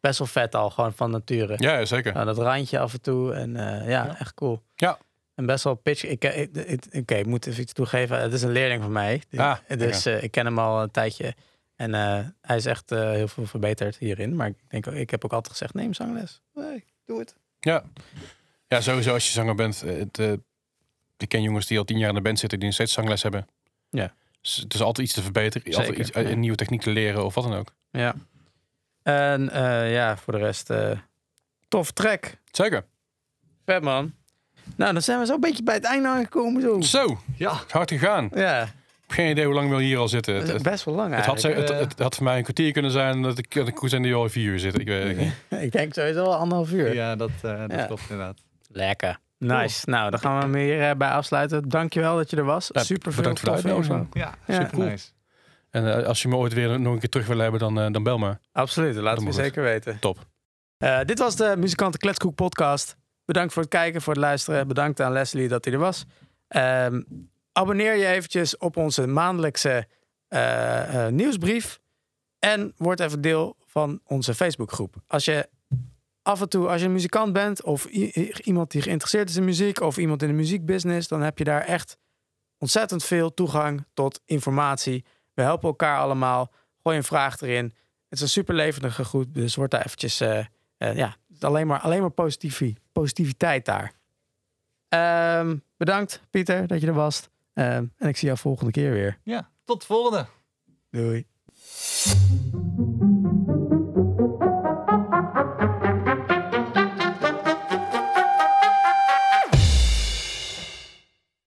best 0.00 0.18
wel 0.18 0.26
vet 0.28 0.54
al. 0.54 0.70
Gewoon 0.70 0.92
van 0.92 1.10
nature. 1.10 1.54
Ja, 1.56 1.84
zeker. 1.84 2.12
Nou, 2.12 2.26
dat 2.26 2.38
randje 2.38 2.78
af 2.78 2.92
en 2.92 3.00
toe. 3.00 3.32
En 3.34 3.52
ja, 3.54 3.84
Ja. 3.84 4.18
echt 4.18 4.34
cool. 4.34 4.62
Ja. 5.38 5.44
En 5.44 5.46
best 5.46 5.64
wel 5.64 5.74
pitch. 5.74 6.04
Ik, 6.04 6.24
eh, 6.24 6.40
ik, 6.40 6.56
ik, 6.56 6.84
Oké, 6.94 7.14
ik 7.14 7.26
moet 7.26 7.46
even 7.46 7.62
iets 7.62 7.72
toegeven. 7.72 8.20
Het 8.20 8.32
is 8.32 8.42
een 8.42 8.50
leerling 8.52 8.82
van 8.82 8.92
mij. 8.92 9.22
Ah, 9.36 9.56
dus 9.78 10.06
eh, 10.06 10.22
ik 10.22 10.30
ken 10.30 10.44
hem 10.44 10.58
al 10.58 10.82
een 10.82 10.90
tijdje. 10.90 11.34
En 11.76 11.94
eh, 11.94 12.26
hij 12.40 12.56
is 12.56 12.66
echt 12.66 12.92
eh, 12.92 13.10
heel 13.10 13.28
veel 13.28 13.46
verbeterd 13.46 13.96
hierin. 13.96 14.36
Maar 14.36 14.48
ik, 14.48 14.56
denk, 14.68 14.86
ook- 14.86 14.94
ik 14.94 15.10
heb 15.10 15.24
ook 15.24 15.32
altijd 15.32 15.52
gezegd, 15.52 15.74
neem 15.74 15.94
zangles. 15.94 16.40
Nee, 16.54 16.84
doe 17.06 17.18
het. 17.18 17.34
Ja. 17.60 17.84
ja, 18.66 18.80
sowieso 18.80 19.12
als 19.12 19.26
je 19.26 19.32
zanger 19.32 19.54
bent. 19.54 19.82
eh, 19.82 19.98
Het, 19.98 20.18
eh, 20.18 20.32
ik 21.16 21.28
ken 21.28 21.42
jongens 21.42 21.66
die 21.66 21.78
al 21.78 21.84
tien 21.84 21.98
jaar 21.98 22.08
in 22.08 22.14
de 22.14 22.20
band 22.20 22.38
zitten 22.38 22.58
die 22.58 22.66
nog 22.66 22.76
steeds 22.76 22.92
zangles 22.92 23.22
hebben. 23.22 23.46
Ja. 23.90 24.14
Dus 24.40 24.56
het 24.56 24.74
is 24.74 24.80
altijd 24.82 25.06
iets 25.06 25.16
te 25.16 25.22
verbeteren. 25.22 25.66
Altijd 25.66 25.86
Zeker, 25.86 26.00
iets, 26.00 26.14
een 26.14 26.28
ja. 26.28 26.34
nieuwe 26.34 26.56
techniek 26.56 26.80
te 26.80 26.90
leren 26.90 27.24
of 27.24 27.34
wat 27.34 27.44
dan 27.44 27.54
ook. 27.54 27.74
Ja. 27.90 28.14
En 29.02 29.50
eh, 29.50 29.92
ja, 29.92 30.16
voor 30.16 30.32
de 30.32 30.38
rest, 30.38 30.70
eh 30.70 30.98
tof 31.68 31.90
track. 31.90 32.36
Zeker. 32.52 32.84
Vet 33.64 33.82
man. 33.82 34.14
Nou, 34.76 34.92
dan 34.92 35.02
zijn 35.02 35.18
we 35.18 35.26
zo'n 35.26 35.40
beetje 35.40 35.62
bij 35.62 35.74
het 35.74 35.84
einde 35.84 36.08
aangekomen. 36.08 36.62
Zo. 36.62 36.80
Zo, 36.80 37.18
Ja, 37.36 37.52
hard 37.68 37.90
gegaan. 37.90 38.30
Ja, 38.34 38.60
Ik 38.62 38.68
heb 39.00 39.10
geen 39.24 39.30
idee 39.30 39.44
hoe 39.44 39.54
lang 39.54 39.70
we 39.70 39.82
hier 39.82 39.98
al 39.98 40.08
zitten. 40.08 40.34
Het, 40.34 40.48
is 40.54 40.62
best 40.62 40.84
wel 40.84 40.94
lang 40.94 41.14
het 41.14 41.24
had, 41.24 41.44
eigenlijk. 41.44 41.66
ze- 41.68 41.74
het, 41.82 41.90
het 41.92 41.98
had 41.98 42.14
voor 42.14 42.24
mij 42.24 42.36
een 42.36 42.42
kwartier 42.42 42.72
kunnen 42.72 42.90
zijn 42.90 43.22
dat 43.22 43.38
ik, 43.38 43.54
dat 43.54 43.68
ik 43.68 43.76
goed 43.76 43.90
zijn 43.90 44.02
die 44.02 44.14
al 44.14 44.28
vier 44.28 44.44
uur 44.52 44.58
zit. 44.58 44.78
Ik 44.78 44.86
weet 44.86 45.16
niet. 45.16 45.32
ik 45.62 45.72
denk 45.72 45.94
sowieso 45.94 46.22
wel 46.22 46.34
anderhalf 46.36 46.72
uur. 46.72 46.94
ja 46.94 47.16
dat, 47.16 47.30
eh, 47.42 47.58
dat 47.60 47.70
Ja. 47.70 47.86
klopt 47.86 48.02
inderdaad. 48.02 48.38
Lekker. 48.70 49.18
Nice. 49.38 49.90
Nou, 49.90 50.10
dan 50.10 50.18
gaan 50.20 50.36
we 50.36 50.42
hem 50.44 50.54
hier 50.54 50.88
eh, 50.88 50.96
bij 50.96 51.10
afsluiten. 51.10 51.68
Dankjewel 51.68 52.16
dat 52.16 52.30
je 52.30 52.36
er 52.36 52.44
was. 52.44 52.68
Ja, 52.72 52.82
Super 52.84 53.12
veel 53.12 53.22
bedankt 53.22 53.40
voor 53.40 53.48
de 53.48 53.54
uitnodiging. 53.54 54.06
Ja, 54.12 54.34
Ja. 54.46 54.54
super 54.64 54.78
nice. 54.78 55.08
En 55.70 55.98
eh, 55.98 56.06
als 56.06 56.22
je 56.22 56.28
me 56.28 56.36
ooit 56.36 56.52
weer 56.52 56.80
nog 56.80 56.92
een 56.92 56.98
keer 56.98 57.08
terug 57.08 57.26
wil 57.26 57.38
hebben, 57.38 57.60
dan, 57.60 57.80
eh, 57.80 57.86
dan 57.92 58.02
bel 58.02 58.18
me. 58.18 58.36
Absoluut, 58.52 58.94
je 58.94 59.16
goed. 59.16 59.34
zeker 59.34 59.62
weten. 59.62 59.98
Top. 59.98 60.18
Eh, 60.78 60.98
dit 61.04 61.18
was 61.18 61.36
de 61.36 61.54
Muzikanten 61.58 62.00
Kletskoek 62.00 62.34
podcast. 62.34 62.96
Bedankt 63.28 63.52
voor 63.52 63.62
het 63.62 63.70
kijken, 63.70 64.02
voor 64.02 64.12
het 64.12 64.22
luisteren. 64.22 64.68
Bedankt 64.68 65.00
aan 65.00 65.12
Leslie 65.12 65.48
dat 65.48 65.64
hij 65.64 65.74
er 65.74 65.80
was. 65.80 66.04
Ehm, 66.48 67.02
abonneer 67.52 67.96
je 67.96 68.06
eventjes 68.06 68.56
op 68.56 68.76
onze 68.76 69.06
maandelijkse 69.06 69.86
eh, 70.28 71.06
eh, 71.06 71.12
nieuwsbrief. 71.12 71.80
En 72.38 72.72
word 72.76 73.00
even 73.00 73.20
deel 73.20 73.56
van 73.66 74.00
onze 74.04 74.34
Facebookgroep. 74.34 74.94
Als 75.06 75.24
je 75.24 75.48
af 76.22 76.40
en 76.40 76.48
toe, 76.48 76.68
als 76.68 76.80
je 76.80 76.86
een 76.86 76.92
muzikant 76.92 77.32
bent... 77.32 77.62
of 77.62 77.84
iemand 77.84 78.70
die 78.70 78.82
geïnteresseerd 78.82 79.28
is 79.28 79.36
in 79.36 79.44
muziek... 79.44 79.80
of 79.80 79.98
iemand 79.98 80.22
in 80.22 80.28
de 80.28 80.34
muziekbusiness... 80.34 81.08
dan 81.08 81.22
heb 81.22 81.38
je 81.38 81.44
daar 81.44 81.62
echt 81.62 81.96
ontzettend 82.58 83.04
veel 83.04 83.34
toegang 83.34 83.84
tot 83.94 84.20
informatie. 84.24 85.04
We 85.34 85.42
helpen 85.42 85.68
elkaar 85.68 85.98
allemaal. 85.98 86.52
Gooi 86.82 86.96
een 86.96 87.04
vraag 87.04 87.40
erin. 87.40 87.64
Het 87.64 87.74
is 88.18 88.20
een 88.20 88.28
super 88.28 88.54
levendige 88.54 89.04
groep, 89.04 89.34
dus 89.34 89.54
word 89.54 89.70
daar 89.70 89.84
eventjes... 89.84 90.20
eh, 90.20 90.44
ja, 90.94 91.16
alleen 91.44 91.66
maar, 91.66 91.80
alleen 91.80 92.00
maar 92.00 92.10
positivi- 92.10 92.76
positiviteit 92.92 93.64
daar. 93.64 93.92
Ehm, 94.88 95.56
bedankt, 95.76 96.22
Pieter, 96.30 96.66
dat 96.66 96.80
je 96.80 96.86
er 96.86 96.92
was. 96.94 97.28
Ehm, 97.52 97.84
en 97.96 98.08
ik 98.08 98.16
zie 98.16 98.26
jou 98.26 98.38
volgende 98.40 98.72
keer 98.72 98.92
weer. 98.92 99.18
Ja, 99.22 99.50
tot 99.64 99.80
de 99.80 99.86
volgende. 99.86 100.26
Doei. 100.90 101.26